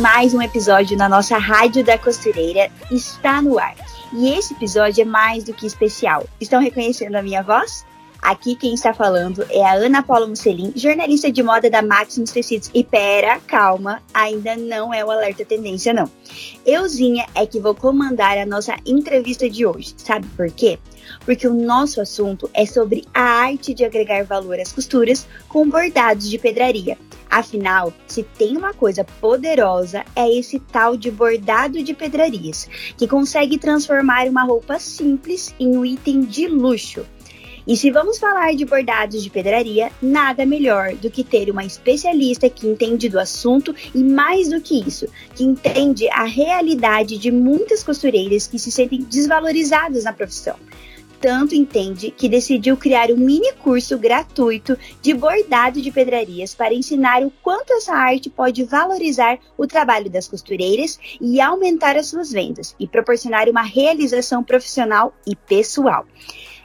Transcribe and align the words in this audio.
Mais 0.00 0.32
um 0.32 0.40
episódio 0.40 0.96
na 0.96 1.08
nossa 1.08 1.38
Rádio 1.38 1.82
da 1.82 1.98
Costureira 1.98 2.70
está 2.88 3.42
no 3.42 3.58
ar. 3.58 3.74
E 4.12 4.28
esse 4.30 4.54
episódio 4.54 5.02
é 5.02 5.04
mais 5.04 5.42
do 5.42 5.52
que 5.52 5.66
especial. 5.66 6.24
Estão 6.40 6.60
reconhecendo 6.60 7.16
a 7.16 7.22
minha 7.22 7.42
voz? 7.42 7.84
Aqui 8.22 8.54
quem 8.54 8.74
está 8.74 8.94
falando 8.94 9.44
é 9.50 9.64
a 9.64 9.72
Ana 9.72 10.00
Paula 10.00 10.28
Musselin, 10.28 10.72
jornalista 10.76 11.32
de 11.32 11.42
moda 11.42 11.68
da 11.68 11.82
Maximus 11.82 12.30
Tecidos. 12.30 12.70
E 12.72 12.84
pera, 12.84 13.40
calma, 13.40 14.00
ainda 14.14 14.56
não 14.56 14.94
é 14.94 15.04
o 15.04 15.10
alerta 15.10 15.44
tendência 15.44 15.92
não. 15.92 16.08
Euzinha 16.64 17.26
é 17.34 17.44
que 17.44 17.58
vou 17.58 17.74
comandar 17.74 18.38
a 18.38 18.46
nossa 18.46 18.76
entrevista 18.86 19.50
de 19.50 19.66
hoje. 19.66 19.94
Sabe 19.96 20.26
por 20.36 20.48
quê? 20.52 20.78
Porque 21.24 21.48
o 21.48 21.54
nosso 21.54 22.00
assunto 22.00 22.48
é 22.54 22.64
sobre 22.66 23.04
a 23.12 23.22
arte 23.22 23.74
de 23.74 23.84
agregar 23.84 24.24
valor 24.24 24.60
às 24.60 24.72
costuras 24.72 25.26
com 25.48 25.68
bordados 25.68 26.30
de 26.30 26.38
pedraria. 26.38 26.96
Afinal, 27.30 27.92
se 28.06 28.22
tem 28.22 28.56
uma 28.56 28.72
coisa 28.72 29.04
poderosa, 29.04 30.04
é 30.16 30.30
esse 30.30 30.58
tal 30.58 30.96
de 30.96 31.10
bordado 31.10 31.82
de 31.82 31.92
pedrarias, 31.92 32.68
que 32.96 33.06
consegue 33.06 33.58
transformar 33.58 34.26
uma 34.28 34.44
roupa 34.44 34.78
simples 34.78 35.54
em 35.60 35.76
um 35.76 35.84
item 35.84 36.22
de 36.22 36.46
luxo. 36.46 37.04
E 37.66 37.76
se 37.76 37.90
vamos 37.90 38.18
falar 38.18 38.54
de 38.54 38.64
bordados 38.64 39.22
de 39.22 39.28
pedraria, 39.28 39.92
nada 40.00 40.46
melhor 40.46 40.94
do 40.94 41.10
que 41.10 41.22
ter 41.22 41.50
uma 41.50 41.66
especialista 41.66 42.48
que 42.48 42.66
entende 42.66 43.10
do 43.10 43.20
assunto 43.20 43.74
e 43.94 44.02
mais 44.02 44.48
do 44.48 44.58
que 44.58 44.80
isso, 44.80 45.06
que 45.34 45.44
entende 45.44 46.08
a 46.08 46.24
realidade 46.24 47.18
de 47.18 47.30
muitas 47.30 47.84
costureiras 47.84 48.46
que 48.46 48.58
se 48.58 48.72
sentem 48.72 49.02
desvalorizadas 49.02 50.04
na 50.04 50.14
profissão 50.14 50.56
tanto 51.20 51.54
entende 51.54 52.10
que 52.10 52.28
decidiu 52.28 52.76
criar 52.76 53.10
um 53.10 53.16
mini 53.16 53.52
curso 53.54 53.98
gratuito 53.98 54.76
de 55.02 55.14
bordado 55.14 55.80
de 55.80 55.90
pedrarias 55.90 56.54
para 56.54 56.74
ensinar 56.74 57.22
o 57.22 57.32
quanto 57.42 57.72
essa 57.72 57.94
arte 57.94 58.30
pode 58.30 58.64
valorizar 58.64 59.38
o 59.56 59.66
trabalho 59.66 60.10
das 60.10 60.28
costureiras 60.28 60.98
e 61.20 61.40
aumentar 61.40 61.96
as 61.96 62.06
suas 62.06 62.30
vendas 62.30 62.74
e 62.78 62.86
proporcionar 62.86 63.48
uma 63.48 63.62
realização 63.62 64.42
profissional 64.42 65.14
e 65.26 65.34
pessoal. 65.34 66.06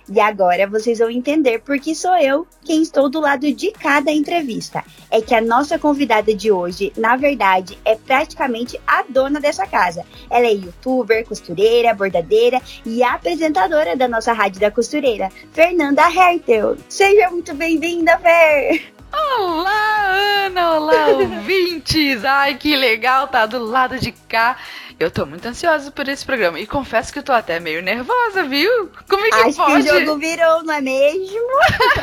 E 0.09 0.19
agora 0.19 0.67
vocês 0.67 0.99
vão 0.99 1.09
entender 1.09 1.59
porque 1.59 1.95
sou 1.95 2.15
eu 2.17 2.45
quem 2.63 2.81
estou 2.81 3.09
do 3.09 3.19
lado 3.19 3.51
de 3.53 3.71
cada 3.71 4.11
entrevista. 4.11 4.83
É 5.09 5.21
que 5.21 5.33
a 5.33 5.41
nossa 5.41 5.79
convidada 5.79 6.33
de 6.33 6.51
hoje, 6.51 6.91
na 6.97 7.15
verdade, 7.15 7.77
é 7.85 7.95
praticamente 7.95 8.79
a 8.85 9.03
dona 9.07 9.39
dessa 9.39 9.65
casa. 9.65 10.05
Ela 10.29 10.47
é 10.47 10.53
youtuber, 10.53 11.25
costureira, 11.25 11.93
bordadeira 11.93 12.61
e 12.85 13.03
apresentadora 13.03 13.95
da 13.95 14.07
nossa 14.07 14.33
Rádio 14.33 14.59
da 14.59 14.71
Costureira, 14.71 15.29
Fernanda 15.51 16.03
Hertel. 16.03 16.77
Seja 16.89 17.29
muito 17.29 17.53
bem-vinda, 17.53 18.17
Fer! 18.19 18.92
Olá, 19.14 20.45
Ana! 20.45 20.72
Olá, 20.73 21.08
ouvintes! 21.14 22.25
Ai, 22.25 22.56
que 22.56 22.75
legal 22.75 23.28
tá 23.28 23.45
do 23.45 23.64
lado 23.64 24.00
de 24.00 24.11
cá. 24.11 24.58
Eu 25.00 25.11
tô 25.11 25.25
muito 25.25 25.47
ansiosa 25.47 25.92
por 25.92 26.08
esse 26.08 26.25
programa. 26.25 26.59
E 26.59 26.66
confesso 26.66 27.14
que 27.14 27.20
eu 27.20 27.23
tô 27.23 27.31
até 27.31 27.59
meio 27.59 27.81
nervosa, 27.83 28.44
viu? 28.44 28.89
Como 29.08 29.23
é 29.25 29.30
que 29.30 29.36
Acho 29.36 29.58
pode? 29.58 29.83
que 29.83 29.92
o 29.92 30.00
jogo 30.00 30.17
virou, 30.20 30.64
não 30.64 30.73
é 30.73 30.81
mesmo? 30.81 31.49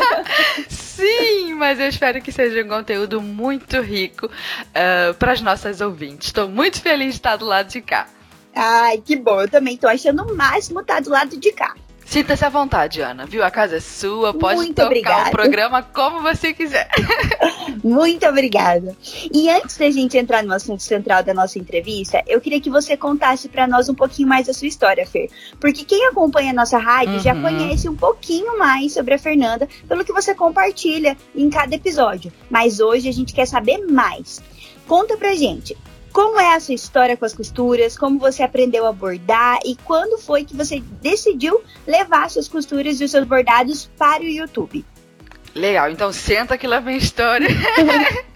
Sim, 0.69 1.55
mas 1.55 1.81
eu 1.81 1.89
espero 1.89 2.21
que 2.21 2.31
seja 2.31 2.63
um 2.65 2.69
conteúdo 2.69 3.21
muito 3.21 3.81
rico 3.81 4.27
uh, 4.27 5.15
para 5.15 5.33
as 5.33 5.41
nossas 5.41 5.81
ouvintes. 5.81 6.29
Estou 6.29 6.49
muito 6.49 6.81
feliz 6.81 7.15
de 7.15 7.15
estar 7.21 7.37
do 7.37 7.45
lado 7.47 7.69
de 7.69 7.81
cá. 7.81 8.07
Ai, 8.55 8.99
que 8.99 9.17
bom. 9.17 9.41
Eu 9.41 9.49
também 9.49 9.77
tô 9.77 9.89
achando 9.89 10.23
o 10.25 10.37
máximo 10.37 10.81
estar 10.81 11.01
do 11.01 11.11
lado 11.11 11.37
de 11.37 11.53
cá. 11.53 11.75
Sinta-se 12.11 12.45
à 12.45 12.49
vontade, 12.49 13.01
Ana, 13.01 13.25
viu? 13.25 13.45
A 13.45 13.53
casa 13.53 13.77
é 13.77 13.81
sua, 13.81 14.35
pode 14.35 14.57
Muito 14.57 14.75
tocar 14.75 14.87
obrigada. 14.89 15.29
o 15.29 15.31
programa 15.31 15.81
como 15.81 16.21
você 16.21 16.53
quiser. 16.53 16.89
Muito 17.85 18.27
obrigada. 18.27 18.97
E 19.33 19.49
antes 19.49 19.77
da 19.77 19.89
gente 19.93 20.19
entrar 20.19 20.43
no 20.43 20.53
assunto 20.53 20.83
central 20.83 21.23
da 21.23 21.33
nossa 21.33 21.57
entrevista, 21.57 22.21
eu 22.27 22.41
queria 22.41 22.61
que 22.61 22.69
você 22.69 22.97
contasse 22.97 23.49
para 23.49 23.69
nós 23.69 23.89
um 23.89 23.95
pouquinho 23.95 24.27
mais 24.27 24.49
da 24.49 24.53
sua 24.53 24.67
história, 24.67 25.07
Fer. 25.07 25.31
Porque 25.61 25.85
quem 25.85 26.05
acompanha 26.09 26.51
a 26.51 26.55
nossa 26.55 26.79
rádio 26.79 27.21
já 27.21 27.33
Uhum. 27.33 27.43
conhece 27.43 27.89
um 27.89 27.95
pouquinho 27.95 28.59
mais 28.59 28.93
sobre 28.93 29.15
a 29.15 29.19
Fernanda 29.19 29.69
pelo 29.87 30.05
que 30.05 30.13
você 30.13 30.35
compartilha 30.35 31.17
em 31.33 31.49
cada 31.49 31.77
episódio. 31.77 32.33
Mas 32.51 32.81
hoje 32.81 33.09
a 33.09 33.13
gente 33.13 33.33
quer 33.33 33.47
saber 33.47 33.79
mais. 33.87 34.43
Conta 34.89 35.17
pra 35.17 35.33
gente. 35.37 35.77
Como 36.13 36.41
é 36.41 36.55
a 36.55 36.61
sua 36.61 36.75
história 36.75 37.17
com 37.17 37.25
as 37.25 37.35
costuras? 37.35 37.97
Como 37.97 38.19
você 38.19 38.43
aprendeu 38.43 38.87
a 38.87 38.93
bordar? 38.93 39.59
E 39.65 39.77
quando 39.85 40.19
foi 40.19 40.45
que 40.45 40.57
você 40.57 40.81
decidiu 41.01 41.63
levar 41.87 42.29
suas 42.31 42.49
costuras 42.49 43.01
e 43.01 43.05
os 43.05 43.11
seus 43.11 43.25
bordados 43.25 43.89
para 43.97 44.23
o 44.23 44.27
YouTube? 44.27 44.85
Legal, 45.55 45.91
então 45.91 46.13
senta 46.13 46.59
que 46.59 46.67
lá 46.67 46.81
vem 46.81 46.95
a 46.95 46.99
história. 46.99 47.49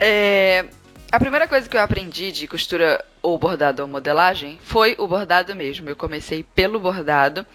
É, 0.00 0.64
a 1.10 1.20
primeira 1.20 1.46
coisa 1.46 1.68
que 1.68 1.76
eu 1.76 1.80
aprendi 1.80 2.32
de 2.32 2.48
costura 2.48 3.04
ou 3.22 3.38
bordado 3.38 3.82
ou 3.82 3.88
modelagem 3.88 4.58
foi 4.62 4.96
o 4.98 5.06
bordado 5.06 5.54
mesmo. 5.54 5.88
Eu 5.88 5.94
comecei 5.94 6.42
pelo 6.42 6.80
bordado 6.80 7.46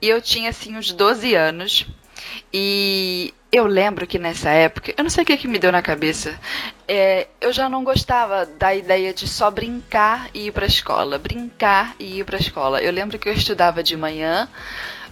e 0.00 0.08
eu 0.08 0.20
tinha 0.20 0.48
assim 0.50 0.76
uns 0.76 0.92
12 0.92 1.34
anos. 1.34 1.86
E 2.52 3.32
eu 3.50 3.66
lembro 3.66 4.06
que 4.06 4.18
nessa 4.18 4.48
época, 4.50 4.94
eu 4.96 5.04
não 5.04 5.10
sei 5.10 5.24
o 5.24 5.26
que, 5.26 5.36
que 5.36 5.46
me 5.46 5.58
deu 5.58 5.70
na 5.70 5.82
cabeça, 5.82 6.38
é, 6.88 7.28
eu 7.40 7.52
já 7.52 7.68
não 7.68 7.84
gostava 7.84 8.46
da 8.46 8.74
ideia 8.74 9.12
de 9.12 9.28
só 9.28 9.50
brincar 9.50 10.30
e 10.32 10.46
ir 10.46 10.52
para 10.52 10.64
a 10.64 10.68
escola. 10.68 11.18
Brincar 11.18 11.94
e 11.98 12.20
ir 12.20 12.24
para 12.24 12.36
a 12.36 12.40
escola. 12.40 12.82
Eu 12.82 12.90
lembro 12.90 13.18
que 13.18 13.28
eu 13.28 13.32
estudava 13.34 13.82
de 13.82 13.94
manhã, 13.94 14.48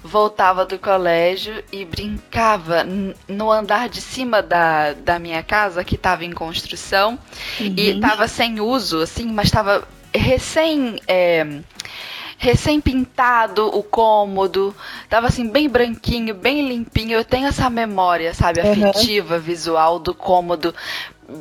voltava 0.03 0.65
do 0.65 0.79
colégio 0.79 1.63
e 1.71 1.85
brincava 1.85 2.85
no 3.29 3.53
andar 3.53 3.91
de 3.91 4.01
cima 4.01 4.43
da, 4.43 4.95
da 4.95 5.19
minha 5.19 5.43
casa, 5.43 5.85
que 5.85 5.95
estava 5.95 6.25
em 6.25 6.33
construção, 6.33 7.19
e 7.59 7.91
estava 7.91 8.27
sem 8.27 8.61
uso, 8.61 9.03
assim, 9.03 9.27
mas 9.27 9.47
estava 9.47 9.87
recém. 10.15 10.99
é, 11.07 11.61
recém 12.41 12.81
pintado 12.81 13.67
o 13.69 13.83
cômodo, 13.83 14.75
tava 15.11 15.27
assim 15.27 15.47
bem 15.47 15.69
branquinho, 15.69 16.35
bem 16.35 16.67
limpinho. 16.67 17.13
Eu 17.13 17.25
tenho 17.25 17.47
essa 17.47 17.69
memória, 17.69 18.33
sabe, 18.33 18.61
Uhum. 18.63 18.71
afetiva, 18.89 19.39
visual 19.39 19.99
do 19.99 20.15
cômodo 20.15 20.75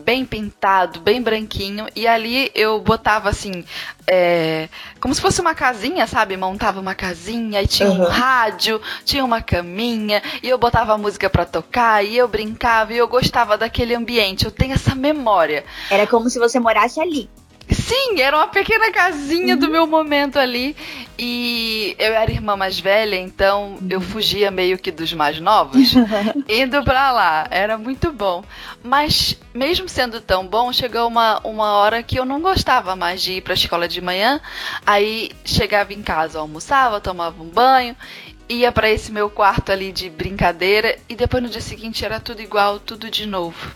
bem 0.05 0.23
pintado, 0.25 0.99
bem 0.99 1.19
branquinho, 1.19 1.87
e 1.95 2.05
ali 2.05 2.51
eu 2.53 2.79
botava 2.79 3.27
assim, 3.29 3.63
é, 4.05 4.69
como 5.01 5.15
se 5.15 5.21
fosse 5.21 5.41
uma 5.41 5.55
casinha, 5.55 6.05
sabe? 6.05 6.37
Montava 6.37 6.79
uma 6.79 6.93
casinha 6.93 7.61
e 7.63 7.65
tinha 7.65 7.89
um 7.89 8.03
Uhum. 8.03 8.07
rádio, 8.07 8.79
tinha 9.05 9.23
uma 9.25 9.41
caminha, 9.41 10.21
e 10.43 10.49
eu 10.49 10.57
botava 10.59 10.95
música 10.97 11.27
pra 11.29 11.43
tocar, 11.45 12.05
e 12.05 12.15
eu 12.17 12.27
brincava, 12.27 12.93
e 12.93 12.97
eu 12.97 13.07
gostava 13.07 13.57
daquele 13.57 13.95
ambiente. 13.95 14.45
Eu 14.45 14.51
tenho 14.51 14.73
essa 14.73 14.93
memória. 14.93 15.63
Era 15.89 16.05
como 16.05 16.29
se 16.29 16.37
você 16.37 16.59
morasse 16.59 16.99
ali. 16.99 17.27
Sim, 17.71 18.19
era 18.21 18.35
uma 18.37 18.47
pequena 18.47 18.91
casinha 18.91 19.53
Uhum. 19.53 19.59
do 19.59 19.69
meu 19.69 19.85
momento 19.87 20.37
ali. 20.39 20.75
E 21.17 21.95
eu 21.99 22.13
era 22.13 22.31
irmã 22.31 22.55
mais 22.55 22.79
velha, 22.79 23.15
então 23.15 23.77
Uhum. 23.81 23.87
eu 23.89 24.01
fugia 24.01 24.49
meio 24.49 24.77
que 24.77 24.89
dos 24.91 25.11
mais 25.13 25.39
novos, 25.39 25.93
indo 26.47 26.81
pra 26.83 27.11
lá. 27.11 27.47
Era 27.51 27.77
muito 27.77 28.11
bom. 28.11 28.43
Mas, 28.83 29.37
mesmo 29.53 29.87
sendo 29.89 30.21
tão 30.21 30.47
bom, 30.47 30.71
chegou 30.71 31.07
uma, 31.07 31.39
uma 31.43 31.73
hora 31.73 32.01
que 32.01 32.17
eu 32.17 32.25
não 32.25 32.39
gostava 32.41 32.95
mais 32.95 33.21
de 33.21 33.33
ir 33.33 33.41
pra 33.41 33.53
escola 33.53 33.87
de 33.87 34.01
manhã. 34.01 34.39
Aí 34.85 35.31
chegava 35.43 35.93
em 35.93 36.01
casa, 36.01 36.39
almoçava, 36.39 36.99
tomava 37.01 37.41
um 37.43 37.49
banho. 37.49 37.95
Ia 38.47 38.71
pra 38.71 38.89
esse 38.89 39.11
meu 39.11 39.29
quarto 39.29 39.71
ali 39.71 39.91
de 39.91 40.09
brincadeira 40.09 40.97
e 41.07 41.15
depois 41.15 41.43
no 41.43 41.49
dia 41.49 41.61
seguinte 41.61 42.03
era 42.03 42.19
tudo 42.19 42.41
igual, 42.41 42.79
tudo 42.79 43.07
de 43.11 43.27
novo. 43.27 43.71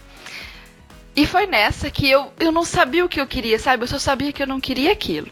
E 1.15 1.27
foi 1.27 1.45
nessa 1.45 1.91
que 1.91 2.09
eu, 2.09 2.31
eu 2.39 2.51
não 2.51 2.63
sabia 2.63 3.05
o 3.05 3.09
que 3.09 3.21
eu 3.21 3.27
queria, 3.27 3.59
sabe? 3.59 3.83
Eu 3.83 3.87
só 3.87 3.99
sabia 3.99 4.33
que 4.33 4.41
eu 4.41 4.47
não 4.47 4.59
queria 4.59 4.91
aquilo. 4.91 5.27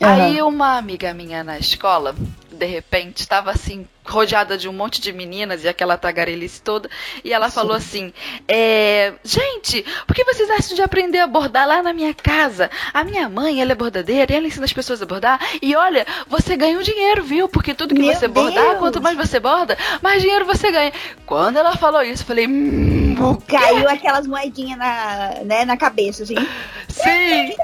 Aham. 0.00 0.22
Aí 0.22 0.42
uma 0.42 0.76
amiga 0.78 1.12
minha 1.12 1.42
na 1.42 1.58
escola, 1.58 2.14
de 2.54 2.66
repente, 2.66 3.20
estava 3.20 3.50
assim, 3.50 3.86
rodeada 4.04 4.56
de 4.56 4.68
um 4.68 4.72
monte 4.72 5.00
de 5.00 5.12
meninas 5.12 5.64
e 5.64 5.68
aquela 5.68 5.96
tagarelice 5.96 6.60
toda, 6.60 6.88
e 7.22 7.32
ela 7.32 7.50
falou 7.50 7.74
assim: 7.74 8.12
é, 8.46 9.14
Gente, 9.24 9.84
por 10.06 10.14
que 10.14 10.24
vocês 10.24 10.48
acham 10.50 10.76
de 10.76 10.82
aprender 10.82 11.18
a 11.18 11.26
bordar 11.26 11.66
lá 11.66 11.82
na 11.82 11.92
minha 11.92 12.14
casa? 12.14 12.70
A 12.92 13.02
minha 13.04 13.28
mãe, 13.28 13.60
ela 13.60 13.72
é 13.72 13.74
bordadeira 13.74 14.32
e 14.32 14.36
ela 14.36 14.46
ensina 14.46 14.64
as 14.64 14.72
pessoas 14.72 15.02
a 15.02 15.06
bordar. 15.06 15.40
E 15.60 15.74
olha, 15.74 16.06
você 16.28 16.56
ganha 16.56 16.78
um 16.78 16.82
dinheiro, 16.82 17.24
viu? 17.24 17.48
Porque 17.48 17.74
tudo 17.74 17.94
que 17.94 18.02
Meu 18.02 18.14
você 18.14 18.28
bordar, 18.28 18.64
Deus! 18.64 18.78
quanto 18.78 19.02
mais 19.02 19.16
você 19.16 19.40
borda, 19.40 19.76
mais 20.02 20.22
dinheiro 20.22 20.44
você 20.44 20.70
ganha. 20.70 20.92
Quando 21.26 21.56
ela 21.56 21.76
falou 21.76 22.02
isso, 22.02 22.22
eu 22.22 22.26
falei: 22.26 22.46
Hum? 22.46 23.14
Caiu 23.48 23.88
aquelas 23.88 24.26
moedinhas 24.26 24.78
na, 24.78 25.40
né, 25.44 25.64
na 25.64 25.76
cabeça, 25.76 26.22
assim. 26.24 26.36
Sim. 26.88 27.54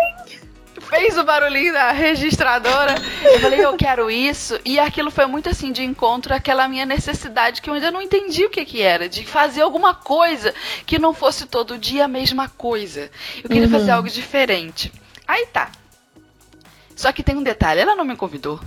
O 1.20 1.25
barulhinho 1.25 1.72
da 1.72 1.92
registradora. 1.92 2.94
Eu 3.22 3.40
falei, 3.40 3.64
eu 3.64 3.76
quero 3.76 4.10
isso. 4.10 4.58
E 4.64 4.78
aquilo 4.78 5.10
foi 5.10 5.26
muito 5.26 5.48
assim 5.48 5.72
de 5.72 5.82
encontro 5.82 6.34
àquela 6.34 6.69
minha 6.69 6.87
necessidade 6.87 7.62
que 7.62 7.70
eu 7.70 7.75
ainda 7.75 7.90
não 7.90 8.02
entendi 8.02 8.44
o 8.44 8.50
que, 8.50 8.64
que 8.64 8.82
era, 8.82 9.08
de 9.08 9.25
fazer 9.25 9.62
alguma 9.62 9.94
coisa 9.94 10.54
que 10.84 10.98
não 10.98 11.14
fosse 11.14 11.46
todo 11.46 11.78
dia 11.78 12.04
a 12.04 12.08
mesma 12.08 12.48
coisa. 12.48 13.10
Eu 13.42 13.48
queria 13.48 13.64
uhum. 13.64 13.70
fazer 13.70 13.90
algo 13.92 14.08
diferente. 14.08 14.92
Aí 15.26 15.46
tá. 15.46 15.70
Só 16.96 17.12
que 17.12 17.22
tem 17.22 17.37
um 17.37 17.42
detalhe, 17.42 17.81
ela 17.81 17.96
não 17.96 18.04
me 18.04 18.16
convidou 18.16 18.60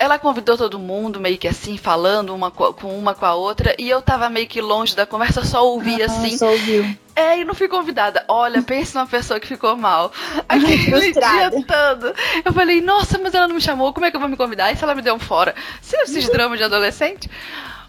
ela 0.00 0.18
convidou 0.18 0.56
todo 0.56 0.78
mundo, 0.78 1.20
meio 1.20 1.36
que 1.36 1.46
assim, 1.46 1.76
falando 1.76 2.34
uma 2.34 2.50
com 2.50 2.72
uma 2.98 3.14
com 3.14 3.26
a 3.26 3.34
outra, 3.34 3.76
e 3.78 3.88
eu 3.88 4.00
tava 4.00 4.30
meio 4.30 4.46
que 4.46 4.58
longe 4.58 4.96
da 4.96 5.04
conversa, 5.04 5.44
só 5.44 5.64
ouvia 5.64 6.06
ah, 6.06 6.06
assim. 6.06 6.38
Só 6.38 6.50
ouviu. 6.50 6.96
É, 7.14 7.38
e 7.38 7.44
não 7.44 7.52
fui 7.52 7.68
convidada. 7.68 8.24
Olha, 8.26 8.62
pense 8.62 8.94
numa 8.94 9.06
pessoa 9.06 9.38
que 9.38 9.46
ficou 9.46 9.76
mal. 9.76 10.10
Aquele 10.48 11.12
dia 11.12 11.50
todo. 11.50 12.14
Eu 12.42 12.50
falei, 12.50 12.80
nossa, 12.80 13.18
mas 13.18 13.34
ela 13.34 13.46
não 13.46 13.56
me 13.56 13.60
chamou, 13.60 13.92
como 13.92 14.06
é 14.06 14.10
que 14.10 14.16
eu 14.16 14.20
vou 14.20 14.28
me 14.28 14.38
convidar? 14.38 14.72
E 14.72 14.76
se 14.76 14.82
ela 14.82 14.94
me 14.94 15.02
deu 15.02 15.14
um 15.14 15.18
fora? 15.18 15.54
Se 15.82 15.94
esses 15.98 16.30
dramas 16.30 16.58
de 16.58 16.64
adolescente? 16.64 17.28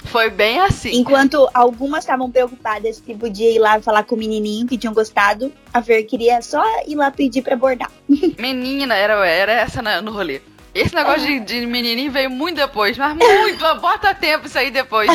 Foi 0.04 0.30
bem 0.30 0.60
assim. 0.60 0.92
Enquanto 0.94 1.48
algumas 1.54 2.04
estavam 2.04 2.30
preocupadas 2.30 3.00
que 3.00 3.16
podia 3.16 3.52
ir 3.52 3.60
lá 3.60 3.80
falar 3.82 4.04
com 4.04 4.16
o 4.16 4.18
menininho 4.18 4.68
que 4.68 4.78
tinham 4.78 4.94
gostado, 4.94 5.54
a 5.74 5.82
Fer 5.82 6.06
queria 6.06 6.42
só 6.42 6.62
ir 6.86 6.96
lá 6.96 7.10
pedir 7.10 7.42
pra 7.42 7.56
bordar. 7.56 7.92
Menina, 8.38 8.96
era, 8.96 9.26
era 9.26 9.54
essa 9.54 9.82
no 10.02 10.12
rolê. 10.12 10.42
Esse 10.74 10.96
negócio 10.96 11.28
de, 11.28 11.40
de 11.40 11.66
menininho 11.66 12.12
veio 12.12 12.30
muito 12.30 12.56
depois, 12.56 12.98
mas 12.98 13.16
muito, 13.16 13.76
bota 13.76 14.16
tempo 14.16 14.48
isso 14.48 14.58
aí 14.58 14.72
depois. 14.72 15.10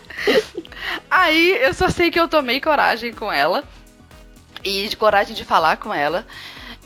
aí 1.10 1.58
eu 1.62 1.74
só 1.74 1.88
sei 1.90 2.10
que 2.10 2.18
eu 2.18 2.26
tomei 2.26 2.60
coragem 2.60 3.12
com 3.12 3.30
ela. 3.30 3.64
E 4.64 4.88
de 4.88 4.96
coragem 4.96 5.34
de 5.34 5.44
falar 5.44 5.76
com 5.76 5.92
ela. 5.92 6.26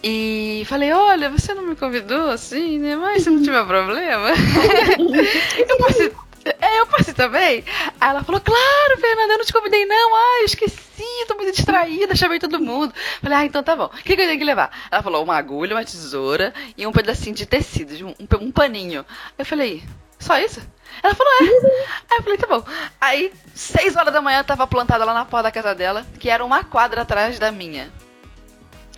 E 0.03 0.65
falei, 0.67 0.93
olha, 0.93 1.31
você 1.31 1.55
não 1.55 1.63
me 1.63 1.75
convidou 1.75 2.31
assim, 2.31 2.79
né? 2.79 2.95
Mas 2.95 3.23
se 3.23 3.31
não 3.31 3.43
tiver 3.43 3.65
problema. 3.65 4.29
eu 5.57 5.77
posso, 5.79 6.03
é, 6.03 6.11
eu 6.45 6.87
passei 6.87 7.15
também. 7.15 7.65
Aí 8.01 8.11
ela 8.11 8.23
falou, 8.23 8.41
claro, 8.41 9.01
Fernanda, 9.01 9.35
eu 9.35 9.39
não 9.39 9.45
te 9.45 9.53
convidei 9.53 9.85
não. 9.87 10.15
Ai, 10.15 10.43
eu 10.43 10.45
esqueci, 10.47 11.25
tô 11.27 11.35
muito 11.35 11.55
distraída, 11.55 12.15
chamei 12.15 12.39
todo 12.39 12.61
mundo. 12.61 12.93
Falei, 13.23 13.39
ah, 13.39 13.45
então 13.45 13.63
tá 13.63 13.75
bom. 13.75 13.87
O 13.87 13.89
que, 13.91 14.15
que 14.15 14.23
eu 14.23 14.27
tenho 14.27 14.39
que 14.39 14.45
levar? 14.45 14.71
Ela 14.91 15.03
falou, 15.03 15.23
uma 15.23 15.37
agulha, 15.37 15.75
uma 15.75 15.85
tesoura 15.85 16.53
e 16.77 16.87
um 16.87 16.93
pedacinho 16.93 17.35
de 17.35 17.47
tecido, 17.47 18.07
um, 18.07 18.11
um, 18.11 18.47
um 18.47 18.53
paninho. 18.53 19.05
Eu 19.39 19.45
falei, 19.45 19.83
só 20.19 20.39
isso? 20.39 20.61
Ela 21.03 21.15
falou, 21.15 21.33
é. 21.33 21.45
Aí 22.11 22.19
eu 22.19 22.23
falei, 22.23 22.39
tá 22.39 22.47
bom. 22.47 22.65
Aí, 23.01 23.33
seis 23.55 23.97
horas 23.97 24.13
da 24.13 24.21
manhã, 24.21 24.41
eu 24.41 24.45
tava 24.45 24.67
plantada 24.67 25.05
lá 25.05 25.15
na 25.15 25.25
porta 25.25 25.45
da 25.45 25.53
casa 25.53 25.75
dela, 25.75 26.07
que 26.19 26.29
era 26.31 26.45
uma 26.45 26.63
quadra 26.65 27.03
atrás 27.03 27.39
da 27.39 27.51
minha. 27.51 27.91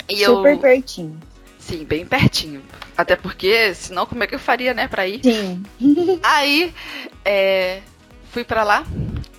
E 0.08 0.25
Super 0.25 0.52
eu... 0.52 0.58
pertinho. 0.58 1.20
Sim, 1.66 1.84
bem 1.84 2.06
pertinho. 2.06 2.62
Até 2.96 3.16
porque, 3.16 3.74
senão, 3.74 4.06
como 4.06 4.22
é 4.22 4.26
que 4.26 4.36
eu 4.36 4.38
faria, 4.38 4.72
né, 4.72 4.86
pra 4.86 5.08
ir? 5.08 5.20
Sim. 5.20 5.64
Aí, 6.22 6.72
é, 7.24 7.80
fui 8.30 8.44
para 8.44 8.62
lá 8.62 8.86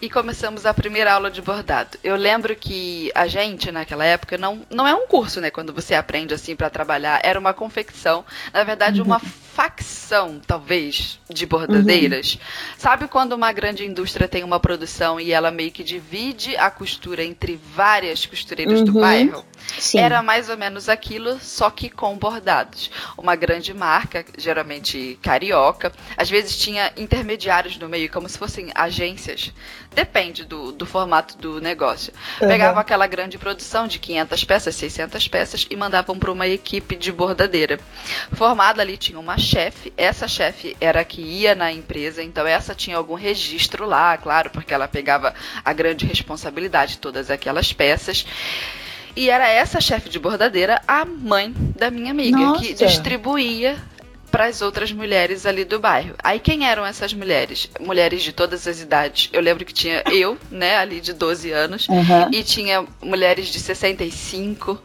e 0.01 0.09
começamos 0.09 0.65
a 0.65 0.73
primeira 0.73 1.13
aula 1.13 1.31
de 1.31 1.41
bordado. 1.41 1.97
Eu 2.03 2.17
lembro 2.17 2.53
que 2.53 3.09
a 3.15 3.27
gente, 3.27 3.71
naquela 3.71 4.03
época, 4.03 4.37
não, 4.37 4.61
não 4.69 4.85
é 4.85 4.93
um 4.93 5.07
curso, 5.07 5.39
né? 5.39 5.49
Quando 5.49 5.71
você 5.71 5.95
aprende 5.95 6.33
assim 6.33 6.53
para 6.53 6.69
trabalhar, 6.69 7.21
era 7.23 7.39
uma 7.39 7.53
confecção. 7.53 8.25
Na 8.53 8.65
verdade, 8.65 9.01
uma 9.01 9.15
uhum 9.15 9.47
facção, 9.57 10.39
talvez, 10.45 11.19
de 11.27 11.43
bordadeiras. 11.47 12.35
Uhum. 12.35 12.39
Sabe 12.77 13.07
quando 13.07 13.33
uma 13.33 13.51
grande 13.51 13.83
indústria 13.83 14.27
tem 14.27 14.43
uma 14.43 14.59
produção 14.59 15.19
e 15.19 15.31
ela 15.31 15.49
meio 15.49 15.71
que 15.71 15.83
divide 15.83 16.55
a 16.55 16.69
costura 16.69 17.23
entre 17.23 17.59
várias 17.75 18.23
costureiras 18.23 18.81
uhum. 18.81 18.85
do 18.85 18.93
bairro? 18.93 19.43
Sim. 19.79 19.99
Era 19.99 20.23
mais 20.23 20.49
ou 20.49 20.57
menos 20.57 20.89
aquilo, 20.89 21.39
só 21.39 21.69
que 21.69 21.89
com 21.89 22.17
bordados. 22.17 22.89
Uma 23.17 23.35
grande 23.35 23.73
marca, 23.73 24.25
geralmente 24.37 25.19
carioca, 25.21 25.91
às 26.15 26.29
vezes 26.29 26.57
tinha 26.57 26.91
intermediários 26.97 27.77
no 27.77 27.87
meio, 27.87 28.09
como 28.11 28.27
se 28.27 28.37
fossem 28.37 28.71
agências. 28.73 29.51
Depende 29.93 30.45
do, 30.45 30.71
do 30.71 30.85
formato 30.85 31.37
do 31.37 31.59
negócio. 31.59 32.13
Uhum. 32.41 32.47
Pegavam 32.47 32.79
aquela 32.79 33.07
grande 33.07 33.37
produção 33.37 33.87
de 33.87 33.99
500 33.99 34.43
peças, 34.43 34.75
600 34.75 35.27
peças 35.27 35.67
e 35.69 35.75
mandavam 35.75 36.17
para 36.17 36.31
uma 36.31 36.47
equipe 36.47 36.95
de 36.95 37.11
bordadeira. 37.11 37.79
Formada 38.33 38.81
ali 38.81 38.97
tinha 38.97 39.19
uma 39.19 39.37
chefe. 39.37 39.93
Essa 39.97 40.27
chefe 40.27 40.75
era 40.79 41.01
a 41.01 41.05
que 41.05 41.21
ia 41.21 41.55
na 41.55 41.71
empresa, 41.71 42.23
então 42.23 42.45
essa 42.45 42.73
tinha 42.73 42.97
algum 42.97 43.15
registro 43.15 43.85
lá, 43.85 44.17
claro, 44.17 44.49
porque 44.49 44.73
ela 44.73 44.87
pegava 44.87 45.33
a 45.63 45.73
grande 45.73 46.05
responsabilidade 46.05 46.93
de 46.93 46.97
todas 46.99 47.29
aquelas 47.29 47.73
peças. 47.73 48.25
E 49.17 49.31
era 49.31 49.49
essa 49.49 49.81
chefe 49.81 50.09
de 50.09 50.19
bordadeira 50.19 50.79
a 50.87 51.03
mãe 51.03 51.51
da 51.75 51.89
minha 51.89 52.11
amiga, 52.11 52.37
Nossa. 52.37 52.61
que 52.61 52.73
distribuía 52.75 53.75
para 54.29 54.45
as 54.45 54.61
outras 54.61 54.91
mulheres 54.91 55.43
ali 55.43 55.65
do 55.65 55.79
bairro. 55.79 56.13
Aí 56.23 56.39
quem 56.39 56.67
eram 56.67 56.85
essas 56.85 57.15
mulheres? 57.15 57.67
Mulheres 57.79 58.21
de 58.21 58.31
todas 58.31 58.67
as 58.67 58.79
idades. 58.79 59.27
Eu 59.33 59.41
lembro 59.41 59.65
que 59.65 59.73
tinha 59.73 60.03
eu, 60.13 60.37
né, 60.51 60.77
ali 60.77 61.01
de 61.01 61.13
12 61.13 61.51
anos, 61.51 61.87
uhum. 61.89 62.31
e 62.31 62.43
tinha 62.43 62.85
mulheres 63.01 63.47
de 63.47 63.59
65 63.59 64.79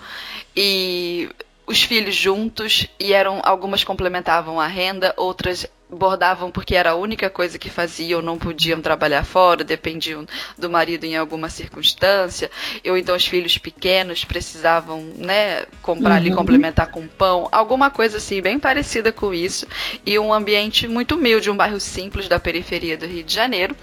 e 0.56 1.28
os 1.66 1.82
filhos 1.82 2.14
juntos 2.14 2.86
e 2.98 3.12
eram 3.12 3.38
algumas 3.44 3.84
complementavam 3.84 4.58
a 4.58 4.66
renda, 4.66 5.12
outras 5.18 5.66
bordavam 5.92 6.50
porque 6.50 6.74
era 6.74 6.92
a 6.92 6.94
única 6.94 7.28
coisa 7.28 7.58
que 7.58 7.68
faziam, 7.68 8.22
não 8.22 8.38
podiam 8.38 8.80
trabalhar 8.80 9.24
fora, 9.24 9.62
dependiam 9.62 10.26
do 10.56 10.70
marido 10.70 11.04
em 11.04 11.16
alguma 11.16 11.50
circunstância, 11.50 12.50
ou 12.86 12.96
então 12.96 13.14
os 13.14 13.26
filhos 13.26 13.58
pequenos 13.58 14.24
precisavam, 14.24 15.02
né, 15.16 15.66
comprar 15.82 16.12
uhum. 16.12 16.16
ali, 16.16 16.34
complementar 16.34 16.90
com 16.90 17.06
pão, 17.06 17.48
alguma 17.52 17.90
coisa 17.90 18.16
assim, 18.16 18.40
bem 18.40 18.58
parecida 18.58 19.12
com 19.12 19.34
isso, 19.34 19.66
e 20.06 20.18
um 20.18 20.32
ambiente 20.32 20.88
muito 20.88 21.14
humilde, 21.14 21.50
um 21.50 21.56
bairro 21.56 21.78
simples 21.78 22.26
da 22.26 22.40
periferia 22.40 22.96
do 22.96 23.06
Rio 23.06 23.22
de 23.22 23.34
Janeiro, 23.34 23.76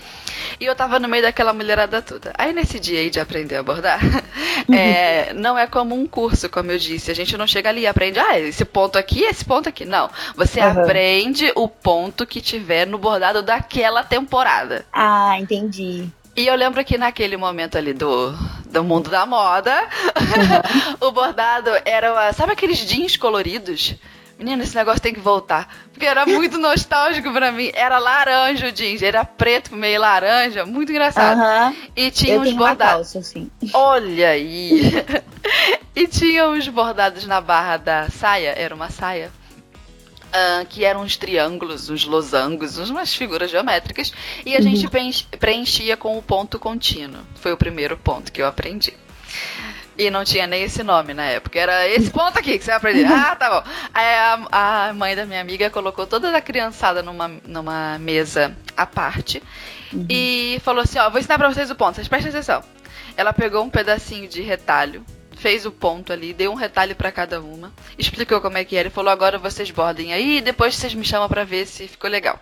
e 0.59 0.65
eu 0.65 0.75
tava 0.75 0.99
no 0.99 1.07
meio 1.07 1.23
daquela 1.23 1.53
mulherada 1.53 2.01
toda. 2.01 2.33
Aí 2.37 2.51
nesse 2.51 2.79
dia 2.79 2.99
aí 2.99 3.09
de 3.09 3.19
aprender 3.19 3.57
a 3.57 3.63
bordar, 3.63 3.99
uhum. 4.67 4.75
é, 4.75 5.31
não 5.33 5.57
é 5.57 5.67
como 5.67 5.95
um 5.95 6.07
curso, 6.07 6.49
como 6.49 6.71
eu 6.71 6.79
disse, 6.79 7.11
a 7.11 7.15
gente 7.15 7.37
não 7.37 7.45
chega 7.45 7.69
ali 7.69 7.81
e 7.81 7.87
aprende, 7.87 8.17
ah, 8.19 8.39
esse 8.39 8.65
ponto 8.65 8.97
aqui, 8.97 9.23
esse 9.23 9.45
ponto 9.45 9.69
aqui, 9.69 9.85
não, 9.85 10.09
você 10.35 10.59
uhum. 10.59 10.69
aprende 10.69 11.51
o 11.55 11.67
ponto 11.67 11.98
ponto 11.99 12.25
que 12.25 12.39
tiver 12.39 12.87
no 12.87 12.97
bordado 12.97 13.41
daquela 13.43 14.05
temporada. 14.05 14.85
Ah, 14.93 15.37
entendi. 15.37 16.07
E 16.33 16.47
eu 16.47 16.55
lembro 16.55 16.83
que 16.85 16.97
naquele 16.97 17.35
momento 17.35 17.77
ali 17.77 17.91
do, 17.93 18.31
do 18.67 18.85
mundo 18.85 19.09
da 19.09 19.25
moda, 19.25 19.75
uhum. 19.81 20.97
o 21.07 21.11
bordado 21.11 21.69
era. 21.83 22.31
Sabe 22.31 22.53
aqueles 22.53 22.77
jeans 22.77 23.17
coloridos? 23.17 23.95
Menina, 24.37 24.63
esse 24.63 24.73
negócio 24.73 25.01
tem 25.01 25.13
que 25.13 25.19
voltar. 25.19 25.67
Porque 25.91 26.05
era 26.05 26.25
muito 26.25 26.55
nostálgico 26.57 27.33
para 27.33 27.51
mim. 27.51 27.69
Era 27.73 27.99
laranja 27.99 28.67
o 28.67 28.71
jeans, 28.71 29.01
era 29.01 29.25
preto, 29.25 29.75
meio 29.75 29.99
laranja, 29.99 30.65
muito 30.65 30.93
engraçado. 30.93 31.37
Uhum. 31.37 31.75
E 31.97 32.09
tinha 32.11 32.35
eu 32.35 32.41
uns 32.41 32.53
bordados. 32.53 33.11
Calça, 33.11 33.19
assim. 33.19 33.51
Olha 33.73 34.29
aí! 34.29 34.93
e 35.93 36.07
tinha 36.07 36.47
uns 36.47 36.65
bordados 36.69 37.25
na 37.25 37.41
barra 37.41 37.75
da 37.75 38.09
saia, 38.09 38.53
era 38.57 38.73
uma 38.73 38.89
saia 38.89 39.37
Uh, 40.29 40.63
que 40.67 40.85
eram 40.85 41.01
uns 41.01 41.17
triângulos, 41.17 41.89
uns 41.89 42.05
losangos, 42.05 42.77
umas 42.77 43.15
figuras 43.15 43.49
geométricas, 43.49 44.13
e 44.45 44.55
a 44.55 44.59
uhum. 44.59 44.63
gente 44.63 44.87
preenchia 45.39 45.97
com 45.97 46.15
o 46.19 46.21
ponto 46.21 46.59
contínuo. 46.59 47.21
Foi 47.33 47.51
o 47.51 47.57
primeiro 47.57 47.97
ponto 47.97 48.31
que 48.31 48.39
eu 48.39 48.45
aprendi. 48.45 48.93
E 49.99 50.09
não 50.09 50.23
tinha 50.23 50.47
nem 50.47 50.63
esse 50.63 50.81
nome 50.81 51.13
na 51.13 51.25
época. 51.25 51.59
Era 51.59 51.85
esse 51.89 52.09
ponto 52.09 52.39
aqui 52.39 52.57
que 52.57 52.63
você 52.63 52.71
vai 52.71 52.77
aprender. 52.77 53.05
Ah, 53.05 53.35
tá 53.35 53.49
bom. 53.49 53.69
Aí 53.93 54.05
a, 54.05 54.87
a, 54.89 54.93
mãe 54.93 55.13
da 55.13 55.25
minha 55.25 55.41
amiga 55.41 55.69
colocou 55.69 56.07
toda 56.07 56.35
a 56.35 56.41
criançada 56.41 57.03
numa, 57.03 57.27
numa 57.45 57.99
mesa 57.99 58.55
à 58.77 58.85
parte 58.85 59.43
uhum. 59.91 60.05
e 60.09 60.61
falou 60.63 60.83
assim: 60.83 60.99
Ó, 60.99 61.09
vou 61.09 61.19
ensinar 61.19 61.37
pra 61.37 61.51
vocês 61.51 61.69
o 61.69 61.75
ponto, 61.75 61.95
vocês 61.95 62.07
prestem 62.07 62.29
atenção. 62.29 62.63
Ela 63.17 63.33
pegou 63.33 63.61
um 63.61 63.69
pedacinho 63.69 64.29
de 64.29 64.41
retalho 64.41 65.03
fez 65.39 65.65
o 65.65 65.71
ponto 65.71 66.11
ali, 66.11 66.33
deu 66.33 66.51
um 66.51 66.55
retalho 66.55 66.95
para 66.95 67.11
cada 67.11 67.41
uma, 67.41 67.73
explicou 67.97 68.41
como 68.41 68.57
é 68.57 68.65
que 68.65 68.75
era 68.75 68.89
e 68.89 68.91
falou: 68.91 69.11
agora 69.11 69.37
vocês 69.37 69.71
bordem 69.71 70.13
aí 70.13 70.37
e 70.37 70.41
depois 70.41 70.75
vocês 70.75 70.93
me 70.93 71.05
chamam 71.05 71.29
para 71.29 71.43
ver 71.43 71.65
se 71.65 71.87
ficou 71.87 72.09
legal. 72.09 72.39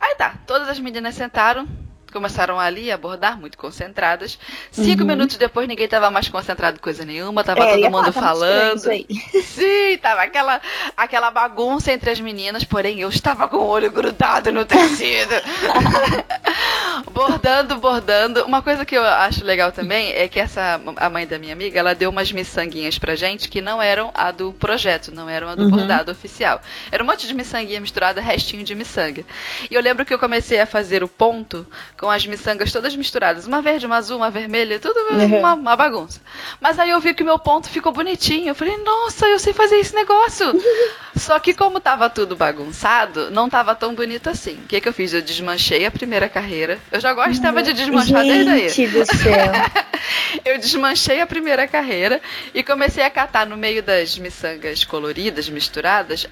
Aí 0.00 0.16
tá, 0.16 0.34
todas 0.46 0.68
as 0.68 0.80
meninas 0.80 1.14
sentaram, 1.14 1.68
começaram 2.12 2.58
ali 2.58 2.90
a 2.90 2.96
abordar, 2.96 3.38
muito 3.38 3.56
concentradas. 3.56 4.36
Cinco 4.70 5.02
uhum. 5.02 5.08
minutos 5.08 5.36
depois, 5.36 5.68
ninguém 5.68 5.86
tava 5.86 6.10
mais 6.10 6.28
concentrado 6.28 6.76
em 6.76 6.80
coisa 6.80 7.04
nenhuma, 7.04 7.44
tava 7.44 7.64
é, 7.64 7.74
todo 7.74 7.90
mundo 7.90 8.12
falar, 8.12 8.28
falando. 8.28 8.80
Sim, 9.42 9.96
tava 10.02 10.22
aquela, 10.22 10.60
aquela 10.96 11.30
bagunça 11.30 11.92
entre 11.92 12.10
as 12.10 12.20
meninas, 12.20 12.64
porém 12.64 13.00
eu 13.00 13.08
estava 13.08 13.46
com 13.48 13.58
o 13.58 13.66
olho 13.66 13.90
grudado 13.90 14.52
no 14.52 14.64
tecido. 14.64 15.34
bordando, 17.12 17.76
bordando. 17.76 18.44
Uma 18.44 18.62
coisa 18.62 18.84
que 18.84 18.96
eu 18.96 19.02
acho 19.02 19.44
legal 19.44 19.72
também 19.72 20.12
é 20.12 20.28
que 20.28 20.38
essa 20.38 20.80
a 20.96 21.10
mãe 21.10 21.26
da 21.26 21.38
minha 21.38 21.52
amiga, 21.52 21.78
ela 21.78 21.94
deu 21.94 22.10
umas 22.10 22.30
miçanguinhas 22.32 22.98
pra 22.98 23.14
gente 23.14 23.48
que 23.48 23.60
não 23.60 23.80
eram 23.80 24.10
a 24.14 24.30
do 24.30 24.52
projeto, 24.52 25.12
não 25.14 25.28
eram 25.28 25.48
a 25.48 25.54
do 25.54 25.64
uhum. 25.64 25.70
bordado 25.70 26.12
oficial. 26.12 26.60
Era 26.90 27.02
um 27.02 27.06
monte 27.06 27.26
de 27.26 27.34
miçanguinha 27.34 27.80
misturada, 27.80 28.20
restinho 28.20 28.64
de 28.64 28.74
miçanga. 28.74 29.24
E 29.70 29.74
eu 29.74 29.80
lembro 29.80 30.04
que 30.04 30.12
eu 30.12 30.18
comecei 30.18 30.60
a 30.60 30.66
fazer 30.66 31.02
o 31.02 31.08
ponto 31.08 31.66
com 31.98 32.10
as 32.10 32.26
miçangas 32.26 32.72
todas 32.72 32.94
misturadas, 32.94 33.46
uma 33.46 33.62
verde, 33.62 33.86
uma 33.86 33.96
azul, 33.96 34.18
uma 34.18 34.30
vermelha, 34.30 34.78
tudo 34.78 34.98
uhum. 35.10 35.38
uma, 35.38 35.54
uma, 35.54 35.76
bagunça. 35.76 36.20
Mas 36.60 36.78
aí 36.78 36.90
eu 36.90 37.00
vi 37.00 37.14
que 37.14 37.22
o 37.22 37.26
meu 37.26 37.38
ponto 37.38 37.68
ficou 37.68 37.92
bonitinho. 37.92 38.48
Eu 38.48 38.54
falei: 38.54 38.76
"Nossa, 38.78 39.26
eu 39.26 39.38
sei 39.38 39.52
fazer 39.52 39.76
esse 39.76 39.94
negócio". 39.94 40.52
Só 41.14 41.38
que 41.38 41.52
como 41.54 41.78
tava 41.78 42.08
tudo 42.08 42.34
bagunçado, 42.34 43.30
não 43.30 43.48
tava 43.48 43.74
tão 43.74 43.94
bonito 43.94 44.30
assim. 44.30 44.54
O 44.54 44.66
que 44.66 44.80
que 44.80 44.88
eu 44.88 44.92
fiz? 44.92 45.12
Eu 45.12 45.20
desmanchei 45.20 45.84
a 45.84 45.90
primeira 45.90 46.28
carreira. 46.28 46.80
Eu 46.92 47.00
já 47.00 47.14
gostava 47.14 47.62
de 47.62 47.72
desmanchar 47.72 48.22
Gente 48.22 48.44
desde 48.44 48.82
aí. 48.82 48.88
do 48.88 49.06
céu. 49.06 49.52
eu 50.44 50.58
desmanchei 50.58 51.22
a 51.22 51.26
primeira 51.26 51.66
carreira 51.66 52.20
e 52.52 52.62
comecei 52.62 53.02
a 53.02 53.08
catar 53.08 53.46
no 53.46 53.56
meio 53.56 53.82
das 53.82 54.18
miçangas 54.18 54.84
coloridas, 54.84 55.48
misturadas, 55.48 56.26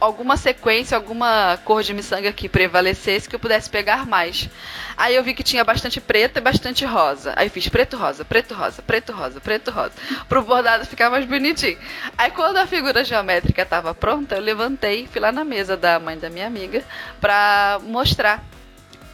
alguma 0.00 0.38
sequência, 0.38 0.96
alguma 0.96 1.58
cor 1.66 1.82
de 1.82 1.92
miçanga 1.92 2.32
que 2.32 2.48
prevalecesse 2.48 3.28
que 3.28 3.34
eu 3.34 3.38
pudesse 3.38 3.68
pegar 3.68 4.06
mais. 4.06 4.48
Aí 4.96 5.14
eu 5.14 5.22
vi 5.22 5.34
que 5.34 5.42
tinha 5.42 5.62
bastante 5.62 6.00
preto 6.00 6.38
e 6.38 6.40
bastante 6.40 6.86
rosa. 6.86 7.34
Aí 7.36 7.50
fiz 7.50 7.68
preto, 7.68 7.98
rosa, 7.98 8.24
preto, 8.24 8.54
rosa, 8.54 8.80
preto, 8.80 9.12
rosa, 9.12 9.38
preto, 9.38 9.70
rosa. 9.70 9.92
Pro 10.26 10.42
bordado 10.42 10.86
ficar 10.86 11.10
mais 11.10 11.26
bonitinho. 11.26 11.78
Aí 12.16 12.30
quando 12.30 12.56
a 12.56 12.66
figura 12.66 13.04
geométrica 13.04 13.60
estava 13.60 13.94
pronta, 13.94 14.36
eu 14.36 14.40
levantei, 14.40 15.06
fui 15.12 15.20
lá 15.20 15.30
na 15.30 15.44
mesa 15.44 15.76
da 15.76 16.00
mãe 16.00 16.16
da 16.16 16.30
minha 16.30 16.46
amiga 16.46 16.82
pra 17.20 17.78
mostrar 17.82 18.42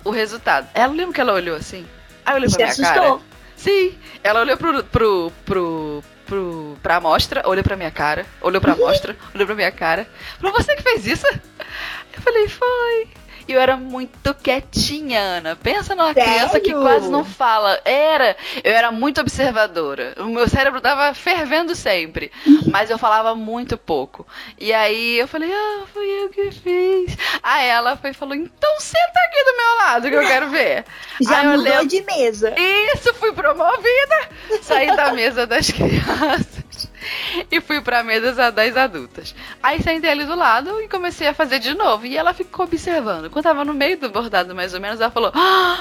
o 0.05 0.11
resultado. 0.11 0.69
Ela 0.75 0.93
lembra 0.93 1.15
que 1.15 1.21
ela 1.21 1.33
olhou 1.33 1.57
assim? 1.57 1.87
Aí 2.25 2.35
eu 2.35 2.37
olhei 2.39 2.49
pra 2.49 2.59
minha 2.59 2.69
assustou. 2.71 3.19
cara. 3.19 3.33
Sim, 3.57 3.95
ela 4.25 4.41
olhou 4.41 4.57
pro, 4.57 4.85
pro, 4.85 5.33
pro, 5.45 6.05
pro, 6.27 6.77
pra 6.83 6.97
amostra, 6.97 7.43
olhou 7.49 7.63
pra 7.63 7.77
minha 7.77 7.91
cara, 7.91 8.27
olhou 8.41 8.61
pra 8.61 8.73
amostra, 8.73 9.17
olhou 9.35 9.47
pra 9.47 9.55
minha 9.55 9.71
cara. 9.71 10.09
Falou, 10.41 10.53
você 10.57 10.75
que 10.75 10.83
fez 10.83 11.07
isso? 11.07 11.27
Eu 11.27 12.23
falei, 12.23 12.49
foi. 12.49 13.09
E 13.47 13.53
eu 13.53 13.61
era 13.61 13.77
muito 13.77 14.35
quietinha, 14.35 15.21
Ana. 15.21 15.57
Pensa 15.57 15.95
numa 15.95 16.13
Sério? 16.15 16.31
criança 16.33 16.61
que 16.61 16.73
quase 16.73 17.11
não 17.11 17.25
fala. 17.25 17.81
Era, 17.85 18.37
eu 18.63 18.73
era 18.73 18.91
muito 18.93 19.21
observadora. 19.21 20.15
O 20.19 20.27
meu 20.27 20.49
cérebro 20.49 20.81
tava 20.81 21.13
fervendo 21.15 21.75
sempre. 21.75 22.31
mas 22.71 22.91
eu 22.91 22.99
falava 22.99 23.35
muito 23.35 23.77
pouco. 23.77 24.27
E 24.59 24.73
aí 24.73 25.19
eu 25.19 25.29
falei, 25.29 25.53
ah, 25.53 25.85
fui 25.93 26.07
eu 26.07 26.29
que 26.29 26.51
fiz. 26.51 27.17
Aí 27.43 27.69
ela 27.69 27.97
foi 27.97 28.13
falou, 28.13 28.35
então 28.35 28.81
senta 28.81 29.21
aqui 29.27 29.45
do 29.45 29.57
meu 29.57 29.77
lado 29.87 30.09
que 30.09 30.17
eu 30.17 30.27
quero 30.27 30.49
ver. 30.49 30.85
Já 31.21 31.41
aí 31.41 31.47
mudou 31.47 31.63
lembro... 31.65 31.87
de 31.87 32.03
mesa. 32.03 32.55
Isso, 32.59 33.15
fui 33.15 33.33
promovida. 33.33 34.29
Saí 34.63 34.95
da 34.97 35.13
mesa 35.13 35.47
das 35.47 35.71
crianças 35.73 36.62
e 37.51 37.61
fui 37.61 37.81
pra 37.81 38.03
mesa 38.03 38.51
das 38.51 38.77
adultas. 38.77 39.35
Aí 39.63 39.83
sentei 39.83 40.11
ali 40.11 40.25
do 40.25 40.35
lado 40.35 40.81
e 40.81 40.89
comecei 40.89 41.29
a 41.29 41.35
fazer 41.35 41.59
de 41.59 41.75
novo. 41.75 42.07
E 42.07 42.17
ela 42.17 42.35
ficou 42.35 42.65
observando. 42.65 43.31
Quando 43.31 43.45
tava 43.45 43.65
no 43.65 43.75
meio 43.75 43.99
do 43.99 44.11
bordado, 44.11 44.55
mais 44.55 44.75
ou 44.75 44.81
menos, 44.81 45.01
ela 45.01 45.11
falou: 45.11 45.33
ah, 45.35 45.79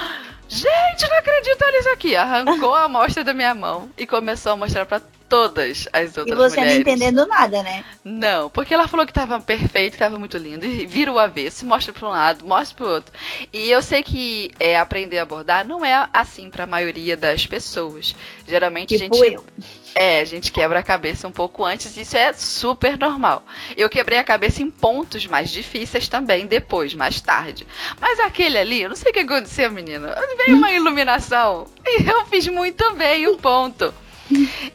Gente, 0.52 1.10
não 1.10 1.18
acredito 1.18 1.66
nisso 1.72 1.90
aqui. 1.90 2.14
Arrancou 2.14 2.76
a 2.76 2.84
amostra 2.84 3.24
da 3.24 3.34
minha 3.34 3.56
mão 3.56 3.90
e 3.98 4.06
começou 4.06 4.52
a 4.52 4.58
mostrar 4.58 4.86
para 4.86 5.02
todas 5.30 5.88
as 5.94 6.18
outras 6.18 6.26
mulheres. 6.26 6.28
E 6.28 6.36
você 6.36 6.60
mulheres. 6.60 6.74
não 6.74 6.82
entendendo 6.82 7.26
nada, 7.26 7.64
né? 7.64 7.86
Não, 8.04 8.50
porque 8.50 8.74
ela 8.74 8.86
falou 8.86 9.06
que 9.06 9.14
tava 9.14 9.40
perfeito, 9.40 9.94
que 9.94 10.00
tava 10.00 10.20
muito 10.20 10.38
lindo. 10.38 10.66
E 10.66 10.86
vira 10.86 11.10
o 11.10 11.18
avesso, 11.18 11.66
mostra 11.66 11.94
para 11.94 12.06
um 12.06 12.12
lado, 12.12 12.46
mostra 12.46 12.76
para 12.76 12.86
o 12.86 12.90
outro. 12.90 13.14
E 13.54 13.72
eu 13.72 13.82
sei 13.82 14.04
que 14.04 14.52
é, 14.60 14.78
aprender 14.78 15.20
a 15.20 15.26
bordar 15.26 15.66
não 15.66 15.86
é 15.86 16.10
assim 16.12 16.50
para 16.50 16.66
a 16.66 16.68
maioria 16.68 17.16
das 17.16 17.46
pessoas. 17.46 18.14
Geralmente 18.46 18.98
tipo 18.98 19.16
a 19.16 19.18
gente. 19.18 19.36
Eu. 19.36 19.46
É, 19.94 20.22
a 20.22 20.26
gente 20.26 20.52
quebra 20.52 20.80
a 20.80 20.84
cabeça 20.84 21.28
um 21.28 21.32
pouco 21.32 21.66
antes, 21.66 21.96
isso 21.98 22.16
é 22.16 22.32
super 22.34 22.98
normal. 22.98 23.44
Eu 23.76 23.90
quebrei 23.90 24.20
a 24.20 24.24
cabeça 24.24 24.62
em 24.62 24.72
pontos 24.72 25.28
mais 25.28 25.50
difíceis 25.50 26.08
também, 26.08 26.46
depois, 26.46 26.94
mais 26.94 27.20
tarde. 27.20 27.68
Mas 28.00 28.20
aquele 28.20 28.58
ali, 28.58 28.82
eu 28.82 28.90
não 28.90 28.96
sei 28.96 29.12
o 29.12 29.14
que 29.14 29.20
aconteceu, 29.20 29.70
menina. 29.72 30.16
Veio 30.38 30.58
uma 30.58 30.72
iluminação 30.72 31.68
e 31.86 32.10
eu 32.10 32.26
fiz 32.26 32.48
muito 32.48 32.94
bem 32.96 33.28
o 33.28 33.38
ponto. 33.38 33.94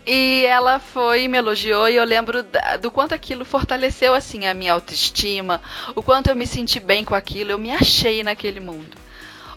E 0.06 0.44
ela 0.44 0.78
foi 0.78 1.26
me 1.28 1.38
elogiou 1.38 1.88
e 1.88 1.96
eu 1.96 2.04
lembro 2.04 2.44
do 2.80 2.90
quanto 2.90 3.14
aquilo 3.14 3.44
fortaleceu 3.44 4.14
assim 4.14 4.46
a 4.46 4.52
minha 4.52 4.75
autoestima, 4.75 5.62
o 5.94 6.02
quanto 6.02 6.28
eu 6.28 6.37
me 6.37 6.46
senti 6.46 6.78
bem 6.78 7.04
com 7.04 7.14
aquilo, 7.14 7.52
eu 7.52 7.58
me 7.58 7.70
achei 7.70 8.23
naquele 8.23 8.61
mundo. 8.61 9.05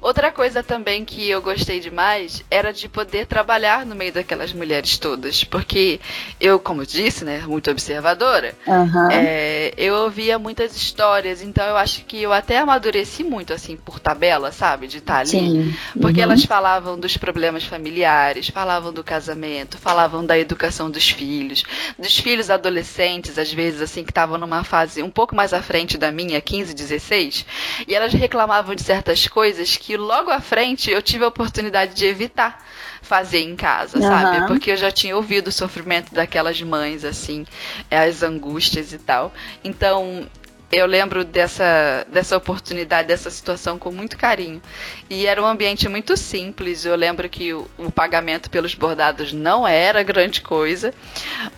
Outra 0.02 0.32
coisa 0.32 0.64
também 0.64 1.04
que 1.04 1.30
eu 1.30 1.42
gostei 1.42 1.80
demais 1.80 2.44
era 2.50 2.72
de 2.72 2.88
poder 2.88 3.26
trabalhar 3.26 3.86
no 3.86 3.96
meio 3.96 4.14
daquelas 4.14 4.54
mulheres 4.54 4.98
todas. 4.98 5.44
Porque 5.44 6.00
eu, 6.40 6.60
como 6.60 6.82
eu 6.82 6.86
disse, 6.86 7.26
né, 7.26 7.44
muito 7.46 7.70
observadora, 7.70 8.56
uhum. 8.66 9.12
é, 9.12 9.74
eu 9.78 9.96
ouvia 9.96 10.40
muitas 10.40 10.76
histórias, 10.76 11.42
então 11.42 11.66
eu 11.66 11.78
acho 11.78 12.06
que 12.06 12.22
eu 12.22 12.32
até 12.32 12.60
amadureci 12.60 13.24
muito, 13.24 13.54
assim, 13.54 13.76
por 13.76 14.00
tabela, 14.00 14.52
sabe? 14.52 14.88
De 14.88 15.00
estar 15.00 15.20
ali. 15.20 15.30
Sim. 15.30 15.76
Porque 16.00 16.20
uhum. 16.20 16.24
elas 16.24 16.46
falavam 16.46 16.98
dos 16.98 17.18
problemas 17.18 17.64
familiares, 17.66 18.50
falavam 18.50 18.94
do 18.94 19.04
casamento, 19.04 19.78
falavam 19.78 20.26
da 20.26 20.38
educação 20.38 20.90
dos 20.90 21.10
filhos, 21.10 21.64
dos 21.98 22.18
filhos 22.18 22.50
adolescentes, 22.50 23.38
às 23.38 23.52
vezes, 23.52 23.82
assim, 23.82 24.04
que 24.04 24.12
estavam 24.12 24.38
numa 24.38 24.64
fase 24.64 25.04
um 25.04 25.10
pouco 25.10 25.36
mais 25.36 25.54
à 25.54 25.62
frente 25.62 25.98
da 25.98 26.12
minha, 26.12 26.40
15, 26.40 26.74
16, 26.74 27.46
e 27.88 27.96
elas 27.96 28.14
reclamavam 28.14 28.74
de 28.76 28.84
certas 28.84 29.28
coisas 29.28 29.76
que 29.76 29.89
que 29.90 29.98
logo 29.98 30.30
à 30.30 30.40
frente 30.40 30.92
eu 30.92 31.02
tive 31.02 31.24
a 31.24 31.28
oportunidade 31.28 31.96
de 31.96 32.06
evitar 32.06 32.64
fazer 33.02 33.40
em 33.40 33.56
casa, 33.56 33.98
uhum. 33.98 34.04
sabe? 34.04 34.46
Porque 34.46 34.70
eu 34.70 34.78
já 34.78 34.92
tinha 34.92 35.16
ouvido 35.16 35.48
o 35.48 35.52
sofrimento 35.52 36.14
daquelas 36.14 36.62
mães, 36.62 37.04
assim, 37.04 37.44
as 37.90 38.22
angústias 38.22 38.94
e 38.94 39.00
tal. 39.00 39.34
Então, 39.64 40.28
eu 40.72 40.86
lembro 40.86 41.24
dessa, 41.24 42.06
dessa 42.12 42.38
oportunidade, 42.38 43.08
dessa 43.08 43.30
situação 43.32 43.80
com 43.80 43.92
muito 43.92 44.18
carinho. 44.18 44.62
E 45.10 45.26
era 45.26 45.42
um 45.42 45.46
ambiente 45.46 45.90
muito 45.90 46.16
simples. 46.16 46.86
Eu 46.86 46.96
lembro 46.96 47.28
que 47.28 47.54
o, 47.54 47.68
o, 47.78 47.92
pagamento 47.92 48.50
pelos 48.50 48.76
bordados 48.76 49.34
não 49.34 49.68
era 49.68 50.04
grande 50.04 50.42
coisa, 50.42 50.94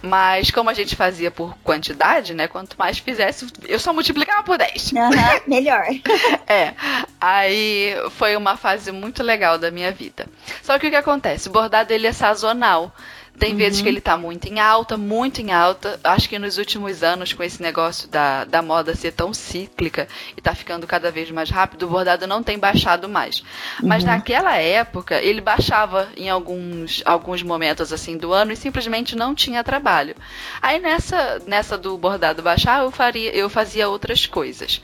mas 0.02 0.50
como 0.50 0.70
a 0.70 0.74
gente 0.74 0.96
fazia 0.96 1.30
por 1.30 1.58
quantidade, 1.58 2.34
né? 2.34 2.48
Quanto 2.48 2.78
mais 2.78 3.00
fizesse, 3.00 3.48
eu 3.68 3.80
só 3.80 3.92
multiplicava 3.92 4.44
por 4.44 4.58
10. 4.58 4.94
Uhum, 4.94 5.10
melhor. 5.46 5.84
é. 6.48 6.74
Aí 7.20 7.94
foi 8.12 8.38
uma 8.38 8.56
fase 8.56 8.92
muito 8.92 9.22
legal 9.22 9.58
da 9.58 9.70
minha 9.70 9.92
vida. 9.92 10.26
Só 10.62 10.80
que 10.80 10.88
o 10.88 10.90
que 10.90 10.96
acontece? 10.96 11.50
O 11.50 11.52
bordado 11.52 11.92
ele 11.92 12.08
é 12.08 12.14
sazonal. 12.14 12.96
Tem 13.40 13.54
uhum. 13.54 13.58
vezes 13.58 13.82
que 13.82 13.88
ele 13.88 13.98
está 13.98 14.16
muito 14.16 14.48
em 14.48 14.60
alta, 14.60 14.98
muito 14.98 15.42
em 15.42 15.52
alta. 15.52 16.00
Acho 16.04 16.30
que 16.30 16.38
nos 16.38 16.58
últimos 16.58 17.02
anos, 17.02 17.34
com 17.34 17.42
esse 17.42 17.62
negócio 17.62 18.08
da, 18.08 18.44
da 18.44 18.62
moda 18.62 18.96
ser 18.96 19.14
tão 19.14 19.34
cíclica 19.34 20.08
e 20.36 20.40
está 20.40 20.54
ficando 20.54 20.86
cada 20.86 21.10
vez 21.12 21.32
mais 21.32 21.50
rápido, 21.50 21.84
o 21.84 21.90
bordado 21.90 22.28
não 22.28 22.44
tem 22.44 22.60
baixado 22.60 23.10
mais. 23.10 23.44
Mas 23.82 24.04
uhum. 24.04 24.10
naquela 24.10 24.58
época, 24.58 25.20
ele 25.22 25.42
baixava 25.42 26.10
em 26.16 26.30
alguns, 26.30 27.02
alguns 27.04 27.42
momentos 27.42 27.92
assim 27.92 28.16
do 28.16 28.32
ano 28.32 28.52
e 28.52 28.56
simplesmente 28.56 29.16
não 29.16 29.34
tinha 29.34 29.64
trabalho. 29.64 30.16
Aí 30.62 30.80
nessa, 30.80 31.42
nessa 31.48 31.78
do 31.78 31.98
bordado 31.98 32.44
baixar, 32.44 32.84
eu, 32.84 32.92
faria, 32.92 33.36
eu 33.36 33.50
fazia 33.50 33.90
outras 33.90 34.28
coisas. 34.28 34.82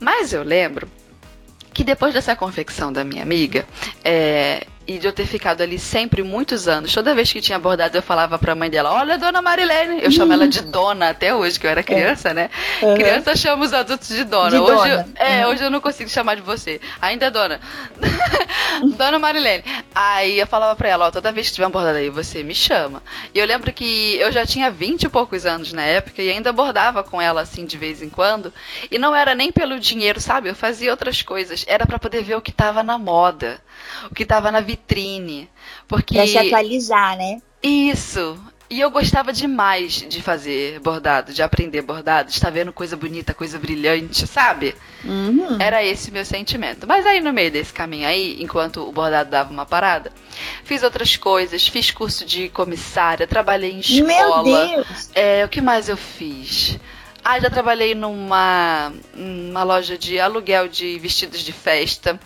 Mas 0.00 0.32
eu 0.32 0.42
lembro 0.42 0.88
que 1.74 1.84
depois 1.84 2.14
dessa 2.14 2.34
confecção 2.34 2.92
da 2.92 3.04
minha 3.04 3.22
amiga, 3.22 3.66
é, 4.04 4.66
e 4.88 4.98
de 4.98 5.06
eu 5.06 5.12
ter 5.12 5.26
ficado 5.26 5.60
ali 5.60 5.78
sempre 5.78 6.22
muitos 6.22 6.66
anos. 6.66 6.94
Toda 6.94 7.14
vez 7.14 7.30
que 7.30 7.42
tinha 7.42 7.56
abordado, 7.56 7.98
eu 7.98 8.02
falava 8.02 8.38
pra 8.38 8.54
mãe 8.54 8.70
dela: 8.70 8.90
Olha, 8.90 9.18
dona 9.18 9.42
Marilene. 9.42 10.02
Eu 10.02 10.10
chamo 10.10 10.32
ela 10.32 10.48
de 10.48 10.62
dona 10.62 11.10
até 11.10 11.34
hoje, 11.34 11.60
que 11.60 11.66
eu 11.66 11.70
era 11.70 11.82
criança, 11.82 12.32
né? 12.32 12.48
Uhum. 12.80 12.94
Criança 12.94 13.36
chama 13.36 13.66
os 13.66 13.74
adultos 13.74 14.08
de 14.08 14.24
dona. 14.24 14.50
De 14.50 14.56
hoje, 14.56 14.90
dona. 14.90 15.08
Eu, 15.20 15.26
é, 15.26 15.44
uhum. 15.44 15.52
hoje 15.52 15.62
eu 15.62 15.70
não 15.70 15.82
consigo 15.82 16.08
chamar 16.08 16.36
de 16.36 16.40
você. 16.40 16.80
Ainda 17.02 17.26
é 17.26 17.30
dona. 17.30 17.60
dona 18.96 19.18
Marilene. 19.18 19.62
Aí 19.94 20.40
eu 20.40 20.46
falava 20.46 20.74
pra 20.74 20.88
ela: 20.88 21.08
Ó, 21.08 21.10
toda 21.10 21.30
vez 21.32 21.48
que 21.48 21.56
tiver 21.56 21.66
abordado 21.66 21.98
aí, 21.98 22.08
você 22.08 22.42
me 22.42 22.54
chama. 22.54 23.02
E 23.34 23.38
eu 23.38 23.44
lembro 23.44 23.70
que 23.74 24.16
eu 24.16 24.32
já 24.32 24.46
tinha 24.46 24.70
vinte 24.70 25.02
e 25.02 25.08
poucos 25.10 25.44
anos 25.44 25.70
na 25.70 25.82
época 25.82 26.22
e 26.22 26.30
ainda 26.30 26.48
abordava 26.48 27.04
com 27.04 27.20
ela 27.20 27.42
assim 27.42 27.66
de 27.66 27.76
vez 27.76 28.00
em 28.00 28.08
quando. 28.08 28.50
E 28.90 28.98
não 28.98 29.14
era 29.14 29.34
nem 29.34 29.52
pelo 29.52 29.78
dinheiro, 29.78 30.18
sabe? 30.18 30.48
Eu 30.48 30.54
fazia 30.54 30.90
outras 30.90 31.20
coisas. 31.20 31.62
Era 31.68 31.84
para 31.84 31.98
poder 31.98 32.22
ver 32.22 32.36
o 32.36 32.40
que 32.40 32.52
tava 32.52 32.82
na 32.82 32.96
moda, 32.96 33.60
o 34.10 34.14
que 34.14 34.24
tava 34.24 34.50
na 34.50 34.60
vitrine. 34.60 34.77
Porque... 35.86 36.14
Pra 36.14 36.26
se 36.26 36.38
atualizar, 36.38 37.16
né? 37.16 37.40
Isso. 37.62 38.38
E 38.70 38.80
eu 38.80 38.90
gostava 38.90 39.32
demais 39.32 40.04
de 40.06 40.20
fazer 40.20 40.78
bordado, 40.80 41.32
de 41.32 41.42
aprender 41.42 41.80
bordado, 41.80 42.28
de 42.28 42.34
estar 42.34 42.50
vendo 42.50 42.70
coisa 42.70 42.98
bonita, 42.98 43.32
coisa 43.32 43.58
brilhante, 43.58 44.26
sabe? 44.26 44.74
Uhum. 45.02 45.56
Era 45.58 45.82
esse 45.82 46.10
meu 46.10 46.22
sentimento. 46.22 46.86
Mas 46.86 47.06
aí 47.06 47.18
no 47.18 47.32
meio 47.32 47.50
desse 47.50 47.72
caminho 47.72 48.06
aí, 48.06 48.36
enquanto 48.42 48.86
o 48.86 48.92
bordado 48.92 49.30
dava 49.30 49.50
uma 49.50 49.64
parada, 49.64 50.12
fiz 50.64 50.82
outras 50.82 51.16
coisas, 51.16 51.66
fiz 51.66 51.90
curso 51.90 52.26
de 52.26 52.50
comissária, 52.50 53.26
trabalhei 53.26 53.72
em 53.72 53.80
escola. 53.80 54.42
Meu 54.42 54.74
Deus! 54.74 55.10
É, 55.14 55.42
o 55.46 55.48
que 55.48 55.62
mais 55.62 55.88
eu 55.88 55.96
fiz? 55.96 56.78
Ah, 57.24 57.40
já 57.40 57.48
trabalhei 57.48 57.94
numa, 57.94 58.92
numa 59.14 59.62
loja 59.62 59.96
de 59.96 60.20
aluguel 60.20 60.68
de 60.68 60.98
vestidos 60.98 61.40
de 61.40 61.52
festa. 61.52 62.20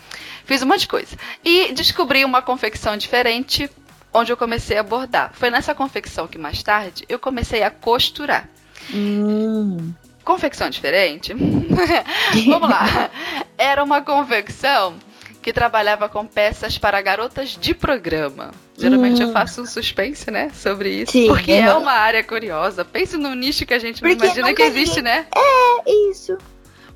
Fiz 0.45 0.63
um 0.63 0.67
monte 0.67 0.81
de 0.81 0.89
coisa. 0.89 1.17
E 1.45 1.73
descobri 1.73 2.25
uma 2.25 2.43
confecção 2.43 2.97
diferente 2.97 3.71
onde 4.13 4.33
eu 4.33 4.37
comecei 4.37 4.77
a 4.77 4.83
bordar. 4.83 5.33
Foi 5.35 5.51
nessa 5.51 5.75
confecção 5.75 6.27
que 6.29 6.39
mais 6.39 6.63
tarde 6.63 7.05
eu 7.09 7.19
comecei 7.19 7.63
a 7.63 7.71
costurar. 7.71 8.49
Hum. 8.93 9.93
Confecção 10.25 10.69
diferente? 10.71 11.33
Vamos 12.47 12.69
lá. 12.69 13.11
Era 13.59 13.83
uma 13.83 14.01
confecção 14.03 14.95
que 15.41 15.53
trabalhava 15.53 16.09
com 16.09 16.25
peças 16.25 16.79
para 16.79 17.01
garotas 17.03 17.59
de 17.61 17.75
programa. 17.75 18.53
Geralmente 18.79 19.21
Hum. 19.23 19.27
eu 19.27 19.33
faço 19.33 19.63
um 19.63 19.67
suspense, 19.67 20.31
né, 20.31 20.51
sobre 20.55 20.91
isso. 20.91 21.13
Sim, 21.13 21.27
porque 21.27 21.51
é 21.53 21.73
uma 21.75 21.91
área 21.93 22.23
curiosa. 22.23 22.85
Pense 22.85 23.17
num 23.17 23.35
nicho 23.35 23.67
que 23.67 23.75
a 23.75 23.79
gente 23.79 24.03
não 24.03 24.11
imagina 24.11 24.55
que 24.55 24.63
existe, 24.63 24.97
vi. 24.97 25.03
né? 25.03 25.27
É 25.35 26.11
isso. 26.11 26.39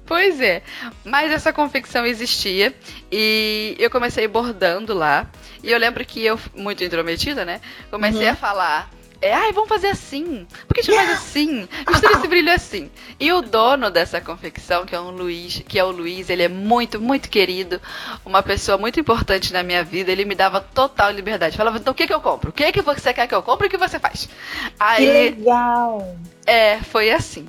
Pois 0.07 0.41
é. 0.41 0.63
Mas 1.05 1.31
essa 1.33 1.53
confecção 1.53 2.07
existia 2.07 2.75
e 3.11 3.75
eu 3.79 3.91
comecei 3.91 4.27
bordando 4.29 4.95
lá. 4.95 5.29
E 5.63 5.71
eu 5.71 5.79
lembro 5.79 6.05
que 6.05 6.25
eu, 6.25 6.39
muito 6.55 6.85
intrometida, 6.85 7.45
né? 7.45 7.61
Comecei 7.91 8.27
Uhum. 8.27 8.33
a 8.33 8.37
falar. 8.37 8.91
É, 9.21 9.33
ai, 9.33 9.51
vamos 9.51 9.69
fazer 9.71 9.89
assim. 9.89 10.47
Por 10.69 10.75
que 10.75 10.81
a 10.81 10.83
gente 10.85 10.95
faz 10.95 11.11
assim? 11.11 11.67
Mistura 11.89 12.19
esse 12.19 12.29
brilho 12.29 12.53
assim. 12.53 12.91
E 13.19 13.33
o 13.33 13.41
dono 13.41 13.91
dessa 13.91 14.21
confecção, 14.21 14.85
que 14.85 14.95
é 14.95 15.01
um 15.01 15.11
Luiz, 15.11 15.63
que 15.67 15.79
é 15.79 15.83
o 15.85 15.91
Luiz, 15.91 16.29
ele 16.29 16.43
é 16.43 16.49
muito, 16.49 17.01
muito 17.01 17.31
querido, 17.31 17.81
uma 18.27 18.43
pessoa 18.43 18.77
muito 18.77 19.01
importante 19.01 19.55
na 19.55 19.63
minha 19.63 19.83
vida. 19.83 20.13
Ele 20.13 20.27
me 20.27 20.35
dava 20.35 20.61
total 20.61 21.11
liberdade. 21.11 21.57
Falava, 21.57 21.79
então 21.79 21.93
o 21.93 21.97
que, 21.97 22.07
que 22.07 22.13
eu 22.13 22.21
compro? 22.21 22.51
O 22.51 22.53
que, 22.53 22.71
que 22.71 22.83
você 22.83 23.13
quer 23.15 23.27
que 23.27 23.35
eu 23.35 23.43
compre 23.43 23.67
e 23.67 23.69
o 23.69 23.71
que 23.71 23.79
você 23.79 23.99
faz? 23.99 24.27
Que 24.27 24.73
Aí 24.79 25.07
legal. 25.09 26.15
é, 26.47 26.77
foi 26.83 27.11
assim. 27.11 27.49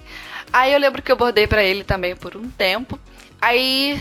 Aí 0.51 0.73
eu 0.73 0.79
lembro 0.79 1.01
que 1.01 1.11
eu 1.11 1.15
bordei 1.15 1.47
pra 1.47 1.63
ele 1.63 1.83
também 1.83 2.15
por 2.15 2.35
um 2.35 2.49
tempo. 2.49 2.99
Aí 3.41 3.99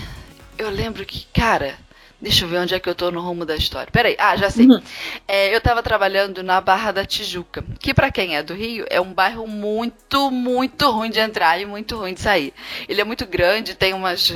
eu 0.58 0.70
lembro 0.70 1.04
que, 1.04 1.26
cara, 1.32 1.76
deixa 2.20 2.44
eu 2.44 2.48
ver 2.48 2.58
onde 2.58 2.74
é 2.74 2.80
que 2.80 2.88
eu 2.88 2.94
tô 2.94 3.10
no 3.10 3.20
rumo 3.20 3.44
da 3.44 3.56
história. 3.56 3.90
Peraí, 3.90 4.16
ah, 4.18 4.36
já 4.36 4.50
sei. 4.50 4.66
Uhum. 4.66 4.80
É, 5.28 5.54
eu 5.54 5.60
tava 5.60 5.82
trabalhando 5.82 6.42
na 6.42 6.60
Barra 6.60 6.92
da 6.92 7.04
Tijuca, 7.04 7.64
que 7.78 7.92
pra 7.92 8.10
quem 8.10 8.36
é 8.36 8.42
do 8.42 8.54
Rio 8.54 8.86
é 8.88 9.00
um 9.00 9.12
bairro 9.12 9.46
muito, 9.46 10.30
muito 10.30 10.90
ruim 10.90 11.10
de 11.10 11.18
entrar 11.18 11.60
e 11.60 11.66
muito 11.66 11.96
ruim 11.96 12.14
de 12.14 12.20
sair. 12.20 12.52
Ele 12.88 13.00
é 13.00 13.04
muito 13.04 13.26
grande, 13.26 13.74
tem 13.74 13.92
umas 13.92 14.32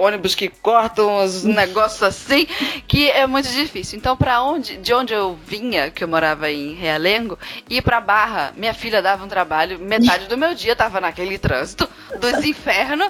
ônibus 0.00 0.34
que 0.34 0.48
cortam 0.48 1.22
uns 1.22 1.42
negócios 1.44 2.02
assim, 2.02 2.46
que 2.86 3.10
é 3.10 3.26
muito 3.26 3.48
difícil. 3.48 3.98
Então, 3.98 4.16
para 4.16 4.42
onde, 4.42 4.76
de 4.76 4.92
onde 4.92 5.12
eu 5.12 5.38
vinha, 5.46 5.90
que 5.90 6.02
eu 6.02 6.08
morava 6.08 6.50
em 6.50 6.74
Realengo, 6.74 7.38
ir 7.68 7.82
pra 7.82 8.00
Barra, 8.00 8.52
minha 8.56 8.74
filha 8.74 9.02
dava 9.02 9.24
um 9.24 9.28
trabalho, 9.28 9.78
metade 9.78 10.26
do 10.26 10.36
meu 10.36 10.54
dia 10.54 10.74
tava 10.74 11.00
naquele 11.00 11.38
trânsito 11.38 11.88
dos 12.18 12.42
infernos. 12.44 13.08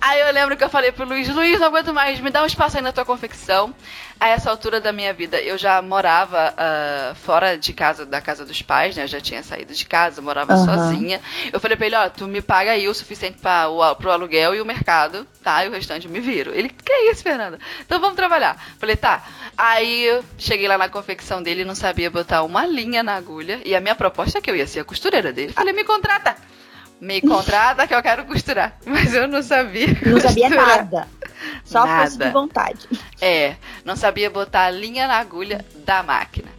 Aí 0.00 0.20
eu 0.20 0.32
lembro 0.32 0.56
que 0.56 0.64
eu 0.64 0.70
falei 0.70 0.92
pro 0.92 1.06
Luiz, 1.06 1.28
Luiz, 1.28 1.58
não 1.58 1.68
aguento 1.68 1.92
mais, 1.92 2.20
me 2.20 2.30
dá 2.30 2.42
um 2.42 2.46
espaço 2.46 2.76
aí 2.76 2.82
na 2.82 2.92
tua 2.92 3.04
confecção. 3.04 3.74
A 4.20 4.28
essa 4.28 4.50
altura 4.50 4.80
da 4.80 4.92
minha 4.92 5.12
vida, 5.12 5.40
eu 5.40 5.56
já 5.56 5.80
morava 5.80 6.52
ah, 6.56 7.14
fora 7.14 7.56
de 7.56 7.72
casa, 7.72 8.04
da 8.04 8.20
casa 8.20 8.44
dos 8.44 8.60
pais, 8.62 8.96
né? 8.96 9.04
Eu 9.04 9.08
já 9.08 9.20
tinha 9.20 9.42
saído 9.44 9.72
de 9.72 9.86
casa, 9.86 10.20
morava 10.20 10.54
Aham. 10.54 10.64
sozinha. 10.64 11.20
Eu 11.52 11.60
falei 11.60 11.76
pra 11.76 11.86
ele, 11.86 11.94
ó, 11.94 12.08
tu 12.08 12.26
me 12.26 12.42
paga 12.42 12.72
aí 12.72 12.88
o 12.88 12.94
suficiente 12.94 13.38
para 13.38 13.68
o, 13.68 13.94
pro 13.94 14.10
aluguel 14.10 14.54
e 14.56 14.60
o 14.60 14.66
mercado, 14.66 15.26
tá? 15.42 15.64
E 15.64 15.68
o 15.68 15.72
restante 15.72 16.06
eu 16.06 16.12
me 16.12 16.18
viro. 16.18 16.52
Ele, 16.52 16.68
que 16.68 16.92
isso, 17.10 17.22
Fernanda? 17.22 17.60
Então 17.80 18.00
vamos 18.00 18.16
trabalhar. 18.16 18.60
Falei, 18.78 18.96
tá. 18.96 19.22
Aí 19.56 20.04
eu 20.04 20.24
cheguei 20.36 20.66
lá 20.66 20.76
na 20.76 20.88
confecção 20.88 21.42
dele 21.42 21.64
não 21.64 21.74
sabia 21.74 22.10
botar 22.10 22.42
uma 22.42 22.66
linha 22.66 23.02
na 23.02 23.14
agulha. 23.14 23.60
E 23.64 23.74
a 23.74 23.80
minha 23.80 23.94
proposta 23.94 24.38
é 24.38 24.40
que 24.40 24.50
eu 24.50 24.56
ia 24.56 24.66
ser 24.66 24.80
a 24.80 24.84
costureira 24.84 25.32
dele. 25.32 25.52
Falei, 25.52 25.72
me 25.72 25.84
contrata. 25.84 26.36
Me 27.00 27.20
contrata 27.22 27.86
que 27.86 27.94
eu 27.94 28.02
quero 28.02 28.24
costurar. 28.24 28.76
Mas 28.84 29.14
eu 29.14 29.28
não 29.28 29.42
sabia. 29.42 29.88
Não 30.04 30.20
sabia 30.20 30.48
nada. 30.48 31.06
Só 31.64 31.86
força 31.86 32.18
Nada. 32.18 32.26
de 32.26 32.32
vontade. 32.32 32.88
É, 33.20 33.56
não 33.88 33.96
sabia 33.96 34.28
botar 34.28 34.66
a 34.66 34.70
linha 34.70 35.08
na 35.08 35.14
agulha 35.14 35.64
da 35.86 36.02
máquina. 36.02 36.50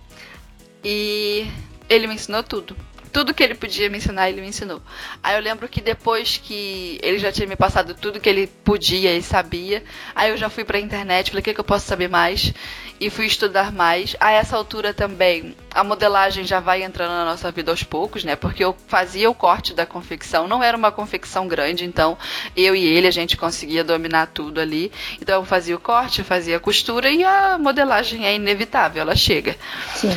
E 0.84 1.46
ele 1.88 2.08
me 2.08 2.16
ensinou 2.16 2.42
tudo. 2.42 2.76
Tudo 3.12 3.34
que 3.34 3.44
ele 3.44 3.56
podia 3.56 3.90
me 3.90 3.98
ensinar, 3.98 4.30
ele 4.30 4.42
me 4.42 4.48
ensinou. 4.48 4.82
Aí 5.24 5.36
eu 5.36 5.42
lembro 5.42 5.68
que 5.68 5.82
depois 5.82 6.38
que 6.38 7.00
ele 7.02 7.18
já 7.18 7.32
tinha 7.32 7.48
me 7.48 7.56
passado 7.56 7.94
tudo 7.94 8.20
que 8.20 8.30
ele 8.30 8.48
podia 8.48 9.16
e 9.16 9.22
sabia, 9.22 9.84
aí 10.16 10.30
eu 10.30 10.38
já 10.38 10.50
fui 10.50 10.64
pra 10.64 10.80
internet, 10.80 11.32
falei, 11.32 11.42
o 11.42 11.44
que, 11.44 11.54
que 11.54 11.60
eu 11.60 11.64
posso 11.64 11.88
saber 11.88 12.08
mais? 12.08 12.54
E 13.00 13.10
fui 13.10 13.26
estudar 13.26 13.72
mais. 13.72 14.16
A 14.20 14.32
essa 14.32 14.56
altura 14.56 14.94
também, 14.94 15.56
a 15.74 15.84
modelagem 15.84 16.44
já 16.44 16.60
vai 16.60 16.84
entrando 16.84 17.12
na 17.12 17.26
nossa 17.26 17.52
vida 17.52 17.72
aos 17.72 17.82
poucos, 17.82 18.24
né? 18.24 18.36
Porque 18.36 18.64
eu 18.64 18.76
fazia 18.88 19.30
o 19.30 19.34
corte 19.34 19.74
da 19.74 19.86
confecção, 19.86 20.48
não 20.48 20.62
era 20.62 20.78
uma 20.78 20.92
confecção 20.92 21.48
grande, 21.48 21.86
então 21.86 22.18
eu 22.56 22.76
e 22.76 22.86
ele 22.86 23.08
a 23.08 23.12
gente 23.12 23.38
conseguia 23.38 23.84
dominar 23.84 24.28
tudo 24.28 24.60
ali. 24.60 24.92
Então 25.22 25.36
eu 25.36 25.46
fazia 25.46 25.76
o 25.76 25.80
corte, 25.80 26.24
fazia 26.24 26.58
a 26.58 26.60
costura 26.60 27.10
e 27.10 27.24
a 27.24 27.58
modelagem 27.58 28.26
é 28.26 28.36
inevitável, 28.36 29.02
ela 29.02 29.16
chega. 29.16 29.56
Sim. 29.96 30.10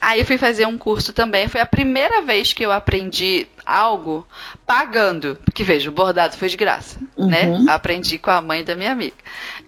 Aí 0.00 0.20
eu 0.20 0.26
fui 0.26 0.38
fazer 0.38 0.66
um 0.66 0.78
curso 0.78 1.12
também. 1.12 1.46
Foi 1.46 1.60
a 1.60 1.66
primeira 1.66 2.22
vez 2.22 2.52
que 2.52 2.64
eu 2.64 2.72
aprendi 2.72 3.46
algo 3.66 4.26
pagando. 4.66 5.38
Porque 5.44 5.62
veja, 5.62 5.90
o 5.90 5.92
bordado 5.92 6.36
foi 6.36 6.48
de 6.48 6.56
graça, 6.56 6.98
né? 7.18 7.46
Uhum. 7.46 7.68
Aprendi 7.68 8.18
com 8.18 8.30
a 8.30 8.40
mãe 8.40 8.64
da 8.64 8.74
minha 8.74 8.92
amiga. 8.92 9.16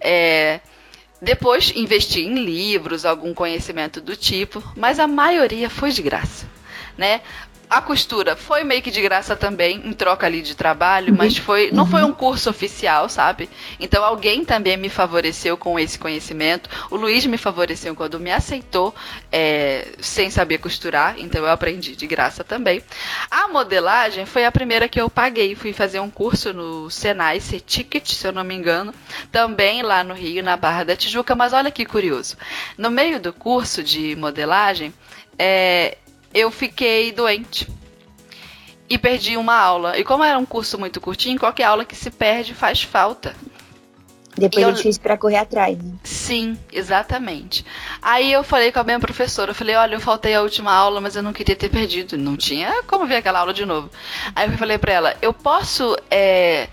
É, 0.01 0.59
depois 1.21 1.71
investi 1.75 2.21
em 2.21 2.43
livros, 2.43 3.05
algum 3.05 3.33
conhecimento 3.33 4.01
do 4.01 4.15
tipo, 4.15 4.61
mas 4.75 4.99
a 4.99 5.07
maioria 5.07 5.69
foi 5.69 5.91
de 5.91 6.01
graça, 6.01 6.45
né? 6.97 7.21
A 7.69 7.81
costura 7.81 8.35
foi 8.35 8.63
meio 8.63 8.81
que 8.81 8.91
de 8.91 9.01
graça 9.01 9.35
também, 9.35 9.81
em 9.85 9.93
troca 9.93 10.27
ali 10.27 10.41
de 10.41 10.55
trabalho, 10.55 11.13
mas 11.15 11.37
foi 11.37 11.71
não 11.71 11.85
foi 11.85 12.03
um 12.03 12.13
curso 12.13 12.49
oficial, 12.49 13.09
sabe? 13.09 13.49
Então 13.79 14.03
alguém 14.03 14.45
também 14.45 14.77
me 14.77 14.89
favoreceu 14.89 15.57
com 15.57 15.79
esse 15.79 15.97
conhecimento. 15.97 16.69
O 16.91 16.95
Luiz 16.95 17.25
me 17.25 17.37
favoreceu 17.37 17.95
quando 17.95 18.19
me 18.19 18.31
aceitou 18.31 18.93
é, 19.31 19.87
sem 19.99 20.29
saber 20.29 20.59
costurar, 20.59 21.15
então 21.17 21.41
eu 21.41 21.49
aprendi 21.49 21.95
de 21.95 22.05
graça 22.05 22.43
também. 22.43 22.83
A 23.31 23.47
modelagem 23.47 24.25
foi 24.25 24.45
a 24.45 24.51
primeira 24.51 24.87
que 24.87 25.01
eu 25.01 25.09
paguei. 25.09 25.55
Fui 25.55 25.73
fazer 25.73 25.99
um 25.99 26.09
curso 26.09 26.53
no 26.53 26.89
Senai 26.89 27.39
C-Ticket, 27.39 28.07
se 28.11 28.27
eu 28.27 28.31
não 28.31 28.43
me 28.43 28.53
engano, 28.53 28.93
também 29.31 29.81
lá 29.81 30.03
no 30.03 30.13
Rio, 30.13 30.43
na 30.43 30.55
Barra 30.55 30.83
da 30.83 30.95
Tijuca. 30.95 31.35
Mas 31.35 31.53
olha 31.53 31.71
que 31.71 31.85
curioso. 31.85 32.37
No 32.77 32.91
meio 32.91 33.19
do 33.19 33.33
curso 33.33 33.83
de 33.83 34.15
modelagem, 34.15 34.93
é, 35.37 35.97
eu 36.33 36.49
fiquei 36.51 37.11
doente. 37.11 37.67
E 38.89 38.97
perdi 38.97 39.37
uma 39.37 39.55
aula. 39.55 39.97
E 39.97 40.03
como 40.03 40.23
era 40.23 40.37
um 40.37 40.45
curso 40.45 40.77
muito 40.77 40.99
curtinho, 41.01 41.39
qualquer 41.39 41.63
aula 41.63 41.85
que 41.85 41.95
se 41.95 42.11
perde 42.11 42.53
faz 42.53 42.83
falta. 42.83 43.35
Depois 44.35 44.63
Eu- 44.63 44.69
é 44.69 44.73
difícil 44.73 45.01
pra 45.01 45.15
correr 45.17 45.37
atrás, 45.37 45.77
né? 45.77 45.93
Sim, 46.03 46.57
exatamente. 46.71 47.63
Aí 48.01 48.31
eu 48.33 48.43
falei 48.43 48.71
com 48.71 48.79
a 48.79 48.83
minha 48.83 48.99
professora, 48.99 49.51
eu 49.51 49.55
falei, 49.55 49.75
olha, 49.75 49.95
eu 49.95 49.99
faltei 50.01 50.33
a 50.33 50.41
última 50.41 50.71
aula, 50.73 50.99
mas 50.99 51.15
eu 51.15 51.21
não 51.23 51.31
queria 51.31 51.55
ter 51.55 51.69
perdido. 51.69 52.17
Não 52.17 52.35
tinha 52.35 52.81
como 52.83 53.05
ver 53.05 53.17
aquela 53.17 53.39
aula 53.39 53.53
de 53.53 53.63
novo. 53.65 53.89
Aí 54.35 54.49
eu 54.51 54.57
falei 54.57 54.77
pra 54.79 54.91
ela, 54.93 55.15
eu 55.21 55.33
posso. 55.33 55.95
é, 56.09 56.67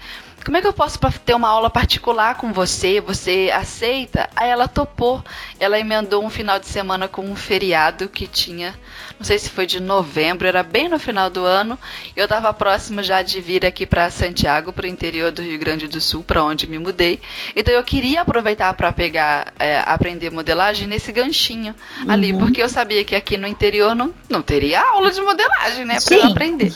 Como 0.44 0.56
é 0.56 0.60
que 0.62 0.66
eu 0.66 0.72
posso 0.72 0.98
ter 1.24 1.34
uma 1.34 1.48
aula 1.48 1.68
particular 1.68 2.34
com 2.36 2.52
você? 2.52 3.00
Você 3.00 3.50
aceita? 3.52 4.28
Aí 4.34 4.48
ela 4.48 4.66
topou. 4.66 5.22
Ela 5.58 5.78
emendou 5.78 6.24
um 6.24 6.30
final 6.30 6.58
de 6.58 6.66
semana 6.66 7.06
com 7.06 7.22
um 7.22 7.36
feriado 7.36 8.08
que 8.08 8.26
tinha, 8.26 8.74
não 9.18 9.24
sei 9.24 9.38
se 9.38 9.50
foi 9.50 9.66
de 9.66 9.80
novembro, 9.80 10.48
era 10.48 10.62
bem 10.62 10.88
no 10.88 10.98
final 10.98 11.28
do 11.28 11.44
ano. 11.44 11.78
Eu 12.16 12.24
estava 12.24 12.52
próximo 12.54 13.02
já 13.02 13.22
de 13.22 13.40
vir 13.40 13.66
aqui 13.66 13.86
para 13.86 14.10
Santiago, 14.10 14.72
para 14.72 14.86
o 14.86 14.88
interior 14.88 15.30
do 15.30 15.42
Rio 15.42 15.58
Grande 15.58 15.86
do 15.86 16.00
Sul, 16.00 16.22
para 16.22 16.42
onde 16.42 16.66
me 16.66 16.78
mudei. 16.78 17.20
Então 17.54 17.74
eu 17.74 17.84
queria 17.84 18.22
aproveitar 18.22 18.72
para 18.74 18.90
pegar, 18.92 19.52
é, 19.58 19.80
aprender 19.84 20.30
modelagem 20.30 20.86
nesse 20.86 21.12
ganchinho 21.12 21.74
ali, 22.08 22.32
porque 22.32 22.62
eu 22.62 22.68
sabia 22.68 23.04
que 23.04 23.14
aqui 23.14 23.36
no 23.36 23.46
interior 23.46 23.94
não, 23.94 24.14
não 24.28 24.40
teria 24.40 24.80
aula 24.80 25.10
de 25.10 25.20
modelagem, 25.20 25.84
né, 25.84 25.98
para 26.00 26.28
aprender. 26.28 26.72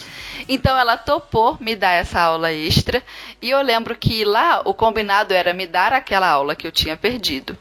Então 0.48 0.76
ela 0.78 0.96
topou 0.96 1.56
me 1.60 1.74
dar 1.74 1.92
essa 1.92 2.20
aula 2.20 2.52
extra 2.52 3.02
e 3.40 3.50
eu 3.50 3.62
lembro 3.62 3.96
que 3.96 4.24
lá 4.24 4.62
o 4.64 4.74
combinado 4.74 5.32
era 5.32 5.54
me 5.54 5.66
dar 5.66 5.92
aquela 5.92 6.28
aula 6.28 6.54
que 6.54 6.66
eu 6.66 6.72
tinha 6.72 6.96
perdido. 6.96 7.56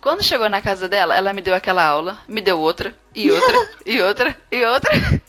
Quando 0.00 0.22
chegou 0.24 0.48
na 0.48 0.62
casa 0.62 0.88
dela, 0.88 1.14
ela 1.16 1.32
me 1.32 1.42
deu 1.42 1.54
aquela 1.54 1.84
aula, 1.84 2.18
me 2.26 2.40
deu 2.40 2.58
outra, 2.58 2.94
e 3.14 3.30
outra, 3.30 3.68
e 3.84 4.00
outra, 4.00 4.36
e 4.50 4.64
outra. 4.64 5.20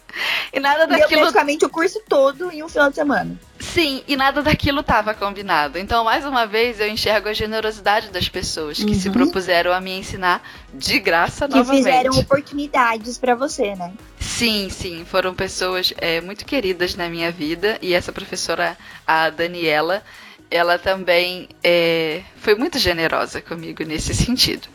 E 0.53 0.60
nada 0.60 0.86
Deu 0.88 0.99
daquilo. 0.99 1.21
praticamente 1.21 1.63
o 1.65 1.69
curso 1.69 2.01
todo 2.07 2.51
em 2.51 2.62
um 2.63 2.67
final 2.69 2.89
de 2.89 2.95
semana. 2.95 3.39
Sim, 3.60 4.03
e 4.07 4.17
nada 4.17 4.41
daquilo 4.41 4.81
estava 4.81 5.13
combinado. 5.13 5.77
Então, 5.77 6.03
mais 6.03 6.25
uma 6.25 6.45
vez, 6.45 6.79
eu 6.81 6.88
enxergo 6.89 7.29
a 7.29 7.34
generosidade 7.34 8.10
das 8.10 8.27
pessoas 8.27 8.84
que 8.84 8.93
se 8.95 9.07
Uhum. 9.07 9.13
propuseram 9.13 9.71
a 9.71 9.79
me 9.79 9.91
ensinar 9.97 10.41
de 10.73 10.99
graça 10.99 11.47
Que 11.47 11.55
novamente. 11.55 11.77
fizeram 11.86 12.13
oportunidades 12.19 13.17
pra 13.17 13.36
você, 13.36 13.73
né? 13.75 13.93
Sim, 14.19 14.69
sim, 14.69 15.05
foram 15.05 15.34
pessoas 15.34 15.93
é, 15.97 16.19
muito 16.19 16.43
queridas 16.45 16.95
na 16.95 17.07
minha 17.07 17.31
vida 17.31 17.77
e 17.81 17.93
essa 17.93 18.12
professora, 18.12 18.77
a 19.07 19.29
Daniela, 19.29 20.03
ela 20.51 20.77
também 20.77 21.47
é, 21.63 22.21
foi 22.35 22.53
muito 22.55 22.77
generosa 22.77 23.41
comigo 23.41 23.83
nesse 23.83 24.13
sentido. 24.13 24.67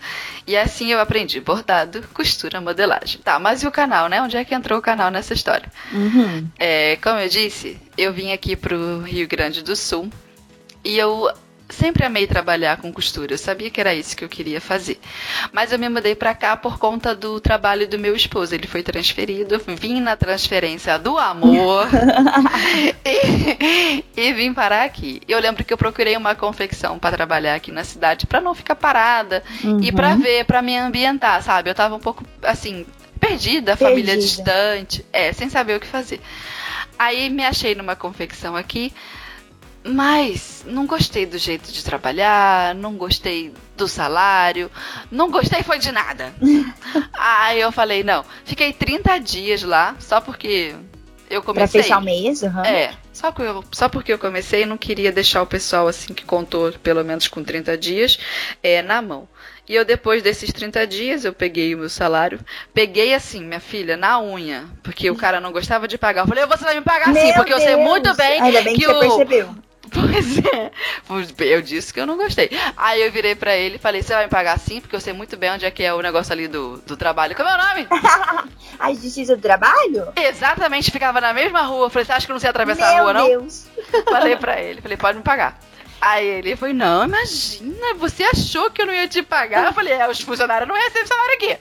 E 0.47 0.57
assim 0.57 0.91
eu 0.91 0.99
aprendi 0.99 1.39
bordado, 1.39 2.03
costura, 2.15 2.61
modelagem. 2.61 3.21
Tá, 3.23 3.39
mas 3.39 3.63
e 3.63 3.67
o 3.67 3.71
canal, 3.71 4.09
né? 4.09 4.23
Onde 4.23 4.39
é 4.39 4.45
que 4.45 4.55
entrou 4.55 4.79
o 4.79 4.83
canal 4.83 5.11
nessa 5.11 5.35
história? 5.35 5.71
Uhum. 5.93 6.49
É, 6.59 6.97
como 6.97 7.21
eu 7.21 7.29
disse, 7.29 7.79
eu 7.99 8.13
vim 8.13 8.33
aqui 8.33 8.57
pro 8.57 9.03
Rio 9.03 9.29
Grande 9.29 9.63
do 9.63 9.77
Sul 9.77 10.11
e 10.83 10.97
eu 10.97 11.31
sempre 11.69 12.05
amei 12.05 12.27
trabalhar 12.27 12.77
com 12.77 12.93
costura. 12.93 13.35
Eu 13.35 13.39
sabia 13.39 13.71
que 13.71 13.81
era 13.81 13.95
isso 13.95 14.17
que 14.17 14.25
eu 14.25 14.29
queria 14.29 14.61
fazer. 14.61 14.99
Mas 15.53 15.73
eu 15.73 15.79
me 15.79 15.89
mudei 15.89 16.15
para 16.15 16.35
cá 16.35 16.57
por 16.57 16.79
conta 16.79 17.15
do 17.15 17.41
trabalho 17.41 17.89
do 17.89 17.99
meu 17.99 18.15
esposo. 18.15 18.55
Ele 18.55 18.67
foi 18.67 18.83
transferido, 18.83 19.61
vim 19.67 20.01
na 20.01 20.17
transferência 20.17 20.99
do 20.99 21.19
amor 21.19 21.89
e, 23.05 24.05
e, 24.17 24.33
vim 24.33 24.53
parar 24.53 24.85
aqui. 24.85 25.21
Eu 25.27 25.41
lembro 25.41 25.65
que 25.65 25.73
eu 25.73 25.79
procurei 25.79 26.17
uma 26.17 26.35
confecção 26.35 26.99
para 26.99 27.17
trabalhar 27.17 27.55
aqui 27.55 27.73
na 27.73 27.85
cidade 27.85 28.27
para 28.27 28.41
não 28.41 28.55
ficar 28.55 28.77
parada 28.77 29.43
uhum. 29.65 29.81
e 29.83 29.91
para 29.91 30.15
ver, 30.15 30.45
para 30.45 30.63
me 30.63 30.77
ambientar, 30.77 31.43
sabe? 31.43 31.71
Eu 31.71 31.75
tava 31.75 31.95
um 31.95 32.01
pouco 32.01 32.25
assim 32.43 32.87
perdida, 33.19 33.77
perdida, 33.77 33.77
família 33.77 34.17
distante, 34.17 35.05
é, 35.13 35.33
sem 35.33 35.49
saber 35.49 35.77
o 35.77 35.81
que 35.81 35.87
fazer. 35.87 36.21
Aí 36.99 37.29
me 37.29 37.45
achei 37.45 37.75
numa 37.75 37.97
confecção 37.97 38.57
aqui 38.57 38.93
mas 39.87 40.65
não 40.67 40.87
gostei 40.87 41.25
do 41.27 41.39
jeito 41.39 41.71
de 41.71 41.85
trabalhar, 41.85 42.75
não 42.75 42.95
gostei 42.95 43.53
do 43.77 43.87
salário, 43.87 44.71
não 45.11 45.31
gostei 45.31 45.63
foi 45.63 45.79
de 45.79 45.93
nada. 45.93 46.35
Aí 47.13 47.61
eu 47.61 47.71
falei, 47.71 48.03
não, 48.03 48.25
fiquei 48.45 48.73
30 48.73 49.19
dias 49.19 49.63
lá, 49.63 49.95
só 49.99 50.21
porque 50.21 50.75
eu 51.31 51.43
comecei. 51.43 51.81
Pra 51.81 51.83
fechar 51.83 51.99
o 51.99 52.05
mês? 52.05 52.43
Uhum. 52.43 52.65
É, 52.65 52.93
só, 53.13 53.33
que 53.33 53.43
eu, 53.43 53.65
só 53.73 53.89
porque 53.89 54.13
eu 54.13 54.19
comecei, 54.19 54.67
não 54.67 54.77
queria 54.77 55.13
deixar 55.13 55.43
o 55.43 55.47
pessoal 55.47 55.89
assim 55.89 56.15
que 56.15 56.25
contou 56.25 56.73
pelo 56.73 57.05
menos 57.05 57.29
com 57.29 57.43
30 57.43 57.77
dias 57.77 58.19
é, 58.63 58.83
na 58.83 59.01
mão. 59.03 59.29
E 59.69 59.75
eu, 59.75 59.85
depois 59.85 60.23
desses 60.23 60.53
30 60.53 60.87
dias, 60.87 61.25
eu 61.25 61.33
peguei 61.33 61.75
o 61.75 61.79
meu 61.79 61.89
salário. 61.89 62.39
Peguei 62.73 63.13
assim, 63.13 63.45
minha 63.45 63.59
filha, 63.59 63.97
na 63.97 64.21
unha. 64.21 64.65
Porque 64.81 65.11
o 65.11 65.17
cara 65.17 65.41
não 65.41 65.51
gostava 65.51 65.89
de 65.89 65.99
pagar. 65.99 66.23
Eu 66.23 66.29
falei, 66.29 66.47
você 66.47 66.63
vai 66.63 66.75
me 66.77 66.83
pagar 66.83 67.13
sim, 67.13 67.33
porque 67.33 67.51
Deus. 67.51 67.63
eu 67.63 67.69
sei 67.69 67.77
muito 67.77 68.15
bem, 68.15 68.41
Ainda 68.41 68.63
bem 68.63 68.77
que, 68.77 68.85
que 68.85 68.89
o, 68.89 69.01
percebeu. 69.01 69.57
Pois 71.07 71.29
é. 71.29 71.55
Eu 71.55 71.63
disse 71.63 71.93
que 71.93 72.01
eu 72.01 72.07
não 72.07 72.17
gostei. 72.17 72.51
Aí 72.77 73.03
eu 73.03 73.11
virei 73.13 73.35
pra 73.35 73.57
ele 73.57 73.77
e 73.77 73.79
falei: 73.79 74.03
Você 74.03 74.13
vai 74.15 74.25
me 74.25 74.31
pagar 74.31 74.59
sim? 74.59 74.81
Porque 74.81 74.97
eu 74.97 75.01
sei 75.01 75.13
muito 75.13 75.37
bem 75.37 75.53
onde 75.53 75.65
é 75.65 75.71
que 75.71 75.83
é 75.83 75.95
o 75.95 76.03
negócio 76.03 76.33
ali 76.33 76.49
do, 76.49 76.79
do 76.79 76.97
trabalho. 76.97 77.35
Como 77.35 77.49
é 77.49 77.55
o 77.55 77.69
nome? 77.69 77.89
a 78.79 78.93
justiça 78.93 79.37
do 79.37 79.43
trabalho? 79.43 80.13
Exatamente, 80.17 80.91
ficava 80.91 81.21
na 81.21 81.33
mesma 81.33 81.63
rua. 81.63 81.87
Eu 81.87 81.91
falei: 81.91 82.05
Você 82.05 82.13
acha 82.13 82.27
que 82.27 82.33
eu 82.33 82.35
não 82.35 82.41
sei 82.41 82.51
atravessar 82.51 82.95
Meu 82.95 82.97
a 82.97 83.03
rua, 83.03 83.13
não? 83.13 83.27
Deus. 83.27 83.67
Falei 84.11 84.37
pra 84.37 84.61
ele: 84.61 84.81
Falei, 84.81 84.97
pode 84.97 85.19
me 85.19 85.25
pagar. 85.25 85.59
Aí 86.01 86.27
ele 86.27 86.57
foi: 86.57 86.73
Não, 86.73 87.05
imagina, 87.05 87.95
você 87.95 88.25
achou 88.25 88.71
que 88.71 88.83
eu 88.83 88.87
não 88.87 88.95
ia 88.95 89.09
te 89.09 89.23
pagar? 89.23 89.67
Eu 89.67 89.73
falei: 89.73 89.95
É, 89.95 90.09
os 90.09 90.21
funcionários 90.21 90.69
não 90.69 90.77
recebem 90.77 91.07
salário 91.07 91.35
aqui. 91.35 91.59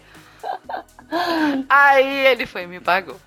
Aí 1.70 2.28
ele 2.28 2.46
foi 2.46 2.64
e 2.64 2.68
me 2.68 2.80
pagou. 2.80 3.20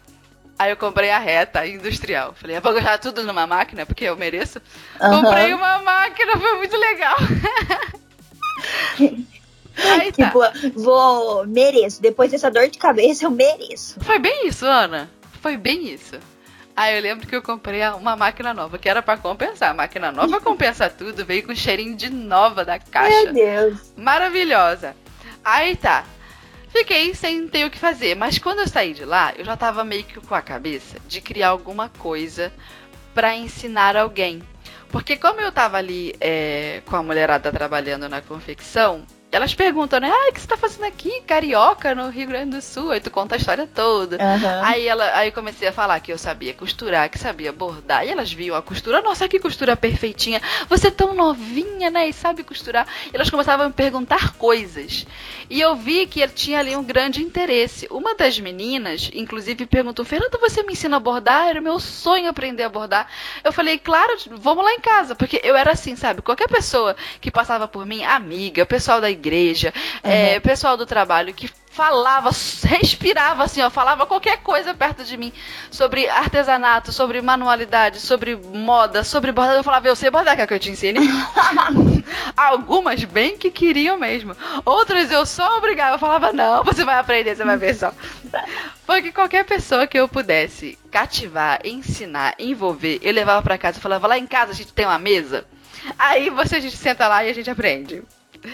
Aí 0.59 0.71
eu 0.71 0.77
comprei 0.77 1.11
a 1.11 1.19
reta 1.19 1.67
industrial. 1.67 2.35
Falei, 2.35 2.57
eu 2.57 2.61
vou 2.61 2.75
gastar 2.75 2.99
tudo 2.99 3.23
numa 3.23 3.47
máquina, 3.47 3.87
porque 3.87 4.05
eu 4.05 4.17
mereço. 4.17 4.61
Uhum. 5.01 5.23
Comprei 5.23 5.55
uma 5.55 5.79
máquina, 5.79 6.37
foi 6.37 6.57
muito 6.57 6.77
legal. 6.77 7.17
Aí 9.79 10.13
tá. 10.13 10.27
Tipo, 10.27 10.41
vou, 10.75 11.47
mereço. 11.47 12.03
Depois 12.03 12.33
dessa 12.33 12.51
dor 12.51 12.69
de 12.69 12.79
cabeça, 12.79 13.25
eu 13.25 13.31
mereço. 13.31 14.01
Foi 14.01 14.19
bem 14.19 14.49
isso, 14.49 14.67
Ana. 14.67 15.09
Foi 15.41 15.57
bem 15.57 15.93
isso. 15.93 16.19
Aí 16.75 16.97
eu 16.97 17.03
lembro 17.03 17.27
que 17.27 17.35
eu 17.35 17.43
comprei 17.43 17.83
uma 17.91 18.17
máquina 18.17 18.55
nova, 18.55 18.79
que 18.79 18.89
era 18.89 19.03
para 19.03 19.17
compensar. 19.17 19.71
A 19.71 19.75
máquina 19.75 20.13
nova 20.13 20.39
compensa 20.43 20.91
tudo, 20.91 21.25
veio 21.25 21.45
com 21.45 21.55
cheirinho 21.55 21.97
de 21.97 22.11
nova 22.11 22.65
da 22.65 22.79
caixa. 22.79 23.25
Meu 23.25 23.33
Deus. 23.33 23.93
Maravilhosa. 23.97 24.95
Aí 25.45 25.77
tá. 25.77 26.05
Fiquei 26.69 27.15
sem 27.15 27.49
ter 27.49 27.65
o 27.65 27.71
que 27.71 27.79
fazer, 27.79 28.15
mas 28.15 28.39
quando 28.39 28.61
eu 28.61 28.69
saí 28.69 28.93
de 28.93 29.05
lá, 29.05 29.33
eu 29.37 29.45
já 29.45 29.57
tava 29.57 29.85
meio 29.85 30.05
que 30.05 30.21
com 30.21 30.35
a 30.35 30.43
cabeça 30.43 30.99
de 31.07 31.21
criar 31.21 31.49
alguma 31.49 31.89
coisa 31.89 32.53
para 33.15 33.35
ensinar 33.35 33.97
alguém. 33.97 34.43
Porque 34.91 35.17
como 35.17 35.41
eu 35.41 35.51
tava 35.51 35.77
ali 35.77 36.15
é, 36.21 36.83
com 36.87 36.97
a 36.97 37.03
mulherada 37.03 37.51
trabalhando 37.51 38.09
na 38.09 38.21
confecção, 38.21 39.05
elas 39.31 39.55
perguntam, 39.55 40.01
né? 40.01 40.11
Ah, 40.11 40.31
o 40.31 40.33
que 40.33 40.41
você 40.41 40.47
tá 40.47 40.57
fazendo 40.57 40.85
aqui? 40.85 41.21
Carioca, 41.27 41.95
no 41.95 42.09
Rio 42.09 42.29
Grande 42.29 42.57
do 42.57 42.63
Sul. 42.63 42.93
Aí 42.93 43.01
tu 43.01 43.11
conta 43.11 43.35
a 43.35 43.39
história 43.39 43.69
toda. 43.73 44.17
Uhum. 44.17 44.65
Aí, 44.65 44.89
ela, 44.89 45.05
aí 45.17 45.31
comecei 45.31 45.69
a 45.69 45.73
falar 45.73 46.01
que 46.01 46.11
eu 46.11 46.17
sabia 46.17 46.55
costurar, 46.55 47.11
que 47.11 47.19
sabia 47.19 47.53
bordar. 47.53 48.07
E 48.07 48.11
elas 48.11 48.33
viam 48.33 48.57
a 48.57 48.63
costura. 48.63 49.03
Nossa, 49.03 49.29
que 49.29 49.39
costura 49.39 49.77
perfeitinha. 49.77 50.41
Você 50.69 50.89
é 50.89 50.91
tão 50.91 51.15
novinha, 51.15 51.91
né? 51.91 52.09
E 52.09 52.13
sabe 52.13 52.43
costurar. 52.43 52.87
E 53.13 53.17
elas 53.17 53.29
começavam 53.29 53.67
a 53.67 53.69
me 53.69 53.75
perguntar 53.75 54.33
coisas. 54.35 55.07
E 55.51 55.61
eu 55.61 55.77
vi 55.77 56.07
que 56.07 56.27
tinha 56.29 56.61
ali 56.61 56.75
um 56.75 56.83
grande 56.83 57.23
interesse. 57.23 57.87
Uma 57.91 58.15
das 58.15 58.41
meninas, 58.41 59.11
inclusive, 59.13 59.67
perguntou: 59.67 60.07
Fernanda, 60.07 60.39
você 60.39 60.63
me 60.63 60.73
ensina 60.73 60.97
a 60.97 61.01
bordar? 61.01 61.49
Era 61.49 61.61
meu 61.61 61.79
sonho 61.79 62.31
aprender 62.31 62.63
a 62.63 62.69
bordar. 62.71 63.07
Eu 63.45 63.53
falei, 63.53 63.79
claro, 63.79 64.17
vamos 64.31 64.65
lá 64.65 64.73
em 64.73 64.81
casa. 64.81 65.15
Porque 65.15 65.39
eu 65.45 65.55
era 65.55 65.73
assim, 65.73 65.97
sabe? 65.97 66.23
Qualquer 66.23 66.49
pessoa 66.49 66.97
que 67.21 67.31
passava 67.31 67.69
por 67.69 67.85
mim, 67.85 68.03
amiga, 68.05 68.65
pessoal 68.65 69.03
da 69.03 69.18
igreja, 69.19 69.73
uhum. 70.05 70.11
é, 70.11 70.41
pessoal 70.41 70.77
do 70.77 70.87
trabalho 70.87 71.35
que 71.35 71.51
falava, 71.79 72.31
respirava 72.67 73.45
assim, 73.45 73.63
ó, 73.63 73.71
falava 73.71 74.05
qualquer 74.05 74.39
coisa 74.39 74.75
perto 74.75 75.05
de 75.05 75.17
mim 75.17 75.33
sobre 75.71 76.09
artesanato, 76.09 76.93
sobre 76.93 77.23
manualidade, 77.23 78.01
sobre 78.01 78.35
moda, 78.35 79.05
sobre 79.05 79.31
bordado. 79.31 79.59
Eu 79.59 79.65
falava, 79.65 79.87
eu 79.87 79.95
sei 79.95 80.11
bordar, 80.11 80.37
quer 80.37 80.49
que 80.49 80.55
eu 80.55 80.59
te 80.59 80.71
ensine? 80.71 80.99
Algumas 82.37 83.05
bem 83.05 83.39
que 83.39 83.49
queriam 83.49 83.97
mesmo. 83.97 84.37
Outras 84.65 85.13
eu 85.13 85.25
só 85.25 85.59
obrigava, 85.59 85.95
eu 85.95 86.01
falava, 86.01 86.33
não, 86.33 86.65
você 86.65 86.85
vai 86.85 86.99
aprender, 86.99 87.37
você 87.37 87.45
vai 87.45 87.57
ver 87.57 87.75
só. 87.75 87.93
Porque 88.85 89.13
qualquer 89.13 89.45
pessoa 89.45 89.87
que 89.87 89.99
eu 89.99 90.09
pudesse 90.09 90.77
cativar, 90.91 91.61
ensinar, 91.65 92.35
envolver, 92.41 92.99
eu 93.03 93.13
levava 93.13 93.41
para 93.41 93.57
casa, 93.57 93.79
eu 93.79 93.83
falava, 93.83 94.09
lá 94.09 94.19
em 94.19 94.27
casa 94.27 94.51
a 94.51 94.55
gente 94.55 94.73
tem 94.73 94.85
uma 94.85 94.99
mesa. 94.99 95.45
Aí 95.97 96.29
você 96.29 96.57
a 96.57 96.61
gente 96.61 96.77
senta 96.77 97.07
lá 97.07 97.25
e 97.25 97.31
a 97.31 97.33
gente 97.33 97.49
aprende. 97.49 98.03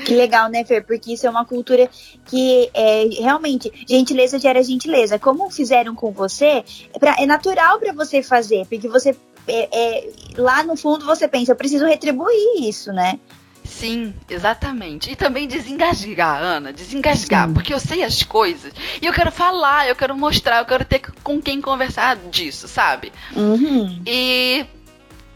Que 0.05 0.15
legal, 0.15 0.49
né, 0.49 0.65
Fer? 0.65 0.85
Porque 0.85 1.13
isso 1.13 1.27
é 1.27 1.31
uma 1.31 1.45
cultura 1.45 1.89
que 2.27 2.71
é 2.75 3.05
realmente 3.21 3.73
gentileza 3.89 4.39
gera 4.39 4.63
gentileza. 4.63 5.19
Como 5.19 5.51
fizeram 5.51 5.95
com 5.95 6.13
você, 6.13 6.65
é, 6.93 6.99
pra, 6.99 7.17
é 7.19 7.27
natural 7.27 7.79
para 7.79 7.93
você 7.93 8.23
fazer, 8.23 8.67
porque 8.67 8.89
você 8.89 9.17
é, 9.47 9.69
é, 9.73 10.11
lá 10.37 10.63
no 10.63 10.77
fundo 10.77 11.05
você 11.05 11.29
pensa, 11.29 11.53
eu 11.53 11.57
preciso 11.57 11.85
retribuir 11.87 12.67
isso, 12.67 12.93
né? 12.93 13.19
Sim, 13.65 14.15
exatamente. 14.29 15.11
E 15.11 15.17
também 15.17 15.49
desengasgar, 15.49 16.41
Ana, 16.43 16.73
desengasgar, 16.73 17.49
Sim. 17.49 17.55
porque 17.55 17.73
eu 17.73 17.81
sei 17.81 18.05
as 18.05 18.23
coisas 18.23 18.73
e 19.01 19.07
eu 19.07 19.13
quero 19.13 19.33
falar, 19.33 19.89
eu 19.89 19.97
quero 19.97 20.17
mostrar, 20.17 20.59
eu 20.59 20.67
quero 20.67 20.85
ter 20.85 21.01
com 21.23 21.41
quem 21.41 21.61
conversar 21.63 22.17
disso, 22.31 22.69
sabe? 22.69 23.11
Uhum. 23.35 24.03
E 24.07 24.67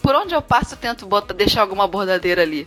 por 0.09 0.15
onde 0.15 0.35
eu 0.35 0.41
passo, 0.41 0.73
eu 0.73 0.79
tento 0.79 1.05
botar, 1.05 1.35
deixar 1.35 1.61
alguma 1.61 1.87
bordadeira 1.87 2.41
ali. 2.41 2.67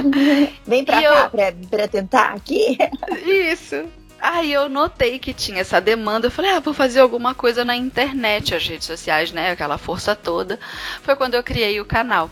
Vem 0.66 0.82
pra 0.82 0.98
e 0.98 1.04
cá 1.04 1.24
eu... 1.24 1.30
pra, 1.30 1.52
pra 1.68 1.86
tentar 1.86 2.32
aqui. 2.32 2.78
Isso. 3.26 3.84
Aí 4.18 4.50
eu 4.50 4.66
notei 4.66 5.18
que 5.18 5.34
tinha 5.34 5.60
essa 5.60 5.78
demanda. 5.78 6.28
Eu 6.28 6.30
falei, 6.30 6.52
ah, 6.52 6.58
vou 6.58 6.72
fazer 6.72 7.00
alguma 7.00 7.34
coisa 7.34 7.66
na 7.66 7.76
internet, 7.76 8.54
as 8.54 8.66
redes 8.66 8.86
sociais, 8.86 9.30
né? 9.30 9.50
Aquela 9.50 9.76
força 9.76 10.16
toda. 10.16 10.58
Foi 11.02 11.14
quando 11.14 11.34
eu 11.34 11.42
criei 11.42 11.78
o 11.82 11.84
canal. 11.84 12.30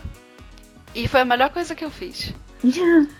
E 0.95 1.07
foi 1.07 1.21
a 1.21 1.25
melhor 1.25 1.51
coisa 1.51 1.75
que 1.75 1.85
eu 1.85 1.91
fiz. 1.91 2.33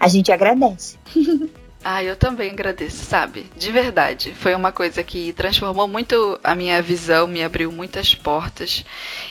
A 0.00 0.08
gente 0.08 0.32
agradece. 0.32 0.98
Ah, 1.84 2.02
eu 2.02 2.16
também 2.16 2.50
agradeço, 2.50 3.04
sabe? 3.04 3.46
De 3.54 3.70
verdade. 3.70 4.34
Foi 4.34 4.54
uma 4.54 4.72
coisa 4.72 5.04
que 5.04 5.34
transformou 5.34 5.86
muito 5.86 6.40
a 6.42 6.54
minha 6.54 6.80
visão, 6.80 7.26
me 7.26 7.44
abriu 7.44 7.70
muitas 7.70 8.14
portas 8.14 8.86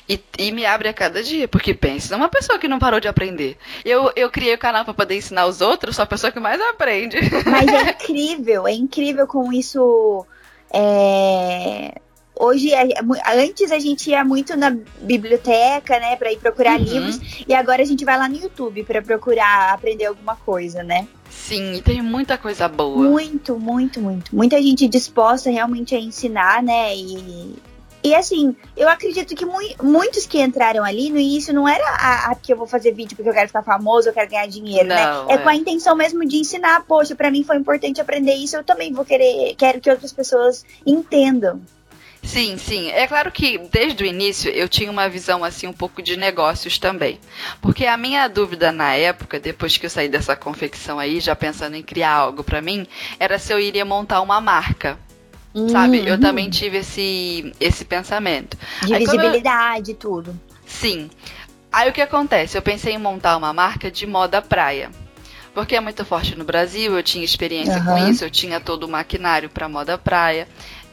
e, 0.08 0.20
e 0.38 0.52
me 0.52 0.64
abre 0.64 0.88
a 0.88 0.94
cada 0.94 1.24
dia. 1.24 1.48
Porque 1.48 1.74
pensa, 1.74 2.16
uma 2.16 2.30
pessoa 2.30 2.60
que 2.60 2.68
não 2.68 2.78
parou 2.78 3.00
de 3.00 3.08
aprender. 3.08 3.58
Eu, 3.84 4.12
eu 4.16 4.30
criei 4.30 4.54
o 4.54 4.60
canal 4.60 4.86
para 4.86 4.94
poder 4.94 5.18
ensinar 5.18 5.48
os 5.48 5.62
outros, 5.62 5.96
sou 5.96 6.04
a 6.04 6.08
pessoa 6.08 6.32
que 6.32 6.40
mais 6.40 6.62
aprende. 6.62 7.18
Mas 7.50 7.68
é 7.68 7.90
incrível, 8.00 8.68
é 8.68 8.74
incrível 8.74 9.26
como 9.26 9.52
isso. 9.52 10.24
É 10.72 12.03
hoje 12.44 12.72
antes 13.36 13.72
a 13.72 13.80
gente 13.80 14.10
ia 14.10 14.24
muito 14.24 14.56
na 14.56 14.76
biblioteca, 15.02 16.00
né, 16.00 16.16
para 16.16 16.32
ir 16.32 16.38
procurar 16.38 16.80
uhum. 16.80 16.86
livros, 16.86 17.20
e 17.48 17.54
agora 17.54 17.82
a 17.82 17.86
gente 17.86 18.04
vai 18.04 18.18
lá 18.18 18.28
no 18.28 18.36
YouTube 18.36 18.84
para 18.84 19.02
procurar 19.02 19.74
aprender 19.74 20.06
alguma 20.06 20.36
coisa, 20.36 20.84
né? 20.84 21.08
Sim, 21.30 21.82
tem 21.84 22.02
muita 22.02 22.38
coisa 22.38 22.68
boa. 22.68 23.10
Muito, 23.10 23.60
muito, 23.60 24.00
muito. 24.00 24.36
Muita 24.36 24.62
gente 24.62 24.88
disposta 24.88 25.50
realmente 25.50 25.96
a 25.96 26.00
ensinar, 26.00 26.62
né? 26.62 26.96
E, 26.96 27.56
e 28.04 28.14
assim, 28.14 28.56
eu 28.76 28.90
acredito 28.90 29.34
que 29.34 29.46
mu 29.46 29.58
muitos 29.82 30.26
que 30.26 30.42
entraram 30.42 30.84
ali 30.84 31.10
no 31.10 31.18
início 31.18 31.54
não 31.54 31.68
era 31.68 31.84
a, 31.86 32.32
a, 32.32 32.36
que 32.36 32.52
eu 32.52 32.58
vou 32.58 32.68
fazer 32.68 32.92
vídeo 32.92 33.16
porque 33.16 33.30
eu 33.30 33.34
quero 33.34 33.48
ficar 33.48 33.64
famoso, 33.64 34.10
eu 34.10 34.14
quero 34.14 34.30
ganhar 34.30 34.48
dinheiro, 34.48 34.90
né? 34.90 35.06
não, 35.06 35.26
né? 35.26 35.34
É, 35.34 35.36
é, 35.36 35.38
com 35.38 35.50
a 35.50 35.56
intenção 35.56 35.96
mesmo 35.96 36.26
de 36.26 36.38
ensinar, 36.38 36.84
poxa, 36.86 37.16
para 37.16 37.32
mim 37.32 37.44
foi 37.44 37.56
importante 37.56 38.02
aprender 38.02 38.34
isso, 38.36 38.58
eu 38.58 38.64
também 38.64 38.92
vou 38.92 39.06
querer, 39.06 39.56
quero 39.56 39.80
que 39.80 39.90
outras 39.90 40.12
pessoas 40.12 40.66
entendam. 40.86 41.62
Sim, 42.24 42.58
sim. 42.58 42.90
É 42.92 43.06
claro 43.06 43.32
que 43.32 43.58
desde 43.72 44.04
o 44.04 44.08
início 44.08 44.50
eu 44.50 44.70
tinha 44.70 44.90
uma 44.90 45.10
visão 45.10 45.44
assim 45.44 45.68
um 45.68 45.74
pouco 45.74 46.02
de 46.02 46.16
negócios 46.16 46.78
também. 46.78 47.20
Porque 47.62 47.86
a 47.86 47.98
minha 47.98 48.28
dúvida 48.28 48.72
na 48.72 48.96
época, 48.96 49.40
depois 49.40 49.78
que 49.78 49.86
eu 49.86 49.90
saí 49.90 50.08
dessa 50.08 50.36
confecção 50.36 51.00
aí, 51.00 51.20
já 51.20 51.36
pensando 51.36 51.76
em 51.76 51.84
criar 51.84 52.14
algo 52.14 52.44
para 52.44 52.62
mim, 52.62 52.88
era 53.20 53.38
se 53.38 53.54
eu 53.54 53.60
iria 53.60 53.84
montar 53.84 54.22
uma 54.22 54.40
marca. 54.40 54.98
Uhum. 55.54 55.70
Sabe? 55.70 56.08
Eu 56.08 56.20
também 56.20 56.50
tive 56.50 56.78
esse, 56.78 57.54
esse 57.60 57.86
pensamento. 57.86 58.58
De 58.86 58.94
aí, 58.94 59.06
visibilidade 59.06 59.92
e 59.92 59.94
eu... 59.94 59.98
tudo. 59.98 60.40
Sim. 60.66 61.12
Aí 61.72 61.90
o 61.90 61.94
que 61.94 62.02
acontece? 62.02 62.58
Eu 62.58 62.62
pensei 62.62 62.94
em 62.94 62.98
montar 62.98 63.36
uma 63.38 63.54
marca 63.54 63.92
de 63.92 64.08
moda 64.08 64.42
praia. 64.42 64.90
Porque 65.54 65.76
é 65.76 65.80
muito 65.80 66.04
forte 66.04 66.36
no 66.36 66.44
Brasil, 66.44 66.96
eu 66.98 67.04
tinha 67.04 67.24
experiência 67.24 67.78
uhum. 67.78 67.86
com 67.86 67.98
isso, 68.10 68.24
eu 68.24 68.30
tinha 68.30 68.60
todo 68.60 68.86
o 68.86 68.90
maquinário 68.90 69.50
para 69.50 69.70
moda 69.70 69.98
praia. 69.98 70.48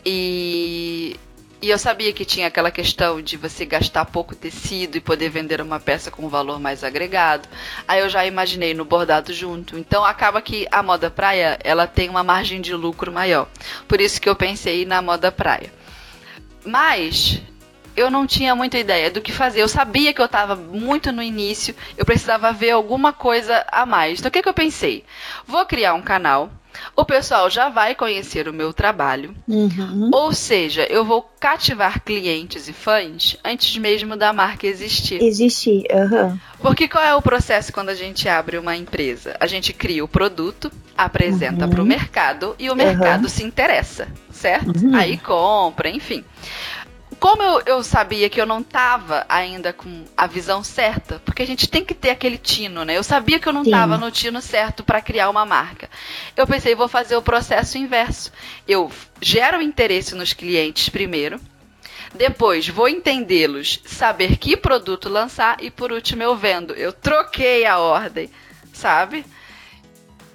E, 0.04 1.16
e 1.62 1.68
eu 1.68 1.78
sabia 1.78 2.12
que 2.12 2.24
tinha 2.24 2.46
aquela 2.46 2.70
questão 2.70 3.20
de 3.20 3.36
você 3.36 3.66
gastar 3.66 4.06
pouco 4.06 4.34
tecido 4.34 4.96
e 4.96 5.00
poder 5.00 5.28
vender 5.28 5.60
uma 5.60 5.78
peça 5.78 6.10
com 6.10 6.24
um 6.24 6.28
valor 6.28 6.58
mais 6.58 6.82
agregado. 6.82 7.48
Aí 7.86 8.00
eu 8.00 8.08
já 8.08 8.24
imaginei 8.24 8.72
no 8.72 8.84
bordado 8.84 9.32
junto. 9.32 9.76
Então 9.78 10.04
acaba 10.04 10.40
que 10.40 10.66
a 10.70 10.82
moda 10.82 11.10
praia, 11.10 11.58
ela 11.62 11.86
tem 11.86 12.08
uma 12.08 12.24
margem 12.24 12.60
de 12.60 12.74
lucro 12.74 13.12
maior. 13.12 13.46
Por 13.86 14.00
isso 14.00 14.20
que 14.20 14.28
eu 14.28 14.34
pensei 14.34 14.86
na 14.86 15.02
moda 15.02 15.30
praia. 15.30 15.72
Mas 16.64 17.40
eu 17.96 18.10
não 18.10 18.26
tinha 18.26 18.54
muita 18.54 18.78
ideia 18.78 19.10
do 19.10 19.20
que 19.20 19.32
fazer. 19.32 19.60
Eu 19.60 19.68
sabia 19.68 20.14
que 20.14 20.20
eu 20.20 20.26
estava 20.26 20.56
muito 20.56 21.12
no 21.12 21.22
início, 21.22 21.74
eu 21.96 22.04
precisava 22.06 22.52
ver 22.52 22.70
alguma 22.70 23.12
coisa 23.12 23.66
a 23.70 23.84
mais. 23.84 24.18
Então 24.18 24.28
o 24.28 24.32
que, 24.32 24.42
que 24.42 24.48
eu 24.48 24.54
pensei? 24.54 25.04
Vou 25.46 25.64
criar 25.66 25.94
um 25.94 26.02
canal 26.02 26.50
o 26.96 27.04
pessoal 27.04 27.48
já 27.50 27.68
vai 27.68 27.94
conhecer 27.94 28.48
o 28.48 28.52
meu 28.52 28.72
trabalho. 28.72 29.34
Uhum. 29.48 30.10
Ou 30.12 30.32
seja, 30.32 30.86
eu 30.90 31.04
vou 31.04 31.22
cativar 31.38 32.02
clientes 32.02 32.68
e 32.68 32.72
fãs 32.72 33.36
antes 33.44 33.76
mesmo 33.76 34.16
da 34.16 34.32
marca 34.32 34.66
existir. 34.66 35.22
Existir, 35.22 35.84
uhum. 35.92 36.38
Porque 36.60 36.86
qual 36.86 37.04
é 37.04 37.14
o 37.14 37.22
processo 37.22 37.72
quando 37.72 37.88
a 37.88 37.94
gente 37.94 38.28
abre 38.28 38.58
uma 38.58 38.76
empresa? 38.76 39.36
A 39.40 39.46
gente 39.46 39.72
cria 39.72 40.04
o 40.04 40.08
produto, 40.08 40.70
apresenta 40.96 41.64
uhum. 41.64 41.70
para 41.70 41.82
o 41.82 41.86
mercado 41.86 42.54
e 42.58 42.70
o 42.70 42.76
mercado 42.76 43.28
se 43.28 43.42
interessa, 43.42 44.08
certo? 44.30 44.78
Uhum. 44.78 44.94
Aí 44.94 45.16
compra, 45.16 45.88
enfim 45.88 46.24
como 47.20 47.42
eu, 47.42 47.62
eu 47.66 47.84
sabia 47.84 48.30
que 48.30 48.40
eu 48.40 48.46
não 48.46 48.60
estava 48.60 49.26
ainda 49.28 49.74
com 49.74 50.04
a 50.16 50.26
visão 50.26 50.64
certa, 50.64 51.20
porque 51.22 51.42
a 51.42 51.46
gente 51.46 51.68
tem 51.68 51.84
que 51.84 51.92
ter 51.92 52.10
aquele 52.10 52.38
tino, 52.38 52.82
né? 52.82 52.96
Eu 52.96 53.04
sabia 53.04 53.38
que 53.38 53.46
eu 53.46 53.52
não 53.52 53.62
estava 53.62 53.98
no 53.98 54.10
tino 54.10 54.40
certo 54.40 54.82
para 54.82 55.02
criar 55.02 55.28
uma 55.28 55.44
marca. 55.44 55.90
Eu 56.34 56.46
pensei, 56.46 56.74
vou 56.74 56.88
fazer 56.88 57.16
o 57.16 57.22
processo 57.22 57.76
inverso. 57.76 58.32
Eu 58.66 58.90
gero 59.20 59.60
interesse 59.60 60.14
nos 60.14 60.32
clientes 60.32 60.88
primeiro, 60.88 61.38
depois 62.14 62.66
vou 62.68 62.88
entendê-los, 62.88 63.80
saber 63.84 64.38
que 64.38 64.56
produto 64.56 65.08
lançar 65.08 65.62
e 65.62 65.70
por 65.70 65.92
último 65.92 66.22
eu 66.22 66.34
vendo. 66.34 66.74
Eu 66.74 66.92
troquei 66.92 67.66
a 67.66 67.78
ordem, 67.78 68.30
sabe? 68.72 69.24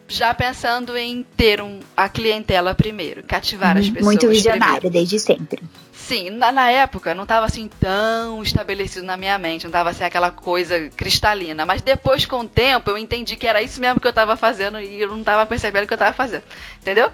Já 0.07 0.33
pensando 0.33 0.95
em 0.97 1.23
ter 1.35 1.61
um, 1.61 1.79
a 1.95 2.07
clientela 2.07 2.75
primeiro, 2.75 3.23
cativar 3.23 3.77
as 3.77 3.87
uhum. 3.87 3.93
pessoas. 3.93 4.05
Muito 4.05 4.29
visionária 4.29 4.89
desde 4.89 5.19
sempre. 5.19 5.63
Sim, 5.93 6.29
na, 6.29 6.51
na 6.51 6.69
época 6.69 7.15
não 7.15 7.23
estava 7.23 7.47
assim 7.47 7.67
tão 7.79 8.43
estabelecido 8.43 9.03
na 9.05 9.17
minha 9.17 9.39
mente, 9.39 9.63
não 9.63 9.69
estava 9.69 9.89
assim 9.89 10.03
aquela 10.03 10.29
coisa 10.29 10.87
cristalina. 10.95 11.65
Mas 11.65 11.81
depois, 11.81 12.27
com 12.27 12.41
o 12.41 12.47
tempo, 12.47 12.91
eu 12.91 12.97
entendi 12.97 13.35
que 13.35 13.47
era 13.47 13.59
isso 13.61 13.81
mesmo 13.81 13.99
que 13.99 14.05
eu 14.05 14.11
estava 14.11 14.37
fazendo 14.37 14.79
e 14.79 15.01
eu 15.01 15.07
não 15.07 15.21
estava 15.21 15.45
percebendo 15.47 15.85
o 15.85 15.87
que 15.87 15.93
eu 15.93 15.95
estava 15.95 16.13
fazendo. 16.13 16.43
Entendeu? 16.79 17.09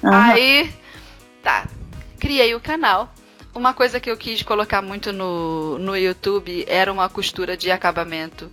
Uhum. 0.00 0.12
Aí, 0.12 0.70
tá. 1.42 1.66
Criei 2.20 2.54
o 2.54 2.60
canal. 2.60 3.12
Uma 3.52 3.74
coisa 3.74 3.98
que 3.98 4.10
eu 4.10 4.16
quis 4.16 4.42
colocar 4.42 4.80
muito 4.80 5.12
no, 5.12 5.78
no 5.78 5.96
YouTube 5.96 6.64
era 6.68 6.92
uma 6.92 7.08
costura 7.08 7.56
de 7.56 7.70
acabamento 7.72 8.48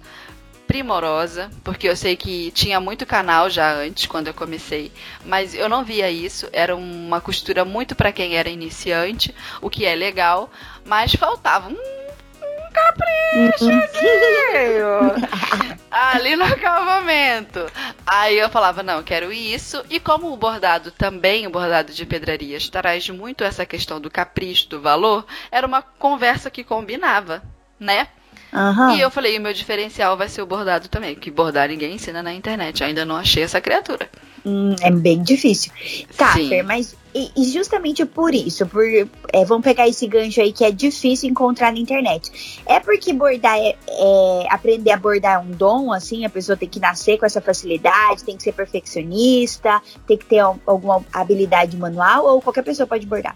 primorosa, 0.73 1.51
porque 1.63 1.87
eu 1.87 1.95
sei 1.95 2.15
que 2.15 2.49
tinha 2.49 2.79
muito 2.79 3.05
canal 3.05 3.47
já 3.47 3.71
antes, 3.71 4.07
quando 4.07 4.29
eu 4.29 4.33
comecei, 4.33 4.91
mas 5.23 5.53
eu 5.53 5.69
não 5.69 5.85
via 5.85 6.09
isso. 6.09 6.49
Era 6.51 6.75
uma 6.75 7.21
costura 7.21 7.63
muito 7.63 7.93
para 7.93 8.11
quem 8.11 8.35
era 8.35 8.49
iniciante, 8.49 9.35
o 9.61 9.69
que 9.69 9.85
é 9.85 9.93
legal, 9.93 10.49
mas 10.83 11.13
faltava 11.13 11.69
um, 11.69 11.73
um 11.73 12.73
capricho 12.73 13.69
ali 15.91 16.35
no 16.35 16.45
acabamento. 16.45 17.59
Aí 18.03 18.39
eu 18.39 18.49
falava, 18.49 18.81
não, 18.81 19.03
quero 19.03 19.31
isso. 19.31 19.85
E 19.91 19.99
como 19.99 20.33
o 20.33 20.37
bordado 20.37 20.89
também, 20.89 21.45
o 21.45 21.51
bordado 21.51 21.93
de 21.93 22.03
pedrarias, 22.03 22.67
traz 22.67 23.07
muito 23.11 23.43
essa 23.43 23.63
questão 23.63 24.01
do 24.01 24.09
capricho, 24.09 24.69
do 24.69 24.81
valor, 24.81 25.23
era 25.51 25.67
uma 25.67 25.83
conversa 25.83 26.49
que 26.49 26.63
combinava, 26.63 27.43
né? 27.79 28.07
Uhum. 28.53 28.95
E 28.95 29.01
eu 29.01 29.09
falei, 29.09 29.37
o 29.37 29.41
meu 29.41 29.53
diferencial 29.53 30.15
vai 30.15 30.29
ser 30.29 30.41
o 30.41 30.45
bordado 30.45 30.87
também, 30.87 31.15
que 31.15 31.31
bordar 31.31 31.69
ninguém 31.69 31.95
ensina 31.95 32.21
na 32.21 32.33
internet. 32.33 32.83
Ainda 32.83 33.03
não 33.03 33.15
achei 33.15 33.41
essa 33.41 33.59
criatura. 33.59 34.07
Hum, 34.45 34.75
é 34.81 34.91
bem 34.91 35.23
difícil. 35.23 35.71
Tá, 36.15 36.33
Fer, 36.33 36.63
mas 36.63 36.95
e, 37.15 37.31
e, 37.35 37.45
justamente 37.45 38.05
por 38.05 38.33
isso, 38.33 38.65
por 38.65 38.83
é, 38.85 39.45
vamos 39.45 39.63
pegar 39.63 39.87
esse 39.87 40.05
gancho 40.07 40.41
aí 40.41 40.51
que 40.51 40.65
é 40.65 40.71
difícil 40.71 41.29
encontrar 41.29 41.71
na 41.71 41.79
internet. 41.79 42.61
É 42.65 42.79
porque 42.79 43.13
bordar 43.13 43.55
é, 43.57 43.75
é, 43.87 44.47
aprender 44.49 44.91
a 44.91 44.97
bordar 44.97 45.35
é 45.35 45.39
um 45.39 45.51
dom, 45.51 45.93
assim, 45.93 46.25
a 46.25 46.29
pessoa 46.29 46.57
tem 46.57 46.67
que 46.67 46.79
nascer 46.79 47.17
com 47.17 47.25
essa 47.25 47.39
facilidade, 47.39 48.23
tem 48.23 48.35
que 48.35 48.43
ser 48.43 48.51
perfeccionista, 48.51 49.81
tem 50.07 50.17
que 50.17 50.25
ter 50.25 50.39
alguma 50.39 51.05
habilidade 51.13 51.77
manual 51.77 52.25
ou 52.25 52.41
qualquer 52.41 52.63
pessoa 52.63 52.85
pode 52.85 53.05
bordar? 53.05 53.35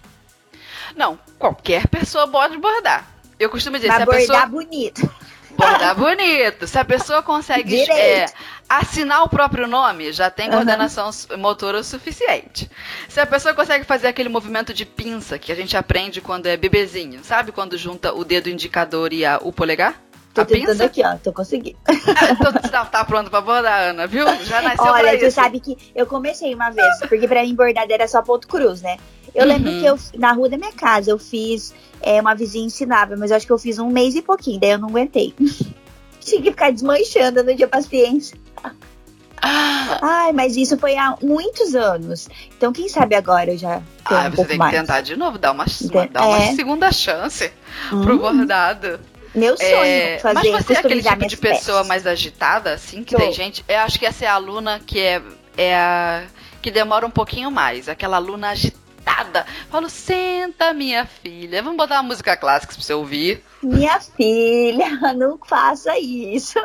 Não, 0.96 1.18
qualquer 1.38 1.88
pessoa 1.88 2.28
pode 2.28 2.58
bordar. 2.58 3.17
Eu 3.40 3.50
costumo 3.50 3.78
dizer, 3.78 3.90
Mas 3.90 3.98
se 3.98 4.04
a 4.04 4.08
pessoa... 4.08 4.46
bonito. 4.46 5.10
Bordar 5.52 5.96
bonito. 5.98 6.68
Se 6.68 6.78
a 6.78 6.86
pessoa 6.86 7.22
consegue 7.22 7.90
é, 7.90 8.26
assinar 8.70 9.24
o 9.24 9.30
próprio 9.30 9.68
nome, 9.68 10.12
já 10.12 10.30
tem 10.30 10.50
coordenação 10.50 11.10
uhum. 11.32 11.38
motora 11.38 11.80
o 11.80 11.84
suficiente. 11.84 12.70
Se 13.10 13.20
a 13.20 13.26
pessoa 13.26 13.54
consegue 13.54 13.86
fazer 13.86 14.08
aquele 14.08 14.30
movimento 14.30 14.74
de 14.74 14.86
pinça 14.86 15.38
que 15.38 15.52
a 15.52 15.56
gente 15.56 15.76
aprende 15.76 16.22
quando 16.22 16.46
é 16.46 16.56
bebezinho, 16.56 17.24
sabe? 17.24 17.52
Quando 17.52 17.78
junta 17.78 18.14
o 18.14 18.24
dedo 18.24 18.50
indicador 18.50 19.12
e 19.12 19.26
a, 19.26 19.40
o 19.42 19.52
polegar? 19.52 20.02
Tô 20.34 20.42
a 20.42 20.46
tentando 20.46 20.72
pinça? 20.72 20.86
aqui, 20.86 21.04
ó. 21.04 21.18
Tô 21.18 21.34
conseguindo. 21.34 21.78
Ah, 22.20 22.70
tá, 22.70 22.86
tá 22.86 23.06
pronto 23.06 23.30
pra 23.30 23.42
bordar, 23.42 23.90
Ana, 23.90 24.08
viu? 24.08 24.26
Já 24.44 24.62
nasceu 24.62 24.86
Olha, 24.86 25.18
pra 25.18 25.28
tu 25.28 25.32
sabe 25.32 25.60
que 25.60 25.78
eu 25.96 26.06
comecei 26.06 26.54
uma 26.54 26.70
vez, 26.70 27.00
porque 27.10 27.28
pra 27.28 27.42
mim 27.42 27.56
bordar 27.56 27.86
era 27.90 28.08
só 28.08 28.22
ponto 28.22 28.48
cruz, 28.48 28.82
né? 28.82 28.98
Eu 29.34 29.44
uhum. 29.44 29.50
lembro 29.50 29.72
que 29.72 29.86
eu, 29.86 30.00
na 30.20 30.32
rua 30.32 30.50
da 30.50 30.58
minha 30.58 30.72
casa, 30.72 31.12
eu 31.12 31.20
fiz 31.20 31.74
é, 32.02 32.22
uma 32.22 32.36
vizinha 32.36 32.66
ensinava, 32.66 33.16
mas 33.16 33.32
eu 33.32 33.38
acho 33.38 33.46
que 33.46 33.52
eu 33.52 33.58
fiz 33.58 33.80
um 33.80 33.90
mês 33.90 34.16
e 34.16 34.22
pouquinho, 34.22 34.60
daí 34.60 34.72
eu 34.72 34.80
não 34.80 34.90
aguentei. 34.90 35.34
Tinha 36.20 36.42
que 36.42 36.52
ficar 36.52 36.72
desmanchando, 36.72 37.42
não 37.42 37.56
tinha 37.56 37.70
paciência. 37.70 38.38
Ah. 38.62 40.00
Ai, 40.02 40.34
mas 40.34 40.58
isso 40.58 40.78
foi 40.78 40.98
há 40.98 41.16
muitos 41.22 41.74
anos. 41.74 42.28
Então, 42.58 42.74
quem 42.74 42.90
sabe 42.90 43.16
agora 43.16 43.52
eu 43.52 43.58
já 43.58 43.82
tenho 44.08 44.20
ah, 44.20 44.28
um 44.28 44.32
você 44.32 44.46
tem 44.46 44.60
que 44.60 44.70
tentar 44.70 45.00
de 45.00 45.16
novo, 45.16 45.38
dar 45.38 45.54
uma, 45.54 45.66
uma 45.66 46.08
dar 46.08 46.28
uma 46.28 46.38
é. 46.38 46.54
segunda 46.54 46.92
chance 46.92 47.50
hum. 47.94 48.02
pro 48.02 48.18
bordado. 48.18 49.00
Meu 49.34 49.56
sonho 49.56 49.70
é, 49.70 50.20
fazer 50.20 50.52
Mas 50.52 50.66
você 50.66 50.74
é 50.74 50.78
aquele 50.80 51.04
tipo 51.04 51.28
de 51.28 51.38
pessoa 51.38 51.78
peças. 51.78 51.88
mais 51.88 52.08
agitada, 52.08 52.74
assim, 52.74 53.04
que 53.04 53.16
Tô. 53.16 53.22
tem 53.22 53.32
gente. 53.32 53.64
Eu 53.68 53.80
acho 53.80 53.98
que 53.98 54.06
essa 54.06 54.26
é 54.26 54.28
a 54.28 54.34
aluna 54.34 54.82
que 54.86 55.00
é, 55.00 55.22
é 55.56 55.76
a. 55.76 56.24
que 56.62 56.72
demora 56.72 57.06
um 57.06 57.12
pouquinho 57.12 57.50
mais. 57.50 57.88
Aquela 57.88 58.18
aluna 58.18 58.50
agitada 58.50 58.87
sentada. 59.08 59.46
Falo, 59.70 59.90
senta, 59.90 60.74
minha 60.74 61.06
filha. 61.06 61.64
Vamos 61.64 61.78
botar 61.78 61.96
uma 61.96 62.04
música 62.04 62.36
clássica 62.36 62.74
pra 62.74 62.84
você 62.84 62.94
ouvir. 62.94 63.44
Minha 63.64 64.00
filha, 64.00 64.90
não 65.16 65.38
faça 65.38 65.98
isso. 65.98 66.60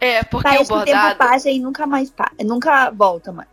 É, 0.00 0.22
porque 0.22 0.48
Parece 0.48 0.72
o 0.72 0.76
bordado... 0.76 0.90
que 0.90 0.96
o 0.96 1.08
tempo 1.08 1.18
passa 1.18 1.50
e 1.50 1.58
nunca 1.58 1.86
mais 1.86 2.10
passa, 2.10 2.32
nunca 2.44 2.90
volta 2.90 3.32
mais. 3.32 3.48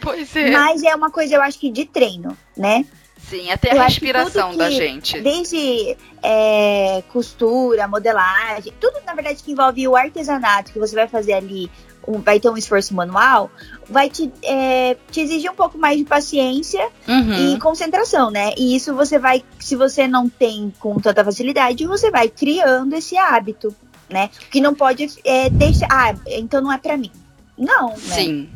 Pois 0.00 0.34
é. 0.36 0.50
Mas 0.50 0.82
é 0.82 0.94
uma 0.94 1.10
coisa, 1.10 1.36
eu 1.36 1.42
acho 1.42 1.58
que 1.58 1.70
de 1.70 1.84
treino, 1.84 2.36
né? 2.56 2.84
Sim, 3.16 3.50
até 3.50 3.70
a 3.70 3.76
eu 3.76 3.82
respiração 3.82 4.50
que, 4.50 4.58
da 4.58 4.70
gente. 4.70 5.18
Desde 5.20 5.96
é, 6.22 7.02
costura, 7.10 7.88
modelagem, 7.88 8.74
tudo 8.78 9.00
na 9.06 9.14
verdade 9.14 9.42
que 9.42 9.52
envolve 9.52 9.88
o 9.88 9.96
artesanato 9.96 10.72
que 10.72 10.78
você 10.78 10.94
vai 10.94 11.08
fazer 11.08 11.32
ali 11.32 11.70
vai 12.06 12.40
ter 12.40 12.48
um 12.48 12.56
esforço 12.56 12.94
manual, 12.94 13.50
vai 13.88 14.08
te, 14.08 14.32
é, 14.42 14.96
te 15.10 15.20
exigir 15.20 15.50
um 15.50 15.54
pouco 15.54 15.78
mais 15.78 15.98
de 15.98 16.04
paciência 16.04 16.88
uhum. 17.06 17.54
e 17.54 17.58
concentração, 17.58 18.30
né? 18.30 18.52
E 18.56 18.74
isso 18.76 18.94
você 18.94 19.18
vai, 19.18 19.42
se 19.58 19.76
você 19.76 20.06
não 20.06 20.28
tem 20.28 20.72
com 20.78 20.98
tanta 21.00 21.24
facilidade, 21.24 21.86
você 21.86 22.10
vai 22.10 22.28
criando 22.28 22.94
esse 22.94 23.16
hábito, 23.16 23.74
né? 24.08 24.30
Que 24.50 24.60
não 24.60 24.74
pode 24.74 25.08
é, 25.24 25.48
deixar, 25.50 25.88
ah, 25.90 26.14
então 26.26 26.60
não 26.60 26.72
é 26.72 26.78
para 26.78 26.96
mim. 26.96 27.10
Não, 27.56 27.90
né? 27.90 27.96
Sim. 27.96 28.48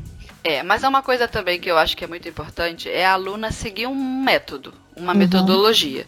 É, 0.43 0.63
mas 0.63 0.83
é 0.85 0.89
uma 0.89 1.03
coisa 1.03 1.27
também 1.27 1.61
que 1.61 1.71
eu 1.71 1.77
acho 1.77 1.97
que 1.97 2.05
é 2.05 2.07
muito 2.07 2.29
importante, 2.29 2.89
é 2.89 3.05
a 3.05 3.13
aluna 3.13 3.51
seguir 3.51 3.87
um 3.87 4.23
método, 4.23 4.73
uma 4.97 5.13
uhum. 5.13 5.19
metodologia. 5.19 6.07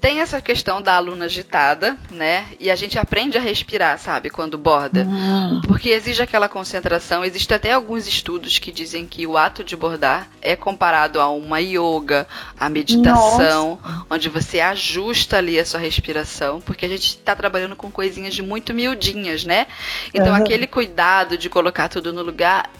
Tem 0.00 0.20
essa 0.20 0.40
questão 0.40 0.80
da 0.80 0.94
aluna 0.94 1.26
agitada, 1.26 1.96
né? 2.10 2.46
E 2.58 2.70
a 2.70 2.76
gente 2.76 2.98
aprende 2.98 3.36
a 3.36 3.40
respirar, 3.40 3.98
sabe, 3.98 4.30
quando 4.30 4.56
borda. 4.56 5.02
Uhum. 5.02 5.60
Porque 5.66 5.90
exige 5.90 6.22
aquela 6.22 6.48
concentração. 6.48 7.22
Existem 7.22 7.56
até 7.56 7.72
alguns 7.72 8.08
estudos 8.08 8.58
que 8.58 8.72
dizem 8.72 9.06
que 9.06 9.26
o 9.26 9.36
ato 9.36 9.62
de 9.62 9.76
bordar 9.76 10.28
é 10.40 10.56
comparado 10.56 11.20
a 11.20 11.28
uma 11.28 11.60
yoga, 11.60 12.26
a 12.58 12.70
meditação, 12.70 13.78
Nossa. 13.82 14.06
onde 14.08 14.28
você 14.30 14.60
ajusta 14.60 15.36
ali 15.36 15.58
a 15.58 15.66
sua 15.66 15.80
respiração, 15.80 16.60
porque 16.62 16.86
a 16.86 16.88
gente 16.88 17.08
está 17.08 17.36
trabalhando 17.36 17.76
com 17.76 17.90
coisinhas 17.90 18.34
de 18.34 18.42
muito 18.42 18.72
miudinhas, 18.72 19.44
né? 19.44 19.66
Então, 20.14 20.28
uhum. 20.28 20.34
aquele 20.34 20.66
cuidado 20.66 21.36
de 21.36 21.50
colocar 21.50 21.88
tudo 21.88 22.10
no 22.10 22.22
lugar 22.22 22.70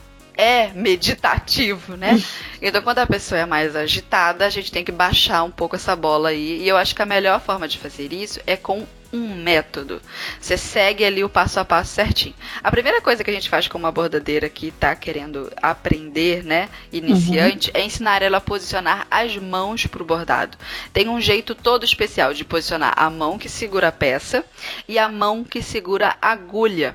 é 0.41 0.73
meditativo, 0.75 1.97
né? 1.97 2.21
Então, 2.63 2.83
quando 2.83 2.99
a 2.99 3.07
pessoa 3.07 3.41
é 3.41 3.47
mais 3.47 3.75
agitada, 3.75 4.45
a 4.45 4.51
gente 4.51 4.71
tem 4.71 4.85
que 4.85 4.93
baixar 4.93 5.43
um 5.45 5.51
pouco 5.51 5.77
essa 5.77 5.97
bola 5.97 6.29
aí. 6.29 6.61
E 6.61 6.69
eu 6.69 6.77
acho 6.77 6.95
que 6.95 7.01
a 7.01 7.07
melhor 7.07 7.41
forma 7.41 7.67
de 7.67 7.79
fazer 7.79 8.13
isso 8.13 8.39
é 8.47 8.55
com 8.55 8.87
um 9.13 9.35
método. 9.35 10.01
Você 10.39 10.57
segue 10.57 11.05
ali 11.05 11.25
o 11.25 11.29
passo 11.29 11.59
a 11.59 11.65
passo 11.65 11.95
certinho. 11.95 12.35
A 12.63 12.71
primeira 12.71 13.01
coisa 13.01 13.25
que 13.25 13.31
a 13.31 13.33
gente 13.33 13.49
faz 13.49 13.67
com 13.67 13.79
uma 13.79 13.91
bordadeira 13.91 14.49
que 14.49 14.69
está 14.69 14.95
querendo 14.95 15.51
aprender, 15.61 16.45
né, 16.45 16.69
iniciante, 16.93 17.71
uhum. 17.71 17.81
é 17.81 17.85
ensinar 17.85 18.23
ela 18.23 18.37
a 18.39 18.43
posicionar 18.43 19.07
as 19.11 19.37
mãos 19.37 19.87
para 19.87 20.03
o 20.03 20.07
bordado. 20.07 20.57
Tem 20.93 21.09
um 21.09 21.21
jeito 21.21 21.55
todo 21.55 21.85
especial 21.85 22.33
de 22.35 22.45
posicionar 22.45 22.93
a 22.97 23.09
mão 23.11 23.39
que 23.39 23.49
segura 23.49 23.89
a 23.89 23.93
peça 23.93 24.45
e 24.87 24.99
a 24.99 25.09
mão 25.09 25.45
que 25.45 25.63
segura 25.63 26.17
a 26.21 26.31
agulha. 26.33 26.95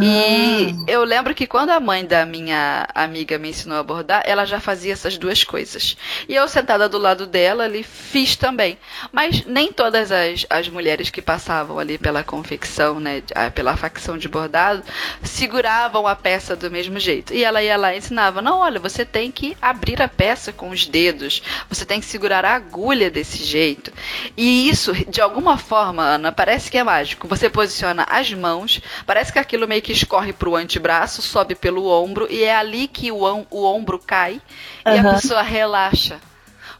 E 0.00 0.74
ah. 0.78 0.84
eu 0.86 1.04
lembro 1.04 1.34
que 1.34 1.46
quando 1.46 1.70
a 1.70 1.80
mãe 1.80 2.04
da 2.04 2.24
minha 2.24 2.86
amiga 2.94 3.38
me 3.38 3.50
ensinou 3.50 3.78
a 3.78 3.82
bordar, 3.82 4.22
ela 4.24 4.44
já 4.44 4.60
fazia 4.60 4.92
essas 4.92 5.18
duas 5.18 5.44
coisas. 5.44 5.96
E 6.28 6.34
eu, 6.34 6.48
sentada 6.48 6.88
do 6.88 6.98
lado 6.98 7.26
dela, 7.26 7.64
ali, 7.64 7.82
fiz 7.82 8.36
também. 8.36 8.78
Mas 9.12 9.44
nem 9.44 9.72
todas 9.72 10.10
as, 10.10 10.46
as 10.48 10.68
mulheres 10.68 11.10
que 11.10 11.22
passavam 11.22 11.78
ali 11.78 11.98
pela 11.98 12.22
confecção, 12.22 13.00
né, 13.00 13.22
pela 13.54 13.76
facção 13.76 14.16
de 14.16 14.28
bordado, 14.28 14.82
seguravam 15.22 16.06
a 16.06 16.14
peça 16.14 16.56
do 16.56 16.70
mesmo 16.70 16.98
jeito. 16.98 17.34
E 17.34 17.44
ela 17.44 17.62
ia 17.62 17.76
lá 17.76 17.94
e 17.94 17.98
ensinava: 17.98 18.42
não, 18.42 18.58
olha, 18.58 18.80
você 18.80 19.04
tem 19.04 19.30
que 19.30 19.56
abrir 19.60 20.00
a 20.00 20.08
peça 20.08 20.52
com 20.52 20.70
os 20.70 20.86
dedos, 20.86 21.42
você 21.68 21.84
tem 21.84 22.00
que 22.00 22.06
segurar 22.06 22.44
a 22.44 22.54
agulha 22.54 23.10
desse 23.10 23.42
jeito. 23.42 23.92
E 24.36 24.68
isso, 24.68 24.92
de 25.08 25.20
alguma 25.20 25.58
forma, 25.58 26.02
Ana, 26.02 26.32
parece 26.32 26.70
que 26.70 26.78
é 26.78 26.84
mágico. 26.84 27.28
Você 27.28 27.48
posiciona 27.48 28.06
as 28.08 28.32
mãos, 28.32 28.80
parece 29.06 29.32
que 29.32 29.38
aquilo 29.38 29.66
meio 29.74 29.82
que 29.82 29.92
escorre 29.92 30.32
pro 30.32 30.54
antebraço, 30.54 31.20
sobe 31.20 31.56
pelo 31.56 31.88
ombro 31.88 32.28
e 32.30 32.44
é 32.44 32.54
ali 32.54 32.86
que 32.86 33.10
o, 33.10 33.22
o 33.50 33.64
ombro 33.64 33.98
cai 33.98 34.40
uhum. 34.86 34.94
e 34.94 34.98
a 34.98 35.14
pessoa 35.14 35.42
relaxa. 35.42 36.20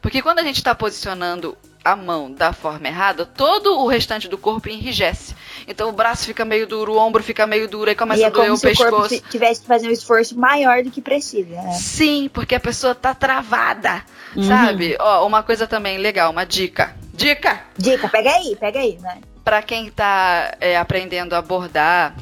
Porque 0.00 0.22
quando 0.22 0.38
a 0.38 0.44
gente 0.44 0.56
está 0.56 0.74
posicionando 0.74 1.58
a 1.84 1.96
mão 1.96 2.30
da 2.30 2.52
forma 2.52 2.86
errada, 2.86 3.26
todo 3.26 3.80
o 3.80 3.88
restante 3.88 4.28
do 4.28 4.38
corpo 4.38 4.68
enrijece. 4.68 5.34
Então 5.66 5.88
o 5.88 5.92
braço 5.92 6.24
fica 6.24 6.44
meio 6.44 6.68
duro, 6.68 6.92
o 6.92 6.98
ombro 6.98 7.22
fica 7.22 7.46
meio 7.46 7.68
duro, 7.68 7.90
aí 7.90 7.96
começa 7.96 8.20
e 8.20 8.24
é 8.24 8.26
a 8.28 8.30
doer 8.30 8.52
o 8.52 8.60
pescoço. 8.60 8.94
O 8.94 9.08
corpo 9.08 9.30
tivesse 9.30 9.62
que 9.62 9.66
fazer 9.66 9.88
um 9.88 9.90
esforço 9.90 10.38
maior 10.38 10.82
do 10.84 10.90
que 10.90 11.02
precisa. 11.02 11.50
Né? 11.50 11.72
Sim, 11.72 12.30
porque 12.32 12.54
a 12.54 12.60
pessoa 12.60 12.94
tá 12.94 13.12
travada, 13.12 14.04
uhum. 14.36 14.44
sabe? 14.44 14.96
Ó, 15.00 15.26
uma 15.26 15.42
coisa 15.42 15.66
também 15.66 15.98
legal, 15.98 16.30
uma 16.30 16.46
dica. 16.46 16.94
Dica! 17.12 17.60
Dica, 17.76 18.08
pega 18.08 18.30
aí, 18.30 18.56
pega 18.56 18.78
aí, 18.78 18.98
né? 19.00 19.18
Pra 19.44 19.62
quem 19.62 19.90
tá 19.90 20.54
é, 20.60 20.76
aprendendo 20.76 21.34
a 21.34 21.42
bordar, 21.42 22.14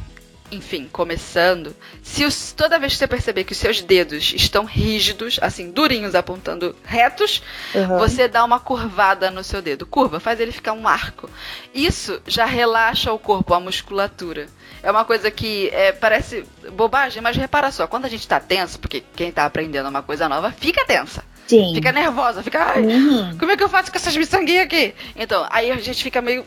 enfim, 0.53 0.87
começando, 0.93 1.75
se 2.03 2.27
os, 2.27 2.53
toda 2.53 2.79
vez 2.79 2.93
que 2.93 2.99
você 2.99 3.09
perceber 3.09 3.45
que 3.45 3.53
os 3.53 3.59
seus 3.59 3.81
dedos 3.81 4.35
estão 4.35 4.65
rígidos, 4.67 5.39
assim, 5.41 5.71
durinhos, 5.71 6.15
apontando 6.15 6.77
retos, 6.85 7.43
uhum. 7.75 7.99
você 7.99 8.29
dá 8.29 8.45
uma 8.45 8.61
curvada 8.61 9.31
no 9.31 9.43
seu 9.43 9.63
dedo. 9.63 9.87
Curva, 9.87 10.21
faz 10.21 10.39
ele 10.39 10.53
ficar 10.53 10.75
um 10.75 10.87
arco. 10.87 11.29
Isso 11.75 12.21
já 12.27 12.45
relaxa 12.45 13.11
o 13.11 13.19
corpo, 13.19 13.55
a 13.55 13.61
musculatura. 13.61 14.47
É 14.83 14.91
uma 14.91 15.07
coisa 15.07 15.31
que 15.31 15.71
é, 15.73 15.91
parece 15.91 16.45
bobagem, 16.73 17.23
mas 17.23 17.37
repara 17.37 17.73
só, 17.73 17.87
quando 17.87 18.05
a 18.05 18.09
gente 18.09 18.29
tá 18.29 18.39
tenso, 18.39 18.79
porque 18.79 19.03
quem 19.17 19.33
tá 19.33 19.47
aprendendo 19.47 19.89
uma 19.89 20.03
coisa 20.03 20.29
nova 20.29 20.53
fica 20.53 20.85
tensa. 20.85 21.25
Sim. 21.47 21.73
Fica 21.75 21.93
nervosa, 21.93 22.43
fica, 22.43 22.63
ai, 22.63 22.83
uhum. 22.83 23.39
como 23.39 23.51
é 23.51 23.57
que 23.57 23.63
eu 23.63 23.69
faço 23.69 23.91
com 23.91 23.97
essas 23.97 24.17
miçanguinhas 24.17 24.67
aqui? 24.67 24.95
Então, 25.17 25.47
aí 25.51 25.71
a 25.71 25.77
gente 25.77 26.03
fica 26.03 26.21
meio 26.21 26.45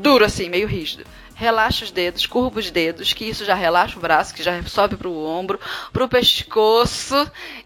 duro 0.00 0.24
assim, 0.24 0.48
meio 0.48 0.68
rígido 0.68 1.04
relaxa 1.38 1.84
os 1.84 1.92
dedos, 1.92 2.26
curva 2.26 2.58
os 2.58 2.68
dedos, 2.68 3.12
que 3.12 3.24
isso 3.24 3.44
já 3.44 3.54
relaxa 3.54 3.96
o 3.96 4.02
braço, 4.02 4.34
que 4.34 4.42
já 4.42 4.60
sobe 4.64 4.96
para 4.96 5.06
o 5.06 5.24
ombro, 5.24 5.60
para 5.92 6.04
o 6.04 6.08
pescoço 6.08 7.14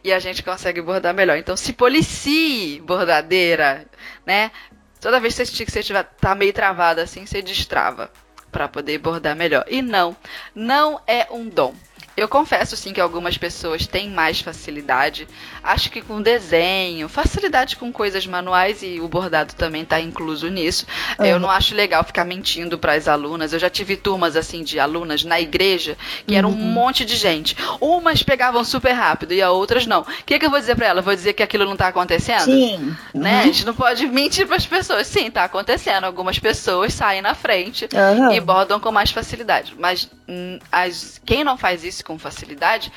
e 0.04 0.12
a 0.12 0.18
gente 0.18 0.42
consegue 0.42 0.82
bordar 0.82 1.14
melhor. 1.14 1.38
Então 1.38 1.56
se 1.56 1.72
policie, 1.72 2.80
bordadeira, 2.82 3.86
né? 4.26 4.50
Toda 5.00 5.18
vez 5.18 5.36
que 5.36 5.70
você 5.70 5.80
estiver 5.80 6.02
tá 6.02 6.34
meio 6.34 6.52
travada 6.52 7.02
assim, 7.02 7.24
você 7.24 7.40
destrava 7.40 8.12
para 8.52 8.68
poder 8.68 8.98
bordar 8.98 9.34
melhor. 9.34 9.64
E 9.66 9.80
não, 9.80 10.14
não 10.54 11.00
é 11.06 11.26
um 11.30 11.48
dom. 11.48 11.74
Eu 12.16 12.28
confesso 12.28 12.76
sim 12.76 12.92
que 12.92 13.00
algumas 13.00 13.38
pessoas 13.38 13.86
têm 13.86 14.10
mais 14.10 14.40
facilidade. 14.40 15.26
Acho 15.62 15.90
que 15.90 16.02
com 16.02 16.20
desenho, 16.20 17.08
facilidade 17.08 17.76
com 17.76 17.90
coisas 17.90 18.26
manuais 18.26 18.82
e 18.82 19.00
o 19.00 19.08
bordado 19.08 19.54
também 19.54 19.82
está 19.82 19.98
incluso 19.98 20.48
nisso. 20.48 20.86
Uhum. 21.18 21.24
Eu 21.24 21.40
não 21.40 21.50
acho 21.50 21.74
legal 21.74 22.04
ficar 22.04 22.24
mentindo 22.24 22.78
para 22.78 22.92
as 22.92 23.08
alunas. 23.08 23.52
Eu 23.52 23.58
já 23.58 23.70
tive 23.70 23.96
turmas 23.96 24.36
assim 24.36 24.62
de 24.62 24.78
alunas 24.78 25.24
na 25.24 25.40
igreja 25.40 25.96
que 26.26 26.34
uhum. 26.34 26.38
era 26.38 26.48
um 26.48 26.52
monte 26.52 27.04
de 27.04 27.16
gente. 27.16 27.56
Umas 27.80 28.22
pegavam 28.22 28.62
super 28.62 28.92
rápido 28.92 29.32
e 29.32 29.40
a 29.40 29.50
outras 29.50 29.86
não. 29.86 30.02
O 30.02 30.06
que, 30.26 30.38
que 30.38 30.44
eu 30.44 30.50
vou 30.50 30.60
dizer 30.60 30.76
para 30.76 30.88
ela? 30.88 31.00
Vou 31.00 31.14
dizer 31.14 31.32
que 31.32 31.42
aquilo 31.42 31.64
não 31.64 31.72
está 31.72 31.88
acontecendo? 31.88 32.44
Sim. 32.44 32.94
Né? 33.14 33.36
Uhum. 33.36 33.40
A 33.40 33.44
gente 33.44 33.64
não 33.64 33.74
pode 33.74 34.06
mentir 34.06 34.46
para 34.46 34.56
as 34.56 34.66
pessoas. 34.66 35.06
Sim, 35.06 35.28
está 35.28 35.44
acontecendo. 35.44 36.04
Algumas 36.04 36.38
pessoas 36.38 36.92
saem 36.92 37.22
na 37.22 37.34
frente 37.34 37.88
e 38.32 38.40
bordam 38.40 38.78
com 38.78 38.92
mais 38.92 39.10
facilidade. 39.10 39.74
Mas 39.78 40.10
hum, 40.28 40.58
as, 40.70 41.20
quem 41.24 41.42
não 41.42 41.56
faz 41.56 41.82
isso 41.84 42.01
com 42.02 42.18
facilidade, 42.18 42.92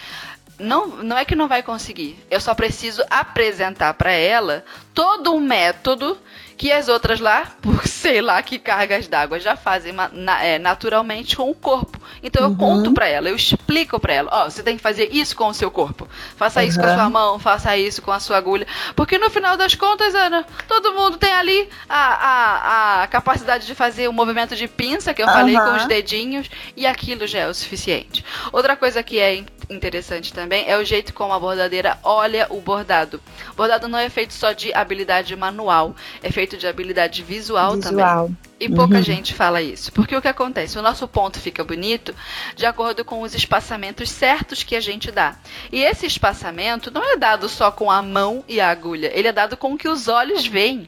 não, 0.59 0.87
não 1.03 1.17
é 1.17 1.25
que 1.25 1.35
não 1.35 1.47
vai 1.47 1.61
conseguir. 1.61 2.17
Eu 2.29 2.39
só 2.39 2.53
preciso 2.53 3.03
apresentar 3.09 3.93
para 3.93 4.11
ela 4.11 4.63
todo 4.95 5.33
um 5.35 5.41
método 5.41 6.17
que 6.57 6.71
as 6.71 6.87
outras 6.87 7.19
lá, 7.19 7.51
por 7.61 7.85
sei 7.87 8.21
lá 8.21 8.41
que 8.41 8.57
cargas 8.57 9.07
d'água, 9.07 9.39
já 9.39 9.55
fazem 9.55 9.91
na, 9.91 10.43
é, 10.43 10.57
naturalmente 10.57 11.35
com 11.35 11.49
o 11.49 11.53
corpo. 11.53 11.99
Então 12.23 12.43
eu 12.43 12.49
uhum. 12.49 12.55
conto 12.55 12.93
para 12.93 13.07
ela, 13.07 13.29
eu 13.29 13.35
explico 13.35 13.99
para 13.99 14.13
ela, 14.13 14.29
ó, 14.31 14.45
oh, 14.45 14.49
você 14.49 14.63
tem 14.63 14.77
que 14.77 14.81
fazer 14.81 15.09
isso 15.11 15.35
com 15.35 15.47
o 15.47 15.53
seu 15.53 15.69
corpo. 15.69 16.07
Faça 16.37 16.61
uhum. 16.61 16.67
isso 16.67 16.79
com 16.79 16.85
a 16.85 16.95
sua 16.95 17.09
mão, 17.09 17.39
faça 17.39 17.77
isso 17.77 18.01
com 18.01 18.11
a 18.11 18.19
sua 18.19 18.37
agulha. 18.37 18.65
Porque 18.95 19.17
no 19.17 19.29
final 19.29 19.57
das 19.57 19.75
contas, 19.75 20.15
Ana, 20.15 20.45
todo 20.67 20.93
mundo 20.93 21.17
tem 21.17 21.33
ali 21.33 21.69
a, 21.89 21.97
a, 21.97 23.03
a 23.03 23.07
capacidade 23.07 23.67
de 23.67 23.75
fazer 23.75 24.07
o 24.07 24.13
movimento 24.13 24.55
de 24.55 24.67
pinça 24.67 25.13
que 25.13 25.21
eu 25.21 25.27
uhum. 25.27 25.33
falei 25.33 25.55
com 25.55 25.75
os 25.75 25.85
dedinhos 25.85 26.49
e 26.75 26.87
aquilo 26.87 27.27
já 27.27 27.39
é 27.39 27.47
o 27.47 27.53
suficiente. 27.53 28.23
Outra 28.53 28.77
coisa 28.77 29.03
que 29.03 29.19
é 29.19 29.43
interessante 29.69 30.33
também 30.33 30.65
é 30.67 30.77
o 30.77 30.83
jeito 30.83 31.13
como 31.13 31.33
a 31.33 31.39
bordadeira 31.39 31.97
olha 32.03 32.47
o 32.49 32.61
bordado. 32.61 33.21
O 33.51 33.55
bordado 33.55 33.87
não 33.87 33.99
é 33.99 34.09
feito 34.09 34.33
só 34.33 34.51
de 34.51 34.73
habilidade 34.85 35.35
manual, 35.35 35.95
é 36.23 36.31
feito 36.31 36.57
de 36.57 36.67
habilidade 36.67 37.23
visual, 37.23 37.75
visual. 37.75 38.27
também. 38.27 38.37
E 38.57 38.69
pouca 38.69 38.95
uhum. 38.95 39.03
gente 39.03 39.33
fala 39.33 39.61
isso. 39.61 39.91
Porque 39.91 40.15
o 40.15 40.21
que 40.21 40.27
acontece? 40.27 40.79
O 40.79 40.81
nosso 40.81 41.05
ponto 41.07 41.39
fica 41.39 41.63
bonito 41.63 42.15
de 42.55 42.65
acordo 42.65 43.03
com 43.03 43.21
os 43.21 43.35
espaçamentos 43.35 44.09
certos 44.09 44.63
que 44.63 44.75
a 44.75 44.79
gente 44.79 45.11
dá. 45.11 45.35
E 45.71 45.83
esse 45.83 46.05
espaçamento 46.05 46.89
não 46.89 47.03
é 47.03 47.17
dado 47.17 47.49
só 47.49 47.69
com 47.69 47.91
a 47.91 48.01
mão 48.01 48.43
e 48.47 48.61
a 48.61 48.69
agulha, 48.69 49.11
ele 49.13 49.27
é 49.27 49.33
dado 49.33 49.57
com 49.57 49.73
o 49.73 49.77
que 49.77 49.89
os 49.89 50.07
olhos 50.07 50.47
veem. 50.47 50.87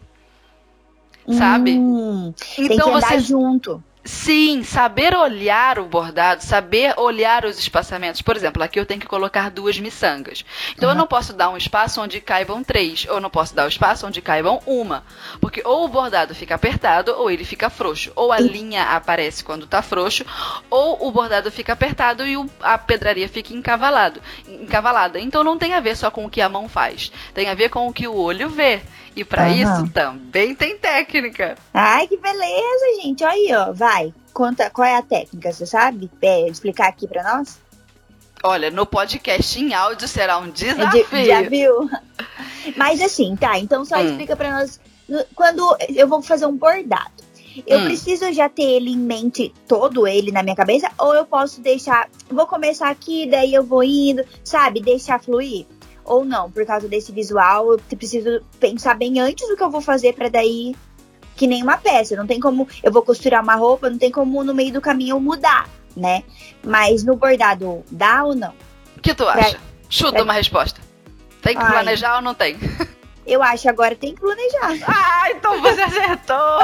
Sabe? 1.29 1.77
Hum, 1.77 2.33
então 2.57 2.67
tem 2.67 2.77
que 2.77 2.89
andar 2.89 3.01
você 3.01 3.19
junto. 3.19 3.83
Sim, 4.07 4.63
saber 4.63 5.13
olhar 5.13 5.77
o 5.79 5.85
bordado, 5.85 6.41
saber 6.41 6.93
olhar 6.95 7.43
os 7.43 7.59
espaçamentos. 7.59 8.21
Por 8.21 8.37
exemplo, 8.37 8.63
aqui 8.63 8.79
eu 8.79 8.85
tenho 8.85 9.01
que 9.01 9.05
colocar 9.05 9.51
duas 9.51 9.77
miçangas. 9.77 10.45
Então 10.71 10.87
uhum. 10.87 10.95
eu 10.95 10.97
não 10.97 11.05
posso 11.05 11.33
dar 11.33 11.49
um 11.49 11.57
espaço 11.57 12.01
onde 12.01 12.21
caibam 12.21 12.63
três, 12.63 13.05
ou 13.09 13.19
não 13.19 13.29
posso 13.29 13.53
dar 13.53 13.65
um 13.65 13.67
espaço 13.67 14.07
onde 14.07 14.21
caibam 14.21 14.61
uma. 14.65 15.03
Porque 15.41 15.61
ou 15.65 15.83
o 15.83 15.89
bordado 15.89 16.33
fica 16.33 16.55
apertado, 16.55 17.11
ou 17.17 17.29
ele 17.29 17.43
fica 17.43 17.69
frouxo. 17.69 18.13
Ou 18.15 18.31
a 18.31 18.39
linha 18.39 18.83
aparece 18.83 19.43
quando 19.43 19.65
está 19.65 19.81
frouxo, 19.81 20.25
ou 20.69 21.05
o 21.05 21.11
bordado 21.11 21.51
fica 21.51 21.73
apertado 21.73 22.25
e 22.25 22.37
o, 22.37 22.49
a 22.61 22.77
pedraria 22.77 23.27
fica 23.27 23.53
encavalado, 23.53 24.21
encavalada. 24.47 25.19
Então 25.19 25.43
não 25.43 25.57
tem 25.57 25.73
a 25.73 25.81
ver 25.81 25.97
só 25.97 26.09
com 26.09 26.25
o 26.25 26.29
que 26.29 26.39
a 26.39 26.47
mão 26.47 26.69
faz. 26.69 27.11
Tem 27.33 27.49
a 27.49 27.53
ver 27.53 27.67
com 27.67 27.85
o 27.85 27.91
que 27.91 28.07
o 28.07 28.15
olho 28.15 28.47
vê. 28.47 28.81
E 29.17 29.23
para 29.23 29.47
uhum. 29.47 29.53
isso 29.53 29.89
também 29.91 30.53
tem 30.53 30.77
técnica. 30.77 31.57
Ai, 31.73 32.07
que 32.07 32.17
beleza, 32.17 33.01
gente. 33.01 33.23
Olha 33.23 33.33
aí, 33.33 33.49
ó. 33.51 33.73
Vai. 33.73 34.13
Conta 34.31 34.69
qual 34.69 34.87
é 34.87 34.95
a 34.95 35.01
técnica, 35.01 35.51
você 35.51 35.65
sabe? 35.65 36.11
É, 36.21 36.47
explicar 36.47 36.87
aqui 36.87 37.07
para 37.07 37.23
nós? 37.23 37.59
Olha, 38.43 38.69
no 38.69 38.85
podcast 38.85 39.59
em 39.59 39.73
áudio 39.73 40.07
será 40.07 40.37
um 40.37 40.51
desafio. 40.51 41.25
Já 41.25 41.41
viu? 41.41 41.89
Mas 42.77 43.01
assim, 43.01 43.35
tá. 43.35 43.57
Então 43.57 43.83
só 43.83 43.97
hum. 43.97 44.05
explica 44.05 44.35
para 44.35 44.51
nós. 44.51 44.79
Quando 45.33 45.75
eu 45.89 46.07
vou 46.07 46.21
fazer 46.21 46.45
um 46.45 46.55
bordado, 46.55 47.23
eu 47.65 47.79
hum. 47.79 47.85
preciso 47.85 48.31
já 48.31 48.47
ter 48.47 48.69
ele 48.69 48.91
em 48.91 48.99
mente, 48.99 49.51
todo 49.67 50.05
ele 50.07 50.31
na 50.31 50.43
minha 50.43 50.55
cabeça, 50.55 50.91
ou 50.99 51.15
eu 51.15 51.25
posso 51.25 51.59
deixar. 51.59 52.07
Vou 52.29 52.45
começar 52.45 52.89
aqui, 52.89 53.27
daí 53.27 53.51
eu 53.51 53.63
vou 53.63 53.83
indo, 53.83 54.23
sabe? 54.43 54.79
Deixar 54.79 55.19
fluir 55.19 55.65
ou 56.07 56.23
não, 56.25 56.49
por 56.49 56.65
causa 56.65 56.87
desse 56.87 57.11
visual, 57.11 57.73
eu 57.73 57.79
preciso 57.97 58.41
pensar 58.59 58.95
bem 58.95 59.19
antes 59.19 59.47
do 59.47 59.55
que 59.55 59.63
eu 59.63 59.69
vou 59.69 59.81
fazer 59.81 60.13
para 60.13 60.29
daí 60.29 60.73
que 61.35 61.45
nem 61.45 61.61
uma 61.61 61.77
peça. 61.77 62.15
Não 62.15 62.25
tem 62.25 62.39
como 62.39 62.67
eu 62.81 62.91
vou 62.91 63.03
costurar 63.03 63.43
uma 63.43 63.55
roupa, 63.55 63.89
não 63.89 63.97
tem 63.97 64.09
como 64.09 64.43
no 64.43 64.53
meio 64.53 64.73
do 64.73 64.81
caminho 64.81 65.15
eu 65.15 65.19
mudar, 65.19 65.69
né? 65.95 66.23
Mas 66.63 67.03
no 67.03 67.15
bordado 67.15 67.83
dá 67.91 68.23
ou 68.23 68.33
não? 68.33 68.53
O 68.95 69.01
que 69.01 69.13
tu 69.13 69.27
acha? 69.27 69.59
Chuta 69.89 70.13
pra... 70.13 70.23
uma 70.23 70.33
resposta. 70.33 70.81
Tem 71.41 71.55
que 71.55 71.61
Ai. 71.61 71.71
planejar 71.71 72.15
ou 72.15 72.21
não 72.21 72.33
tem? 72.33 72.57
Eu 73.25 73.43
acho 73.43 73.69
agora 73.69 73.93
tem 73.93 74.15
que 74.15 74.21
planejar. 74.21 74.87
Ah, 74.87 75.31
então 75.31 75.61
você 75.61 75.81
acertou! 75.81 76.59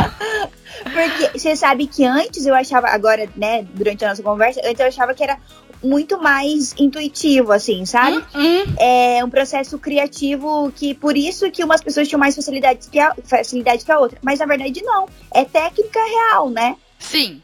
Porque 0.84 1.38
você 1.38 1.55
sabe 1.55 1.88
que 1.88 2.05
antes 2.05 2.45
eu 2.45 2.55
achava, 2.55 2.88
agora, 2.88 3.30
né, 3.36 3.68
durante 3.74 4.05
a 4.05 4.09
nossa 4.09 4.24
conversa, 4.24 4.61
antes 4.63 4.80
eu 4.80 4.88
achava 4.88 5.13
que 5.13 5.22
era 5.22 5.38
muito 5.84 6.21
mais 6.21 6.73
intuitivo, 6.77 7.51
assim, 7.51 7.86
sabe? 7.86 8.17
Hum, 8.34 8.63
hum. 8.63 8.75
É 8.79 9.23
um 9.23 9.29
processo 9.29 9.77
criativo 9.77 10.71
que 10.75 10.93
por 10.93 11.17
isso 11.17 11.51
que 11.51 11.63
umas 11.63 11.81
pessoas 11.81 12.07
tinham 12.07 12.19
mais 12.19 12.36
facilidade 12.36 12.88
que 12.89 12.99
a, 12.99 13.13
facilidade 13.23 13.84
que 13.84 13.91
a 13.91 13.99
outra. 13.99 14.17
Mas 14.21 14.39
na 14.39 14.45
verdade 14.45 14.81
não. 14.81 15.07
É 15.34 15.43
técnica 15.43 15.99
real, 15.99 16.49
né? 16.49 16.75
Sim. 16.97 17.41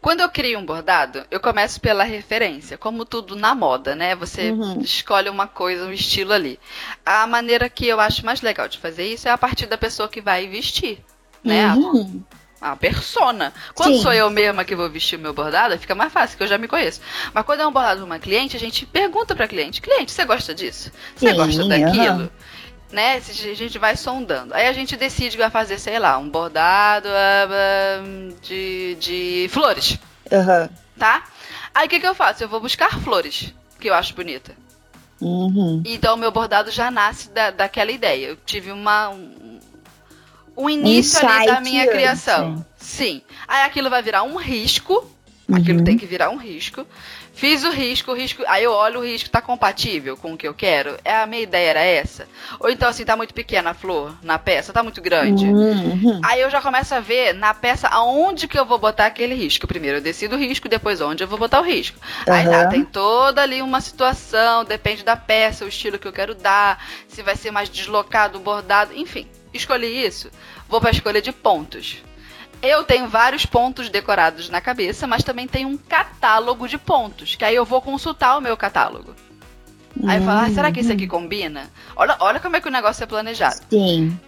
Quando 0.00 0.20
eu 0.20 0.28
crio 0.28 0.58
um 0.58 0.66
bordado, 0.66 1.24
eu 1.30 1.38
começo 1.38 1.80
pela 1.80 2.02
referência, 2.02 2.76
como 2.76 3.04
tudo 3.04 3.36
na 3.36 3.54
moda, 3.54 3.94
né? 3.94 4.16
Você 4.16 4.50
uhum. 4.50 4.80
escolhe 4.80 5.28
uma 5.28 5.46
coisa, 5.46 5.86
um 5.86 5.92
estilo 5.92 6.32
ali. 6.32 6.58
A 7.06 7.24
maneira 7.24 7.68
que 7.68 7.86
eu 7.86 8.00
acho 8.00 8.26
mais 8.26 8.42
legal 8.42 8.66
de 8.66 8.78
fazer 8.78 9.06
isso 9.06 9.28
é 9.28 9.30
a 9.30 9.38
partir 9.38 9.66
da 9.66 9.78
pessoa 9.78 10.08
que 10.08 10.20
vai 10.20 10.48
vestir, 10.48 10.98
né? 11.44 11.72
Uhum. 11.74 12.20
A, 12.32 12.41
a 12.62 12.76
persona. 12.76 13.52
Quando 13.74 13.96
Sim. 13.96 14.02
sou 14.02 14.12
eu 14.12 14.30
mesma 14.30 14.64
que 14.64 14.76
vou 14.76 14.88
vestir 14.88 15.16
o 15.16 15.22
meu 15.22 15.34
bordado, 15.34 15.76
fica 15.78 15.94
mais 15.94 16.12
fácil, 16.12 16.36
que 16.36 16.44
eu 16.44 16.48
já 16.48 16.56
me 16.56 16.68
conheço. 16.68 17.00
Mas 17.34 17.44
quando 17.44 17.60
é 17.60 17.66
um 17.66 17.72
bordado 17.72 18.00
de 18.00 18.06
uma 18.06 18.18
cliente, 18.18 18.56
a 18.56 18.60
gente 18.60 18.86
pergunta 18.86 19.34
pra 19.34 19.48
cliente: 19.48 19.82
cliente, 19.82 20.12
você 20.12 20.24
gosta 20.24 20.54
disso? 20.54 20.92
Você 21.16 21.32
gosta 21.32 21.66
daquilo? 21.66 22.22
Uhum 22.22 22.30
né? 22.92 23.16
A 23.16 23.54
gente 23.54 23.78
vai 23.78 23.96
sondando. 23.96 24.54
Aí 24.54 24.66
a 24.66 24.72
gente 24.72 24.96
decide 24.96 25.30
que 25.30 25.42
vai 25.42 25.50
fazer, 25.50 25.78
sei 25.78 25.98
lá, 25.98 26.18
um 26.18 26.28
bordado 26.28 27.08
uh, 27.08 28.34
de, 28.42 28.96
de 29.00 29.48
flores. 29.50 29.98
Uhum. 30.30 30.68
Tá? 30.98 31.24
Aí 31.74 31.86
o 31.86 31.90
que, 31.90 31.98
que 31.98 32.06
eu 32.06 32.14
faço? 32.14 32.44
Eu 32.44 32.48
vou 32.48 32.60
buscar 32.60 33.00
flores 33.00 33.52
que 33.80 33.88
eu 33.88 33.94
acho 33.94 34.14
bonita. 34.14 34.52
Uhum. 35.20 35.82
Então 35.86 36.16
meu 36.16 36.30
bordado 36.30 36.70
já 36.70 36.90
nasce 36.90 37.30
da, 37.30 37.50
daquela 37.50 37.90
ideia. 37.90 38.28
Eu 38.28 38.36
tive 38.36 38.70
uma, 38.70 39.08
um, 39.08 39.34
um 40.56 40.68
início 40.68 41.24
um 41.24 41.28
ali 41.28 41.46
da 41.46 41.60
minha 41.60 41.86
criação. 41.86 42.64
Sim. 42.76 43.22
Aí 43.46 43.64
aquilo 43.64 43.90
vai 43.90 44.02
virar 44.02 44.22
um 44.22 44.36
risco. 44.36 45.10
Uhum. 45.48 45.56
Aquilo 45.56 45.84
tem 45.84 45.98
que 45.98 46.06
virar 46.06 46.30
um 46.30 46.36
risco. 46.36 46.86
Fiz 47.34 47.64
o 47.64 47.70
risco, 47.70 48.12
o 48.12 48.14
risco. 48.14 48.42
Aí 48.46 48.62
eu 48.64 48.72
olho 48.72 49.00
o 49.00 49.04
risco, 49.04 49.30
tá 49.30 49.40
compatível 49.40 50.16
com 50.16 50.34
o 50.34 50.36
que 50.36 50.46
eu 50.46 50.54
quero? 50.54 50.96
É 51.04 51.16
a 51.16 51.26
minha 51.26 51.42
ideia 51.42 51.70
era 51.70 51.80
essa? 51.80 52.28
Ou 52.60 52.70
então 52.70 52.88
assim, 52.88 53.04
tá 53.04 53.16
muito 53.16 53.32
pequena 53.32 53.70
a 53.70 53.74
flor 53.74 54.14
na 54.22 54.38
peça, 54.38 54.72
tá 54.72 54.82
muito 54.82 55.00
grande. 55.00 55.46
Uhum. 55.46 56.20
Aí 56.22 56.40
eu 56.40 56.50
já 56.50 56.60
começo 56.60 56.94
a 56.94 57.00
ver 57.00 57.34
na 57.34 57.54
peça 57.54 57.88
aonde 57.88 58.46
que 58.46 58.58
eu 58.58 58.66
vou 58.66 58.78
botar 58.78 59.06
aquele 59.06 59.34
risco. 59.34 59.66
Primeiro 59.66 59.98
eu 59.98 60.02
decido 60.02 60.36
o 60.36 60.38
risco, 60.38 60.68
depois 60.68 61.00
onde 61.00 61.24
eu 61.24 61.28
vou 61.28 61.38
botar 61.38 61.60
o 61.60 61.64
risco. 61.64 61.98
Uhum. 62.28 62.34
Aí 62.34 62.44
tá, 62.44 62.66
tem 62.66 62.84
toda 62.84 63.42
ali 63.42 63.62
uma 63.62 63.80
situação, 63.80 64.64
depende 64.64 65.02
da 65.02 65.16
peça, 65.16 65.64
o 65.64 65.68
estilo 65.68 65.98
que 65.98 66.06
eu 66.06 66.12
quero 66.12 66.34
dar, 66.34 66.84
se 67.08 67.22
vai 67.22 67.34
ser 67.34 67.50
mais 67.50 67.68
deslocado, 67.68 68.38
bordado, 68.38 68.92
enfim. 68.94 69.26
Escolhi 69.52 70.04
isso. 70.04 70.30
Vou 70.68 70.80
pra 70.80 70.90
escolha 70.90 71.20
de 71.20 71.32
pontos. 71.32 72.02
Eu 72.62 72.84
tenho 72.84 73.08
vários 73.08 73.44
pontos 73.44 73.88
decorados 73.88 74.48
na 74.48 74.60
cabeça, 74.60 75.06
mas 75.06 75.24
também 75.24 75.48
tenho 75.48 75.68
um 75.68 75.76
catálogo 75.76 76.68
de 76.68 76.78
pontos, 76.78 77.34
que 77.34 77.44
aí 77.44 77.56
eu 77.56 77.64
vou 77.64 77.82
consultar 77.82 78.38
o 78.38 78.40
meu 78.40 78.56
catálogo. 78.56 79.14
Aí 80.06 80.18
eu 80.18 80.24
falo, 80.24 80.46
ah, 80.46 80.50
será 80.50 80.72
que 80.72 80.80
isso 80.80 80.92
aqui 80.92 81.06
combina? 81.06 81.68
Olha, 81.96 82.16
olha 82.20 82.40
como 82.40 82.56
é 82.56 82.60
que 82.60 82.68
o 82.68 82.72
negócio 82.72 83.02
é 83.02 83.06
planejado. 83.06 83.60
Sim. 83.68 84.18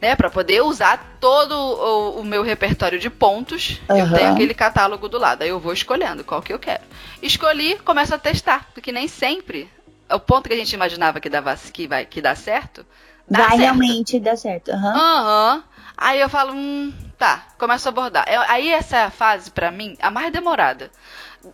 Né, 0.00 0.16
para 0.16 0.30
poder 0.30 0.62
usar 0.62 1.16
todo 1.20 1.52
o, 1.52 2.20
o, 2.20 2.24
meu 2.24 2.42
repertório 2.42 2.98
de 2.98 3.08
pontos, 3.08 3.80
uhum. 3.88 3.98
eu 3.98 4.12
tenho 4.12 4.32
aquele 4.32 4.54
catálogo 4.54 5.08
do 5.08 5.18
lado. 5.18 5.42
Aí 5.42 5.48
eu 5.48 5.60
vou 5.60 5.72
escolhendo 5.72 6.24
qual 6.24 6.42
que 6.42 6.52
eu 6.52 6.58
quero. 6.58 6.82
Escolhi, 7.22 7.76
começo 7.84 8.12
a 8.12 8.18
testar, 8.18 8.68
porque 8.74 8.90
nem 8.90 9.06
sempre 9.06 9.68
o 10.10 10.18
ponto 10.18 10.48
que 10.48 10.54
a 10.54 10.58
gente 10.58 10.72
imaginava 10.72 11.20
que 11.20 11.28
dava 11.28 11.56
que 11.72 11.86
vai 11.86 12.04
que 12.04 12.20
dá 12.20 12.34
certo, 12.34 12.84
vai 13.28 13.48
certo. 13.48 13.60
realmente 13.60 14.20
dar 14.20 14.36
certo. 14.36 14.70
Aham. 14.70 14.94
Uhum. 14.94 15.54
Uhum. 15.56 15.62
Aí 15.96 16.20
eu 16.20 16.28
falo, 16.28 16.52
hum, 16.52 16.92
tá, 17.16 17.46
começo 17.56 17.88
a 17.88 17.90
abordar. 17.90 18.24
É, 18.26 18.36
aí 18.50 18.70
essa 18.70 18.96
é 18.96 19.02
a 19.04 19.10
fase, 19.10 19.50
para 19.50 19.70
mim, 19.70 19.96
a 20.00 20.10
mais 20.10 20.32
demorada. 20.32 20.90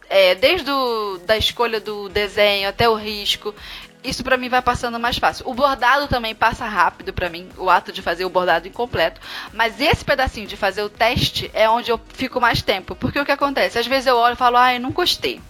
É, 0.09 0.35
desde 0.35 0.71
o, 0.71 1.19
da 1.27 1.37
escolha 1.37 1.81
do 1.81 2.09
desenho 2.09 2.69
até 2.69 2.89
o 2.89 2.95
risco, 2.95 3.55
isso 4.03 4.23
para 4.23 4.37
mim 4.37 4.49
vai 4.49 4.63
passando 4.63 4.99
mais 4.99 5.19
fácil. 5.19 5.49
O 5.49 5.55
bordado 5.55 6.09
também 6.09 6.35
passa 6.35 6.67
rápido 6.67 7.13
para 7.13 7.29
mim, 7.29 7.49
o 7.59 7.69
ato 7.69 7.93
de 7.93 8.01
fazer 8.01 8.25
o 8.25 8.31
bordado 8.31 8.69
incompleto. 8.69 9.21
Mas 9.53 9.81
esse 9.81 10.05
pedacinho 10.05 10.47
de 10.47 10.57
fazer 10.57 10.83
o 10.83 10.89
teste 10.89 11.51
é 11.53 11.69
onde 11.69 11.91
eu 11.91 12.01
fico 12.09 12.41
mais 12.41 12.63
tempo. 12.63 12.95
Porque 12.95 13.21
o 13.21 13.25
que 13.25 13.33
acontece? 13.33 13.79
Às 13.79 13.87
vezes 13.87 14.07
eu 14.07 14.17
olho 14.17 14.35
e 14.35 14.37
falo, 14.37 14.57
ai, 14.57 14.79
não 14.79 14.91
gostei. 14.91 15.41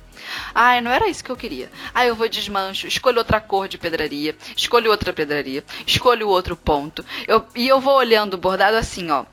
Ai, 0.55 0.81
não 0.81 0.91
era 0.91 1.09
isso 1.09 1.25
que 1.25 1.31
eu 1.31 1.37
queria. 1.37 1.71
Aí 1.95 2.09
eu 2.09 2.14
vou 2.14 2.29
desmancho, 2.29 2.87
escolho 2.87 3.19
outra 3.19 3.41
cor 3.41 3.69
de 3.69 3.79
pedraria, 3.79 4.37
escolho 4.57 4.91
outra 4.91 5.12
pedraria, 5.12 5.64
escolho 5.87 6.29
outro 6.29 6.57
ponto. 6.57 7.05
Eu, 7.27 7.45
e 7.55 7.69
eu 7.69 7.81
vou 7.81 7.97
olhando 7.97 8.35
o 8.35 8.39
bordado 8.39 8.77
assim, 8.77 9.11
ó. 9.11 9.25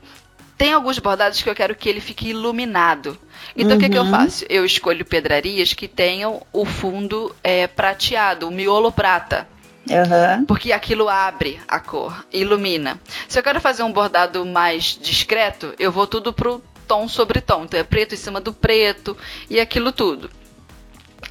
Tem 0.56 0.72
alguns 0.72 0.98
bordados 0.98 1.42
que 1.42 1.50
eu 1.50 1.54
quero 1.54 1.74
que 1.74 1.88
ele 1.88 2.00
fique 2.00 2.30
iluminado. 2.30 3.18
Então 3.54 3.72
uhum. 3.72 3.76
o 3.76 3.80
que, 3.80 3.90
que 3.90 3.98
eu 3.98 4.02
uhum. 4.02 4.10
faço? 4.10 4.44
Eu 4.48 4.64
escolho 4.64 5.04
pedrarias 5.04 5.72
que 5.74 5.86
tenham 5.86 6.42
o 6.52 6.64
fundo 6.64 7.34
é, 7.44 7.66
prateado, 7.66 8.48
o 8.48 8.50
miolo 8.50 8.90
prata. 8.90 9.46
Uhum. 9.88 10.44
Porque 10.46 10.72
aquilo 10.72 11.08
abre 11.08 11.60
a 11.68 11.78
cor, 11.78 12.26
ilumina. 12.32 13.00
Se 13.28 13.38
eu 13.38 13.42
quero 13.42 13.60
fazer 13.60 13.82
um 13.82 13.92
bordado 13.92 14.44
mais 14.44 14.98
discreto, 15.00 15.74
eu 15.78 15.92
vou 15.92 16.06
tudo 16.06 16.32
pro 16.32 16.62
tom 16.88 17.08
sobre 17.08 17.40
tom. 17.40 17.64
Então 17.64 17.78
é 17.78 17.84
preto 17.84 18.14
em 18.14 18.18
cima 18.18 18.40
do 18.40 18.52
preto 18.52 19.16
e 19.48 19.60
aquilo 19.60 19.92
tudo. 19.92 20.30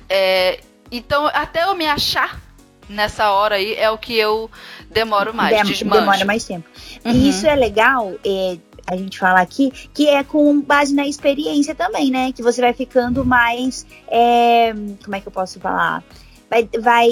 É, 0.10 0.60
então, 0.92 1.28
até 1.28 1.64
eu 1.64 1.76
me 1.76 1.88
achar 1.88 2.42
nessa 2.88 3.32
hora 3.32 3.56
aí 3.56 3.74
é 3.76 3.90
o 3.90 3.98
que 3.98 4.16
eu 4.16 4.50
demoro 4.90 5.34
mais. 5.34 5.56
Dem 5.64 5.90
demora 5.90 6.26
mais 6.26 6.46
tempo. 6.46 6.68
Uhum. 7.04 7.12
E 7.12 7.30
isso 7.30 7.48
é 7.48 7.56
legal, 7.56 8.14
é, 8.26 8.58
a 8.88 8.96
gente 8.96 9.18
fala 9.18 9.42
aqui, 9.42 9.72
que 9.94 10.08
é 10.08 10.24
com 10.24 10.62
base 10.62 10.94
na 10.94 11.08
experiência 11.08 11.74
também, 11.74 12.12
né? 12.12 12.32
Que 12.32 12.44
você 12.44 12.62
vai 12.62 12.74
ficando 12.74 13.26
mais. 13.26 13.86
É, 14.08 14.74
como 15.04 15.16
é 15.16 15.20
que 15.20 15.28
eu 15.28 15.32
posso 15.32 15.60
falar? 15.60 16.04
Vai, 16.50 16.70
vai 16.80 17.10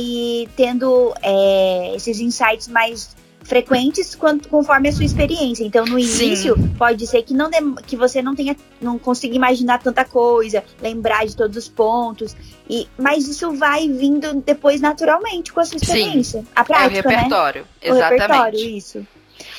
tendo 0.55 1.13
é, 1.21 1.93
esses 1.95 2.19
insights 2.19 2.67
mais 2.67 3.15
frequentes 3.43 4.15
quanto, 4.15 4.47
conforme 4.49 4.89
a 4.89 4.91
sua 4.91 5.05
experiência. 5.05 5.63
Então, 5.63 5.85
no 5.85 5.99
início, 5.99 6.55
Sim. 6.55 6.67
pode 6.77 7.05
ser 7.05 7.23
que, 7.23 7.33
não 7.33 7.49
que 7.85 7.95
você 7.95 8.21
não 8.21 8.35
tenha, 8.35 8.55
não 8.81 8.97
consiga 8.97 9.35
imaginar 9.35 9.79
tanta 9.79 10.05
coisa, 10.05 10.63
lembrar 10.81 11.25
de 11.25 11.35
todos 11.35 11.57
os 11.57 11.67
pontos. 11.67 12.35
E, 12.69 12.87
mas 12.97 13.27
isso 13.27 13.51
vai 13.53 13.87
vindo 13.87 14.33
depois 14.41 14.79
naturalmente 14.81 15.51
com 15.51 15.59
a 15.59 15.65
sua 15.65 15.77
experiência. 15.77 16.41
Sim. 16.41 16.47
A 16.55 16.63
prática, 16.63 16.97
é 16.97 17.01
o 17.01 17.09
repertório, 17.09 17.61
né? 17.61 17.67
exatamente. 17.81 18.13
O 18.13 18.21
repertório, 18.21 18.59
isso. 18.59 19.07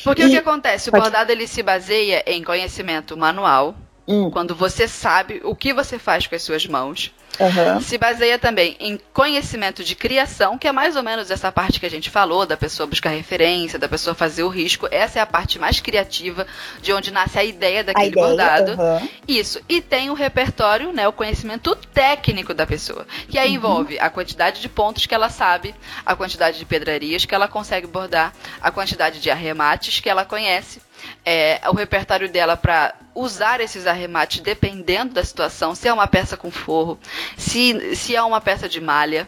Porque 0.02 0.22
e, 0.22 0.26
o 0.26 0.30
que 0.30 0.38
acontece? 0.38 0.88
O 0.88 0.92
bordado 0.92 1.30
ele 1.30 1.46
se 1.46 1.62
baseia 1.62 2.22
em 2.26 2.42
conhecimento 2.42 3.16
manual, 3.16 3.74
hum. 4.06 4.30
quando 4.30 4.54
você 4.54 4.88
sabe 4.88 5.40
o 5.44 5.54
que 5.54 5.72
você 5.72 5.98
faz 5.98 6.26
com 6.26 6.34
as 6.34 6.42
suas 6.42 6.66
mãos. 6.66 7.12
Uhum. 7.40 7.80
Se 7.80 7.98
baseia 7.98 8.38
também 8.38 8.76
em 8.80 8.98
conhecimento 9.12 9.82
de 9.82 9.94
criação, 9.94 10.58
que 10.58 10.68
é 10.68 10.72
mais 10.72 10.96
ou 10.96 11.02
menos 11.02 11.30
essa 11.30 11.50
parte 11.50 11.80
que 11.80 11.86
a 11.86 11.90
gente 11.90 12.10
falou, 12.10 12.46
da 12.46 12.56
pessoa 12.56 12.86
buscar 12.86 13.10
referência, 13.10 13.78
da 13.78 13.88
pessoa 13.88 14.14
fazer 14.14 14.42
o 14.42 14.48
risco. 14.48 14.88
Essa 14.90 15.18
é 15.18 15.22
a 15.22 15.26
parte 15.26 15.58
mais 15.58 15.80
criativa, 15.80 16.46
de 16.80 16.92
onde 16.92 17.10
nasce 17.10 17.38
a 17.38 17.44
ideia 17.44 17.82
daquele 17.82 18.06
a 18.06 18.08
ideia, 18.08 18.26
bordado. 18.26 18.72
Uhum. 18.80 19.08
Isso. 19.26 19.60
E 19.68 19.80
tem 19.80 20.10
o 20.10 20.14
repertório, 20.14 20.92
né, 20.92 21.06
o 21.08 21.12
conhecimento 21.12 21.74
técnico 21.92 22.54
da 22.54 22.66
pessoa, 22.66 23.06
que 23.28 23.38
aí 23.38 23.50
uhum. 23.50 23.54
envolve 23.56 23.98
a 23.98 24.10
quantidade 24.10 24.60
de 24.60 24.68
pontos 24.68 25.06
que 25.06 25.14
ela 25.14 25.28
sabe, 25.28 25.74
a 26.04 26.14
quantidade 26.14 26.58
de 26.58 26.64
pedrarias 26.64 27.24
que 27.24 27.34
ela 27.34 27.48
consegue 27.48 27.86
bordar, 27.86 28.32
a 28.60 28.70
quantidade 28.70 29.20
de 29.20 29.30
arremates 29.30 30.00
que 30.00 30.08
ela 30.08 30.24
conhece 30.24 30.80
é, 31.24 31.60
o 31.68 31.74
repertório 31.74 32.28
dela 32.28 32.56
para 32.56 32.94
usar 33.14 33.60
esses 33.60 33.86
arremates 33.86 34.40
dependendo 34.40 35.14
da 35.14 35.24
situação, 35.24 35.74
se 35.74 35.88
é 35.88 35.92
uma 35.92 36.06
peça 36.06 36.36
com 36.36 36.50
forro, 36.50 36.98
se, 37.36 37.96
se 37.96 38.14
é 38.14 38.22
uma 38.22 38.40
peça 38.40 38.68
de 38.68 38.80
malha. 38.80 39.26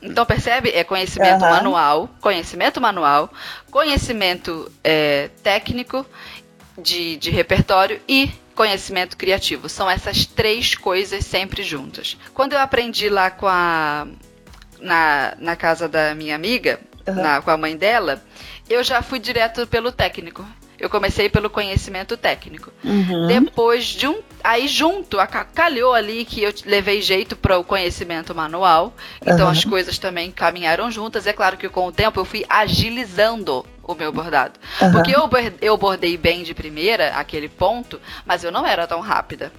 Então, 0.00 0.26
percebe? 0.26 0.70
É 0.70 0.84
conhecimento 0.84 1.42
uhum. 1.42 1.50
manual, 1.50 2.10
conhecimento 2.20 2.80
manual, 2.80 3.32
conhecimento 3.70 4.70
é, 4.84 5.30
técnico 5.42 6.04
de, 6.76 7.16
de 7.16 7.30
repertório 7.30 8.00
e 8.06 8.30
conhecimento 8.54 9.16
criativo. 9.16 9.68
São 9.68 9.90
essas 9.90 10.26
três 10.26 10.74
coisas 10.74 11.24
sempre 11.24 11.62
juntas. 11.62 12.18
Quando 12.34 12.52
eu 12.52 12.60
aprendi 12.60 13.08
lá 13.08 13.30
com 13.30 13.46
a. 13.48 14.06
na, 14.78 15.34
na 15.38 15.56
casa 15.56 15.88
da 15.88 16.14
minha 16.14 16.34
amiga, 16.34 16.78
uhum. 17.08 17.14
na, 17.14 17.40
com 17.40 17.50
a 17.50 17.56
mãe 17.56 17.74
dela, 17.74 18.22
eu 18.68 18.84
já 18.84 19.00
fui 19.00 19.18
direto 19.18 19.66
pelo 19.66 19.90
técnico. 19.90 20.46
Eu 20.78 20.90
comecei 20.90 21.28
pelo 21.28 21.48
conhecimento 21.48 22.16
técnico. 22.16 22.72
Uhum. 22.82 23.26
Depois 23.26 23.84
de 23.86 24.08
um. 24.08 24.20
Aí 24.42 24.68
junto, 24.68 25.16
calhou 25.54 25.94
ali 25.94 26.24
que 26.24 26.42
eu 26.42 26.52
levei 26.66 27.00
jeito 27.00 27.36
para 27.36 27.58
o 27.58 27.64
conhecimento 27.64 28.34
manual. 28.34 28.92
Então 29.22 29.46
Uhum. 29.46 29.52
as 29.52 29.64
coisas 29.64 29.98
também 29.98 30.30
caminharam 30.30 30.90
juntas. 30.90 31.26
É 31.26 31.32
claro 31.32 31.56
que 31.56 31.68
com 31.68 31.86
o 31.86 31.92
tempo 31.92 32.20
eu 32.20 32.24
fui 32.24 32.44
agilizando 32.48 33.64
o 33.82 33.94
meu 33.94 34.12
bordado. 34.12 34.58
Uhum. 34.80 34.92
Porque 34.92 35.14
eu, 35.14 35.28
eu 35.60 35.76
bordei 35.76 36.16
bem 36.16 36.42
de 36.42 36.54
primeira, 36.54 37.14
aquele 37.16 37.48
ponto, 37.48 38.00
mas 38.24 38.42
eu 38.44 38.50
não 38.50 38.66
era 38.66 38.86
tão 38.86 39.00
rápida. 39.00 39.52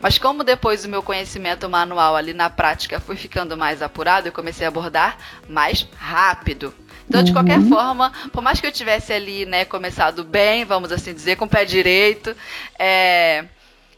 Mas 0.00 0.18
como 0.18 0.44
depois 0.44 0.84
o 0.84 0.88
meu 0.88 1.02
conhecimento 1.02 1.68
manual 1.68 2.16
ali 2.16 2.32
na 2.32 2.48
prática 2.48 3.00
foi 3.00 3.16
ficando 3.16 3.56
mais 3.56 3.82
apurado, 3.82 4.28
eu 4.28 4.32
comecei 4.32 4.66
a 4.66 4.70
bordar 4.70 5.16
mais 5.48 5.86
rápido. 5.96 6.74
Então, 7.12 7.22
de 7.22 7.32
qualquer 7.34 7.60
forma, 7.68 8.10
por 8.32 8.42
mais 8.42 8.58
que 8.58 8.66
eu 8.66 8.72
tivesse 8.72 9.12
ali, 9.12 9.44
né, 9.44 9.66
começado 9.66 10.24
bem, 10.24 10.64
vamos 10.64 10.90
assim 10.90 11.12
dizer, 11.12 11.36
com 11.36 11.44
o 11.44 11.48
pé 11.48 11.62
direito, 11.62 12.34
é, 12.78 13.44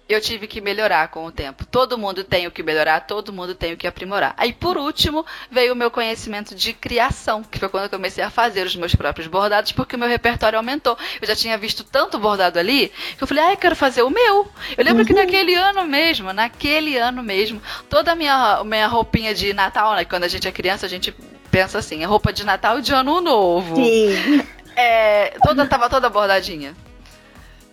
eu 0.09 0.21
tive 0.21 0.49
que 0.49 0.61
melhorar 0.61 1.07
com 1.07 1.25
o 1.25 1.31
tempo. 1.31 1.65
Todo 1.65 1.97
mundo 1.97 2.25
tem 2.25 2.49
o 2.49 2.51
que 2.51 2.61
melhorar, 2.61 3.07
todo 3.07 3.33
mundo 3.33 3.55
tem 3.55 3.73
o 3.73 3.77
que 3.77 3.87
aprimorar. 3.87 4.35
Aí, 4.37 4.53
por 4.53 4.77
último, 4.77 5.25
veio 5.49 5.75
o 5.75 5.77
meu 5.77 5.93
conhecimento 5.93 6.57
de 6.57 6.73
criação, 6.73 7.45
que 7.45 7.57
foi 7.57 7.69
quando 7.69 7.85
eu 7.85 7.91
comecei 7.91 8.25
a 8.25 8.31
fazer 8.31 8.67
os 8.67 8.75
meus 8.75 8.97
próprios 8.97 9.29
bordados, 9.29 9.71
porque 9.71 9.95
o 9.95 9.99
meu 9.99 10.09
repertório 10.09 10.59
aumentou. 10.59 10.99
Eu 11.23 11.29
já 11.29 11.37
tinha 11.37 11.57
visto 11.57 11.85
tanto 11.85 12.19
bordado 12.19 12.59
ali, 12.59 12.91
que 13.17 13.23
eu 13.23 13.29
falei, 13.29 13.45
ah, 13.45 13.53
eu 13.53 13.57
quero 13.57 13.77
fazer 13.77 14.03
o 14.03 14.11
meu. 14.11 14.51
Eu 14.77 14.85
lembro 14.85 15.05
que 15.05 15.13
naquele 15.13 15.55
ano 15.55 15.85
mesmo, 15.85 16.33
naquele 16.33 16.99
ano 16.99 17.23
mesmo, 17.23 17.63
toda 17.89 18.11
a 18.11 18.17
minha, 18.17 18.65
minha 18.65 18.89
roupinha 18.89 19.33
de 19.33 19.53
Natal, 19.53 19.95
né, 19.95 20.05
quando 20.05 20.25
a 20.25 20.29
gente 20.29 20.49
é 20.49 20.51
criança, 20.51 20.85
a 20.85 20.89
gente 20.89 21.15
pensa 21.55 21.79
assim, 21.79 22.03
é 22.03 22.05
roupa 22.05 22.33
de 22.33 22.45
Natal 22.45 22.81
e 22.81 22.83
de 22.83 22.93
Ano 22.93 23.21
Novo. 23.21 23.77
Sim. 23.77 24.43
É, 24.75 25.35
toda, 25.41 25.65
tava 25.69 25.89
toda 25.89 26.11
bordadinha. 26.11 26.75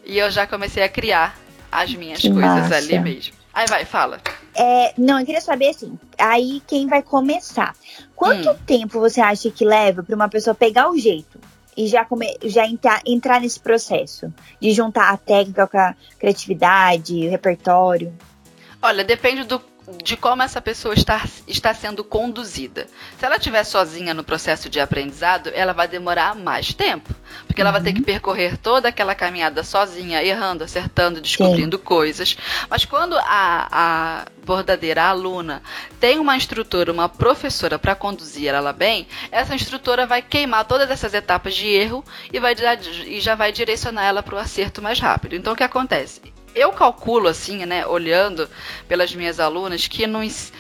E 0.05 0.19
eu 0.19 0.29
já 0.29 0.45
comecei 0.45 0.84
a 0.84 0.88
criar 0.89 1.36
as 1.71 1.91
minhas 1.95 2.21
Que 2.21 2.29
coisas 2.32 2.51
massa. 2.69 2.75
ali 2.75 2.99
mesmo. 2.99 3.34
Aí 3.51 3.65
vai, 3.67 3.84
fala. 3.86 4.19
É, 4.53 4.93
não, 4.95 5.19
eu 5.19 5.25
queria 5.25 5.41
saber 5.41 5.69
assim, 5.69 5.97
aí 6.15 6.61
quem 6.67 6.86
vai 6.86 7.01
começar? 7.01 7.75
Quanto 8.15 8.51
Hum. 8.51 8.55
tempo 8.67 8.99
você 8.99 9.19
acha 9.19 9.49
que 9.49 9.65
leva 9.65 10.03
para 10.03 10.15
uma 10.15 10.29
pessoa 10.29 10.53
pegar 10.53 10.91
o 10.91 10.97
jeito 10.97 11.39
e 11.75 11.88
já, 11.88 12.05
come, 12.05 12.38
já 12.43 12.67
entrar, 12.67 13.01
entrar 13.03 13.41
nesse 13.41 13.59
processo 13.59 14.32
de 14.61 14.71
juntar 14.73 15.09
a 15.09 15.17
técnica 15.17 15.65
com 15.65 15.77
a 15.79 15.95
criatividade, 16.19 17.15
o 17.27 17.32
repertório? 17.32 18.13
Olha, 18.79 19.03
depende 19.03 19.43
do, 19.43 19.59
de 20.03 20.15
como 20.15 20.43
essa 20.43 20.61
pessoa 20.61 20.93
está, 20.93 21.23
está 21.47 21.73
sendo 21.73 22.03
conduzida. 22.03 22.88
Se 23.17 23.25
ela 23.25 23.38
estiver 23.38 23.63
sozinha 23.63 24.13
no 24.13 24.23
processo 24.23 24.69
de 24.69 24.79
aprendizado, 24.79 25.51
ela 25.53 25.73
vai 25.73 25.88
demorar 25.88 26.36
mais 26.36 26.73
tempo. 26.73 27.13
Porque 27.47 27.61
ela 27.61 27.71
vai 27.71 27.82
ter 27.82 27.93
que 27.93 28.01
percorrer 28.01 28.57
toda 28.57 28.89
aquela 28.89 29.15
caminhada 29.15 29.63
sozinha, 29.63 30.23
errando, 30.23 30.63
acertando, 30.63 31.19
descobrindo 31.19 31.79
coisas. 31.79 32.38
Mas 32.69 32.86
quando 32.86 33.17
a, 33.17 33.67
a 33.71 34.25
bordadeira, 34.45 35.03
a 35.03 35.09
aluna, 35.09 35.63
tem 35.99 36.19
uma 36.19 36.36
instrutora, 36.36 36.91
uma 36.91 37.09
professora 37.09 37.79
para 37.79 37.95
conduzir 37.95 38.53
ela 38.53 38.73
bem, 38.73 39.07
essa 39.32 39.55
instrutora 39.55 40.05
vai 40.05 40.21
queimar 40.21 40.65
todas 40.65 40.89
essas 40.89 41.13
etapas 41.13 41.55
de 41.55 41.67
erro 41.67 42.03
e, 42.32 42.39
vai, 42.39 42.55
e 43.07 43.19
já 43.19 43.36
vai 43.36 43.51
direcionar 43.51 44.05
ela 44.05 44.21
para 44.21 44.36
o 44.36 44.39
acerto 44.39 44.82
mais 44.82 44.99
rápido. 44.99 45.36
Então, 45.36 45.53
o 45.53 45.55
que 45.55 45.63
acontece? 45.63 46.21
Eu 46.53 46.71
calculo, 46.71 47.27
assim, 47.27 47.65
né, 47.65 47.85
olhando 47.85 48.49
pelas 48.87 49.13
minhas 49.15 49.39
alunas, 49.39 49.87
que 49.87 50.05
nos, 50.05 50.51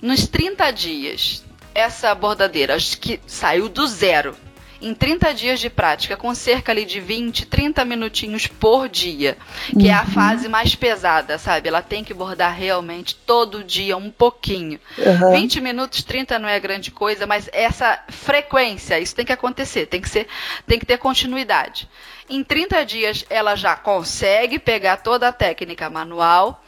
nos 0.00 0.26
30 0.26 0.70
dias, 0.70 1.44
essa 1.74 2.14
bordadeira 2.14 2.74
acho 2.74 2.98
que 2.98 3.20
saiu 3.26 3.68
do 3.68 3.86
zero. 3.86 4.36
Em 4.82 4.94
30 4.94 5.34
dias 5.34 5.60
de 5.60 5.68
prática, 5.68 6.16
com 6.16 6.34
cerca 6.34 6.72
ali 6.72 6.86
de 6.86 7.00
20, 7.00 7.44
30 7.44 7.84
minutinhos 7.84 8.46
por 8.46 8.88
dia, 8.88 9.36
que 9.78 9.88
é 9.88 9.92
a 9.92 10.06
fase 10.06 10.48
mais 10.48 10.74
pesada, 10.74 11.36
sabe? 11.36 11.68
Ela 11.68 11.82
tem 11.82 12.02
que 12.02 12.14
bordar 12.14 12.54
realmente 12.54 13.14
todo 13.14 13.62
dia 13.62 13.94
um 13.96 14.10
pouquinho. 14.10 14.80
Uhum. 14.96 15.32
20 15.32 15.60
minutos, 15.60 16.02
30 16.02 16.38
não 16.38 16.48
é 16.48 16.58
grande 16.58 16.90
coisa, 16.90 17.26
mas 17.26 17.50
essa 17.52 18.02
frequência, 18.08 18.98
isso 18.98 19.14
tem 19.14 19.26
que 19.26 19.32
acontecer, 19.32 19.84
tem 19.84 20.00
que 20.00 20.08
ser, 20.08 20.26
tem 20.66 20.78
que 20.78 20.86
ter 20.86 20.96
continuidade. 20.96 21.86
Em 22.30 22.42
30 22.42 22.86
dias 22.86 23.26
ela 23.28 23.56
já 23.56 23.76
consegue 23.76 24.58
pegar 24.58 24.96
toda 24.98 25.28
a 25.28 25.32
técnica 25.32 25.90
manual. 25.90 26.64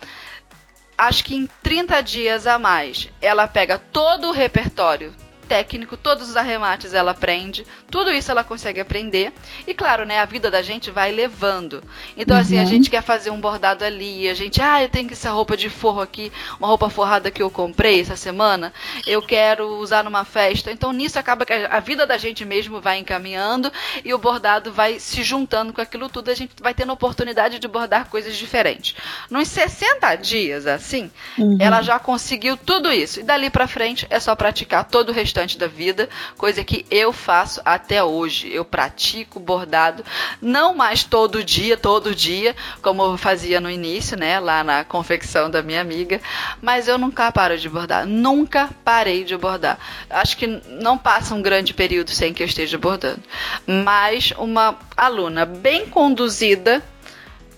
Acho 0.99 1.25
que 1.25 1.35
em 1.35 1.49
30 1.63 2.03
dias 2.03 2.47
a 2.47 2.59
mais 2.59 3.09
ela 3.23 3.49
pega 3.49 3.79
todo 3.79 4.29
o 4.29 4.33
repertório 4.33 5.15
técnico, 5.53 5.99
todos 5.99 6.31
os 6.31 6.37
arremates 6.37 6.95
ela 6.95 7.11
aprende, 7.11 7.67
tudo 7.91 8.11
isso 8.11 8.31
ela 8.31 8.43
consegue 8.43 8.81
aprender. 8.81 9.35
E 9.67 9.75
claro, 9.75 10.07
né, 10.07 10.19
a 10.19 10.25
vida 10.25 10.51
da 10.51 10.63
gente 10.63 10.91
vai 10.91 11.13
levando. 11.13 11.85
Então, 12.17 12.35
assim, 12.39 12.57
a 12.59 12.63
Uhum. 12.63 12.67
gente 12.67 12.89
quer 12.89 13.03
fazer 13.03 13.29
um 13.31 13.39
bordado 13.39 13.85
ali, 13.85 14.31
a 14.31 14.35
gente, 14.35 14.63
ah, 14.63 14.83
eu 14.83 14.89
tenho 14.89 15.07
que 15.07 15.13
essa 15.13 15.31
roupa 15.31 15.55
de 15.55 15.69
forro 15.69 16.01
aqui, 16.01 16.33
uma 16.59 16.67
roupa 16.69 16.89
forrada 16.89 17.31
que 17.31 17.43
eu 17.43 17.51
comprei 17.51 18.01
essa 18.01 18.17
semana, 18.17 18.73
eu 19.07 19.21
quero 19.21 19.67
usar 19.79 20.03
numa 20.03 20.25
festa. 20.25 20.73
Então, 20.73 20.91
nisso 20.91 21.19
acaba 21.19 21.45
que 21.45 21.53
a 21.53 21.81
vida 21.81 22.07
da 22.07 22.17
gente 22.17 22.47
mesmo 22.47 22.81
vai 22.81 22.97
encaminhando 22.99 23.71
e 24.03 24.15
o 24.15 24.19
bordado 24.19 24.73
vai 24.73 24.99
se 24.99 25.23
juntando 25.23 25.71
com 25.75 25.83
aquilo 25.83 26.09
tudo, 26.09 26.31
a 26.31 26.35
gente 26.35 26.53
vai 26.63 26.73
tendo 26.73 26.93
oportunidade 26.95 27.59
de 27.59 27.69
bordar 27.69 28.09
coisas 28.09 28.35
diferentes. 28.37 28.95
Nos 29.31 29.49
60 29.49 30.17
dias, 30.17 30.67
assim, 30.67 31.11
Uhum. 31.37 31.59
ela 31.61 31.83
já 31.83 31.99
conseguiu 31.99 32.57
tudo 32.57 32.91
isso. 32.91 33.21
E 33.21 33.23
dali 33.23 33.51
pra 33.51 33.67
frente 33.69 34.07
é 34.09 34.19
só 34.19 34.35
praticar 34.35 34.85
todo 34.85 35.11
o 35.11 35.13
restante 35.13 35.42
da 35.59 35.67
vida, 35.67 36.09
coisa 36.37 36.65
que 36.65 36.87
eu 36.91 37.13
faço 37.13 37.61
até 37.65 38.03
hoje. 38.03 38.53
Eu 38.53 38.65
pratico 38.65 39.41
bordado, 39.41 40.05
não 40.41 40.75
mais 40.75 41.05
todo 41.05 41.43
dia, 41.45 41.77
todo 41.77 42.15
dia, 42.15 42.55
como 42.81 43.03
eu 43.03 43.19
fazia 43.19 43.61
no 43.61 43.71
início, 43.71 44.17
né, 44.17 44.39
lá 44.39 44.63
na 44.63 44.85
confecção 44.85 45.51
da 45.51 45.63
minha 45.63 45.81
amiga, 45.81 46.21
mas 46.61 46.89
eu 46.89 46.97
nunca 46.97 47.31
paro 47.33 47.59
de 47.59 47.69
bordar, 47.69 48.07
nunca 48.07 48.71
parei 48.85 49.25
de 49.25 49.37
bordar. 49.37 49.79
Acho 50.09 50.37
que 50.37 50.47
não 50.47 50.97
passa 50.97 51.35
um 51.35 51.43
grande 51.43 51.75
período 51.75 52.11
sem 52.11 52.33
que 52.33 52.43
eu 52.43 52.47
esteja 52.47 52.79
bordando. 52.79 53.23
Mas 53.67 54.33
uma 54.37 54.79
aluna 54.97 55.45
bem 55.45 55.87
conduzida 55.87 56.83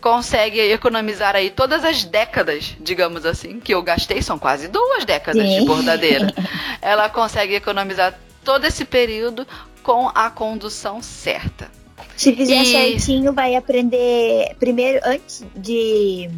consegue 0.04 0.60
economizar 0.60 1.34
aí 1.34 1.48
todas 1.48 1.82
as 1.82 2.04
décadas, 2.04 2.76
digamos 2.78 3.24
assim, 3.24 3.58
que 3.58 3.72
eu 3.72 3.80
gastei, 3.82 4.20
são 4.20 4.38
quase 4.38 4.68
duas 4.68 5.06
décadas 5.06 5.42
Sim. 5.48 5.60
de 5.60 5.64
bordadeira. 5.64 6.30
Ela 6.82 7.08
consegue 7.08 7.54
economizar 7.54 8.12
todo 8.44 8.66
esse 8.66 8.84
período 8.84 9.46
com 9.82 10.10
a 10.14 10.28
condução 10.28 11.00
certa. 11.00 11.70
Se 12.14 12.36
fizer 12.36 12.62
E- 12.62 12.66
certinho, 12.66 13.32
vai 13.32 13.56
aprender 13.56 14.54
primeiro, 14.60 15.00
antes 15.06 15.42
de. 15.56 16.28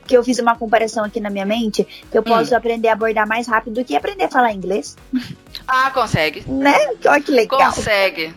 Porque 0.00 0.16
eu 0.16 0.24
fiz 0.24 0.38
uma 0.38 0.56
comparação 0.56 1.04
aqui 1.04 1.20
na 1.20 1.28
minha 1.28 1.44
mente, 1.44 1.86
que 2.10 2.16
eu 2.16 2.22
posso 2.22 2.56
aprender 2.56 2.88
a 2.88 2.94
abordar 2.94 3.28
mais 3.28 3.46
rápido 3.46 3.74
do 3.74 3.84
que 3.84 3.94
aprender 3.94 4.24
a 4.24 4.30
falar 4.30 4.52
inglês. 4.54 4.96
Ah, 5.72 5.90
consegue. 5.92 6.42
Né? 6.50 6.74
Olha 7.06 7.20
que 7.22 7.30
legal. 7.30 7.60
Consegue. 7.60 8.34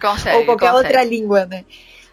Consegue. 0.00 0.38
Ou 0.38 0.44
qualquer 0.44 0.70
consegue. 0.72 0.86
outra 0.88 1.04
língua, 1.04 1.46
né? 1.46 1.64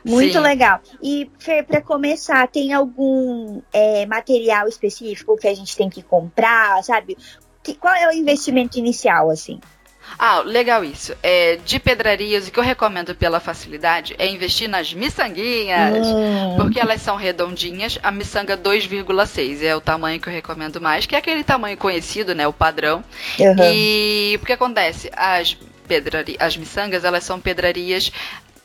Muito 0.04 0.34
Sim. 0.34 0.40
legal. 0.40 0.80
E, 1.02 1.30
Fer, 1.40 1.64
pra 1.66 1.82
começar, 1.82 2.48
tem 2.48 2.74
algum 2.74 3.62
é, 3.72 4.06
material 4.06 4.68
específico 4.68 5.38
que 5.38 5.48
a 5.48 5.54
gente 5.54 5.76
tem 5.76 5.90
que 5.90 6.02
comprar, 6.02 6.84
sabe? 6.84 7.18
Que- 7.64 7.76
qual 7.76 7.94
é 7.94 8.08
o 8.08 8.12
investimento 8.12 8.80
inicial, 8.80 9.30
assim? 9.30 9.60
Ah, 10.18 10.42
legal 10.42 10.84
isso. 10.84 11.16
É, 11.22 11.58
de 11.58 11.80
pedrarias, 11.80 12.48
o 12.48 12.52
que 12.52 12.60
eu 12.60 12.64
recomendo 12.64 13.16
pela 13.16 13.40
facilidade 13.40 14.16
é 14.18 14.28
investir 14.28 14.68
nas 14.68 14.94
miçanguinhas. 14.94 16.08
Hum, 16.08 16.56
Porque 16.58 16.80
elas 16.80 17.02
são 17.02 17.16
redondinhas, 17.16 18.00
a 18.02 18.12
miçanga 18.12 18.58
2,6 18.58 19.62
é 19.64 19.76
o 19.76 19.82
tamanho 19.82 20.20
que 20.20 20.28
eu 20.28 20.34
recomendo 20.34 20.82
mais, 20.82 21.06
que 21.06 21.16
é 21.16 21.20
aquele 21.20 21.44
tamanho 21.44 21.78
conhecido, 21.78 22.34
né, 22.36 22.48
o 22.48 22.54
padrão. 22.54 23.04
uhum. 23.40 23.56
E 23.74 24.40
o 24.42 24.46
que 24.46 24.54
acontece? 24.54 25.10
As 25.16 25.56
pedrari 25.88 26.38
as 26.40 26.56
miçangas, 26.56 27.04
elas 27.04 27.24
são 27.26 27.38
pedrarias 27.38 28.14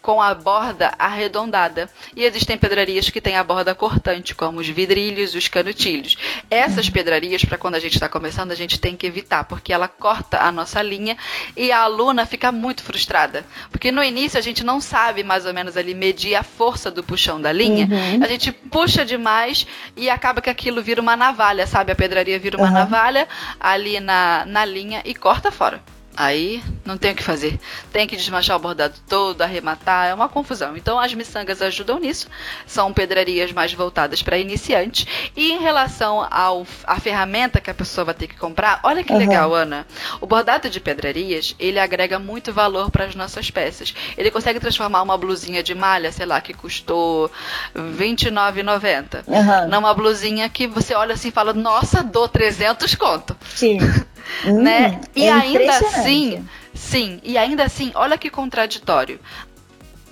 com 0.06 0.22
a 0.22 0.32
borda 0.32 0.94
arredondada. 1.00 1.90
E 2.14 2.22
existem 2.22 2.56
pedrarias 2.56 3.10
que 3.10 3.20
têm 3.20 3.34
a 3.36 3.42
borda 3.42 3.74
cortante, 3.74 4.36
como 4.36 4.60
os 4.60 4.68
vidrilhos 4.68 5.34
e 5.34 5.38
os 5.38 5.48
canutilhos. 5.48 6.16
Essas 6.48 6.88
pedrarias, 6.88 7.44
para 7.44 7.58
quando 7.58 7.74
a 7.74 7.80
gente 7.80 7.94
está 7.94 8.08
começando, 8.08 8.52
a 8.52 8.54
gente 8.54 8.78
tem 8.78 8.96
que 8.96 9.04
evitar, 9.04 9.42
porque 9.42 9.72
ela 9.72 9.88
corta 9.88 10.38
a 10.38 10.52
nossa 10.52 10.80
linha 10.80 11.16
e 11.56 11.72
a 11.72 11.80
aluna 11.80 12.24
fica 12.24 12.52
muito 12.52 12.84
frustrada. 12.84 13.44
Porque 13.68 13.90
no 13.90 14.00
início 14.00 14.38
a 14.38 14.42
gente 14.42 14.62
não 14.62 14.80
sabe 14.80 15.24
mais 15.24 15.44
ou 15.44 15.52
menos 15.52 15.76
ali 15.76 15.92
medir 15.92 16.36
a 16.36 16.44
força 16.44 16.88
do 16.88 17.02
puxão 17.02 17.40
da 17.40 17.50
linha. 17.50 17.88
Uhum. 17.90 18.22
A 18.22 18.28
gente 18.28 18.52
puxa 18.52 19.04
demais 19.04 19.66
e 19.96 20.08
acaba 20.08 20.40
que 20.40 20.48
aquilo 20.48 20.80
vira 20.84 21.00
uma 21.00 21.16
navalha, 21.16 21.66
sabe? 21.66 21.90
A 21.90 21.96
pedraria 21.96 22.38
vira 22.38 22.56
uma 22.56 22.68
Uhum. 22.68 22.72
navalha 22.74 23.26
ali 23.58 23.98
na, 23.98 24.44
na 24.46 24.64
linha 24.64 25.02
e 25.04 25.16
corta 25.16 25.50
fora. 25.50 25.82
Aí 26.16 26.62
não 26.84 26.96
tem 26.96 27.12
o 27.12 27.14
que 27.14 27.22
fazer. 27.22 27.60
Tem 27.92 28.06
que 28.06 28.16
desmanchar 28.16 28.56
o 28.56 28.60
bordado 28.60 28.94
todo, 29.06 29.42
arrematar, 29.42 30.08
é 30.08 30.14
uma 30.14 30.28
confusão. 30.28 30.76
Então 30.76 30.98
as 30.98 31.12
miçangas 31.12 31.60
ajudam 31.60 31.98
nisso. 31.98 32.26
São 32.66 32.92
pedrarias 32.92 33.52
mais 33.52 33.72
voltadas 33.74 34.22
para 34.22 34.38
iniciantes. 34.38 35.06
E 35.36 35.52
em 35.52 35.58
relação 35.58 36.26
ao 36.30 36.66
a 36.84 36.98
ferramenta 36.98 37.60
que 37.60 37.70
a 37.70 37.74
pessoa 37.74 38.06
vai 38.06 38.14
ter 38.14 38.28
que 38.28 38.36
comprar, 38.36 38.80
olha 38.82 39.04
que 39.04 39.12
uhum. 39.12 39.18
legal, 39.18 39.54
Ana. 39.54 39.86
O 40.20 40.26
bordado 40.26 40.70
de 40.70 40.80
pedrarias, 40.80 41.54
ele 41.58 41.78
agrega 41.78 42.18
muito 42.18 42.52
valor 42.52 42.90
para 42.90 43.04
as 43.04 43.14
nossas 43.14 43.50
peças. 43.50 43.94
Ele 44.16 44.30
consegue 44.30 44.58
transformar 44.58 45.02
uma 45.02 45.18
blusinha 45.18 45.62
de 45.62 45.74
malha, 45.74 46.10
sei 46.10 46.24
lá, 46.24 46.40
que 46.40 46.54
custou 46.54 47.30
R$29,90, 47.74 49.24
uhum. 49.26 49.68
numa 49.68 49.92
blusinha 49.92 50.48
que 50.48 50.66
você 50.66 50.94
olha 50.94 51.14
assim 51.14 51.28
e 51.28 51.32
fala, 51.32 51.52
nossa, 51.52 52.02
dou 52.02 52.26
300 52.26 52.94
conto. 52.94 53.36
Sim. 53.54 53.78
né? 54.44 54.88
Hum, 54.88 55.00
e 55.14 55.24
é 55.24 55.32
ainda 55.32 55.72
assim, 55.76 56.48
sim, 56.74 57.20
e 57.22 57.36
ainda 57.36 57.64
assim, 57.64 57.92
olha 57.94 58.18
que 58.18 58.30
contraditório. 58.30 59.20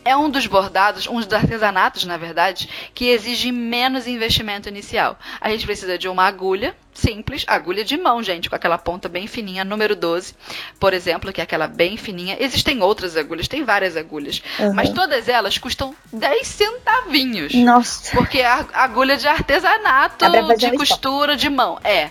É 0.05 0.15
um 0.15 0.29
dos 0.29 0.47
bordados, 0.47 1.07
um 1.07 1.19
dos 1.19 1.33
artesanatos, 1.33 2.05
na 2.05 2.19
verdade, 2.19 2.69
que 2.93 3.07
exige 3.07 3.51
menos 3.51 4.07
investimento 4.07 4.69
inicial. 4.69 5.19
A 5.41 5.49
gente 5.49 5.65
precisa 5.65 5.97
de 5.97 6.09
uma 6.09 6.25
agulha 6.25 6.77
simples, 6.93 7.45
agulha 7.47 7.83
de 7.83 7.97
mão, 7.97 8.23
gente, 8.23 8.51
com 8.51 8.55
aquela 8.55 8.77
ponta 8.77 9.09
bem 9.09 9.27
fininha, 9.27 9.65
número 9.65 9.97
12, 9.97 10.35
por 10.79 10.93
exemplo, 10.93 11.33
que 11.33 11.41
é 11.41 11.45
aquela 11.45 11.67
bem 11.67 11.97
fininha. 11.97 12.37
Existem 12.39 12.83
outras 12.83 13.17
agulhas, 13.17 13.49
tem 13.49 13.65
várias 13.65 13.97
agulhas, 13.97 14.43
uhum. 14.59 14.75
mas 14.75 14.91
todas 14.91 15.27
elas 15.29 15.57
custam 15.57 15.95
10 16.13 16.47
centavinhos. 16.47 17.55
Nossa. 17.55 18.15
Porque 18.15 18.41
é 18.41 18.47
agulha 18.75 19.17
de 19.17 19.27
artesanato, 19.27 20.27
de 20.59 20.73
costura 20.73 21.35
de 21.35 21.49
mão. 21.49 21.79
É. 21.83 22.11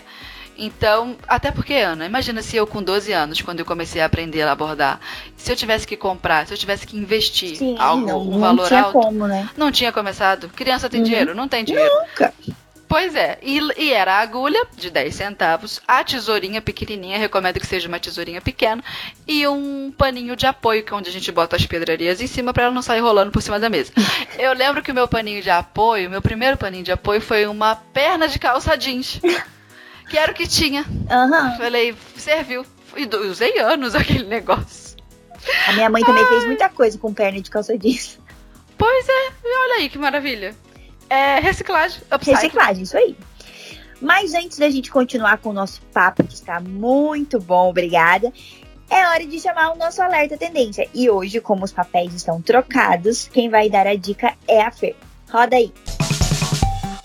Então, 0.56 1.16
até 1.26 1.50
porque, 1.50 1.74
Ana, 1.74 2.06
imagina 2.06 2.42
se 2.42 2.56
eu 2.56 2.66
com 2.66 2.82
12 2.82 3.12
anos, 3.12 3.40
quando 3.40 3.60
eu 3.60 3.66
comecei 3.66 4.00
a 4.00 4.06
aprender 4.06 4.42
a 4.42 4.54
bordar, 4.54 5.00
se 5.36 5.50
eu 5.50 5.56
tivesse 5.56 5.86
que 5.86 5.96
comprar, 5.96 6.46
se 6.46 6.54
eu 6.54 6.58
tivesse 6.58 6.86
que 6.86 6.96
investir 6.96 7.56
Sim, 7.56 7.76
algo, 7.78 8.06
não, 8.06 8.20
um 8.20 8.38
valor 8.38 8.70
não 8.70 8.78
alto. 8.78 8.92
Como, 8.92 9.26
né? 9.26 9.48
Não 9.56 9.72
tinha 9.72 9.92
começado. 9.92 10.48
Criança 10.48 10.88
tem 10.88 11.00
uhum. 11.00 11.06
dinheiro? 11.06 11.34
Não 11.34 11.48
tem 11.48 11.64
dinheiro. 11.64 11.92
Nunca. 11.92 12.32
Pois 12.94 13.16
é, 13.16 13.38
e, 13.42 13.58
e, 13.76 13.92
era 13.92 14.14
a 14.14 14.20
agulha 14.20 14.64
de 14.76 14.88
10 14.88 15.12
centavos, 15.12 15.80
a 15.88 16.04
tesourinha 16.04 16.62
pequenininha, 16.62 17.18
recomendo 17.18 17.58
que 17.58 17.66
seja 17.66 17.88
uma 17.88 17.98
tesourinha 17.98 18.40
pequena, 18.40 18.84
e 19.26 19.44
um 19.48 19.92
paninho 19.98 20.36
de 20.36 20.46
apoio, 20.46 20.84
que 20.84 20.92
é 20.92 20.96
onde 20.96 21.08
a 21.08 21.12
gente 21.12 21.32
bota 21.32 21.56
as 21.56 21.66
pedrarias 21.66 22.20
em 22.20 22.28
cima 22.28 22.52
para 22.52 22.64
ela 22.64 22.72
não 22.72 22.82
sair 22.82 23.00
rolando 23.00 23.32
por 23.32 23.42
cima 23.42 23.58
da 23.58 23.68
mesa. 23.68 23.90
Eu 24.38 24.52
lembro 24.52 24.80
que 24.80 24.92
o 24.92 24.94
meu 24.94 25.08
paninho 25.08 25.42
de 25.42 25.50
apoio, 25.50 26.08
meu 26.08 26.22
primeiro 26.22 26.56
paninho 26.56 26.84
de 26.84 26.92
apoio 26.92 27.20
foi 27.20 27.46
uma 27.46 27.74
perna 27.74 28.28
de 28.28 28.38
calça 28.38 28.76
jeans. 28.76 29.20
Que 30.08 30.18
era 30.18 30.32
o 30.32 30.34
que 30.34 30.46
tinha. 30.46 30.82
Uhum. 30.82 31.56
Falei, 31.56 31.94
serviu. 32.16 32.64
E 32.96 33.06
usei 33.16 33.58
anos 33.58 33.94
aquele 33.96 34.24
negócio. 34.24 34.96
A 35.68 35.72
minha 35.72 35.90
mãe 35.90 36.02
também 36.02 36.22
Ai. 36.22 36.28
fez 36.28 36.44
muita 36.46 36.68
coisa 36.68 36.98
com 36.98 37.12
perna 37.12 37.40
de 37.40 37.50
calça 37.50 37.76
jeans. 37.76 38.18
Pois 38.78 39.08
é, 39.08 39.28
e 39.44 39.58
olha 39.58 39.74
aí 39.80 39.88
que 39.88 39.98
maravilha. 39.98 40.54
É 41.08 41.38
reciclagem. 41.38 42.00
Upcycle. 42.10 42.34
Reciclagem, 42.34 42.82
isso 42.82 42.96
aí. 42.96 43.16
Mas 44.00 44.34
antes 44.34 44.58
da 44.58 44.68
gente 44.68 44.90
continuar 44.90 45.38
com 45.38 45.50
o 45.50 45.52
nosso 45.52 45.80
papo, 45.92 46.24
que 46.24 46.34
está 46.34 46.60
muito 46.60 47.38
bom, 47.38 47.70
obrigada, 47.70 48.32
é 48.90 49.06
hora 49.06 49.26
de 49.26 49.40
chamar 49.40 49.72
o 49.72 49.76
nosso 49.76 50.02
alerta 50.02 50.36
tendência. 50.36 50.88
E 50.92 51.08
hoje, 51.08 51.40
como 51.40 51.64
os 51.64 51.72
papéis 51.72 52.12
estão 52.14 52.40
trocados, 52.42 53.28
quem 53.32 53.48
vai 53.48 53.70
dar 53.70 53.86
a 53.86 53.94
dica 53.94 54.34
é 54.46 54.62
a 54.62 54.70
Fer. 54.70 54.96
Roda 55.30 55.56
aí. 55.56 55.72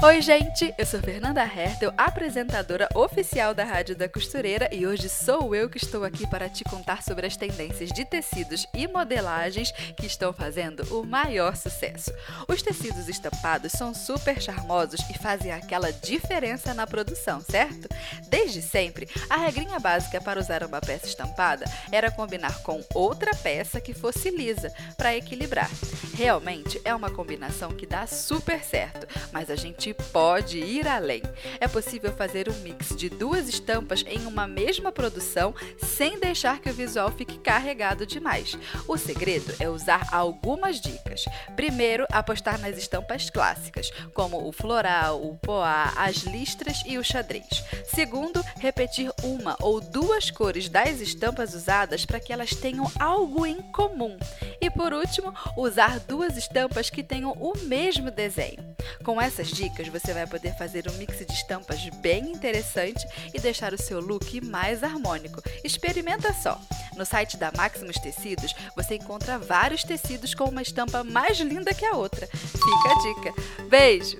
Oi, 0.01 0.21
gente! 0.21 0.73
Eu 0.77 0.85
sou 0.85 1.01
Fernanda 1.01 1.43
Hertel, 1.43 1.93
apresentadora 1.97 2.87
oficial 2.95 3.53
da 3.53 3.65
Rádio 3.65 3.97
da 3.97 4.07
Costureira, 4.07 4.69
e 4.71 4.87
hoje 4.87 5.09
sou 5.09 5.53
eu 5.53 5.69
que 5.69 5.77
estou 5.77 6.05
aqui 6.05 6.25
para 6.25 6.47
te 6.47 6.63
contar 6.63 7.03
sobre 7.03 7.27
as 7.27 7.35
tendências 7.35 7.89
de 7.89 8.05
tecidos 8.05 8.65
e 8.73 8.87
modelagens 8.87 9.73
que 9.97 10.05
estão 10.05 10.31
fazendo 10.31 10.83
o 10.97 11.05
maior 11.05 11.53
sucesso. 11.57 12.13
Os 12.47 12.61
tecidos 12.61 13.09
estampados 13.09 13.73
são 13.73 13.93
super 13.93 14.41
charmosos 14.41 15.01
e 15.09 15.17
fazem 15.17 15.51
aquela 15.51 15.91
diferença 15.91 16.73
na 16.73 16.87
produção, 16.87 17.41
certo? 17.41 17.89
Desde 18.29 18.61
sempre, 18.61 19.05
a 19.29 19.35
regrinha 19.35 19.81
básica 19.81 20.21
para 20.21 20.39
usar 20.39 20.63
uma 20.63 20.79
peça 20.79 21.07
estampada 21.07 21.65
era 21.91 22.09
combinar 22.09 22.63
com 22.63 22.81
outra 22.95 23.35
peça 23.35 23.81
que 23.81 23.93
fosse 23.93 24.29
lisa, 24.29 24.71
para 24.95 25.13
equilibrar. 25.13 25.69
Realmente 26.15 26.79
é 26.85 26.95
uma 26.95 27.11
combinação 27.11 27.71
que 27.71 27.85
dá 27.85 28.07
super 28.07 28.63
certo, 28.63 29.05
mas 29.33 29.49
a 29.49 29.57
gente 29.57 29.88
gente 29.89 29.93
pode 30.11 30.59
ir 30.59 30.87
além. 30.87 31.21
É 31.59 31.67
possível 31.67 32.11
fazer 32.11 32.49
um 32.49 32.53
mix 32.59 32.95
de 32.95 33.09
duas 33.09 33.49
estampas 33.49 34.03
em 34.07 34.25
uma 34.25 34.47
mesma 34.47 34.91
produção 34.91 35.53
sem 35.77 36.19
deixar 36.19 36.59
que 36.59 36.69
o 36.69 36.73
visual 36.73 37.11
fique 37.11 37.37
carregado 37.37 38.05
demais. 38.05 38.57
O 38.87 38.97
segredo 38.97 39.53
é 39.59 39.69
usar 39.69 40.07
algumas 40.11 40.79
dicas. 40.79 41.25
Primeiro, 41.55 42.05
apostar 42.11 42.59
nas 42.59 42.77
estampas 42.77 43.29
clássicas, 43.29 43.91
como 44.13 44.47
o 44.47 44.51
floral, 44.51 45.21
o 45.23 45.37
poá, 45.37 45.93
as 45.95 46.17
listras 46.17 46.83
e 46.85 46.97
o 46.97 47.03
xadrez. 47.03 47.63
Segundo, 47.85 48.43
repetir 48.57 49.11
uma 49.23 49.55
ou 49.61 49.81
duas 49.81 50.29
cores 50.29 50.69
das 50.69 51.01
estampas 51.01 51.53
usadas 51.53 52.05
para 52.05 52.19
que 52.19 52.31
elas 52.31 52.51
tenham 52.51 52.89
algo 52.99 53.45
em 53.45 53.61
comum. 53.71 54.17
E 54.61 54.69
por 54.69 54.93
último, 54.93 55.33
usar 55.57 55.99
duas 55.99 56.37
estampas 56.37 56.89
que 56.89 57.03
tenham 57.03 57.31
o 57.31 57.57
mesmo 57.65 58.11
desenho. 58.11 58.69
Com 59.03 59.21
essas 59.21 59.47
dicas, 59.47 59.78
dicas, 59.79 59.87
você 59.87 60.13
vai 60.13 60.27
poder 60.27 60.53
fazer 60.55 60.89
um 60.89 60.93
mix 60.93 61.25
de 61.25 61.33
estampas 61.33 61.79
bem 62.01 62.31
interessante 62.31 63.05
e 63.33 63.39
deixar 63.39 63.73
o 63.73 63.81
seu 63.81 63.99
look 63.99 64.41
mais 64.41 64.83
harmônico. 64.83 65.41
Experimenta 65.63 66.33
só! 66.33 66.59
No 66.97 67.05
site 67.05 67.37
da 67.37 67.51
Maximus 67.55 67.97
Tecidos, 67.97 68.53
você 68.75 68.95
encontra 68.95 69.39
vários 69.39 69.83
tecidos 69.83 70.33
com 70.33 70.45
uma 70.45 70.61
estampa 70.61 71.03
mais 71.03 71.39
linda 71.39 71.73
que 71.73 71.85
a 71.85 71.93
outra. 71.93 72.27
Fica 72.27 72.91
a 72.91 73.01
dica. 73.01 73.41
Beijo! 73.69 74.17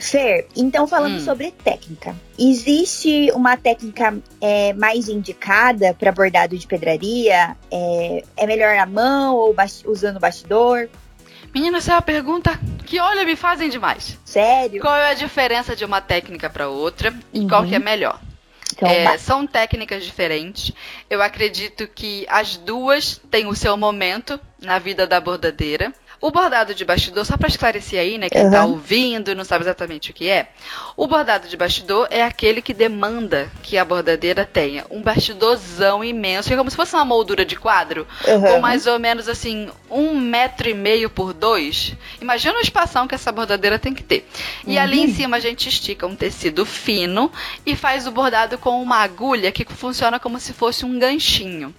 Fer, 0.00 0.48
então 0.56 0.86
falando 0.86 1.16
hum. 1.16 1.24
sobre 1.24 1.52
técnica, 1.52 2.14
existe 2.36 3.30
uma 3.32 3.56
técnica 3.56 4.18
é, 4.40 4.72
mais 4.72 5.08
indicada 5.08 5.94
para 5.94 6.10
bordado 6.10 6.58
de 6.58 6.66
pedraria? 6.66 7.56
É, 7.70 8.24
é 8.36 8.46
melhor 8.46 8.74
na 8.76 8.86
mão 8.86 9.36
ou 9.36 9.54
usando 9.86 10.18
bastidor? 10.18 10.88
Menina, 11.54 11.78
essa 11.78 11.92
é 11.92 11.94
uma 11.94 12.02
pergunta 12.02 12.58
que, 12.86 12.98
olha, 12.98 13.24
me 13.24 13.36
fazem 13.36 13.68
demais. 13.68 14.18
Sério? 14.24 14.80
Qual 14.80 14.94
é 14.94 15.10
a 15.10 15.14
diferença 15.14 15.76
de 15.76 15.84
uma 15.84 16.00
técnica 16.00 16.48
para 16.48 16.68
outra 16.68 17.14
e 17.32 17.40
uhum. 17.40 17.48
qual 17.48 17.64
que 17.64 17.74
é 17.74 17.78
melhor? 17.78 18.18
Então, 18.72 18.88
é, 18.88 19.18
são 19.18 19.46
técnicas 19.46 20.04
diferentes. 20.04 20.72
Eu 21.08 21.22
acredito 21.22 21.86
que 21.86 22.26
as 22.28 22.56
duas 22.56 23.20
têm 23.30 23.46
o 23.46 23.54
seu 23.54 23.76
momento 23.76 24.40
na 24.60 24.78
vida 24.78 25.06
da 25.06 25.20
bordadeira. 25.20 25.92
O 26.22 26.30
bordado 26.30 26.72
de 26.72 26.84
bastidor, 26.84 27.26
só 27.26 27.36
para 27.36 27.48
esclarecer 27.48 27.98
aí, 27.98 28.16
né, 28.16 28.30
quem 28.30 28.44
uhum. 28.44 28.50
tá 28.52 28.64
ouvindo 28.64 29.34
não 29.34 29.44
sabe 29.44 29.64
exatamente 29.64 30.12
o 30.12 30.14
que 30.14 30.28
é. 30.28 30.50
O 30.96 31.08
bordado 31.08 31.48
de 31.48 31.56
bastidor 31.56 32.06
é 32.12 32.22
aquele 32.22 32.62
que 32.62 32.72
demanda 32.72 33.50
que 33.60 33.76
a 33.76 33.84
bordadeira 33.84 34.46
tenha 34.46 34.86
um 34.88 35.02
bastidorzão 35.02 36.04
imenso, 36.04 36.46
que 36.46 36.54
é 36.54 36.56
como 36.56 36.70
se 36.70 36.76
fosse 36.76 36.94
uma 36.94 37.04
moldura 37.04 37.44
de 37.44 37.56
quadro, 37.56 38.06
uhum. 38.24 38.40
com 38.40 38.60
mais 38.60 38.86
ou 38.86 39.00
menos 39.00 39.28
assim, 39.28 39.68
um 39.90 40.16
metro 40.16 40.68
e 40.68 40.74
meio 40.74 41.10
por 41.10 41.32
dois. 41.32 41.96
Imagina 42.20 42.56
o 42.56 42.62
espação 42.62 43.08
que 43.08 43.16
essa 43.16 43.32
bordadeira 43.32 43.76
tem 43.76 43.92
que 43.92 44.04
ter. 44.04 44.24
E 44.64 44.76
uhum. 44.76 44.80
ali 44.80 45.00
em 45.00 45.12
cima 45.12 45.38
a 45.38 45.40
gente 45.40 45.68
estica 45.68 46.06
um 46.06 46.14
tecido 46.14 46.64
fino 46.64 47.32
e 47.66 47.74
faz 47.74 48.06
o 48.06 48.12
bordado 48.12 48.56
com 48.58 48.80
uma 48.80 48.98
agulha 48.98 49.50
que 49.50 49.64
funciona 49.64 50.20
como 50.20 50.38
se 50.38 50.52
fosse 50.52 50.84
um 50.84 51.00
ganchinho 51.00 51.74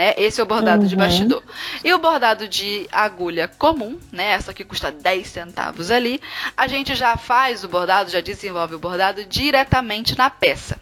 né? 0.00 0.14
Esse 0.16 0.40
é 0.40 0.42
o 0.42 0.46
bordado 0.46 0.84
uhum. 0.84 0.88
de 0.88 0.96
bastidor. 0.96 1.42
E 1.84 1.92
o 1.92 1.98
bordado 1.98 2.48
de 2.48 2.88
agulha 2.90 3.46
comum, 3.46 3.98
né? 4.10 4.30
Essa 4.30 4.54
que 4.54 4.64
custa 4.64 4.90
10 4.90 5.26
centavos 5.26 5.90
ali, 5.90 6.22
a 6.56 6.66
gente 6.66 6.94
já 6.94 7.18
faz 7.18 7.64
o 7.64 7.68
bordado, 7.68 8.10
já 8.10 8.22
desenvolve 8.22 8.74
o 8.76 8.78
bordado 8.78 9.26
diretamente 9.26 10.16
na 10.16 10.30
peça. 10.30 10.78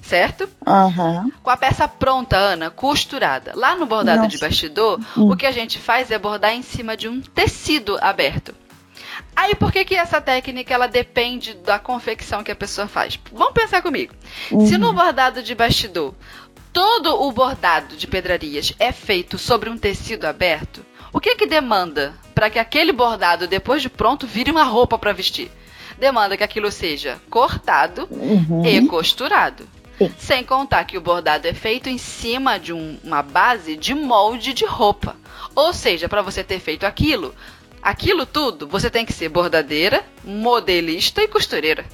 Certo? 0.00 0.48
Uhum. 0.64 1.32
Com 1.42 1.50
a 1.50 1.56
peça 1.56 1.88
pronta, 1.88 2.36
Ana, 2.36 2.70
costurada. 2.70 3.50
Lá 3.56 3.74
no 3.74 3.86
bordado 3.86 4.18
Nossa. 4.18 4.28
de 4.28 4.38
bastidor, 4.38 5.00
uhum. 5.16 5.32
o 5.32 5.36
que 5.36 5.46
a 5.46 5.50
gente 5.50 5.80
faz 5.80 6.12
é 6.12 6.18
bordar 6.18 6.52
em 6.52 6.62
cima 6.62 6.96
de 6.96 7.08
um 7.08 7.20
tecido 7.20 7.98
aberto. 8.00 8.54
Aí 9.34 9.54
por 9.56 9.72
que, 9.72 9.84
que 9.84 9.96
essa 9.96 10.20
técnica 10.20 10.72
ela 10.72 10.86
depende 10.86 11.54
da 11.54 11.78
confecção 11.78 12.44
que 12.44 12.52
a 12.52 12.56
pessoa 12.56 12.86
faz? 12.86 13.18
Vamos 13.32 13.54
pensar 13.54 13.82
comigo. 13.82 14.14
Uhum. 14.52 14.66
Se 14.66 14.78
no 14.78 14.92
bordado 14.92 15.42
de 15.42 15.54
bastidor 15.54 16.14
todo 16.74 17.22
o 17.22 17.30
bordado 17.30 17.96
de 17.96 18.04
pedrarias 18.08 18.74
é 18.80 18.90
feito 18.90 19.38
sobre 19.38 19.70
um 19.70 19.78
tecido 19.78 20.26
aberto, 20.26 20.84
o 21.12 21.20
que 21.20 21.36
que 21.36 21.46
demanda 21.46 22.12
para 22.34 22.50
que 22.50 22.58
aquele 22.58 22.92
bordado, 22.92 23.46
depois 23.46 23.80
de 23.80 23.88
pronto, 23.88 24.26
vire 24.26 24.50
uma 24.50 24.64
roupa 24.64 24.98
para 24.98 25.12
vestir? 25.12 25.48
Demanda 25.96 26.36
que 26.36 26.42
aquilo 26.42 26.72
seja 26.72 27.22
cortado 27.30 28.08
uhum. 28.10 28.66
e 28.66 28.84
costurado. 28.88 29.68
Sim. 29.96 30.12
Sem 30.18 30.42
contar 30.42 30.84
que 30.84 30.98
o 30.98 31.00
bordado 31.00 31.46
é 31.46 31.54
feito 31.54 31.88
em 31.88 31.96
cima 31.96 32.58
de 32.58 32.72
um, 32.72 32.98
uma 33.04 33.22
base 33.22 33.76
de 33.76 33.94
molde 33.94 34.52
de 34.52 34.64
roupa. 34.64 35.14
Ou 35.54 35.72
seja, 35.72 36.08
para 36.08 36.22
você 36.22 36.42
ter 36.42 36.58
feito 36.58 36.84
aquilo, 36.84 37.32
aquilo 37.80 38.26
tudo, 38.26 38.66
você 38.66 38.90
tem 38.90 39.06
que 39.06 39.12
ser 39.12 39.28
bordadeira, 39.28 40.04
modelista 40.24 41.22
e 41.22 41.28
costureira. 41.28 41.84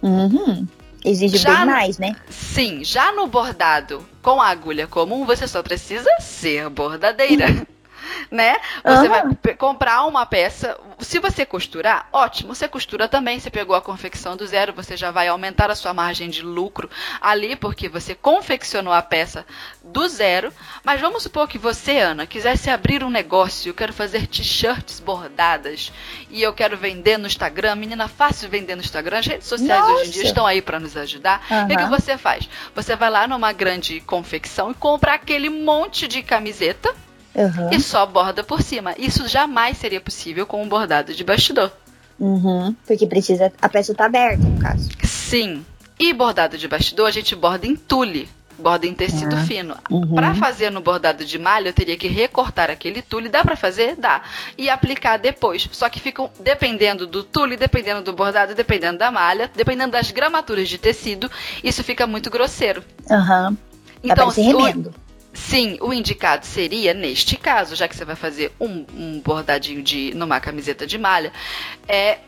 Uhum. 0.00 0.66
Exige 1.04 1.36
Já- 1.36 1.56
bem 1.56 1.66
mais, 1.66 1.98
né? 1.98 2.14
Sim, 2.30 2.84
já 2.84 3.12
no 3.12 3.26
bordado 3.26 4.06
com 4.22 4.40
a 4.40 4.48
agulha 4.48 4.86
comum, 4.86 5.24
você 5.24 5.48
só 5.48 5.62
precisa 5.62 6.08
ser 6.20 6.68
bordadeira. 6.70 7.46
Né? 8.30 8.56
Você 8.82 9.08
Aham. 9.08 9.36
vai 9.42 9.54
comprar 9.54 10.04
uma 10.04 10.24
peça. 10.24 10.78
Se 11.00 11.18
você 11.18 11.44
costurar, 11.44 12.08
ótimo. 12.12 12.54
Você 12.54 12.66
costura 12.66 13.06
também. 13.06 13.38
Você 13.38 13.50
pegou 13.50 13.76
a 13.76 13.82
confecção 13.82 14.36
do 14.36 14.46
zero, 14.46 14.72
você 14.72 14.96
já 14.96 15.10
vai 15.10 15.28
aumentar 15.28 15.70
a 15.70 15.74
sua 15.74 15.92
margem 15.92 16.30
de 16.30 16.42
lucro 16.42 16.88
ali, 17.20 17.56
porque 17.56 17.88
você 17.88 18.14
confeccionou 18.14 18.92
a 18.92 19.02
peça 19.02 19.44
do 19.84 20.08
zero. 20.08 20.52
Mas 20.82 21.00
vamos 21.00 21.22
supor 21.22 21.46
que 21.46 21.58
você, 21.58 21.98
Ana, 21.98 22.26
quisesse 22.26 22.70
abrir 22.70 23.04
um 23.04 23.10
negócio. 23.10 23.68
Eu 23.68 23.74
quero 23.74 23.92
fazer 23.92 24.26
t-shirts 24.26 24.98
bordadas 25.00 25.92
e 26.30 26.42
eu 26.42 26.52
quero 26.52 26.76
vender 26.76 27.18
no 27.18 27.26
Instagram. 27.26 27.74
Menina, 27.74 28.08
fácil 28.08 28.48
vender 28.48 28.74
no 28.74 28.82
Instagram. 28.82 29.18
As 29.18 29.26
redes 29.26 29.46
sociais 29.46 29.84
hoje 29.84 30.08
em 30.08 30.10
dia 30.10 30.22
Nossa. 30.22 30.28
estão 30.28 30.46
aí 30.46 30.62
para 30.62 30.80
nos 30.80 30.96
ajudar. 30.96 31.44
O 31.64 31.68
que, 31.68 31.76
que 31.76 31.86
você 31.86 32.16
faz? 32.16 32.48
Você 32.74 32.96
vai 32.96 33.10
lá 33.10 33.26
numa 33.26 33.52
grande 33.52 34.00
confecção 34.00 34.70
e 34.70 34.74
compra 34.74 35.14
aquele 35.14 35.50
monte 35.50 36.08
de 36.08 36.22
camiseta 36.22 36.94
Aham. 37.36 37.70
e 37.72 37.80
só 37.80 38.04
borda 38.06 38.42
por 38.44 38.62
cima. 38.62 38.94
Isso 38.98 39.26
jamais 39.28 39.78
seria 39.78 40.00
possível 40.00 40.46
com 40.46 40.62
um 40.62 40.68
bordado 40.68 41.14
de 41.14 41.24
bastidor. 41.24 41.70
Uhum. 42.18 42.74
Porque 42.86 43.06
precisa. 43.06 43.52
A 43.60 43.68
peça 43.68 43.94
tá 43.94 44.04
aberta, 44.06 44.42
no 44.44 44.58
caso. 44.60 44.88
Sim. 45.02 45.64
E 45.98 46.12
bordado 46.12 46.58
de 46.58 46.68
bastidor 46.68 47.08
a 47.08 47.10
gente 47.10 47.34
borda 47.34 47.66
em 47.66 47.74
tule, 47.74 48.28
borda 48.58 48.86
em 48.86 48.94
tecido 48.94 49.34
Ah. 49.34 49.44
fino. 49.44 49.76
Uhum. 49.90 50.14
Pra 50.14 50.34
fazer 50.34 50.70
no 50.70 50.80
bordado 50.80 51.24
de 51.24 51.38
malha, 51.38 51.68
eu 51.68 51.72
teria 51.72 51.96
que 51.96 52.06
recortar 52.06 52.70
aquele 52.70 53.00
tule. 53.02 53.28
Dá 53.28 53.42
pra 53.42 53.56
fazer? 53.56 53.96
Dá. 53.96 54.22
E 54.58 54.68
aplicar 54.68 55.16
depois. 55.16 55.68
Só 55.72 55.88
que 55.88 55.98
ficam 56.00 56.30
dependendo 56.40 57.06
do 57.06 57.24
tule, 57.24 57.56
dependendo 57.56 58.02
do 58.02 58.12
bordado, 58.12 58.54
dependendo 58.54 58.98
da 58.98 59.10
malha, 59.10 59.50
dependendo 59.56 59.92
das 59.92 60.10
gramaturas 60.10 60.68
de 60.68 60.76
tecido, 60.78 61.30
isso 61.64 61.82
fica 61.82 62.06
muito 62.06 62.30
grosseiro. 62.30 62.84
Aham. 63.10 63.54
Tá 63.54 63.58
Então, 64.04 64.28
o- 64.28 64.30
remendo. 64.30 64.92
Sim, 65.32 65.78
o 65.80 65.92
indicado 65.92 66.44
seria, 66.44 66.92
neste 66.92 67.36
caso, 67.36 67.74
já 67.74 67.88
que 67.88 67.96
você 67.96 68.04
vai 68.04 68.16
fazer 68.16 68.52
um, 68.60 68.84
um 68.94 69.20
bordadinho 69.20 69.82
de 69.82 70.12
numa 70.14 70.40
camiseta 70.40 70.86
de 70.86 70.98
malha, 70.98 71.32
é 71.88 72.18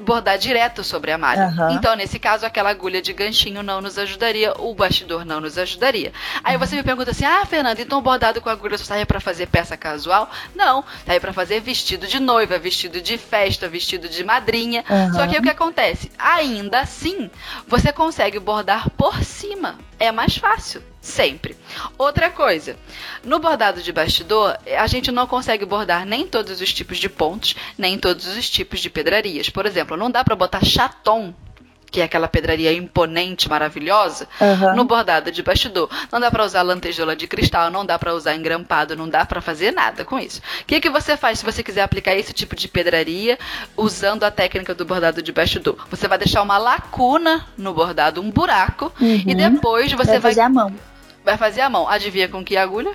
bordar 0.00 0.38
direto 0.38 0.82
sobre 0.82 1.10
a 1.10 1.18
malha. 1.18 1.46
Aham. 1.46 1.72
Então, 1.72 1.94
nesse 1.94 2.18
caso, 2.18 2.46
aquela 2.46 2.70
agulha 2.70 3.02
de 3.02 3.12
ganchinho 3.12 3.62
não 3.62 3.80
nos 3.80 3.98
ajudaria, 3.98 4.54
o 4.58 4.74
bastidor 4.74 5.24
não 5.24 5.40
nos 5.40 5.58
ajudaria. 5.58 6.12
Aí 6.42 6.56
você 6.56 6.76
me 6.76 6.82
pergunta 6.82 7.10
assim: 7.10 7.24
"Ah, 7.24 7.44
Fernanda, 7.44 7.80
então 7.80 8.00
bordado 8.00 8.40
com 8.40 8.48
agulha 8.48 8.78
só 8.78 8.84
sai 8.84 9.04
para 9.04 9.20
fazer 9.20 9.46
peça 9.48 9.76
casual?" 9.76 10.30
Não, 10.54 10.84
sai 11.06 11.20
para 11.20 11.32
fazer 11.32 11.60
vestido 11.60 12.06
de 12.06 12.20
noiva, 12.20 12.58
vestido 12.58 13.00
de 13.00 13.18
festa, 13.18 13.68
vestido 13.68 14.08
de 14.08 14.24
madrinha. 14.24 14.84
Aham. 14.88 15.12
Só 15.12 15.26
que 15.26 15.34
aí 15.34 15.40
o 15.40 15.42
que 15.42 15.50
acontece? 15.50 16.10
Ainda 16.18 16.80
assim, 16.80 17.30
você 17.66 17.92
consegue 17.92 18.38
bordar 18.38 18.88
por 18.90 19.22
cima. 19.22 19.78
É 19.98 20.10
mais 20.10 20.36
fácil, 20.36 20.82
sempre. 21.02 21.56
Outra 21.98 22.30
coisa, 22.30 22.76
no 23.24 23.38
bordado 23.40 23.82
de 23.82 23.92
bastidor, 23.92 24.56
a 24.78 24.86
gente 24.86 25.10
não 25.10 25.26
consegue 25.26 25.66
bordar 25.66 26.06
nem 26.06 26.26
todos 26.26 26.60
os 26.60 26.72
tipos 26.72 26.96
de 26.98 27.08
pontos, 27.08 27.54
nem 27.76 27.98
todos 27.98 28.24
os 28.26 28.48
tipos 28.48 28.80
de 28.80 28.88
pedrarias. 28.88 29.50
Por 29.50 29.66
exemplo, 29.66 29.96
não 29.96 30.10
dá 30.10 30.22
para 30.24 30.36
botar 30.36 30.64
chaton, 30.64 31.34
que 31.90 32.00
é 32.00 32.04
aquela 32.04 32.26
pedraria 32.26 32.72
imponente, 32.72 33.50
maravilhosa, 33.50 34.26
Aham. 34.40 34.74
no 34.74 34.82
bordado 34.84 35.30
de 35.30 35.42
bastidor. 35.42 35.90
Não 36.10 36.18
dá 36.18 36.30
pra 36.30 36.42
usar 36.42 36.62
lantejola 36.62 37.14
de 37.14 37.26
cristal, 37.26 37.70
não 37.70 37.84
dá 37.84 37.98
pra 37.98 38.14
usar 38.14 38.34
engrampado, 38.34 38.96
não 38.96 39.06
dá 39.06 39.26
pra 39.26 39.42
fazer 39.42 39.72
nada 39.72 40.02
com 40.02 40.18
isso. 40.18 40.40
O 40.62 40.64
que, 40.64 40.80
que 40.80 40.88
você 40.88 41.18
faz 41.18 41.40
se 41.40 41.44
você 41.44 41.62
quiser 41.62 41.82
aplicar 41.82 42.14
esse 42.14 42.32
tipo 42.32 42.56
de 42.56 42.66
pedraria 42.66 43.38
usando 43.76 44.24
a 44.24 44.30
técnica 44.30 44.74
do 44.74 44.86
bordado 44.86 45.20
de 45.20 45.32
bastidor? 45.32 45.76
Você 45.90 46.08
vai 46.08 46.16
deixar 46.16 46.40
uma 46.40 46.56
lacuna 46.56 47.46
no 47.58 47.74
bordado, 47.74 48.22
um 48.22 48.30
buraco, 48.30 48.90
e 48.98 49.04
Uhum. 49.04 49.34
depois 49.52 49.92
você 49.92 50.12
Vai 50.12 50.18
vai, 50.20 50.30
fazer 50.30 50.40
a 50.40 50.48
mão. 50.48 50.72
Vai 51.24 51.36
fazer 51.36 51.60
a 51.60 51.70
mão. 51.70 51.88
Adivinha 51.88 52.28
com 52.28 52.44
que 52.44 52.56
agulha? 52.56 52.92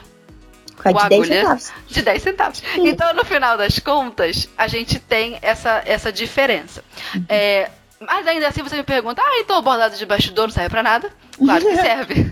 Com 0.82 0.90
a 0.90 1.04
de 1.04 1.10
10 1.10 1.22
agulha. 1.22 1.42
centavos. 1.42 1.74
de 1.88 2.02
10 2.02 2.22
centavos. 2.24 2.64
Então, 2.78 3.14
no 3.14 3.26
final 3.26 3.58
das 3.58 3.80
contas, 3.80 4.48
a 4.58 4.68
gente 4.68 5.00
tem 5.00 5.40
essa, 5.42 5.82
essa 5.86 6.12
diferença. 6.12 6.84
É, 7.28 7.70
mas 8.00 8.28
ainda 8.28 8.48
assim 8.48 8.62
você 8.62 8.76
me 8.76 8.84
pergunta, 8.84 9.22
ah, 9.26 9.40
então 9.40 9.58
o 9.58 9.62
bordado 9.62 9.98
de 9.98 10.06
bastidor 10.06 10.46
não 10.48 10.54
serve 10.54 10.70
pra 10.70 10.84
nada? 10.84 11.12
Claro 11.38 11.66
que 11.66 11.76
serve. 11.82 12.32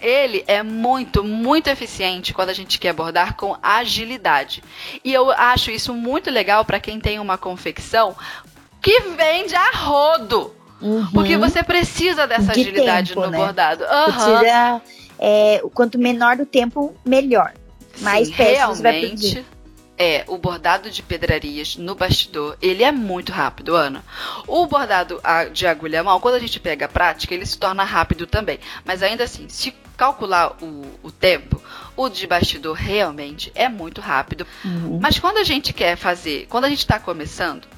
Ele 0.00 0.44
é 0.46 0.62
muito, 0.62 1.22
muito 1.22 1.68
eficiente 1.68 2.32
quando 2.34 2.48
a 2.50 2.52
gente 2.52 2.78
quer 2.78 2.92
bordar 2.92 3.34
com 3.34 3.56
agilidade. 3.62 4.62
E 5.04 5.12
eu 5.12 5.30
acho 5.30 5.70
isso 5.70 5.94
muito 5.94 6.30
legal 6.30 6.64
para 6.64 6.80
quem 6.80 6.98
tem 7.00 7.18
uma 7.20 7.38
confecção 7.38 8.16
que 8.80 9.00
vende 9.16 9.54
a 9.54 9.70
rodo. 9.72 10.54
Uhum. 10.80 11.06
Porque 11.12 11.36
você 11.36 11.62
precisa 11.62 12.26
dessa 12.26 12.52
De 12.52 12.60
agilidade 12.60 13.10
tempo, 13.10 13.20
no 13.26 13.30
né? 13.30 13.38
bordado. 13.38 13.84
Aham. 13.84 14.38
Precisa. 14.38 14.82
É, 15.20 15.62
quanto 15.74 15.98
menor 15.98 16.40
o 16.40 16.46
tempo, 16.46 16.94
melhor. 17.04 17.52
Mais 18.00 18.28
Sim, 18.28 18.34
peças 18.34 18.80
vai 18.80 19.00
produzir. 19.00 19.44
é 19.98 20.24
o 20.26 20.38
bordado 20.38 20.90
de 20.90 21.02
pedrarias 21.02 21.76
no 21.76 21.94
bastidor. 21.94 22.56
Ele 22.62 22.82
é 22.82 22.90
muito 22.90 23.30
rápido, 23.30 23.74
Ana. 23.74 24.02
O 24.46 24.64
bordado 24.66 25.20
de 25.52 25.66
agulha 25.66 26.02
mão, 26.02 26.18
quando 26.20 26.36
a 26.36 26.38
gente 26.38 26.58
pega 26.58 26.86
a 26.86 26.88
prática, 26.88 27.34
ele 27.34 27.44
se 27.44 27.58
torna 27.58 27.84
rápido 27.84 28.26
também. 28.26 28.58
Mas 28.84 29.02
ainda 29.02 29.24
assim, 29.24 29.46
se 29.50 29.74
calcular 29.98 30.56
o, 30.62 30.86
o 31.02 31.12
tempo, 31.12 31.62
o 31.94 32.08
de 32.08 32.26
bastidor 32.26 32.74
realmente 32.74 33.52
é 33.54 33.68
muito 33.68 34.00
rápido. 34.00 34.46
Uhum. 34.64 34.98
Mas 35.02 35.18
quando 35.18 35.36
a 35.36 35.44
gente 35.44 35.74
quer 35.74 35.96
fazer, 35.96 36.46
quando 36.48 36.64
a 36.64 36.70
gente 36.70 36.78
está 36.78 36.98
começando, 36.98 37.68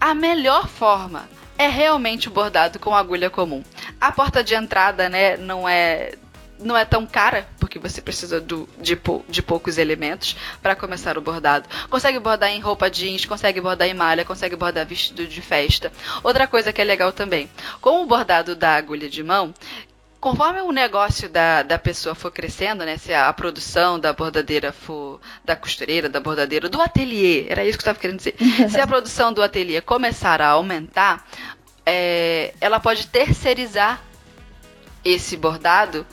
a 0.00 0.14
melhor 0.14 0.68
forma 0.68 1.28
é 1.58 1.66
realmente 1.66 2.28
o 2.28 2.30
bordado 2.30 2.78
com 2.78 2.94
agulha 2.94 3.30
comum. 3.30 3.64
A 4.00 4.12
porta 4.12 4.44
de 4.44 4.54
entrada, 4.54 5.08
né, 5.08 5.36
não 5.36 5.68
é 5.68 6.12
não 6.58 6.76
é 6.76 6.84
tão 6.84 7.06
cara, 7.06 7.46
porque 7.58 7.78
você 7.78 8.00
precisa 8.00 8.40
do, 8.40 8.68
de, 8.80 8.98
de 9.28 9.42
poucos 9.42 9.78
elementos 9.78 10.36
para 10.62 10.76
começar 10.76 11.18
o 11.18 11.20
bordado. 11.20 11.68
Consegue 11.90 12.18
bordar 12.18 12.50
em 12.50 12.60
roupa 12.60 12.90
jeans, 12.90 13.24
consegue 13.24 13.60
bordar 13.60 13.88
em 13.88 13.94
malha, 13.94 14.24
consegue 14.24 14.56
bordar 14.56 14.86
vestido 14.86 15.26
de 15.26 15.40
festa. 15.40 15.92
Outra 16.22 16.46
coisa 16.46 16.72
que 16.72 16.80
é 16.80 16.84
legal 16.84 17.12
também, 17.12 17.50
com 17.80 18.02
o 18.02 18.06
bordado 18.06 18.54
da 18.54 18.74
agulha 18.76 19.08
de 19.08 19.22
mão, 19.22 19.52
conforme 20.24 20.62
o 20.62 20.72
negócio 20.72 21.28
da, 21.28 21.62
da 21.62 21.78
pessoa 21.78 22.14
for 22.14 22.30
crescendo, 22.30 22.82
né? 22.84 22.96
Se 22.96 23.12
a, 23.12 23.28
a 23.28 23.32
produção 23.34 24.00
da 24.00 24.10
bordadeira 24.12 24.72
for 24.72 25.20
da 25.44 25.54
costureira, 25.54 26.08
da 26.08 26.18
bordadeira, 26.18 26.66
do 26.66 26.80
ateliê, 26.80 27.46
era 27.46 27.62
isso 27.62 27.76
que 27.76 27.82
eu 27.82 27.90
estava 27.90 27.98
querendo 27.98 28.18
dizer. 28.18 28.34
Se 28.70 28.80
a 28.80 28.86
produção 28.86 29.34
do 29.34 29.42
ateliê 29.42 29.82
começar 29.82 30.40
a 30.40 30.48
aumentar, 30.48 31.26
é, 31.84 32.54
ela 32.58 32.80
pode 32.80 33.06
terceirizar 33.08 34.00
esse 35.04 35.36
bordado 35.36 36.06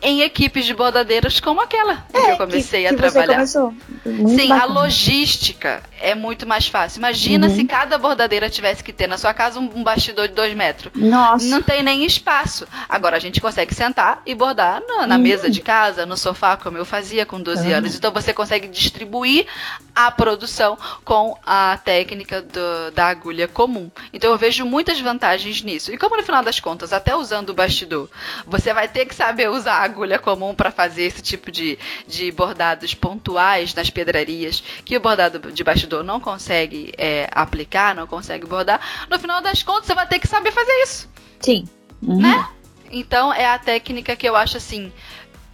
em 0.00 0.22
equipes 0.22 0.64
de 0.64 0.74
bordadeiras 0.74 1.40
como 1.40 1.60
aquela 1.60 2.04
em 2.14 2.24
que 2.24 2.30
eu 2.32 2.36
comecei 2.36 2.86
É, 2.86 2.88
que, 2.88 2.94
a 2.94 2.96
que 3.06 3.10
trabalhar. 3.12 3.46
Sim, 3.46 4.52
a 4.52 4.58
bacana. 4.60 4.64
logística 4.80 5.82
é 6.00 6.14
muito 6.14 6.46
mais 6.46 6.66
fácil. 6.68 6.98
Imagina 6.98 7.48
Uhum. 7.48 7.54
se 7.56 7.64
cada 7.64 7.98
bordadeira 7.98 8.48
tivesse 8.48 8.82
que 8.84 8.92
ter 8.92 9.06
na 9.06 9.18
sua 9.18 9.34
casa 9.34 9.58
um, 9.58 9.70
um 9.74 9.82
bastidor 9.82 10.28
de 10.28 10.34
dois 10.34 10.54
metros. 10.54 10.92
Nossa. 10.94 11.44
Não 11.46 11.60
tem 11.62 11.82
nem 11.82 12.04
espaço. 12.04 12.66
Agora 12.88 13.16
a 13.16 13.20
gente 13.20 13.40
consegue 13.40 13.74
sentar 13.74 14.22
e 14.24 14.34
bordar 14.34 14.82
na, 14.86 15.06
na 15.06 15.16
Hum. 15.16 15.18
mesa 15.18 15.50
de 15.50 15.60
casa, 15.60 16.06
no 16.06 16.16
sofá, 16.16 16.56
como 16.56 16.78
eu 16.78 16.84
fazia 16.84 17.26
com 17.26 17.40
12 17.40 17.72
Ah. 17.72 17.78
anos. 17.78 17.94
Então 17.96 18.12
você 18.12 18.32
consegue 18.32 18.68
distribuir 18.68 19.46
a 19.94 20.10
produção 20.10 20.78
com 21.04 21.36
a 21.44 21.76
técnica 21.84 22.40
do- 22.40 22.90
da 22.94 23.06
agulha 23.08 23.48
comum. 23.48 23.90
Então 24.12 24.30
eu 24.30 24.38
vejo 24.38 24.64
muitas 24.64 25.00
vantagens 25.00 25.62
nisso. 25.62 25.92
E 25.92 25.98
como 25.98 26.16
no 26.16 26.22
final 26.22 26.42
das 26.44 26.60
contas, 26.60 26.92
até 26.92 27.16
usando 27.16 27.50
o 27.50 27.54
bastidor, 27.54 28.08
você 28.46 28.72
vai 28.72 28.86
ter 28.86 29.06
que 29.06 29.14
saber 29.14 29.50
usar 29.50 29.82
a 29.82 29.87
agulha 29.88 30.18
comum 30.18 30.54
para 30.54 30.70
fazer 30.70 31.04
esse 31.04 31.22
tipo 31.22 31.50
de, 31.50 31.78
de 32.06 32.30
bordados 32.30 32.94
pontuais 32.94 33.74
nas 33.74 33.90
pedrarias, 33.90 34.62
que 34.84 34.96
o 34.96 35.00
bordado 35.00 35.52
de 35.52 35.64
bastidor 35.64 36.04
não 36.04 36.20
consegue 36.20 36.92
é, 36.96 37.28
aplicar, 37.32 37.94
não 37.94 38.06
consegue 38.06 38.46
bordar. 38.46 38.80
No 39.10 39.18
final 39.18 39.40
das 39.40 39.62
contas, 39.62 39.86
você 39.86 39.94
vai 39.94 40.06
ter 40.06 40.18
que 40.18 40.28
saber 40.28 40.52
fazer 40.52 40.72
isso 40.82 41.08
Sim. 41.40 41.64
Uhum. 42.02 42.20
né? 42.20 42.48
Então 42.90 43.32
é 43.32 43.46
a 43.46 43.58
técnica 43.58 44.16
que 44.16 44.28
eu 44.28 44.36
acho 44.36 44.56
assim 44.56 44.92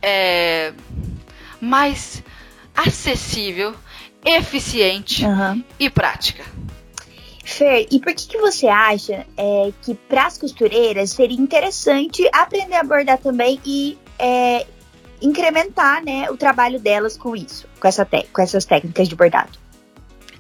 é, 0.01 0.73
mais 1.61 2.23
acessível, 2.75 3.75
eficiente 4.25 5.25
Aham. 5.25 5.65
e 5.79 5.89
prática. 5.89 6.45
Fer, 7.45 7.87
e 7.91 8.01
por 8.01 8.15
que, 8.15 8.27
que 8.27 8.39
você 8.39 8.67
acha 8.69 9.27
é, 9.37 9.73
que 9.83 9.95
para 9.95 10.27
as 10.27 10.39
costureiras 10.39 11.11
seria 11.11 11.39
interessante 11.39 12.27
aprender 12.33 12.77
a 12.77 12.83
bordar 12.83 13.19
também 13.19 13.61
e 13.65 13.99
é, 14.25 14.67
incrementar 15.21 16.03
né, 16.03 16.31
o 16.31 16.37
trabalho 16.37 16.81
delas 16.81 17.15
com 17.15 17.37
isso, 17.37 17.69
com, 17.79 17.87
essa 17.87 18.09
com 18.33 18.41
essas 18.41 18.65
técnicas 18.65 19.07
de 19.07 19.15
bordado? 19.15 19.64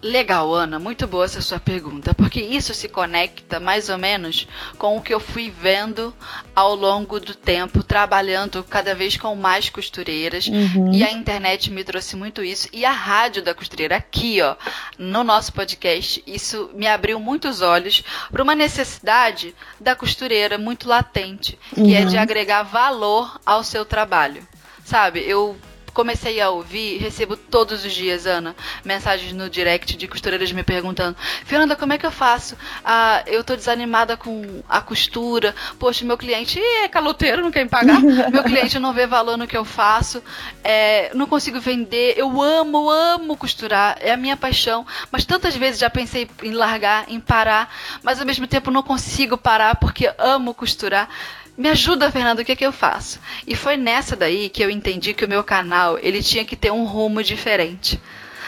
Legal, 0.04 0.52
Ana, 0.52 0.78
muito 0.78 1.06
boa 1.06 1.24
essa 1.24 1.40
sua 1.40 1.58
pergunta, 1.58 2.12
porque 2.12 2.38
isso 2.38 2.74
se 2.74 2.90
conecta 2.90 3.58
mais 3.58 3.88
ou 3.88 3.96
menos 3.96 4.46
com 4.76 4.98
o 4.98 5.00
que 5.00 5.14
eu 5.14 5.18
fui 5.18 5.50
vendo 5.50 6.14
ao 6.54 6.74
longo 6.74 7.18
do 7.18 7.34
tempo, 7.34 7.82
trabalhando 7.82 8.62
cada 8.62 8.94
vez 8.94 9.16
com 9.16 9.34
mais 9.34 9.70
costureiras, 9.70 10.46
uhum. 10.46 10.92
e 10.92 11.02
a 11.02 11.10
internet 11.10 11.70
me 11.70 11.82
trouxe 11.82 12.16
muito 12.16 12.44
isso, 12.44 12.68
e 12.70 12.84
a 12.84 12.90
rádio 12.90 13.42
da 13.42 13.54
costureira 13.54 13.96
aqui, 13.96 14.42
ó, 14.42 14.56
no 14.98 15.24
nosso 15.24 15.54
podcast, 15.54 16.22
isso 16.26 16.68
me 16.74 16.86
abriu 16.86 17.18
muitos 17.18 17.62
olhos 17.62 18.04
para 18.30 18.42
uma 18.42 18.54
necessidade 18.54 19.54
da 19.80 19.96
costureira 19.96 20.58
muito 20.58 20.86
latente, 20.86 21.58
que 21.74 21.80
uhum. 21.80 21.94
é 21.94 22.04
de 22.04 22.16
uhum. 22.16 22.22
agregar 22.22 22.62
valor 22.62 23.40
ao 23.46 23.64
seu 23.64 23.86
trabalho. 23.86 24.46
Sabe, 24.84 25.20
eu 25.26 25.56
comecei 25.94 26.40
a 26.40 26.50
ouvir, 26.50 26.98
recebo 26.98 27.36
todos 27.36 27.84
os 27.84 27.92
dias, 27.92 28.26
Ana, 28.26 28.54
mensagens 28.84 29.32
no 29.32 29.48
direct 29.48 29.96
de 29.96 30.08
costureiras 30.08 30.52
me 30.52 30.62
perguntando: 30.62 31.16
Fernanda, 31.44 31.76
como 31.76 31.92
é 31.92 31.98
que 31.98 32.04
eu 32.04 32.10
faço? 32.10 32.56
Ah, 32.84 33.22
eu 33.26 33.44
tô 33.44 33.54
desanimada 33.56 34.16
com 34.16 34.62
a 34.68 34.80
costura. 34.80 35.54
Poxa, 35.78 36.04
meu 36.04 36.18
cliente 36.18 36.58
é 36.58 36.88
caloteiro, 36.88 37.42
não 37.42 37.50
quer 37.50 37.64
me 37.64 37.70
pagar. 37.70 38.00
meu 38.30 38.42
cliente 38.42 38.78
não 38.78 38.92
vê 38.92 39.06
valor 39.06 39.38
no 39.38 39.46
que 39.46 39.56
eu 39.56 39.64
faço. 39.64 40.22
É, 40.62 41.10
não 41.14 41.26
consigo 41.26 41.60
vender. 41.60 42.14
Eu 42.16 42.42
amo, 42.42 42.90
amo 42.90 43.36
costurar. 43.36 43.96
É 44.00 44.12
a 44.12 44.16
minha 44.16 44.36
paixão. 44.36 44.84
Mas 45.10 45.24
tantas 45.24 45.56
vezes 45.56 45.78
já 45.80 45.88
pensei 45.88 46.28
em 46.42 46.52
largar, 46.52 47.04
em 47.08 47.20
parar. 47.20 47.72
Mas 48.02 48.18
ao 48.18 48.26
mesmo 48.26 48.46
tempo 48.48 48.70
não 48.70 48.82
consigo 48.82 49.38
parar 49.38 49.76
porque 49.76 50.12
amo 50.18 50.52
costurar. 50.52 51.08
Me 51.56 51.68
ajuda, 51.68 52.10
Fernando, 52.10 52.40
o 52.40 52.44
que, 52.44 52.52
é 52.52 52.56
que 52.56 52.66
eu 52.66 52.72
faço? 52.72 53.20
E 53.46 53.54
foi 53.54 53.76
nessa 53.76 54.16
daí 54.16 54.48
que 54.48 54.62
eu 54.62 54.70
entendi 54.70 55.14
que 55.14 55.24
o 55.24 55.28
meu 55.28 55.44
canal 55.44 55.98
ele 56.00 56.22
tinha 56.22 56.44
que 56.44 56.56
ter 56.56 56.72
um 56.72 56.84
rumo 56.84 57.22
diferente 57.22 58.00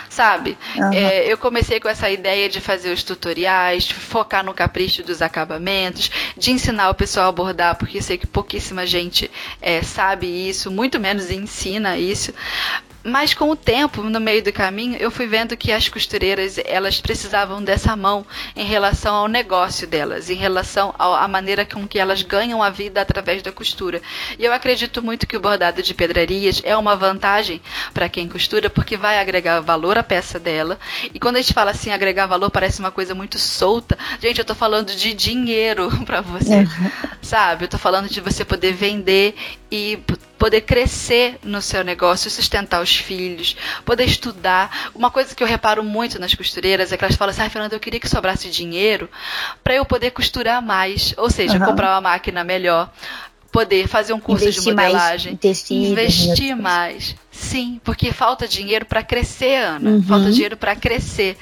sabe? 0.09 0.57
Uhum. 0.77 0.93
É, 0.95 1.31
eu 1.31 1.37
comecei 1.37 1.79
com 1.79 1.89
essa 1.89 2.09
ideia 2.09 2.49
de 2.49 2.59
fazer 2.59 2.91
os 2.91 3.03
tutoriais, 3.03 3.91
focar 3.91 4.43
no 4.43 4.55
capricho 4.55 5.03
dos 5.03 5.21
acabamentos, 5.21 6.11
de 6.37 6.53
ensinar 6.53 6.89
o 6.89 6.95
pessoal 6.95 7.29
a 7.29 7.33
bordar, 7.33 7.77
porque 7.77 8.01
sei 8.01 8.17
que 8.17 8.27
pouquíssima 8.27 8.87
gente 8.87 9.31
é, 9.61 9.83
sabe 9.83 10.27
isso, 10.27 10.71
muito 10.71 10.99
menos 10.99 11.31
ensina 11.31 11.99
isso. 11.99 12.33
Mas 13.07 13.33
com 13.33 13.51
o 13.51 13.57
tempo, 13.57 14.03
no 14.03 14.21
meio 14.21 14.43
do 14.43 14.53
caminho, 14.53 14.97
eu 14.99 15.13
fui 15.13 15.29
vendo 15.29 15.57
que 15.57 15.71
as 15.71 15.89
costureiras 15.89 16.59
elas 16.65 17.01
precisavam 17.01 17.63
dessa 17.63 17.95
mão 17.95 18.27
em 18.57 18.65
relação 18.65 19.15
ao 19.15 19.29
negócio 19.29 19.87
delas, 19.87 20.29
em 20.29 20.35
relação 20.35 20.93
à 20.99 21.29
maneira 21.29 21.65
com 21.65 21.87
que 21.87 22.01
elas 22.01 22.23
ganham 22.23 22.61
a 22.63 22.69
vida 22.69 23.01
através 23.01 23.43
da 23.43 23.53
costura. 23.53 24.03
E 24.37 24.45
eu 24.45 24.53
acredito 24.53 25.01
muito 25.03 25.27
que 25.27 25.37
o 25.37 25.41
bordado 25.41 25.83
de 25.83 25.95
pedrarias 25.95 26.61
é 26.65 26.77
uma 26.77 26.97
vantagem 26.97 27.63
para 27.95 28.09
quem 28.09 28.29
costura, 28.29 28.69
porque 28.69 28.97
vai 28.97 29.21
agregar 29.21 29.61
valor 29.61 29.97
à 29.97 30.03
peça 30.03 30.41
dela. 30.41 30.77
E 31.15 31.21
quando 31.21 31.37
a 31.37 31.41
gente 31.41 31.55
fala 31.55 31.71
assim, 31.71 31.91
agregar 31.91 32.27
valor 32.27 32.51
parece 32.51 32.81
uma 32.81 32.91
coisa 32.91 33.15
muito 33.15 33.39
solta. 33.39 33.97
Gente, 34.21 34.39
eu 34.39 34.43
estou 34.43 34.57
falando 34.57 34.95
de 34.95 35.15
dinheiro 35.15 35.89
para 36.05 36.21
você, 36.21 36.57
uhum. 36.57 36.91
sabe? 37.23 37.65
Eu 37.65 37.67
estou 37.67 37.79
falando 37.79 38.09
de 38.09 38.21
você 38.21 38.45
poder 38.45 38.73
vender 38.73 39.37
e 39.71 39.99
poder 40.39 40.63
crescer 40.63 41.39
no 41.43 41.61
seu 41.61 41.83
negócio, 41.83 42.31
sustentar 42.31 42.83
os 42.83 42.97
filhos, 42.97 43.57
poder 43.85 44.05
estudar. 44.05 44.91
Uma 44.95 45.11
coisa 45.11 45.35
que 45.35 45.43
eu 45.43 45.47
reparo 45.47 45.83
muito 45.83 46.19
nas 46.19 46.35
costureiras 46.35 46.93
é 46.93 46.97
que 46.97 47.05
elas 47.05 47.17
falam 47.17 47.31
assim: 47.31 47.43
ah, 47.43 47.51
Fernanda, 47.51 47.75
eu 47.75 47.81
queria 47.81 48.01
que 48.01 48.09
sobrasse 48.09 48.51
dinheiro 48.51 49.09
para 49.63 49.75
eu 49.75 49.85
poder 49.85 50.11
costurar 50.11 50.63
mais, 50.63 51.15
ou 51.17 51.31
seja, 51.31 51.59
uhum. 51.59 51.65
comprar 51.65 51.95
uma 51.95 52.01
máquina 52.01 52.45
melhor, 52.45 52.91
poder 53.51 53.89
fazer 53.89 54.13
um 54.13 54.21
curso 54.21 54.45
investir 54.45 54.65
de 54.65 54.71
modelagem, 54.71 55.33
mais 55.33 55.41
tecido, 55.41 55.87
investir 55.87 56.57
mais. 56.57 57.17
Sim, 57.31 57.81
porque 57.85 58.13
falta 58.13 58.49
dinheiro 58.49 58.87
para 58.87 59.03
crescer, 59.03 59.57
Ana. 59.57 59.91
Uhum. 59.91 60.03
Falta 60.03 60.31
dinheiro 60.31 60.57
para 60.57 60.75
crescer. 60.75 61.37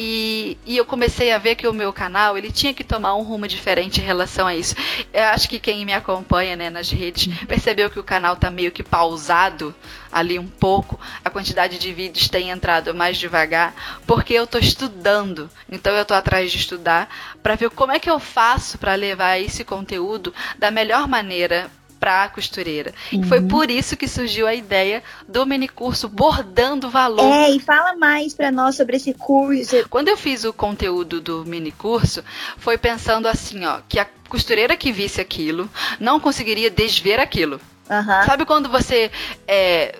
E, 0.00 0.56
e, 0.64 0.76
eu 0.76 0.84
comecei 0.84 1.32
a 1.32 1.38
ver 1.38 1.56
que 1.56 1.66
o 1.66 1.72
meu 1.72 1.92
canal 1.92 2.38
ele 2.38 2.52
tinha 2.52 2.72
que 2.72 2.84
tomar 2.84 3.16
um 3.16 3.22
rumo 3.22 3.48
diferente 3.48 4.00
em 4.00 4.04
relação 4.04 4.46
a 4.46 4.54
isso. 4.54 4.76
Eu 5.12 5.24
acho 5.24 5.48
que 5.48 5.58
quem 5.58 5.84
me 5.84 5.92
acompanha 5.92 6.54
né, 6.54 6.70
nas 6.70 6.88
redes 6.88 7.26
percebeu 7.48 7.90
que 7.90 7.98
o 7.98 8.04
canal 8.04 8.34
está 8.34 8.48
meio 8.48 8.70
que 8.70 8.84
pausado 8.84 9.74
ali 10.12 10.38
um 10.38 10.46
pouco. 10.46 11.00
A 11.24 11.28
quantidade 11.30 11.80
de 11.80 11.92
vídeos 11.92 12.28
tem 12.28 12.50
entrado 12.50 12.94
mais 12.94 13.18
devagar 13.18 13.74
porque 14.06 14.34
eu 14.34 14.44
estou 14.44 14.60
estudando. 14.60 15.50
Então 15.68 15.92
eu 15.92 16.02
estou 16.02 16.16
atrás 16.16 16.52
de 16.52 16.58
estudar 16.58 17.08
para 17.42 17.56
ver 17.56 17.70
como 17.70 17.90
é 17.90 17.98
que 17.98 18.08
eu 18.08 18.20
faço 18.20 18.78
para 18.78 18.94
levar 18.94 19.40
esse 19.40 19.64
conteúdo 19.64 20.32
da 20.56 20.70
melhor 20.70 21.08
maneira 21.08 21.68
para 21.98 22.24
a 22.24 22.28
costureira. 22.28 22.94
Uhum. 23.12 23.20
E 23.20 23.24
foi 23.24 23.40
por 23.42 23.70
isso 23.70 23.96
que 23.96 24.08
surgiu 24.08 24.46
a 24.46 24.54
ideia 24.54 25.02
do 25.26 25.44
mini 25.46 25.68
curso 25.68 26.08
Bordando 26.08 26.90
Valor. 26.90 27.32
É, 27.32 27.50
e 27.50 27.60
fala 27.60 27.96
mais 27.96 28.34
para 28.34 28.50
nós 28.50 28.76
sobre 28.76 28.96
esse 28.96 29.14
curso. 29.14 29.88
Quando 29.88 30.08
eu 30.08 30.16
fiz 30.16 30.44
o 30.44 30.52
conteúdo 30.52 31.20
do 31.20 31.44
mini 31.44 31.72
curso, 31.72 32.22
foi 32.56 32.78
pensando 32.78 33.26
assim, 33.26 33.64
ó, 33.64 33.80
que 33.88 33.98
a 33.98 34.06
costureira 34.28 34.76
que 34.76 34.92
visse 34.92 35.20
aquilo 35.20 35.68
não 35.98 36.20
conseguiria 36.20 36.70
desver 36.70 37.18
aquilo. 37.18 37.60
Uhum. 37.90 38.26
Sabe 38.26 38.44
quando 38.44 38.68
você 38.68 39.10
é, 39.46 39.96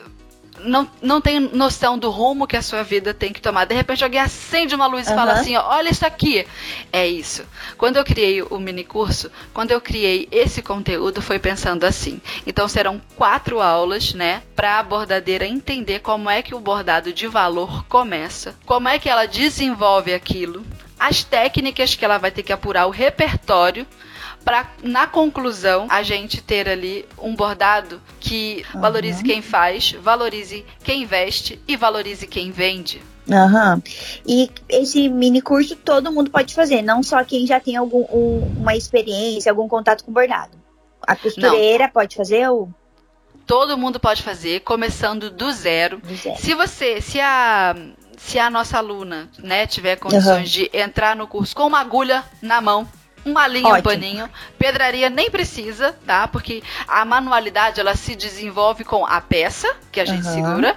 não, 0.61 0.89
não 1.01 1.21
tem 1.21 1.41
noção 1.41 1.99
do 1.99 2.11
rumo 2.11 2.47
que 2.47 2.57
a 2.57 2.63
sua 2.63 2.83
vida 2.83 3.15
tem 3.15 3.33
que 3.33 3.41
tomar. 3.41 3.65
De 3.65 3.75
repente 3.75 4.05
alguém 4.05 4.21
acende 4.21 4.75
uma 4.75 4.87
luz 4.87 5.07
uhum. 5.07 5.13
e 5.13 5.17
fala 5.17 5.33
assim, 5.33 5.57
ó, 5.57 5.69
olha 5.69 5.91
isso 5.91 6.07
aqui. 6.07 6.47
É 6.93 7.07
isso. 7.07 7.45
Quando 7.77 7.97
eu 7.97 8.05
criei 8.05 8.43
o 8.43 8.59
mini 8.59 8.85
curso, 8.85 9.31
quando 9.53 9.71
eu 9.71 9.81
criei 9.81 10.29
esse 10.31 10.63
conteúdo, 10.63 11.23
foi 11.23 11.39
pensando 11.39 11.85
assim. 11.85 12.21
Então 12.47 12.69
serão 12.69 13.01
quatro 13.17 13.61
aulas, 13.61 14.15
né, 14.15 14.43
para 14.55 14.79
a 14.79 14.83
bordadeira 14.83 15.47
entender 15.47 16.01
como 16.01 16.29
é 16.31 16.43
que 16.43 16.55
o 16.55 16.61
bordado 16.61 17.13
de 17.13 17.27
valor 17.27 17.85
começa, 17.85 18.55
como 18.65 18.89
é 18.89 18.99
que 18.99 19.09
ela 19.09 19.27
desenvolve 19.27 20.13
aquilo, 20.13 20.65
as 20.99 21.23
técnicas 21.23 21.95
que 21.95 22.05
ela 22.05 22.19
vai 22.19 22.31
ter 22.31 22.43
que 22.43 22.53
apurar, 22.53 22.87
o 22.87 22.91
repertório 22.91 23.87
para 24.49 24.66
na 24.82 25.07
conclusão 25.07 25.86
a 25.90 26.03
gente 26.03 26.40
ter 26.40 26.66
ali 26.66 27.05
um 27.20 27.36
bordado 27.36 28.01
que 28.18 28.64
uhum. 28.72 28.80
valorize 28.80 29.22
quem 29.22 29.42
faz, 29.42 29.92
valorize 29.92 30.64
quem 30.82 31.05
veste 31.05 31.61
e 31.68 31.76
valorize 31.76 32.26
quem 32.26 32.51
vende. 32.51 33.03
Aham. 33.30 33.82
E 34.26 34.51
esse 34.66 35.07
mini 35.11 35.42
curso 35.42 35.76
todo 35.76 36.11
mundo 36.11 36.30
pode 36.30 36.55
fazer, 36.55 36.80
não 36.80 37.03
só 37.03 37.22
quem 37.24 37.46
já 37.46 37.61
tem 37.61 37.76
algum, 37.76 38.07
um, 38.11 38.38
uma 38.59 38.74
experiência, 38.74 39.53
algum 39.53 39.68
contato 39.68 40.03
com 40.03 40.11
bordado. 40.11 40.57
A 41.07 41.14
costureira 41.14 41.84
não. 41.84 41.90
pode 41.90 42.16
fazer 42.16 42.49
ou 42.49 42.70
todo 43.46 43.76
mundo 43.76 44.01
pode 44.01 44.22
fazer, 44.22 44.61
começando 44.61 45.28
do 45.30 45.53
zero. 45.53 45.99
do 45.99 46.14
zero. 46.14 46.40
Se 46.40 46.55
você, 46.55 47.03
se 47.03 47.20
a 47.20 47.76
se 48.16 48.38
a 48.38 48.51
nossa 48.51 48.78
aluna, 48.78 49.30
né, 49.38 49.66
tiver 49.66 49.96
condições 49.96 50.38
uhum. 50.38 50.42
de 50.44 50.70
entrar 50.72 51.14
no 51.14 51.26
curso 51.26 51.55
com 51.55 51.66
uma 51.66 51.80
agulha 51.80 52.24
na 52.42 52.61
mão, 52.61 52.88
uma 53.31 53.47
linha, 53.47 53.68
Ótimo. 53.68 53.79
um 53.79 53.83
paninho. 53.83 54.31
Pedraria 54.59 55.11
nem 55.11 55.31
precisa, 55.31 55.95
tá? 56.07 56.26
Porque 56.29 56.62
a 56.87 57.05
manualidade 57.05 57.81
ela 57.81 57.95
se 57.95 58.14
desenvolve 58.14 58.85
com 58.85 59.07
a 59.07 59.20
peça 59.20 59.74
que 59.91 60.01
a 60.01 60.05
gente 60.05 60.26
uhum. 60.26 60.35
segura 60.35 60.76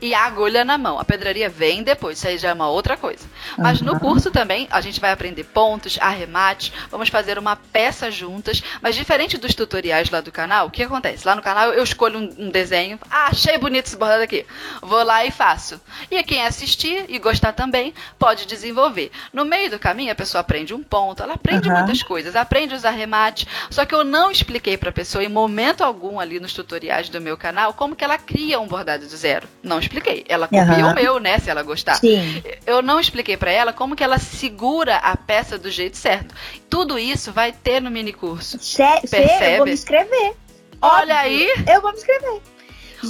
e 0.00 0.14
a 0.14 0.24
agulha 0.24 0.64
na 0.64 0.78
mão. 0.78 0.98
A 0.98 1.04
pedraria 1.04 1.48
vem 1.48 1.82
depois, 1.82 2.18
isso 2.18 2.28
aí 2.28 2.38
já 2.38 2.50
é 2.50 2.52
uma 2.52 2.68
outra 2.68 2.96
coisa. 2.96 3.26
Mas 3.58 3.80
uhum. 3.80 3.88
no 3.88 4.00
curso 4.00 4.30
também 4.30 4.68
a 4.70 4.80
gente 4.80 5.00
vai 5.00 5.12
aprender 5.12 5.44
pontos, 5.44 5.98
arremates, 6.00 6.72
vamos 6.90 7.08
fazer 7.08 7.38
uma 7.38 7.56
peça 7.56 8.10
juntas. 8.10 8.62
Mas 8.80 8.94
diferente 8.94 9.36
dos 9.38 9.54
tutoriais 9.54 10.10
lá 10.10 10.20
do 10.20 10.32
canal, 10.32 10.66
o 10.66 10.70
que 10.70 10.82
acontece? 10.82 11.26
Lá 11.26 11.34
no 11.34 11.42
canal 11.42 11.72
eu 11.72 11.82
escolho 11.82 12.18
um, 12.18 12.46
um 12.46 12.50
desenho, 12.50 12.98
ah, 13.10 13.26
achei 13.26 13.58
bonito 13.58 13.86
esse 13.86 13.96
bordado 13.96 14.22
aqui, 14.22 14.46
vou 14.80 15.02
lá 15.02 15.24
e 15.24 15.30
faço. 15.30 15.80
E 16.10 16.22
quem 16.22 16.44
assistir 16.44 17.04
e 17.08 17.18
gostar 17.18 17.52
também 17.52 17.92
pode 18.18 18.46
desenvolver. 18.46 19.10
No 19.32 19.44
meio 19.44 19.70
do 19.70 19.78
caminho 19.78 20.12
a 20.12 20.14
pessoa 20.14 20.40
aprende 20.40 20.74
um 20.74 20.82
ponto, 20.82 21.22
ela 21.22 21.34
aprende 21.34 21.68
uhum 21.68 21.89
muitas 21.90 22.02
coisas, 22.02 22.36
aprende 22.36 22.74
os 22.74 22.84
arremates. 22.84 23.46
Só 23.70 23.84
que 23.84 23.94
eu 23.94 24.04
não 24.04 24.30
expliquei 24.30 24.76
para 24.76 24.90
a 24.90 24.92
pessoa 24.92 25.24
em 25.24 25.28
momento 25.28 25.82
algum 25.82 26.20
ali 26.20 26.38
nos 26.38 26.52
tutoriais 26.52 27.08
do 27.08 27.20
meu 27.20 27.36
canal 27.36 27.74
como 27.74 27.96
que 27.96 28.04
ela 28.04 28.16
cria 28.16 28.60
um 28.60 28.66
bordado 28.66 29.06
do 29.06 29.16
zero. 29.16 29.48
Não 29.62 29.78
expliquei. 29.78 30.24
Ela 30.28 30.46
copia 30.46 30.86
uhum. 30.86 30.92
o 30.92 30.94
meu, 30.94 31.20
né, 31.20 31.38
se 31.38 31.50
ela 31.50 31.62
gostar. 31.62 31.96
Sim. 31.96 32.42
Eu 32.66 32.82
não 32.82 33.00
expliquei 33.00 33.36
para 33.36 33.50
ela 33.50 33.72
como 33.72 33.96
que 33.96 34.04
ela 34.04 34.18
segura 34.18 34.96
a 34.96 35.16
peça 35.16 35.58
do 35.58 35.70
jeito 35.70 35.96
certo. 35.96 36.34
Tudo 36.68 36.98
isso 36.98 37.32
vai 37.32 37.52
ter 37.52 37.80
no 37.80 37.90
mini 37.90 38.12
curso. 38.12 38.58
Sé 38.60 39.00
Percebe? 39.00 39.44
eu 39.44 39.56
vou 39.58 39.66
me 39.66 39.72
inscrever. 39.72 40.34
Olha 40.80 41.16
Óbvio. 41.16 41.16
aí. 41.16 41.54
Eu 41.66 41.82
vou 41.82 41.90
me 41.92 41.98
inscrever. 41.98 42.40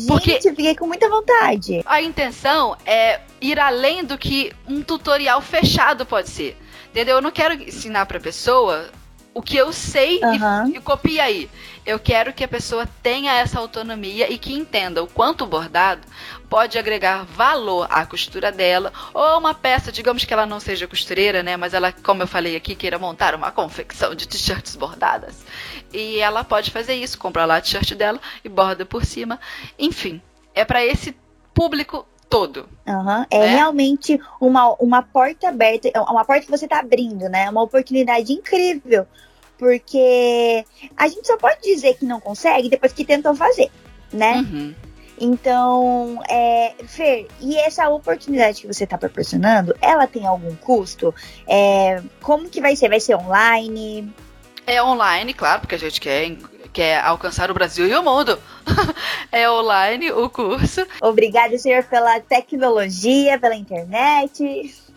Porque 0.06 0.32
Gente, 0.32 0.48
eu 0.48 0.54
fiquei 0.54 0.76
com 0.76 0.86
muita 0.86 1.08
vontade. 1.08 1.82
A 1.84 2.00
intenção 2.00 2.76
é 2.86 3.20
ir 3.40 3.58
além 3.58 4.04
do 4.04 4.16
que 4.16 4.52
um 4.68 4.82
tutorial 4.82 5.40
fechado 5.40 6.06
pode 6.06 6.30
ser. 6.30 6.56
Entendeu? 6.90 7.16
Eu 7.16 7.22
não 7.22 7.30
quero 7.30 7.54
ensinar 7.54 8.06
pra 8.06 8.20
pessoa 8.20 8.90
o 9.32 9.40
que 9.40 9.56
eu 9.56 9.72
sei 9.72 10.20
uhum. 10.22 10.68
e, 10.68 10.76
e 10.76 10.80
copia 10.80 11.24
aí. 11.24 11.48
Eu 11.86 11.98
quero 11.98 12.32
que 12.32 12.44
a 12.44 12.48
pessoa 12.48 12.86
tenha 13.02 13.32
essa 13.32 13.58
autonomia 13.58 14.30
e 14.30 14.36
que 14.36 14.52
entenda 14.52 15.02
o 15.02 15.06
quanto 15.06 15.44
o 15.44 15.46
bordado 15.46 16.02
pode 16.48 16.78
agregar 16.78 17.24
valor 17.24 17.86
à 17.90 18.04
costura 18.04 18.50
dela 18.50 18.92
ou 19.14 19.38
uma 19.38 19.54
peça, 19.54 19.92
digamos 19.92 20.24
que 20.24 20.32
ela 20.32 20.46
não 20.46 20.58
seja 20.58 20.86
costureira, 20.86 21.42
né, 21.42 21.56
mas 21.56 21.74
ela, 21.74 21.92
como 21.92 22.22
eu 22.22 22.26
falei 22.26 22.56
aqui, 22.56 22.74
queira 22.74 22.98
montar 22.98 23.34
uma 23.34 23.52
confecção 23.52 24.14
de 24.14 24.26
t-shirts 24.26 24.76
bordadas. 24.76 25.44
E 25.92 26.18
ela 26.18 26.44
pode 26.44 26.70
fazer 26.70 26.94
isso, 26.94 27.18
comprar 27.18 27.46
lá 27.46 27.56
a 27.56 27.60
t-shirt 27.60 27.94
dela 27.94 28.20
e 28.44 28.48
borda 28.48 28.84
por 28.84 29.04
cima. 29.04 29.40
Enfim, 29.78 30.20
é 30.54 30.64
para 30.64 30.84
esse 30.84 31.16
público 31.54 32.06
todo. 32.30 32.68
Uhum. 32.86 33.26
É, 33.28 33.36
é, 33.36 33.46
realmente 33.48 34.18
uma, 34.40 34.72
uma 34.74 35.02
porta 35.02 35.48
aberta, 35.48 35.90
é 35.92 36.00
uma 36.00 36.24
porta 36.24 36.44
que 36.44 36.50
você 36.50 36.64
está 36.64 36.78
abrindo, 36.78 37.28
né? 37.28 37.50
Uma 37.50 37.62
oportunidade 37.62 38.32
incrível. 38.32 39.06
Porque 39.58 40.64
a 40.96 41.08
gente 41.08 41.26
só 41.26 41.36
pode 41.36 41.60
dizer 41.60 41.94
que 41.98 42.06
não 42.06 42.18
consegue 42.18 42.70
depois 42.70 42.92
que 42.92 43.04
tentou 43.04 43.34
fazer, 43.34 43.70
né? 44.10 44.36
Uhum. 44.36 44.74
Então, 45.20 46.22
é, 46.30 46.74
Fer, 46.86 47.26
e 47.40 47.54
essa 47.58 47.86
oportunidade 47.90 48.62
que 48.62 48.66
você 48.66 48.84
está 48.84 48.96
proporcionando, 48.96 49.76
ela 49.82 50.06
tem 50.06 50.26
algum 50.26 50.56
custo? 50.56 51.14
É, 51.46 52.00
como 52.22 52.48
que 52.48 52.58
vai 52.58 52.74
ser? 52.74 52.88
Vai 52.88 53.00
ser 53.00 53.16
online? 53.16 54.10
É 54.66 54.82
online, 54.82 55.34
claro, 55.34 55.60
porque 55.60 55.74
a 55.74 55.78
gente 55.78 56.00
quer 56.00 56.24
quer 56.72 57.00
alcançar 57.00 57.50
o 57.50 57.54
Brasil 57.54 57.86
e 57.86 57.94
o 57.94 58.02
mundo. 58.02 58.38
é 59.32 59.50
online 59.50 60.12
o 60.12 60.28
curso. 60.28 60.86
Obrigada, 61.00 61.56
senhor, 61.58 61.84
pela 61.84 62.20
tecnologia, 62.20 63.38
pela 63.38 63.54
internet. 63.54 64.42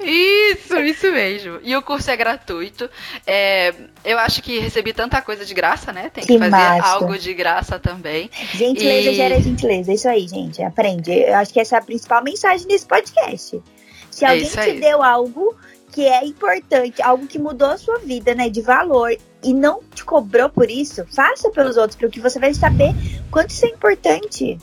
Isso, 0.02 0.76
isso 0.80 1.12
mesmo. 1.12 1.60
E 1.64 1.76
o 1.76 1.82
curso 1.82 2.10
é 2.12 2.18
gratuito. 2.18 2.90
É, 3.26 3.74
eu 4.04 4.18
acho 4.20 4.42
que 4.42 4.60
recebi 4.60 4.94
tanta 4.94 5.22
coisa 5.22 5.46
de 5.46 5.54
graça, 5.54 5.92
né? 5.92 6.10
Tem 6.10 6.24
que, 6.26 6.34
que 6.34 6.40
fazer 6.40 6.52
massa. 6.52 6.88
algo 6.88 7.18
de 7.18 7.34
graça 7.34 7.80
também. 7.80 8.30
Gentileza 8.54 9.12
e... 9.12 9.16
gera 9.16 9.42
gentileza. 9.42 9.92
É 9.92 9.96
isso 9.96 10.10
aí, 10.10 10.28
gente. 10.28 10.62
Aprende. 10.62 11.12
Eu 11.12 11.36
acho 11.36 11.54
que 11.54 11.60
essa 11.60 11.76
é 11.76 11.80
a 11.80 11.82
principal 11.82 12.24
mensagem 12.24 12.68
desse 12.68 12.86
podcast. 12.86 13.62
Se 14.10 14.26
é 14.26 14.30
alguém 14.30 14.48
te 14.48 14.80
deu 14.80 15.02
algo 15.02 15.56
que 15.92 16.08
é 16.08 16.26
importante, 16.26 17.02
algo 17.02 17.28
que 17.28 17.38
mudou 17.38 17.70
a 17.70 17.78
sua 17.78 18.00
vida, 18.00 18.34
né, 18.34 18.50
de 18.50 18.62
valor, 18.62 19.16
e 19.44 19.54
não 19.54 19.82
te 19.94 20.04
cobrou 20.04 20.50
por 20.50 20.70
isso, 20.70 21.06
faça 21.14 21.50
pelos 21.50 21.78
outros, 21.78 21.96
porque 21.98 22.20
você 22.20 22.40
vai 22.40 22.54
saber 22.54 22.94
quanto 23.30 23.50
isso 23.52 23.66
é 23.66 23.70
importante. 23.70 24.58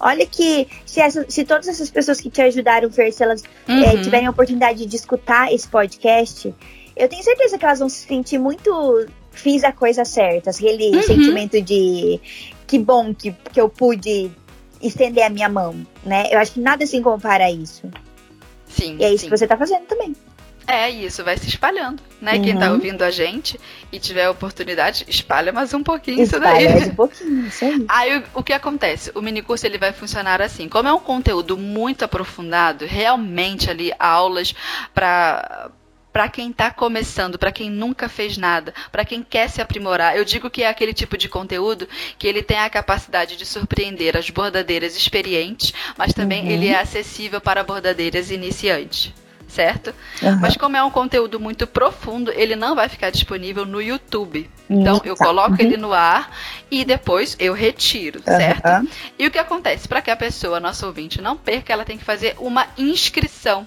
Olha 0.00 0.26
que 0.26 0.66
se, 0.84 1.00
essa, 1.00 1.24
se 1.28 1.44
todas 1.44 1.68
essas 1.68 1.88
pessoas 1.88 2.20
que 2.20 2.28
te 2.28 2.42
ajudaram, 2.42 2.90
Fer, 2.90 3.12
se 3.12 3.22
elas 3.22 3.44
é, 3.68 3.72
uhum. 3.72 3.82
é, 3.84 4.02
tiverem 4.02 4.26
a 4.26 4.30
oportunidade 4.30 4.84
de 4.84 4.96
escutar 4.96 5.52
esse 5.52 5.68
podcast, 5.68 6.52
eu 6.96 7.08
tenho 7.08 7.22
certeza 7.22 7.56
que 7.56 7.64
elas 7.64 7.78
vão 7.78 7.88
se 7.88 8.06
sentir 8.06 8.38
muito. 8.38 9.06
Fiz 9.30 9.64
a 9.64 9.72
coisa 9.72 10.04
certa, 10.04 10.50
aquele 10.50 10.94
uhum. 10.94 11.02
sentimento 11.02 11.62
de 11.62 12.20
que 12.66 12.78
bom 12.78 13.14
que, 13.14 13.32
que 13.50 13.58
eu 13.58 13.66
pude 13.66 14.30
estender 14.82 15.24
a 15.24 15.30
minha 15.30 15.48
mão, 15.48 15.74
né? 16.04 16.24
Eu 16.30 16.38
acho 16.38 16.52
que 16.52 16.60
nada 16.60 16.84
se 16.84 17.00
compara 17.00 17.44
a 17.44 17.50
isso. 17.50 17.88
Sim. 18.68 18.96
E 18.98 19.04
é 19.04 19.08
isso 19.08 19.24
sim. 19.24 19.30
que 19.30 19.38
você 19.38 19.46
tá 19.46 19.56
fazendo 19.56 19.86
também. 19.86 20.14
É, 20.66 20.88
isso 20.88 21.24
vai 21.24 21.36
se 21.36 21.48
espalhando, 21.48 22.02
né? 22.20 22.34
Uhum. 22.34 22.42
Quem 22.42 22.58
tá 22.58 22.68
uhum. 22.68 22.74
ouvindo 22.74 23.02
a 23.02 23.10
gente 23.10 23.58
e 23.90 23.98
tiver 23.98 24.24
a 24.24 24.30
oportunidade, 24.30 25.04
espalha 25.08 25.52
mais 25.52 25.74
um 25.74 25.82
pouquinho 25.82 26.22
espalha 26.22 26.62
isso 26.62 26.68
daí. 26.68 26.74
Mais 26.74 26.88
um 26.88 26.94
pouquinho, 26.94 27.46
isso 27.46 27.64
aí. 27.64 27.84
Aí 27.88 28.18
o, 28.18 28.24
o 28.34 28.42
que 28.42 28.52
acontece? 28.52 29.10
O 29.14 29.20
minicurso 29.20 29.66
ele 29.66 29.78
vai 29.78 29.92
funcionar 29.92 30.40
assim. 30.40 30.68
Como 30.68 30.88
é 30.88 30.92
um 30.92 31.00
conteúdo 31.00 31.56
muito 31.56 32.04
aprofundado, 32.04 32.86
realmente 32.86 33.70
ali 33.70 33.92
aulas 33.98 34.54
para 34.94 35.70
para 36.12 36.28
quem 36.28 36.50
está 36.50 36.70
começando, 36.70 37.38
para 37.38 37.50
quem 37.50 37.70
nunca 37.70 38.06
fez 38.06 38.36
nada, 38.36 38.74
para 38.92 39.02
quem 39.02 39.22
quer 39.22 39.48
se 39.48 39.62
aprimorar. 39.62 40.14
Eu 40.14 40.26
digo 40.26 40.50
que 40.50 40.62
é 40.62 40.68
aquele 40.68 40.92
tipo 40.92 41.16
de 41.16 41.26
conteúdo 41.26 41.88
que 42.18 42.28
ele 42.28 42.42
tem 42.42 42.58
a 42.58 42.68
capacidade 42.68 43.34
de 43.34 43.46
surpreender 43.46 44.14
as 44.14 44.28
bordadeiras 44.28 44.94
experientes, 44.94 45.72
mas 45.96 46.12
também 46.12 46.42
uhum. 46.42 46.50
ele 46.50 46.68
é 46.68 46.78
acessível 46.78 47.40
para 47.40 47.64
bordadeiras 47.64 48.30
iniciantes 48.30 49.10
certo? 49.52 49.94
Uhum. 50.22 50.38
Mas 50.40 50.56
como 50.56 50.76
é 50.76 50.82
um 50.82 50.90
conteúdo 50.90 51.38
muito 51.38 51.66
profundo, 51.66 52.32
ele 52.32 52.56
não 52.56 52.74
vai 52.74 52.88
ficar 52.88 53.10
disponível 53.10 53.66
no 53.66 53.80
YouTube. 53.80 54.50
Então 54.68 55.00
eu 55.04 55.14
coloco 55.14 55.50
uhum. 55.50 55.56
ele 55.60 55.76
no 55.76 55.92
ar 55.92 56.30
e 56.70 56.84
depois 56.84 57.36
eu 57.38 57.52
retiro, 57.52 58.22
certo? 58.22 58.66
Uhum. 58.66 58.88
E 59.18 59.26
o 59.26 59.30
que 59.30 59.38
acontece? 59.38 59.86
Para 59.86 60.00
que 60.00 60.10
a 60.10 60.16
pessoa, 60.16 60.58
nosso 60.58 60.86
ouvinte, 60.86 61.20
não 61.20 61.36
perca, 61.36 61.72
ela 61.72 61.84
tem 61.84 61.98
que 61.98 62.04
fazer 62.04 62.34
uma 62.38 62.66
inscrição 62.78 63.66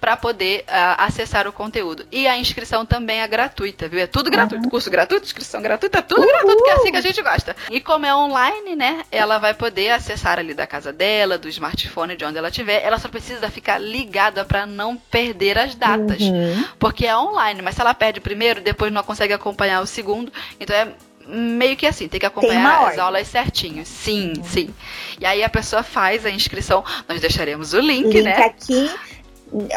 para 0.00 0.16
poder 0.16 0.60
uh, 0.60 0.96
acessar 0.96 1.46
o 1.46 1.52
conteúdo. 1.52 2.06
E 2.10 2.26
a 2.26 2.38
inscrição 2.38 2.86
também 2.86 3.20
é 3.20 3.28
gratuita, 3.28 3.86
viu? 3.86 4.00
É 4.00 4.06
tudo 4.06 4.30
gratuito. 4.30 4.64
Uhum. 4.64 4.70
Curso 4.70 4.90
gratuito, 4.90 5.26
inscrição 5.26 5.60
gratuita, 5.60 6.00
tudo 6.00 6.22
Uhul. 6.22 6.28
gratuito, 6.28 6.64
que 6.64 6.70
é 6.70 6.72
assim 6.72 6.90
que 6.90 6.96
a 6.96 7.02
gente 7.02 7.22
gosta. 7.22 7.54
E 7.70 7.80
como 7.80 8.06
é 8.06 8.14
online, 8.14 8.74
né? 8.74 9.04
Ela 9.12 9.38
vai 9.38 9.52
poder 9.52 9.90
acessar 9.90 10.38
ali 10.38 10.54
da 10.54 10.66
casa 10.66 10.90
dela, 10.92 11.36
do 11.36 11.48
smartphone, 11.48 12.16
de 12.16 12.24
onde 12.24 12.38
ela 12.38 12.48
estiver. 12.48 12.82
Ela 12.82 12.98
só 12.98 13.08
precisa 13.08 13.50
ficar 13.50 13.78
ligada 13.78 14.44
para 14.44 14.64
não 14.64 14.96
perder 14.96 15.58
as 15.58 15.74
datas. 15.74 16.20
Uhum. 16.22 16.64
Porque 16.78 17.06
é 17.06 17.14
online, 17.14 17.60
mas 17.60 17.74
se 17.74 17.82
ela 17.82 17.92
perde 17.92 18.20
o 18.20 18.22
primeiro, 18.22 18.62
depois 18.62 18.90
não 18.90 19.02
consegue 19.02 19.34
acompanhar 19.34 19.82
o 19.82 19.86
segundo. 19.86 20.32
Então 20.58 20.74
é 20.74 20.88
meio 21.26 21.76
que 21.76 21.86
assim, 21.86 22.08
tem 22.08 22.18
que 22.18 22.26
acompanhar 22.26 22.78
tem 22.78 22.88
as 22.88 22.98
aulas 22.98 23.28
certinho. 23.28 23.84
Sim, 23.84 24.32
uhum. 24.38 24.44
sim. 24.44 24.74
E 25.20 25.26
aí 25.26 25.44
a 25.44 25.48
pessoa 25.50 25.82
faz 25.82 26.24
a 26.24 26.30
inscrição. 26.30 26.82
Nós 27.06 27.20
deixaremos 27.20 27.74
o 27.74 27.80
link, 27.80 28.06
link 28.06 28.22
né? 28.22 28.44
aqui 28.44 28.90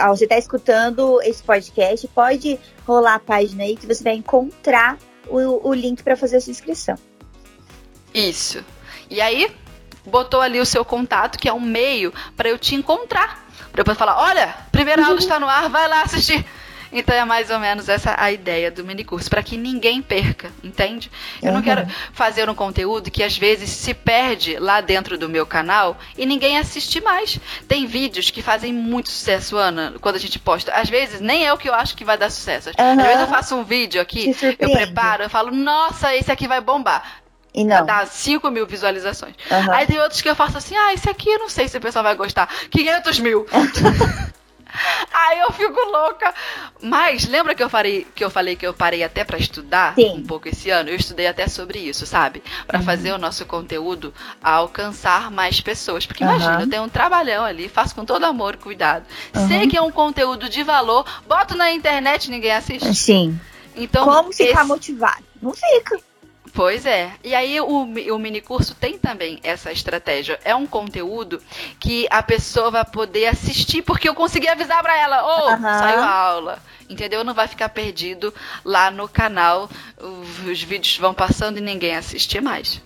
você 0.09 0.25
está 0.25 0.37
escutando 0.37 1.21
esse 1.23 1.41
podcast, 1.43 2.07
pode 2.09 2.59
rolar 2.85 3.15
a 3.15 3.19
página 3.19 3.63
aí 3.63 3.75
que 3.75 3.87
você 3.87 4.03
vai 4.03 4.13
encontrar 4.13 4.97
o, 5.27 5.69
o 5.69 5.73
link 5.73 6.03
para 6.03 6.15
fazer 6.15 6.37
a 6.37 6.41
sua 6.41 6.51
inscrição. 6.51 6.95
Isso. 8.13 8.63
E 9.09 9.19
aí, 9.21 9.49
botou 10.05 10.41
ali 10.41 10.59
o 10.59 10.65
seu 10.65 10.83
contato, 10.85 11.37
que 11.37 11.49
é 11.49 11.53
um 11.53 11.59
meio 11.59 12.13
para 12.35 12.49
eu 12.49 12.57
te 12.57 12.75
encontrar. 12.75 13.47
Para 13.71 13.81
eu 13.81 13.85
poder 13.85 13.97
falar: 13.97 14.21
olha, 14.21 14.55
primeira 14.71 15.01
aula 15.01 15.15
uhum. 15.15 15.19
está 15.19 15.39
no 15.39 15.47
ar, 15.47 15.69
vai 15.69 15.87
lá 15.87 16.03
assistir. 16.03 16.45
Então 16.93 17.15
é 17.15 17.25
mais 17.25 17.49
ou 17.49 17.59
menos 17.59 17.89
essa 17.89 18.15
a 18.17 18.31
ideia 18.31 18.69
do 18.69 18.83
minicurso, 18.83 19.29
para 19.29 19.41
que 19.41 19.57
ninguém 19.57 20.01
perca, 20.01 20.51
entende? 20.63 21.11
Eu 21.41 21.49
uhum. 21.49 21.55
não 21.55 21.61
quero 21.61 21.87
fazer 22.13 22.49
um 22.49 22.55
conteúdo 22.55 23.09
que 23.09 23.23
às 23.23 23.37
vezes 23.37 23.69
se 23.69 23.93
perde 23.93 24.57
lá 24.59 24.79
dentro 24.79 25.17
do 25.17 25.27
meu 25.27 25.45
canal 25.45 25.97
e 26.17 26.25
ninguém 26.25 26.57
assiste 26.57 27.01
mais. 27.01 27.39
Tem 27.67 27.85
vídeos 27.85 28.29
que 28.29 28.41
fazem 28.41 28.71
muito 28.71 29.09
sucesso, 29.09 29.57
Ana, 29.57 29.95
quando 29.99 30.15
a 30.15 30.19
gente 30.19 30.37
posta. 30.37 30.71
Às 30.73 30.89
vezes 30.89 31.19
nem 31.19 31.45
é 31.45 31.51
o 31.51 31.57
que 31.57 31.67
eu 31.67 31.73
acho 31.73 31.95
que 31.95 32.05
vai 32.05 32.17
dar 32.17 32.29
sucesso. 32.29 32.69
Uhum. 32.79 32.99
Às 32.99 33.07
vezes 33.07 33.21
eu 33.21 33.27
faço 33.27 33.55
um 33.55 33.63
vídeo 33.63 33.99
aqui, 33.99 34.35
eu 34.59 34.71
preparo, 34.71 35.23
eu 35.23 35.29
falo, 35.29 35.51
nossa, 35.51 36.15
esse 36.15 36.31
aqui 36.31 36.47
vai 36.47 36.61
bombar. 36.61 37.23
E 37.53 37.63
não. 37.63 37.85
Dá 37.85 38.05
5 38.05 38.49
mil 38.49 38.65
visualizações. 38.65 39.35
Uhum. 39.49 39.71
Aí 39.71 39.85
tem 39.85 39.99
outros 39.99 40.21
que 40.21 40.29
eu 40.29 40.35
faço 40.35 40.57
assim, 40.57 40.75
ah, 40.75 40.93
esse 40.93 41.07
aqui 41.07 41.29
eu 41.29 41.39
não 41.39 41.49
sei 41.49 41.67
se 41.67 41.77
o 41.77 41.81
pessoal 41.81 42.03
vai 42.03 42.15
gostar. 42.15 42.49
500 42.69 43.19
mil. 43.19 43.45
Aí 45.13 45.39
eu 45.39 45.51
fico 45.51 45.79
louca. 45.79 46.33
Mas 46.81 47.27
lembra 47.27 47.55
que 47.55 47.63
eu 47.63 47.69
falei 47.69 48.07
que 48.15 48.23
eu 48.23 48.29
falei 48.29 48.55
que 48.55 48.65
eu 48.65 48.73
parei 48.73 49.03
até 49.03 49.23
para 49.23 49.37
estudar 49.37 49.95
Sim. 49.95 50.17
um 50.17 50.23
pouco 50.23 50.47
esse 50.47 50.69
ano? 50.69 50.89
Eu 50.89 50.95
estudei 50.95 51.27
até 51.27 51.47
sobre 51.47 51.79
isso, 51.79 52.05
sabe? 52.05 52.43
Para 52.67 52.79
uhum. 52.79 52.85
fazer 52.85 53.11
o 53.11 53.17
nosso 53.17 53.45
conteúdo 53.45 54.13
alcançar 54.41 55.31
mais 55.31 55.61
pessoas. 55.61 56.05
Porque 56.05 56.23
uhum. 56.23 56.31
imagina, 56.31 56.61
eu 56.61 56.69
tenho 56.69 56.83
um 56.83 56.89
trabalhão 56.89 57.45
ali, 57.45 57.69
faço 57.69 57.95
com 57.95 58.05
todo 58.05 58.23
amor 58.25 58.55
e 58.55 58.57
cuidado. 58.57 59.05
Uhum. 59.35 59.47
Sei 59.47 59.67
que 59.67 59.77
é 59.77 59.81
um 59.81 59.91
conteúdo 59.91 60.49
de 60.49 60.63
valor, 60.63 61.05
boto 61.27 61.55
na 61.55 61.71
internet 61.71 62.29
ninguém 62.29 62.51
assiste. 62.51 62.93
Sim. 62.93 63.39
Então, 63.75 64.05
como 64.05 64.31
ficar 64.31 64.61
esse... 64.61 64.67
motivado? 64.67 65.23
Não 65.41 65.53
fica. 65.53 65.99
Pois 66.53 66.85
é. 66.85 67.11
E 67.23 67.33
aí 67.33 67.59
o, 67.59 67.65
o 67.65 68.19
minicurso 68.19 68.75
tem 68.75 68.97
também 68.97 69.39
essa 69.41 69.71
estratégia. 69.71 70.39
É 70.45 70.53
um 70.53 70.67
conteúdo 70.67 71.41
que 71.79 72.05
a 72.11 72.21
pessoa 72.21 72.69
vai 72.69 72.85
poder 72.85 73.25
assistir, 73.25 73.81
porque 73.81 74.07
eu 74.07 74.13
consegui 74.13 74.47
avisar 74.47 74.81
para 74.83 74.95
ela, 74.95 75.23
ô, 75.23 75.47
oh, 75.47 75.51
uhum. 75.51 75.61
saiu 75.61 75.99
a 75.99 76.09
aula. 76.09 76.59
Entendeu? 76.87 77.23
Não 77.23 77.33
vai 77.33 77.47
ficar 77.47 77.69
perdido 77.69 78.31
lá 78.63 78.91
no 78.91 79.09
canal. 79.09 79.67
Os 80.45 80.61
vídeos 80.61 80.97
vão 80.97 81.13
passando 81.13 81.57
e 81.57 81.61
ninguém 81.61 81.95
assiste 81.95 82.39
mais. 82.39 82.79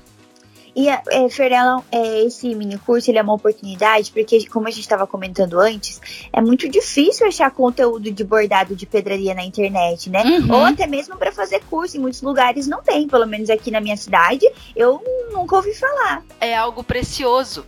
E, 0.78 0.88
é, 0.90 1.28
Fernanda, 1.28 1.84
é, 1.92 2.24
esse 2.24 2.54
mini 2.54 2.78
curso 2.78 3.10
ele 3.10 3.18
é 3.18 3.22
uma 3.24 3.34
oportunidade, 3.34 4.12
porque, 4.12 4.48
como 4.48 4.68
a 4.68 4.70
gente 4.70 4.82
estava 4.82 5.08
comentando 5.08 5.60
antes, 5.60 6.00
é 6.32 6.40
muito 6.40 6.70
difícil 6.70 7.28
achar 7.28 7.50
conteúdo 7.50 8.12
de 8.12 8.24
bordado 8.24 8.76
de 8.76 8.86
pedraria 8.86 9.34
na 9.34 9.44
internet, 9.44 10.08
né? 10.08 10.22
Uhum. 10.24 10.54
Ou 10.54 10.66
até 10.66 10.86
mesmo 10.86 11.18
para 11.18 11.32
fazer 11.32 11.64
curso. 11.68 11.98
Em 11.98 12.00
muitos 12.00 12.22
lugares 12.22 12.68
não 12.68 12.84
tem, 12.84 13.08
pelo 13.08 13.26
menos 13.26 13.50
aqui 13.50 13.72
na 13.72 13.82
minha 13.82 13.98
cidade, 13.98 14.48
eu 14.76 15.02
nunca 15.32 15.56
ouvi 15.56 15.74
falar. 15.74 16.24
É 16.40 16.56
algo 16.56 16.84
precioso. 16.84 17.66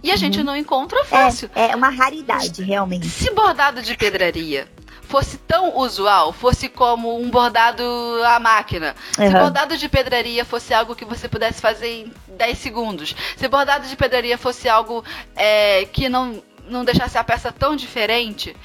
E 0.00 0.10
a 0.10 0.12
uhum. 0.12 0.18
gente 0.20 0.44
não 0.44 0.56
encontra 0.56 1.04
fácil. 1.04 1.50
É, 1.56 1.72
é 1.72 1.74
uma 1.74 1.88
raridade, 1.88 2.62
realmente. 2.62 3.08
Se 3.08 3.28
bordado 3.32 3.82
de 3.82 3.96
pedraria 3.96 4.68
fosse 5.12 5.36
tão 5.36 5.76
usual, 5.76 6.32
fosse 6.32 6.70
como 6.70 7.20
um 7.20 7.28
bordado 7.28 7.82
à 8.24 8.40
máquina. 8.40 8.96
Uhum. 9.18 9.26
Se 9.26 9.32
bordado 9.34 9.76
de 9.76 9.86
pedraria 9.86 10.42
fosse 10.42 10.72
algo 10.72 10.96
que 10.96 11.04
você 11.04 11.28
pudesse 11.28 11.60
fazer 11.60 11.86
em 11.86 12.12
10 12.28 12.56
segundos. 12.56 13.14
Se 13.36 13.46
bordado 13.46 13.86
de 13.86 13.94
pedraria 13.94 14.38
fosse 14.38 14.70
algo 14.70 15.04
é, 15.36 15.84
que 15.84 16.08
não, 16.08 16.42
não 16.66 16.82
deixasse 16.82 17.18
a 17.18 17.24
peça 17.24 17.52
tão 17.52 17.76
diferente, 17.76 18.56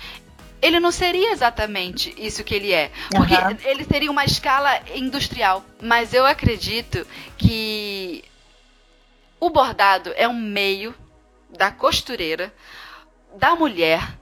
ele 0.61 0.79
não 0.79 0.89
seria 0.89 1.33
exatamente 1.33 2.15
isso 2.17 2.45
que 2.45 2.55
ele 2.55 2.71
é. 2.71 2.91
Porque 3.13 3.33
uhum. 3.33 3.57
ele 3.69 3.83
teria 3.83 4.09
uma 4.09 4.23
escala 4.23 4.71
industrial. 4.95 5.65
Mas 5.81 6.13
eu 6.13 6.25
acredito 6.25 7.05
que 7.37 8.23
o 9.37 9.49
bordado 9.49 10.13
é 10.15 10.29
um 10.29 10.39
meio 10.39 10.95
da 11.49 11.71
costureira, 11.71 12.53
da 13.35 13.53
mulher, 13.53 14.17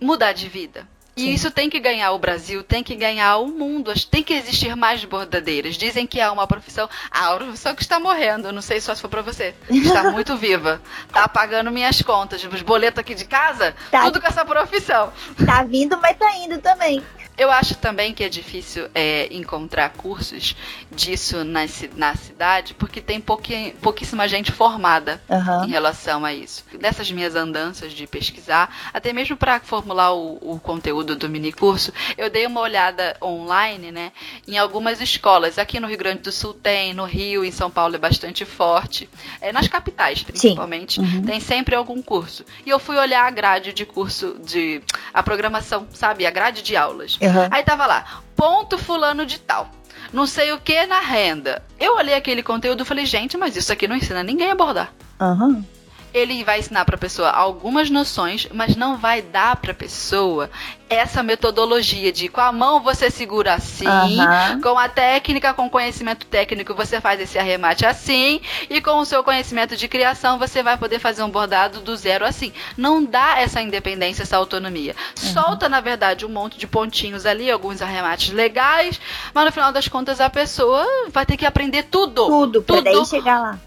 mudar 0.00 0.32
de 0.32 0.48
vida. 0.48 0.88
E 1.20 1.34
isso 1.34 1.50
tem 1.50 1.68
que 1.68 1.80
ganhar 1.80 2.12
o 2.12 2.18
Brasil, 2.18 2.62
tem 2.62 2.82
que 2.82 2.94
ganhar 2.94 3.36
o 3.38 3.48
mundo. 3.48 3.92
Tem 4.10 4.22
que 4.22 4.34
existir 4.34 4.74
mais 4.76 5.04
bordadeiras. 5.04 5.76
Dizem 5.76 6.06
que 6.06 6.20
é 6.20 6.30
uma 6.30 6.46
profissão. 6.46 6.88
Ah, 7.10 7.32
a 7.32 7.36
profissão 7.36 7.74
que 7.74 7.82
está 7.82 7.98
morrendo. 7.98 8.52
Não 8.52 8.62
sei 8.62 8.80
só 8.80 8.94
se 8.94 9.00
for 9.00 9.08
pra 9.08 9.22
você. 9.22 9.54
Está 9.68 10.04
muito 10.12 10.36
viva. 10.36 10.80
Tá 11.12 11.28
pagando 11.28 11.70
minhas 11.70 12.00
contas. 12.02 12.44
Os 12.44 12.62
boletos 12.62 12.98
aqui 12.98 13.14
de 13.14 13.24
casa, 13.24 13.74
tá. 13.90 14.04
tudo 14.04 14.20
com 14.20 14.26
essa 14.26 14.44
profissão. 14.44 15.12
Tá 15.44 15.62
vindo, 15.62 15.98
mas 16.00 16.16
tá 16.16 16.34
indo 16.36 16.58
também. 16.58 17.02
Eu 17.40 17.50
acho 17.50 17.74
também 17.76 18.12
que 18.12 18.22
é 18.22 18.28
difícil 18.28 18.86
é, 18.94 19.26
encontrar 19.34 19.88
cursos 19.94 20.54
disso 20.92 21.42
na, 21.42 21.60
na 21.96 22.14
cidade, 22.14 22.74
porque 22.74 23.00
tem 23.00 23.18
pouquíssima 23.18 24.28
gente 24.28 24.52
formada 24.52 25.22
uhum. 25.26 25.64
em 25.64 25.70
relação 25.70 26.22
a 26.22 26.34
isso. 26.34 26.62
Nessas 26.78 27.10
minhas 27.10 27.34
andanças 27.34 27.94
de 27.94 28.06
pesquisar, 28.06 28.90
até 28.92 29.10
mesmo 29.14 29.38
para 29.38 29.58
formular 29.58 30.12
o, 30.12 30.36
o, 30.42 30.60
conteúdo 30.60 31.16
do 31.16 31.30
mini 31.30 31.50
curso, 31.50 31.94
eu 32.18 32.28
dei 32.28 32.44
uma 32.44 32.60
olhada 32.60 33.16
online, 33.22 33.90
né, 33.90 34.12
em 34.46 34.58
algumas 34.58 35.00
escolas. 35.00 35.58
Aqui 35.58 35.80
no 35.80 35.86
Rio 35.86 35.96
Grande 35.96 36.20
do 36.20 36.30
Sul 36.30 36.52
tem, 36.52 36.92
no 36.92 37.06
Rio, 37.06 37.42
em 37.42 37.50
São 37.50 37.70
Paulo 37.70 37.94
é 37.94 37.98
bastante 37.98 38.44
forte. 38.44 39.08
É, 39.40 39.50
nas 39.50 39.66
capitais, 39.66 40.22
principalmente, 40.22 41.00
uhum. 41.00 41.22
tem 41.22 41.40
sempre 41.40 41.74
algum 41.74 42.02
curso. 42.02 42.44
E 42.66 42.68
eu 42.68 42.78
fui 42.78 42.98
olhar 42.98 43.24
a 43.24 43.30
grade 43.30 43.72
de 43.72 43.86
curso, 43.86 44.36
de 44.44 44.82
a 45.14 45.22
programação, 45.22 45.88
sabe, 45.94 46.26
a 46.26 46.30
grade 46.30 46.60
de 46.60 46.76
aulas. 46.76 47.16
Uhum. 47.18 47.29
Uhum. 47.30 47.48
Aí 47.50 47.62
tava 47.62 47.86
lá, 47.86 48.22
ponto 48.36 48.78
fulano 48.78 49.24
de 49.24 49.38
tal. 49.38 49.68
Não 50.12 50.26
sei 50.26 50.52
o 50.52 50.60
que 50.60 50.86
na 50.86 51.00
renda. 51.00 51.62
Eu 51.78 51.96
olhei 51.96 52.14
aquele 52.14 52.42
conteúdo 52.42 52.82
e 52.82 52.86
falei, 52.86 53.06
gente, 53.06 53.36
mas 53.36 53.56
isso 53.56 53.72
aqui 53.72 53.86
não 53.86 53.96
ensina 53.96 54.22
ninguém 54.22 54.48
a 54.48 54.52
abordar. 54.52 54.92
Uhum 55.20 55.64
ele 56.12 56.44
vai 56.44 56.58
ensinar 56.58 56.84
para 56.84 56.96
a 56.96 56.98
pessoa 56.98 57.30
algumas 57.30 57.90
noções, 57.90 58.48
mas 58.52 58.76
não 58.76 58.96
vai 58.96 59.22
dar 59.22 59.56
para 59.56 59.72
a 59.72 59.74
pessoa 59.74 60.50
essa 60.88 61.22
metodologia 61.22 62.12
de 62.12 62.28
com 62.28 62.40
a 62.40 62.50
mão 62.50 62.80
você 62.80 63.08
segura 63.10 63.54
assim, 63.54 63.86
uhum. 63.86 64.60
com 64.60 64.76
a 64.76 64.88
técnica, 64.88 65.54
com 65.54 65.70
conhecimento 65.70 66.26
técnico 66.26 66.74
você 66.74 67.00
faz 67.00 67.20
esse 67.20 67.38
arremate 67.38 67.86
assim, 67.86 68.40
e 68.68 68.80
com 68.80 68.98
o 68.98 69.04
seu 69.04 69.22
conhecimento 69.22 69.76
de 69.76 69.86
criação 69.86 70.36
você 70.36 70.64
vai 70.64 70.76
poder 70.76 70.98
fazer 70.98 71.22
um 71.22 71.30
bordado 71.30 71.80
do 71.80 71.96
zero 71.96 72.24
assim. 72.24 72.52
Não 72.76 73.04
dá 73.04 73.38
essa 73.38 73.62
independência, 73.62 74.24
essa 74.24 74.36
autonomia. 74.36 74.96
Uhum. 75.22 75.32
Solta, 75.32 75.68
na 75.68 75.80
verdade, 75.80 76.26
um 76.26 76.28
monte 76.28 76.58
de 76.58 76.66
pontinhos 76.66 77.24
ali, 77.24 77.48
alguns 77.50 77.80
arremates 77.80 78.32
legais, 78.32 79.00
mas 79.32 79.44
no 79.44 79.52
final 79.52 79.72
das 79.72 79.86
contas 79.86 80.20
a 80.20 80.28
pessoa 80.28 80.84
vai 81.10 81.24
ter 81.24 81.36
que 81.36 81.46
aprender 81.46 81.84
tudo. 81.84 82.26
Tudo, 82.26 82.62
tudo. 82.62 82.64
pra 82.64 82.80
daí 82.80 83.06
chegar 83.06 83.40
lá. 83.40 83.58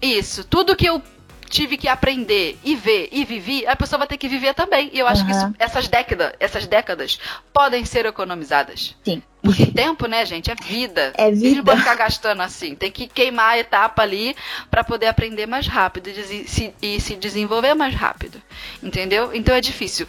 Isso, 0.00 0.44
tudo 0.44 0.76
que 0.76 0.88
eu 0.88 1.02
tive 1.50 1.76
que 1.76 1.88
aprender 1.88 2.56
e 2.64 2.76
ver 2.76 3.08
e 3.10 3.24
vivi, 3.24 3.66
a 3.66 3.74
pessoa 3.74 3.98
vai 3.98 4.06
ter 4.06 4.16
que 4.16 4.28
viver 4.28 4.54
também. 4.54 4.88
E 4.92 4.98
eu 4.98 5.06
acho 5.06 5.22
uhum. 5.22 5.26
que 5.26 5.36
isso, 5.36 5.54
essas 5.58 5.88
décadas, 5.88 6.32
essas 6.38 6.66
décadas 6.66 7.18
podem 7.52 7.84
ser 7.84 8.06
economizadas. 8.06 8.96
Sim. 9.04 9.20
Porque 9.42 9.66
tempo, 9.66 10.06
né, 10.06 10.24
gente, 10.24 10.50
é 10.50 10.54
vida. 10.54 11.12
É 11.16 11.30
vida. 11.30 11.56
Não 11.56 11.64
pode 11.64 11.80
ficar 11.80 11.96
gastando 11.96 12.40
assim. 12.42 12.74
Tem 12.74 12.90
que 12.90 13.08
queimar 13.08 13.54
a 13.54 13.58
etapa 13.58 14.02
ali 14.02 14.36
para 14.70 14.84
poder 14.84 15.06
aprender 15.06 15.46
mais 15.46 15.66
rápido 15.66 16.08
e 16.08 16.46
se, 16.46 16.72
e 16.80 17.00
se 17.00 17.16
desenvolver 17.16 17.74
mais 17.74 17.94
rápido. 17.94 18.40
Entendeu? 18.82 19.30
Então 19.34 19.54
é 19.54 19.60
difícil. 19.60 20.06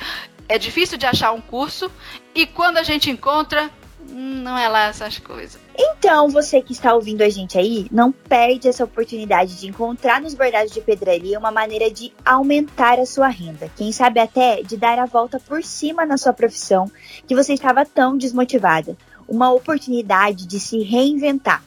É 0.48 0.60
difícil 0.60 0.98
de 0.98 1.06
achar 1.06 1.32
um 1.32 1.42
curso 1.42 1.92
e 2.36 2.46
quando 2.46 2.78
a 2.78 2.84
gente 2.84 3.10
encontra, 3.10 3.72
não 4.10 4.58
é 4.58 4.68
lá 4.68 4.88
essas 4.88 5.20
coisas. 5.20 5.60
Então, 5.78 6.30
você 6.30 6.62
que 6.62 6.74
está 6.74 6.94
ouvindo 6.94 7.22
a 7.22 7.30
gente 7.30 7.58
aí, 7.58 7.88
não 7.92 8.12
perde 8.12 8.68
essa 8.68 8.84
oportunidade 8.84 9.60
de 9.60 9.68
encontrar 9.68 10.22
nos 10.22 10.34
bordados 10.34 10.72
de 10.72 10.82
pedraria 10.82 11.40
uma 11.40 11.52
maneira 11.52 11.90
de 11.90 12.14
aumentar 12.26 13.00
a 13.00 13.06
sua 13.06 13.28
renda. 13.28 13.70
Quem 13.76 13.92
sabe 13.92 14.20
até 14.20 14.62
de 14.62 14.78
dar 14.78 15.00
a 15.00 15.06
volta 15.06 15.40
por 15.40 15.64
cima 15.64 16.06
na 16.06 16.18
sua 16.18 16.34
profissão 16.34 16.92
que 17.28 17.36
você 17.36 17.54
estava 17.54 17.86
tão 17.86 18.18
desmotivada. 18.18 18.98
Uma 19.28 19.52
oportunidade 19.52 20.46
de 20.46 20.60
se 20.60 20.80
reinventar. 20.84 21.64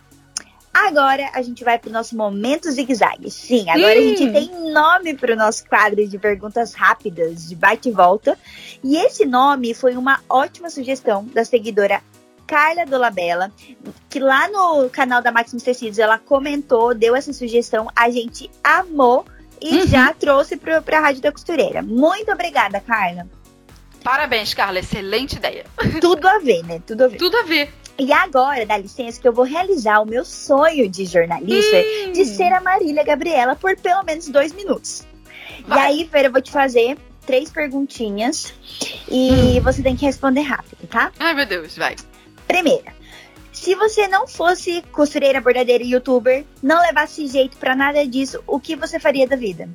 Agora 0.75 1.31
a 1.33 1.41
gente 1.41 1.63
vai 1.63 1.79
para 1.79 1.89
o 1.89 1.93
nosso 1.93 2.17
momento 2.17 2.69
zigue-zague. 2.69 3.31
Sim, 3.31 3.71
agora 3.71 3.95
hum. 3.95 3.99
a 3.99 4.09
gente 4.09 4.33
tem 4.33 4.73
nome 4.73 5.15
para 5.15 5.33
o 5.33 5.37
nosso 5.37 5.65
quadro 5.69 6.05
de 6.05 6.19
perguntas 6.19 6.75
rápidas, 6.75 7.49
de 7.49 7.55
bate 7.55 7.89
e 7.89 7.93
volta. 7.93 8.37
E 8.83 8.97
esse 8.97 9.25
nome 9.25 9.73
foi 9.73 9.97
uma 9.97 10.21
ótima 10.29 10.69
sugestão 10.69 11.25
da 11.27 11.45
seguidora 11.45 12.03
Carla 12.47 12.85
Dolabella, 12.85 13.53
que 14.09 14.21
lá 14.21 14.49
no 14.49 14.89
canal 14.91 15.23
da 15.23 15.33
Maximus 15.33 15.63
Tecidos 15.63 15.99
ela 15.99 16.19
comentou, 16.19 16.95
deu 16.95 17.17
essa 17.17 17.33
sugestão, 17.33 17.89
a 17.95 18.11
gente 18.11 18.51
amou 18.63 19.25
e 19.61 19.81
uhum. 19.81 19.87
já 19.87 20.13
trouxe 20.13 20.57
para 20.57 20.79
a 20.79 21.01
Rádio 21.01 21.23
da 21.23 21.33
Costureira. 21.33 21.83
Muito 21.83 22.31
obrigada, 22.31 22.81
Carla. 22.81 23.27
Parabéns, 24.03 24.53
Carla, 24.53 24.81
excelente 24.81 25.37
ideia. 25.37 25.65
Tudo 26.01 26.29
a 26.29 26.39
ver, 26.39 26.63
né? 26.65 26.83
Tudo 26.87 27.05
a 27.05 27.09
ver. 27.09 27.17
Tudo 27.17 27.37
a 27.39 27.43
ver. 27.43 27.73
E 27.99 28.13
agora, 28.13 28.67
dá 28.67 28.77
licença, 28.77 29.21
que 29.21 29.27
eu 29.27 29.33
vou 29.33 29.45
realizar 29.45 30.01
o 30.01 30.05
meu 30.05 30.25
sonho 30.25 30.89
de 30.89 31.07
jornalista 31.07 31.77
hum. 31.77 32.13
de 32.13 32.25
ser 32.27 32.53
a 32.53 32.61
Marília 32.61 33.05
Gabriela 33.05 33.55
por 33.57 33.77
pelo 33.77 34.03
menos 34.03 34.29
dois 34.29 34.53
minutos. 34.53 35.05
Vai. 35.67 35.79
E 35.79 35.81
aí, 35.81 36.09
Fer, 36.09 36.27
eu 36.27 36.33
vou 36.33 36.43
te 36.43 36.51
fazer 36.51 36.99
três 37.25 37.51
perguntinhas 37.51 38.53
e 39.09 39.59
hum. 39.59 39.63
você 39.63 39.83
tem 39.83 39.97
que 39.97 40.05
responder 40.05 40.43
rápido, 40.43 40.87
tá? 40.89 41.13
Ai, 41.19 41.33
meu 41.33 41.47
Deus, 41.47 41.77
vai. 41.77 41.95
Primeira, 42.47 42.93
se 43.53 43.75
você 43.75 44.09
não 44.09 44.27
fosse 44.27 44.83
costureira, 44.93 45.41
bordadeira 45.41 45.83
e 45.83 45.93
youtuber, 45.93 46.45
não 46.63 46.81
levasse 46.83 47.27
jeito 47.27 47.57
para 47.57 47.75
nada 47.75 48.07
disso, 48.07 48.43
o 48.47 48.61
que 48.61 48.77
você 48.77 48.99
faria 48.99 49.27
da 49.27 49.37
vida? 49.37 49.69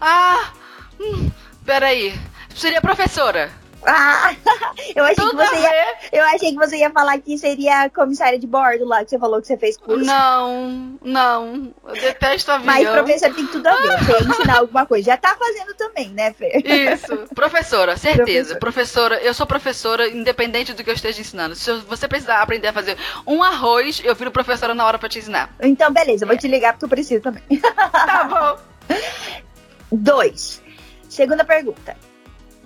Ah, 0.00 0.52
hum, 1.00 1.30
peraí. 1.64 2.14
Seria 2.54 2.80
professora. 2.80 3.50
Ah, 3.86 4.34
eu 4.94 5.04
achei, 5.04 5.26
que 5.26 5.36
você 5.36 5.56
ia, 5.56 5.94
eu 6.12 6.24
achei 6.24 6.50
que 6.50 6.56
você 6.56 6.76
ia 6.76 6.90
falar 6.90 7.18
que 7.18 7.38
seria 7.38 7.88
comissária 7.90 8.38
de 8.38 8.46
bordo 8.46 8.84
lá, 8.84 9.02
que 9.04 9.10
você 9.10 9.18
falou 9.18 9.40
que 9.40 9.46
você 9.46 9.56
fez 9.56 9.76
curso. 9.76 10.04
Não, 10.04 10.98
não. 11.02 11.74
Eu 11.86 11.94
detesto 11.94 12.50
avião. 12.50 12.66
Mas 12.66 12.88
professor 12.88 13.34
tem 13.34 13.46
tudo 13.46 13.66
a 13.66 13.76
ver, 13.76 14.04
você 14.04 14.24
ensinar 14.24 14.58
alguma 14.58 14.86
coisa. 14.86 15.06
Já 15.06 15.16
tá 15.16 15.36
fazendo 15.38 15.74
também, 15.74 16.10
né, 16.10 16.32
Fer? 16.32 16.62
Isso. 16.64 17.16
Professora, 17.34 17.96
certeza. 17.96 18.56
Professora. 18.56 18.60
professora, 18.60 19.22
eu 19.22 19.34
sou 19.34 19.46
professora, 19.46 20.08
independente 20.08 20.72
do 20.72 20.84
que 20.84 20.90
eu 20.90 20.94
esteja 20.94 21.20
ensinando. 21.20 21.54
Se 21.54 21.72
você 21.80 22.06
precisar 22.06 22.42
aprender 22.42 22.68
a 22.68 22.72
fazer 22.72 22.96
um 23.26 23.42
arroz, 23.42 24.00
eu 24.04 24.14
viro 24.14 24.30
professora 24.30 24.74
na 24.74 24.84
hora 24.86 24.98
pra 24.98 25.08
te 25.08 25.18
ensinar. 25.18 25.54
Então, 25.60 25.92
beleza, 25.92 26.24
eu 26.24 26.28
vou 26.28 26.36
te 26.36 26.48
ligar 26.48 26.72
porque 26.72 26.84
eu 26.84 26.88
preciso 26.88 27.22
também. 27.22 27.42
Tá 27.60 28.24
bom. 28.24 28.96
Dois. 29.92 30.62
Segunda 31.08 31.44
pergunta. 31.44 31.96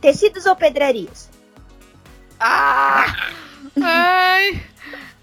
Tecidos 0.05 0.45
ou 0.45 0.55
pedrarias? 0.55 1.31
Ah! 2.39 3.07
Ai! 3.83 4.63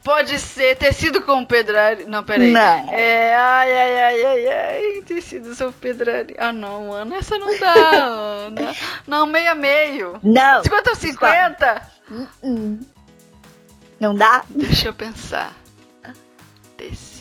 Pode 0.04 0.40
ser 0.40 0.76
tecido 0.76 1.22
com 1.22 1.46
pedraria. 1.46 2.08
Não, 2.08 2.24
peraí. 2.24 2.52
Não. 2.52 2.92
É, 2.92 3.36
ai, 3.36 3.72
ai, 3.78 4.02
ai, 4.02 4.26
ai, 4.26 4.48
ai. 4.48 5.02
Tecidos 5.06 5.62
ou 5.62 5.72
pedraria. 5.72 6.36
Ah, 6.40 6.52
não, 6.52 6.92
Ana. 6.92 7.18
Essa 7.18 7.38
não 7.38 7.60
dá, 7.60 7.74
Ana. 7.94 8.76
Não, 9.06 9.28
meio 9.28 9.52
a 9.52 9.54
meio. 9.54 10.20
Não. 10.24 10.64
50 10.64 10.90
ou 10.90 10.96
50? 10.96 11.82
Uh 12.10 12.28
-uh. 12.44 12.80
Não 14.00 14.16
dá? 14.16 14.44
Deixa 14.50 14.88
eu 14.88 14.94
pensar. 14.96 15.56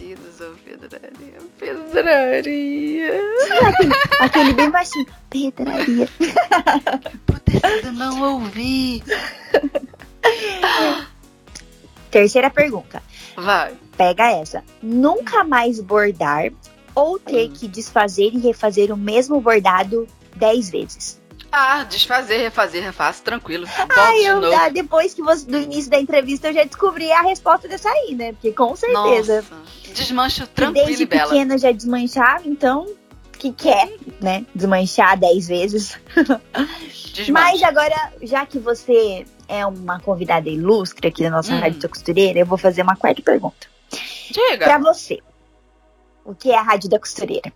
Tecidos 0.00 0.40
ou 0.40 0.54
pedraria? 0.64 1.38
Pedraria. 1.58 3.20
Aquele, 3.68 3.94
aquele 4.18 4.52
bem 4.54 4.70
baixinho. 4.70 5.06
Pedraria. 5.28 6.08
Tecido 7.44 7.92
não 7.92 8.36
ouvi. 8.36 9.04
Terceira 12.10 12.48
pergunta. 12.48 13.02
Vai. 13.36 13.76
Pega 13.94 14.30
essa. 14.30 14.64
Nunca 14.82 15.44
mais 15.44 15.78
bordar 15.80 16.50
ou 16.94 17.18
ter 17.18 17.50
hum. 17.50 17.52
que 17.52 17.68
desfazer 17.68 18.30
e 18.32 18.38
refazer 18.38 18.90
o 18.90 18.96
mesmo 18.96 19.38
bordado 19.38 20.08
dez 20.34 20.70
vezes? 20.70 21.19
Ah, 21.52 21.82
desfazer, 21.82 22.38
refazer, 22.38 22.82
refaço, 22.82 23.22
tranquilo. 23.22 23.66
Ai, 23.96 24.24
eu, 24.24 24.40
de 24.40 24.54
ah, 24.54 24.68
depois 24.68 25.14
que 25.14 25.22
você, 25.22 25.44
do 25.46 25.58
início 25.58 25.90
da 25.90 25.98
entrevista 25.98 26.48
eu 26.48 26.54
já 26.54 26.64
descobri 26.64 27.10
a 27.10 27.22
resposta 27.22 27.66
dessa 27.66 27.88
aí, 27.88 28.14
né? 28.14 28.32
Porque 28.32 28.52
com 28.52 28.76
certeza. 28.76 29.42
Nossa, 29.42 29.92
desmancho 29.92 30.46
tranquilo 30.46 30.86
desde 30.86 31.02
e 31.02 31.06
bela. 31.06 31.28
pequena 31.28 31.58
já 31.58 31.72
desmanchava, 31.72 32.42
então 32.46 32.86
que 33.40 33.52
quer, 33.52 33.90
né, 34.20 34.44
desmanchar 34.54 35.18
dez 35.18 35.48
vezes. 35.48 35.98
Mas 37.32 37.62
agora, 37.62 38.12
já 38.22 38.44
que 38.44 38.58
você 38.58 39.24
é 39.48 39.64
uma 39.64 39.98
convidada 39.98 40.48
ilustre 40.48 41.08
aqui 41.08 41.22
da 41.22 41.30
nossa 41.30 41.54
hum. 41.54 41.58
Rádio 41.58 41.80
da 41.80 41.88
Costureira, 41.88 42.38
eu 42.38 42.46
vou 42.46 42.58
fazer 42.58 42.82
uma 42.82 42.94
quarta 42.94 43.22
pergunta. 43.22 43.66
Diga. 44.30 44.66
Pra 44.66 44.78
você, 44.78 45.20
o 46.24 46.34
que 46.34 46.50
é 46.50 46.58
a 46.58 46.62
Rádio 46.62 46.90
da 46.90 46.98
Costureira? 46.98 47.50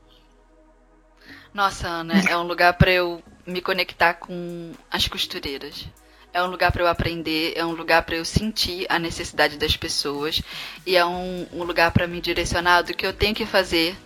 Nossa, 1.53 1.87
Ana, 1.87 2.15
é 2.29 2.37
um 2.37 2.43
lugar 2.45 2.73
para 2.73 2.91
eu 2.91 3.23
me 3.47 3.61
conectar 3.61 4.15
com 4.15 4.73
as 4.91 5.07
costureiras. 5.09 5.87
É 6.33 6.43
um 6.43 6.47
lugar 6.47 6.73
para 6.73 6.83
eu 6.83 6.89
aprender, 6.89 7.53
é 7.55 7.65
um 7.65 7.73
lugar 7.73 8.03
para 8.03 8.17
eu 8.17 8.25
sentir 8.25 8.87
a 8.89 8.99
necessidade 8.99 9.57
das 9.57 9.77
pessoas 9.77 10.43
e 10.85 10.97
é 10.97 11.07
um, 11.07 11.47
um 11.53 11.63
lugar 11.63 11.93
para 11.93 12.09
me 12.09 12.21
direcionar 12.21 12.83
do 12.83 12.93
que 12.93 13.07
eu 13.07 13.13
tenho 13.13 13.35
que 13.35 13.47
fazer 13.47 13.97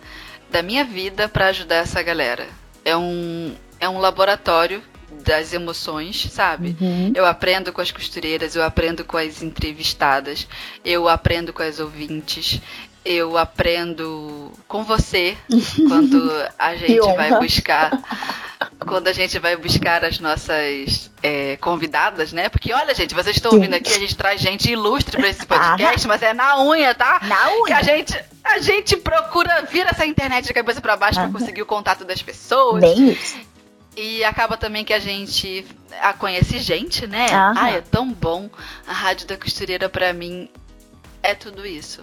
da 0.51 0.61
minha 0.61 0.83
vida 0.83 1.27
para 1.27 1.47
ajudar 1.47 1.77
essa 1.77 2.01
galera. 2.03 2.47
É 2.85 2.95
um, 2.95 3.55
é 3.79 3.89
um 3.89 3.97
laboratório 3.97 4.83
das 5.23 5.53
emoções, 5.53 6.27
sabe? 6.31 6.75
Uhum. 6.79 7.11
Eu 7.15 7.25
aprendo 7.25 7.73
com 7.73 7.81
as 7.81 7.91
costureiras, 7.91 8.55
eu 8.55 8.63
aprendo 8.63 9.03
com 9.03 9.17
as 9.17 9.41
entrevistadas, 9.41 10.47
eu 10.85 11.07
aprendo 11.07 11.51
com 11.51 11.63
as 11.63 11.79
ouvintes, 11.79 12.61
eu 13.03 13.37
aprendo 13.37 14.51
com 14.67 14.83
você 14.83 15.37
quando 15.87 16.31
a 16.57 16.75
gente 16.75 17.15
vai 17.15 17.39
buscar. 17.39 17.91
Quando 18.85 19.07
a 19.07 19.13
gente 19.13 19.39
vai 19.39 19.55
buscar 19.55 20.03
as 20.03 20.19
nossas 20.19 21.09
é, 21.23 21.55
convidadas, 21.57 22.33
né? 22.33 22.49
Porque 22.49 22.73
olha, 22.73 22.93
gente, 22.93 23.13
vocês 23.13 23.35
estão 23.35 23.53
ouvindo 23.53 23.73
aqui, 23.73 23.93
a 23.93 23.99
gente 23.99 24.15
traz 24.15 24.41
gente 24.41 24.69
ilustre 24.69 25.15
pra 25.17 25.29
esse 25.29 25.45
podcast, 25.45 26.07
mas 26.07 26.21
é 26.21 26.33
na 26.33 26.61
unha, 26.61 26.93
tá? 26.93 27.21
Na 27.23 27.37
Que 27.65 27.73
a 27.73 27.77
unha. 27.77 27.83
gente, 27.83 28.25
a 28.43 28.59
gente 28.59 28.97
procura 28.97 29.61
vir 29.63 29.85
essa 29.87 30.05
internet 30.05 30.45
de 30.45 30.53
cabeça 30.53 30.81
pra 30.81 30.97
baixo 30.97 31.19
pra 31.19 31.29
conseguir 31.29 31.61
o 31.61 31.65
contato 31.65 32.03
das 32.03 32.21
pessoas. 32.21 32.81
Bem 32.81 33.11
isso. 33.11 33.37
E 33.95 34.23
acaba 34.23 34.57
também 34.57 34.83
que 34.83 34.93
a 34.93 34.99
gente 34.99 35.65
a 36.01 36.13
conhece 36.13 36.59
gente, 36.59 37.07
né? 37.07 37.27
Aham. 37.31 37.53
Ai, 37.57 37.77
é 37.77 37.81
tão 37.81 38.11
bom. 38.11 38.49
A 38.87 38.93
Rádio 38.93 39.27
da 39.27 39.37
Costureira, 39.37 39.89
pra 39.89 40.13
mim, 40.13 40.49
é 41.21 41.33
tudo 41.33 41.65
isso. 41.65 42.01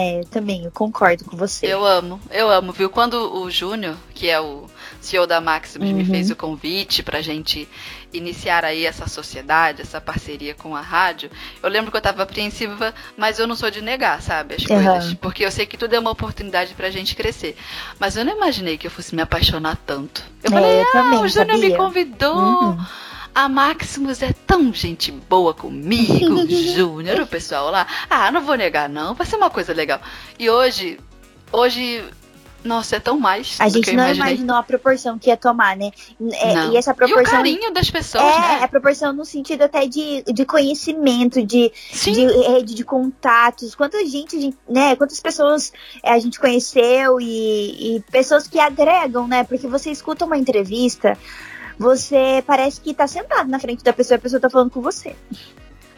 É, 0.00 0.20
também, 0.30 0.64
eu 0.64 0.70
concordo 0.70 1.24
com 1.24 1.36
você. 1.36 1.66
Eu 1.66 1.84
amo, 1.84 2.20
eu 2.30 2.48
amo, 2.48 2.70
viu? 2.72 2.88
Quando 2.88 3.14
o 3.36 3.50
Júnior, 3.50 3.96
que 4.14 4.28
é 4.28 4.40
o 4.40 4.66
CEO 5.00 5.26
da 5.26 5.40
Maximus, 5.40 5.90
me 5.90 6.04
Uhum. 6.04 6.04
fez 6.04 6.30
o 6.30 6.36
convite 6.36 7.02
pra 7.02 7.20
gente 7.20 7.68
iniciar 8.12 8.64
aí 8.64 8.86
essa 8.86 9.08
sociedade, 9.08 9.82
essa 9.82 10.00
parceria 10.00 10.54
com 10.54 10.76
a 10.76 10.80
rádio, 10.80 11.28
eu 11.60 11.68
lembro 11.68 11.90
que 11.90 11.96
eu 11.96 12.00
tava 12.00 12.22
apreensiva, 12.22 12.94
mas 13.16 13.40
eu 13.40 13.46
não 13.48 13.56
sou 13.56 13.70
de 13.72 13.82
negar, 13.82 14.22
sabe, 14.22 14.54
as 14.54 14.64
Aham. 14.70 14.82
coisas. 14.92 15.14
Porque 15.14 15.44
eu 15.44 15.50
sei 15.50 15.66
que 15.66 15.76
tudo 15.76 15.94
é 15.94 15.98
uma 15.98 16.12
oportunidade 16.12 16.74
pra 16.74 16.90
gente 16.90 17.16
crescer. 17.16 17.56
Mas 17.98 18.16
eu 18.16 18.24
não 18.24 18.36
imaginei 18.36 18.78
que 18.78 18.86
eu 18.86 18.90
fosse 18.92 19.16
me 19.16 19.22
apaixonar 19.22 19.76
tanto. 19.84 20.22
Eu 20.44 20.50
É, 20.50 20.54
falei, 20.54 20.78
eu 20.78 20.82
ah, 20.82 20.92
também, 20.92 21.18
o 21.24 21.28
Júnior 21.28 21.58
me 21.58 21.76
convidou. 21.76 22.34
Uhum. 22.34 22.86
A 23.38 23.48
Maximus 23.48 24.20
é 24.20 24.32
tão 24.32 24.74
gente 24.74 25.12
boa 25.12 25.54
comigo, 25.54 26.44
Júnior, 26.74 27.20
o 27.20 27.26
pessoal 27.28 27.70
lá. 27.70 27.86
Ah, 28.10 28.32
não 28.32 28.40
vou 28.40 28.56
negar, 28.56 28.88
não. 28.88 29.14
Vai 29.14 29.24
ser 29.28 29.36
uma 29.36 29.48
coisa 29.48 29.72
legal. 29.72 30.00
E 30.36 30.50
hoje, 30.50 30.98
hoje, 31.52 32.04
nossa, 32.64 32.96
é 32.96 32.98
tão 32.98 33.16
mais 33.20 33.56
A 33.60 33.68
gente 33.68 33.92
não 33.92 34.02
imaginei. 34.06 34.32
imaginou 34.32 34.56
a 34.56 34.62
proporção 34.64 35.16
que 35.20 35.30
ia 35.30 35.36
tomar, 35.36 35.76
né? 35.76 35.92
É, 36.32 36.52
Não. 36.52 36.72
e 36.72 36.76
essa 36.76 36.90
E 36.90 36.94
o 36.94 36.96
proporção. 36.96 37.32
carinho 37.36 37.72
das 37.72 37.88
pessoas, 37.88 38.24
é, 38.24 38.40
né? 38.40 38.58
a 38.64 38.66
proporção 38.66 39.12
no 39.12 39.24
sentido 39.24 39.62
até 39.62 39.86
de, 39.86 40.24
de 40.24 40.44
conhecimento, 40.44 41.40
de, 41.40 41.70
Sim. 41.92 42.14
de 42.14 42.26
rede 42.26 42.74
de 42.74 42.82
contatos, 42.84 43.72
quanta 43.76 44.04
gente, 44.04 44.52
né? 44.68 44.96
Quantas 44.96 45.20
pessoas 45.20 45.72
é, 46.02 46.10
a 46.10 46.18
gente 46.18 46.40
conheceu 46.40 47.20
e, 47.20 47.98
e 47.98 48.00
pessoas 48.10 48.48
que 48.48 48.58
agregam, 48.58 49.28
né? 49.28 49.44
Porque 49.44 49.68
você 49.68 49.92
escuta 49.92 50.24
uma 50.24 50.36
entrevista, 50.36 51.16
você 51.78 52.42
parece 52.46 52.80
que 52.80 52.92
tá 52.92 53.06
sentado 53.06 53.48
na 53.48 53.58
frente 53.58 53.84
da 53.84 53.92
pessoa 53.92 54.16
e 54.16 54.18
a 54.18 54.22
pessoa 54.22 54.40
tá 54.40 54.50
falando 54.50 54.70
com 54.70 54.80
você. 54.80 55.14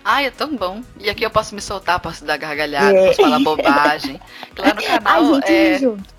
Ai, 0.05 0.27
é 0.27 0.31
tão 0.31 0.57
bom. 0.57 0.83
E 0.99 1.11
aqui 1.11 1.25
eu 1.25 1.31
posso 1.31 1.55
me 1.55 1.61
soltar, 1.61 2.01
posso 2.01 2.25
dar 2.25 2.37
gargalhada, 2.37 2.97
É. 2.97 3.07
posso 3.09 3.23
falar 3.23 3.39
bobagem. 3.41 4.21
Que 4.55 4.63
lá 4.63 4.75
no 4.75 4.83
canal 4.83 5.35
gente, 5.37 5.53
é, 5.53 5.79
junto. 5.79 6.15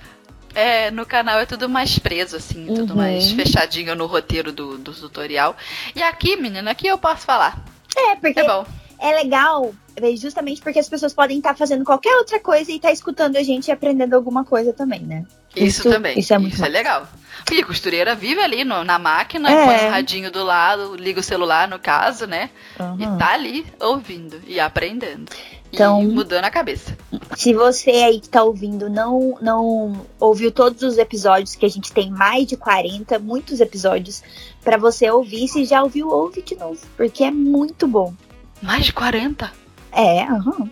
é, 0.54 0.92
no 0.92 1.06
canal 1.06 1.40
é 1.40 1.46
tudo 1.46 1.68
mais 1.70 1.98
preso, 1.98 2.36
assim, 2.36 2.68
tudo 2.68 2.92
Uhum. 2.92 2.98
mais 2.98 3.32
fechadinho 3.32 3.96
no 3.96 4.06
roteiro 4.06 4.52
do, 4.52 4.78
do 4.78 4.94
tutorial. 4.94 5.56
E 5.96 6.02
aqui, 6.04 6.36
menina, 6.36 6.72
aqui 6.72 6.88
eu 6.88 6.98
posso 6.98 7.26
falar. 7.26 7.60
É, 7.98 8.16
porque 8.16 8.40
É 8.40 8.48
bom. 8.48 8.66
é 9.00 9.16
legal, 9.16 9.74
é, 9.96 10.16
justamente 10.16 10.62
porque 10.62 10.80
as 10.80 10.88
pessoas 10.88 11.14
podem 11.14 11.38
estar 11.40 11.56
fazendo 11.56 11.84
qualquer 11.84 12.16
outra 12.18 12.40
coisa 12.40 12.72
e 12.72 12.76
estar 12.76 12.92
escutando 12.92 13.36
a 13.36 13.44
gente 13.44 13.68
e 13.68 13.72
aprendendo 13.72 14.14
alguma 14.14 14.46
coisa 14.46 14.72
também, 14.74 15.02
né? 15.02 15.26
Isso, 15.56 15.82
Isso- 15.82 15.90
também. 15.90 16.18
isso 16.19 16.34
é 16.34 16.38
muito 16.38 16.57
massa. 16.60 16.72
legal. 16.72 17.07
E 17.52 17.64
costureira 17.64 18.15
vive 18.15 18.40
ali 18.40 18.64
no- 18.64 18.84
na 18.84 18.98
máquina, 18.99 19.49
É. 19.52 19.65
põe 19.65 19.88
o 19.88 19.91
radinho 19.91 20.32
do 20.32 20.44
lado, 20.44 20.95
liga 20.95 21.19
o 21.19 21.23
celular, 21.23 21.68
no 21.68 21.80
caso, 21.80 22.26
né? 22.26 22.49
Uhum. 22.80 22.98
E 22.99 23.18
tá 23.18 23.34
ali 23.34 23.65
ouvindo 23.80 24.40
e 24.48 24.60
aprendendo. 24.60 25.26
Então- 25.73 26.02
E 26.03 26.07
mudando 26.07 26.45
a 26.45 26.49
cabeça. 26.52 26.98
Se 27.38 27.53
você 27.53 27.90
aí 27.91 28.19
que 28.19 28.30
tá 28.30 28.44
ouvindo 28.44 28.90
não, 28.90 29.38
não 29.41 30.06
ouviu 30.19 30.52
todos 30.52 30.84
os 30.84 30.98
episódios, 30.98 31.56
que 31.56 31.65
a 31.65 31.69
gente 31.69 31.91
tem 31.91 32.10
mais 32.11 32.45
de 32.45 32.56
40, 32.57 33.18
muitos 33.19 33.60
episódios 33.61 34.22
pra 34.64 34.78
você 34.78 35.10
ouvir, 35.10 35.48
se 35.48 35.64
já 35.65 35.82
ouviu, 35.82 36.10
ouve 36.10 36.41
de 36.41 36.56
novo, 36.56 36.80
porque 36.95 37.23
é 37.23 37.32
muito 37.32 37.88
bom. 37.88 38.14
Mais 38.61 38.86
de 38.86 38.94
40? 38.94 39.52
É, 39.91 40.23
aham, 40.23 40.69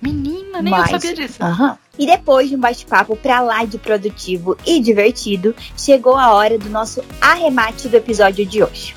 Menina, 0.00 0.62
nem 0.62 0.70
Mais. 0.70 0.90
eu 0.90 1.00
sabia 1.00 1.14
disso. 1.14 1.42
aham. 1.42 1.78
E 1.98 2.06
depois 2.06 2.48
de 2.48 2.56
um 2.56 2.60
bate-papo 2.60 3.16
pra 3.16 3.40
lá 3.40 3.64
de 3.64 3.78
produtivo 3.78 4.56
e 4.66 4.80
divertido, 4.80 5.54
chegou 5.76 6.16
a 6.16 6.32
hora 6.32 6.58
do 6.58 6.70
nosso 6.70 7.02
arremate 7.20 7.88
do 7.88 7.96
episódio 7.96 8.46
de 8.46 8.62
hoje. 8.62 8.94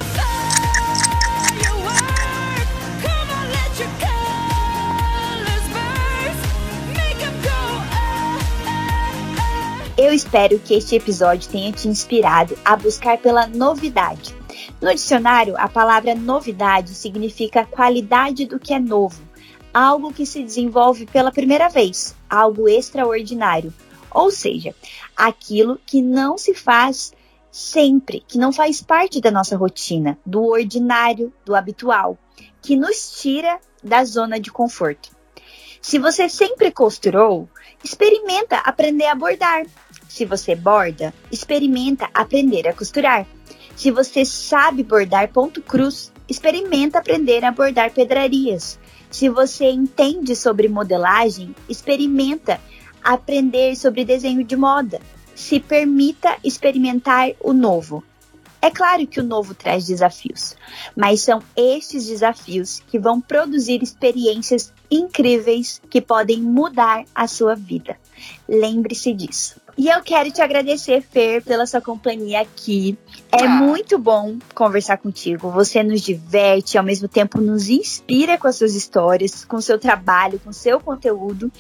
Eu 9.98 10.12
espero 10.12 10.60
que 10.60 10.74
este 10.74 10.96
episódio 10.96 11.50
tenha 11.50 11.72
te 11.72 11.88
inspirado 11.88 12.58
a 12.66 12.76
buscar 12.76 13.18
pela 13.18 13.46
novidade. 13.48 14.36
No 14.82 14.94
dicionário, 14.94 15.56
a 15.58 15.68
palavra 15.68 16.16
novidade 16.16 16.90
significa 16.96 17.66
qualidade 17.66 18.46
do 18.46 18.60
que 18.60 18.74
é 18.74 18.80
novo, 18.80 19.22
algo 19.74 20.14
que 20.14 20.26
se 20.26 20.44
desenvolve 20.44 21.06
pela 21.06 21.32
primeira 21.32 21.68
vez, 21.68 22.16
algo 22.30 22.70
extraordinário. 22.70 23.74
Ou 24.12 24.30
seja, 24.30 24.76
aquilo 25.18 25.80
que 25.86 26.02
não 26.02 26.38
se 26.38 26.54
faz 26.54 27.12
sempre, 27.52 28.24
que 28.28 28.38
não 28.38 28.52
faz 28.52 28.82
parte 28.82 29.20
da 29.20 29.32
nossa 29.32 29.58
rotina, 29.58 30.18
do 30.26 30.46
ordinário, 30.46 31.34
do 31.44 31.56
habitual, 31.56 32.18
que 32.62 32.76
nos 32.76 33.20
tira 33.22 33.60
da 33.84 34.04
zona 34.06 34.40
de 34.40 34.52
conforto. 34.52 35.10
Se 35.82 36.00
você 36.00 36.30
sempre 36.30 36.72
costurou, 36.72 37.50
experimenta 37.84 38.58
aprender 38.58 39.08
a 39.08 39.16
bordar. 39.16 39.66
Se 40.08 40.26
você 40.26 40.56
borda, 40.56 41.14
experimenta 41.32 42.10
aprender 42.14 42.68
a 42.68 42.74
costurar. 42.74 43.28
Se 43.76 43.92
você 43.92 44.24
sabe 44.24 44.84
bordar 44.84 45.28
ponto 45.34 45.62
cruz, 45.62 46.12
experimenta 46.30 47.00
aprender 47.00 47.44
a 47.44 47.52
bordar 47.52 47.92
pedrarias. 47.92 48.80
Se 49.14 49.30
você 49.30 49.70
entende 49.70 50.36
sobre 50.36 50.68
modelagem, 50.68 51.56
experimenta 51.70 52.60
aprender 53.04 53.76
sobre 53.76 54.04
desenho 54.04 54.44
de 54.44 54.56
moda. 54.56 55.00
Se 55.36 55.60
permita 55.60 56.36
experimentar 56.44 57.30
o 57.40 57.54
novo. 57.54 58.04
É 58.60 58.72
claro 58.72 59.06
que 59.06 59.20
o 59.20 59.24
novo 59.24 59.54
traz 59.54 59.86
desafios, 59.86 60.56
mas 60.96 61.22
são 61.22 61.44
estes 61.56 62.08
desafios 62.08 62.82
que 62.88 62.98
vão 62.98 63.22
produzir 63.22 63.84
experiências 63.84 64.74
incríveis 64.90 65.80
que 65.92 66.02
podem 66.02 66.42
mudar 66.42 67.06
a 67.14 67.28
sua 67.28 67.54
vida. 67.54 67.96
Lembre-se 68.50 69.14
disso. 69.14 69.62
E 69.76 69.88
eu 69.88 70.02
quero 70.04 70.32
te 70.32 70.40
agradecer, 70.42 71.02
Fer, 71.02 71.44
pela 71.44 71.66
sua 71.66 71.82
companhia 71.82 72.42
aqui. 72.42 72.96
É 73.32 73.44
Ah. 73.44 73.50
muito 73.50 73.98
bom 73.98 74.38
conversar 74.54 74.98
contigo. 74.98 75.50
Você 75.50 75.82
nos 75.82 76.02
diverte, 76.02 76.78
ao 76.78 76.84
mesmo 76.84 77.08
tempo 77.08 77.42
nos 77.42 77.70
inspira 77.70 78.38
com 78.38 78.48
as 78.48 78.56
suas 78.56 78.76
histórias, 78.76 79.44
com 79.44 79.58
o 79.58 79.62
seu 79.62 79.80
trabalho, 79.80 80.40
com 80.40 80.52
o 80.52 80.54
seu 80.54 80.80
conteúdo. 80.80 81.52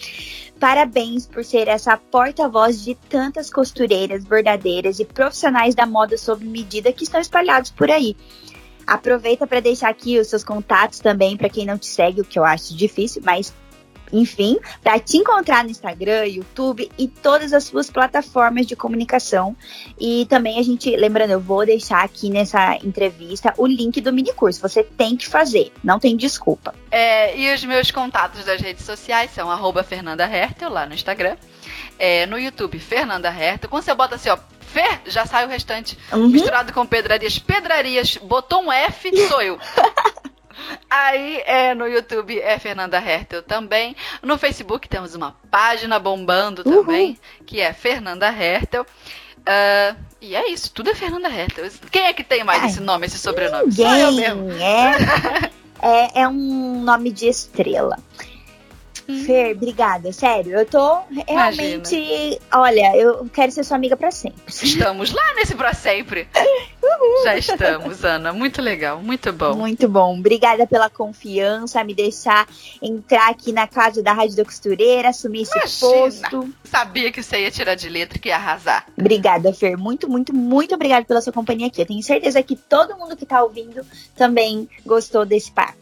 Parabéns 0.59 1.25
por 1.25 1.43
ser 1.43 1.67
essa 1.67 1.97
porta-voz 1.97 2.83
de 2.83 2.93
tantas 3.09 3.49
costureiras, 3.49 4.23
bordadeiras 4.23 4.99
e 4.99 5.05
profissionais 5.05 5.73
da 5.73 5.87
moda 5.87 6.15
sob 6.15 6.45
medida 6.45 6.93
que 6.93 7.03
estão 7.05 7.19
espalhados 7.19 7.71
por 7.71 7.89
aí. 7.89 8.15
Aproveita 8.85 9.47
para 9.47 9.59
deixar 9.59 9.89
aqui 9.89 10.19
os 10.19 10.27
seus 10.27 10.43
contatos 10.43 10.99
também 10.99 11.35
para 11.35 11.49
quem 11.49 11.65
não 11.65 11.77
te 11.77 11.87
segue, 11.87 12.21
o 12.21 12.25
que 12.25 12.37
eu 12.37 12.45
acho 12.45 12.75
difícil, 12.75 13.21
mas 13.25 13.53
enfim, 14.13 14.59
para 14.81 14.99
te 14.99 15.17
encontrar 15.17 15.63
no 15.63 15.71
Instagram, 15.71 16.25
YouTube 16.25 16.89
e 16.97 17.07
todas 17.07 17.51
as 17.51 17.63
suas 17.63 17.89
plataformas 17.89 18.67
de 18.67 18.75
comunicação. 18.75 19.57
E 19.99 20.25
também 20.29 20.59
a 20.59 20.63
gente, 20.63 20.95
lembrando, 20.95 21.31
eu 21.31 21.39
vou 21.39 21.65
deixar 21.65 22.03
aqui 22.03 22.29
nessa 22.29 22.75
entrevista 22.77 23.53
o 23.57 23.65
link 23.65 23.99
do 23.99 24.13
mini 24.13 24.31
curso. 24.31 24.61
Você 24.61 24.83
tem 24.83 25.17
que 25.17 25.27
fazer, 25.27 25.73
não 25.83 25.99
tem 25.99 26.15
desculpa. 26.15 26.75
É, 26.91 27.35
e 27.35 27.53
os 27.53 27.63
meus 27.65 27.89
contatos 27.89 28.45
das 28.45 28.61
redes 28.61 28.85
sociais 28.85 29.31
são 29.31 29.49
arroba 29.49 29.83
Fernanda 29.83 30.23
Hertel 30.23 30.69
lá 30.69 30.85
no 30.85 30.93
Instagram. 30.93 31.35
É, 31.97 32.25
no 32.27 32.37
YouTube, 32.37 32.77
Fernanda 32.79 33.29
Hertel. 33.29 33.69
Quando 33.69 33.83
você 33.83 33.93
bota 33.95 34.15
assim, 34.15 34.29
ó, 34.29 34.37
Fer, 34.59 35.01
já 35.05 35.25
sai 35.25 35.45
o 35.45 35.49
restante. 35.49 35.97
Uhum. 36.11 36.29
Misturado 36.29 36.73
com 36.73 36.85
pedrarias. 36.85 37.37
Pedrarias, 37.37 38.17
botou 38.17 38.63
um 38.63 38.71
F, 38.71 39.27
sou 39.27 39.41
eu. 39.41 39.59
Aí 40.89 41.41
é, 41.45 41.73
no 41.73 41.87
YouTube 41.87 42.39
é 42.39 42.57
Fernanda 42.59 42.97
Hertel 42.97 43.41
também. 43.43 43.95
No 44.21 44.37
Facebook 44.37 44.87
temos 44.87 45.15
uma 45.15 45.35
página 45.49 45.99
bombando 45.99 46.63
também, 46.63 47.17
que 47.45 47.59
é 47.59 47.73
Fernanda 47.73 48.27
Hertel. 48.27 48.85
Ah, 49.45 49.95
e 50.21 50.35
é 50.35 50.49
isso, 50.49 50.71
tudo 50.71 50.89
é 50.89 50.95
Fernanda 50.95 51.29
Hertel. 51.29 51.69
Quem 51.91 52.03
é 52.03 52.13
que 52.13 52.23
tem 52.23 52.43
mais 52.43 52.63
Ai, 52.63 52.69
esse 52.69 52.79
nome, 52.79 53.05
esse 53.05 53.17
sobrenome? 53.17 53.71
Sou 53.71 53.95
eu 53.95 54.11
mesmo. 54.13 54.43
Ninguém 54.43 54.65
é, 54.65 56.11
é. 56.15 56.21
É 56.21 56.27
um 56.27 56.81
nome 56.81 57.11
de 57.11 57.27
estrela. 57.27 57.99
Fer, 59.25 59.55
obrigada, 59.55 60.11
sério. 60.11 60.57
Eu 60.57 60.65
tô 60.65 60.99
realmente. 61.27 61.95
Imagina. 61.95 62.37
Olha, 62.53 62.97
eu 62.97 63.29
quero 63.31 63.51
ser 63.51 63.63
sua 63.63 63.77
amiga 63.77 63.95
para 63.95 64.11
sempre. 64.11 64.41
Estamos 64.47 65.11
lá 65.11 65.33
nesse 65.35 65.55
para 65.55 65.73
sempre. 65.73 66.27
Já 67.23 67.37
estamos, 67.37 68.03
Ana. 68.03 68.33
Muito 68.33 68.61
legal, 68.61 69.01
muito 69.01 69.31
bom. 69.31 69.55
Muito 69.55 69.87
bom. 69.87 70.17
Obrigada 70.17 70.65
pela 70.65 70.89
confiança, 70.89 71.83
me 71.83 71.93
deixar 71.93 72.47
entrar 72.81 73.29
aqui 73.29 73.51
na 73.51 73.67
casa 73.67 74.01
da 74.01 74.13
Rádio 74.13 74.35
da 74.35 74.45
Costureira, 74.45 75.09
assumir 75.09 75.41
esse 75.41 75.57
Imagina. 75.57 76.29
posto. 76.29 76.53
Sabia 76.63 77.11
que 77.11 77.21
você 77.21 77.41
ia 77.41 77.51
tirar 77.51 77.75
de 77.75 77.89
letra 77.89 78.19
que 78.19 78.29
ia 78.29 78.35
arrasar. 78.35 78.85
Obrigada, 78.97 79.53
Fer. 79.53 79.77
Muito, 79.77 80.09
muito, 80.09 80.33
muito 80.33 80.75
obrigada 80.75 81.05
pela 81.05 81.21
sua 81.21 81.33
companhia 81.33 81.67
aqui. 81.67 81.81
Eu 81.81 81.85
tenho 81.85 82.03
certeza 82.03 82.41
que 82.43 82.55
todo 82.55 82.97
mundo 82.97 83.15
que 83.15 83.25
tá 83.25 83.43
ouvindo 83.43 83.85
também 84.15 84.67
gostou 84.85 85.25
desse 85.25 85.51
papo. 85.51 85.77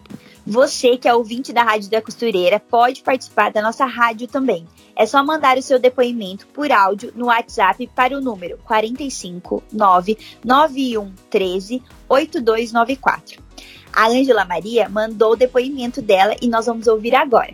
Você 0.52 0.98
que 0.98 1.07
é 1.07 1.14
ouvinte 1.14 1.53
da 1.53 1.64
Rádio 1.64 1.90
da 1.90 2.02
Costureira 2.02 2.60
pode 2.60 3.02
participar 3.03 3.53
da 3.53 3.61
nossa 3.61 3.86
rádio 3.86 4.28
também. 4.28 4.68
É 4.98 5.06
só 5.06 5.23
mandar 5.23 5.57
o 5.57 5.61
seu 5.61 5.80
depoimento 5.80 6.45
por 6.48 6.69
áudio 6.73 7.14
no 7.15 7.28
WhatsApp 7.28 7.90
para 7.95 8.18
o 8.18 8.19
número 8.19 8.57
45 8.65 9.64
991 9.72 11.14
13 11.30 11.82
8294. 12.10 13.41
A 13.94 14.10
Ângela 14.10 14.44
Maria 14.44 14.90
mandou 14.90 15.32
o 15.32 15.36
depoimento 15.38 16.02
dela 16.02 16.36
e 16.41 16.49
nós 16.49 16.65
vamos 16.65 16.86
ouvir 16.86 17.15
agora. 17.15 17.53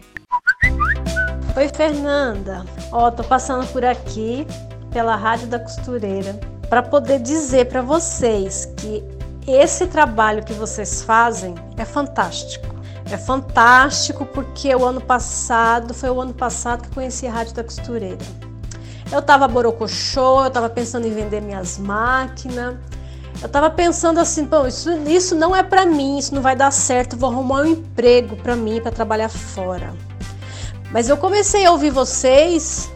Oi, 1.55 1.69
Fernanda. 1.75 2.65
Ó, 2.91 3.11
tô 3.11 3.23
passando 3.23 3.67
por 3.67 3.85
aqui 3.85 4.43
pela 4.91 5.15
Rádio 5.15 5.49
da 5.49 5.59
Costureira 5.59 6.33
para 6.67 6.81
poder 6.81 7.19
dizer 7.19 7.67
para 7.67 7.83
vocês 7.83 8.65
que 8.75 9.03
esse 9.47 9.85
trabalho 9.85 10.43
que 10.43 10.53
vocês 10.53 11.03
fazem 11.03 11.53
é 11.77 11.85
fantástico. 11.85 12.76
É 13.09 13.17
fantástico 13.17 14.25
porque 14.25 14.73
o 14.75 14.85
ano 14.85 14.99
passado, 14.99 15.93
foi 15.93 16.09
o 16.09 16.19
ano 16.19 16.33
passado 16.33 16.83
que 16.83 16.89
conheci 16.89 17.25
a 17.25 17.31
Rádio 17.31 17.53
da 17.53 17.63
Costureira. 17.63 18.17
Eu 19.11 19.21
tava 19.21 19.47
borocochô, 19.47 20.43
eu 20.43 20.51
tava 20.51 20.69
pensando 20.69 21.07
em 21.07 21.11
vender 21.11 21.41
minhas 21.41 21.77
máquinas. 21.77 22.75
Eu 23.41 23.47
tava 23.47 23.69
pensando 23.69 24.19
assim, 24.19 24.45
pô, 24.45 24.65
isso, 24.65 24.91
isso 25.07 25.35
não 25.35 25.55
é 25.55 25.63
para 25.63 25.85
mim, 25.85 26.17
isso 26.17 26.33
não 26.33 26.41
vai 26.41 26.55
dar 26.55 26.71
certo, 26.71 27.15
vou 27.15 27.29
arrumar 27.29 27.61
um 27.61 27.65
emprego 27.65 28.35
para 28.35 28.55
mim 28.55 28.81
para 28.81 28.91
trabalhar 28.91 29.29
fora. 29.29 29.93
Mas 30.91 31.07
eu 31.07 31.17
comecei 31.17 31.65
a 31.65 31.71
ouvir 31.71 31.91
vocês 31.91 32.91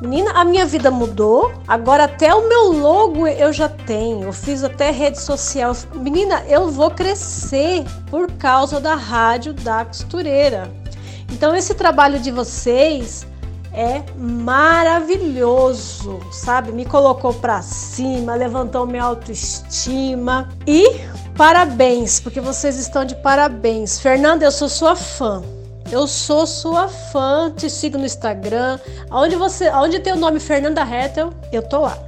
Menina, 0.00 0.30
a 0.32 0.44
minha 0.44 0.64
vida 0.64 0.90
mudou. 0.90 1.52
Agora 1.66 2.04
até 2.04 2.34
o 2.34 2.48
meu 2.48 2.72
logo 2.72 3.26
eu 3.26 3.52
já 3.52 3.68
tenho. 3.68 4.28
Eu 4.28 4.32
fiz 4.32 4.62
até 4.62 4.90
rede 4.90 5.20
social. 5.20 5.74
Menina, 5.94 6.44
eu 6.48 6.70
vou 6.70 6.90
crescer 6.90 7.84
por 8.10 8.30
causa 8.32 8.80
da 8.80 8.94
rádio 8.94 9.52
da 9.52 9.84
costureira. 9.84 10.70
Então 11.32 11.54
esse 11.54 11.74
trabalho 11.74 12.20
de 12.20 12.30
vocês 12.30 13.26
é 13.72 14.02
maravilhoso, 14.16 16.20
sabe? 16.32 16.72
Me 16.72 16.84
colocou 16.84 17.34
para 17.34 17.62
cima, 17.62 18.34
levantou 18.34 18.86
minha 18.86 19.04
autoestima 19.04 20.48
e 20.66 21.00
parabéns, 21.36 22.18
porque 22.18 22.40
vocês 22.40 22.78
estão 22.78 23.04
de 23.04 23.14
parabéns. 23.16 24.00
Fernanda, 24.00 24.44
eu 24.44 24.52
sou 24.52 24.68
sua 24.68 24.96
fã. 24.96 25.42
Eu 25.90 26.06
sou 26.06 26.46
sua 26.46 26.86
fã, 26.88 27.50
te 27.50 27.70
sigo 27.70 27.96
no 27.96 28.04
Instagram. 28.04 28.78
Onde 29.10 29.36
você, 29.36 29.70
onde 29.70 29.98
tem 29.98 30.12
o 30.12 30.16
nome 30.16 30.38
Fernanda 30.38 30.84
Rettel, 30.84 31.32
eu 31.50 31.62
tô 31.62 31.80
lá. 31.80 31.98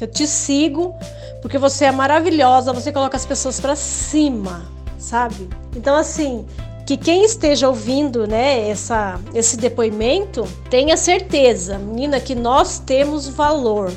Eu 0.00 0.06
te 0.06 0.26
sigo 0.26 0.94
porque 1.40 1.58
você 1.58 1.86
é 1.86 1.92
maravilhosa, 1.92 2.72
você 2.72 2.92
coloca 2.92 3.16
as 3.16 3.26
pessoas 3.26 3.58
para 3.58 3.74
cima, 3.74 4.62
sabe? 4.98 5.48
Então 5.74 5.96
assim, 5.96 6.46
que 6.86 6.96
quem 6.96 7.24
esteja 7.24 7.68
ouvindo, 7.68 8.26
né, 8.26 8.68
essa, 8.68 9.18
esse 9.34 9.56
depoimento, 9.56 10.46
tenha 10.70 10.96
certeza, 10.96 11.78
menina, 11.78 12.20
que 12.20 12.34
nós 12.34 12.78
temos 12.78 13.28
valor. 13.28 13.92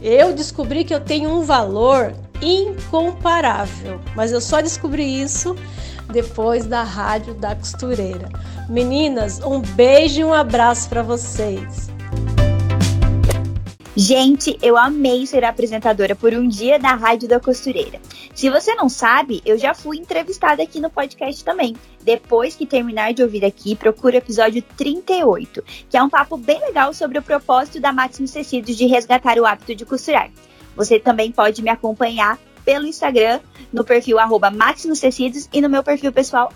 Eu 0.00 0.32
descobri 0.32 0.84
que 0.84 0.94
eu 0.94 1.00
tenho 1.00 1.30
um 1.30 1.42
valor 1.42 2.14
incomparável, 2.40 4.00
mas 4.16 4.32
eu 4.32 4.40
só 4.40 4.60
descobri 4.60 5.22
isso 5.22 5.54
depois 6.10 6.66
da 6.66 6.82
rádio 6.82 7.34
da 7.34 7.54
costureira. 7.54 8.28
Meninas, 8.68 9.40
um 9.40 9.60
beijo 9.60 10.20
e 10.20 10.24
um 10.24 10.34
abraço 10.34 10.88
para 10.88 11.02
vocês. 11.02 11.90
Gente, 13.96 14.56
eu 14.62 14.76
amei 14.76 15.26
ser 15.26 15.44
apresentadora 15.44 16.14
por 16.16 16.32
um 16.32 16.48
dia 16.48 16.78
da 16.78 16.94
Rádio 16.94 17.28
da 17.28 17.38
Costureira. 17.38 18.00
Se 18.34 18.48
você 18.48 18.74
não 18.74 18.88
sabe, 18.88 19.42
eu 19.44 19.58
já 19.58 19.74
fui 19.74 19.98
entrevistada 19.98 20.62
aqui 20.62 20.80
no 20.80 20.88
podcast 20.88 21.44
também. 21.44 21.76
Depois 22.02 22.54
que 22.54 22.64
terminar 22.64 23.12
de 23.12 23.22
ouvir 23.22 23.44
aqui, 23.44 23.76
procura 23.76 24.14
o 24.14 24.18
episódio 24.18 24.62
38, 24.76 25.62
que 25.90 25.96
é 25.98 26.02
um 26.02 26.08
papo 26.08 26.36
bem 26.38 26.60
legal 26.60 26.94
sobre 26.94 27.18
o 27.18 27.22
propósito 27.22 27.80
da 27.80 27.92
Maximus 27.92 28.30
Tecidos 28.30 28.76
de 28.76 28.86
resgatar 28.86 29.38
o 29.38 29.44
hábito 29.44 29.74
de 29.74 29.84
costurar. 29.84 30.30
Você 30.76 30.98
também 30.98 31.30
pode 31.30 31.60
me 31.60 31.68
acompanhar 31.68 32.38
pelo 32.70 32.86
Instagram, 32.86 33.40
no 33.72 33.82
perfil 33.82 34.20
arroba 34.20 34.48
e 35.52 35.60
no 35.60 35.68
meu 35.68 35.82
perfil 35.82 36.12
pessoal, 36.12 36.52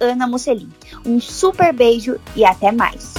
Ana 0.00 0.26
Musselin. 0.26 0.68
Um 1.06 1.20
super 1.20 1.72
beijo 1.72 2.18
e 2.34 2.44
até 2.44 2.72
mais! 2.72 3.14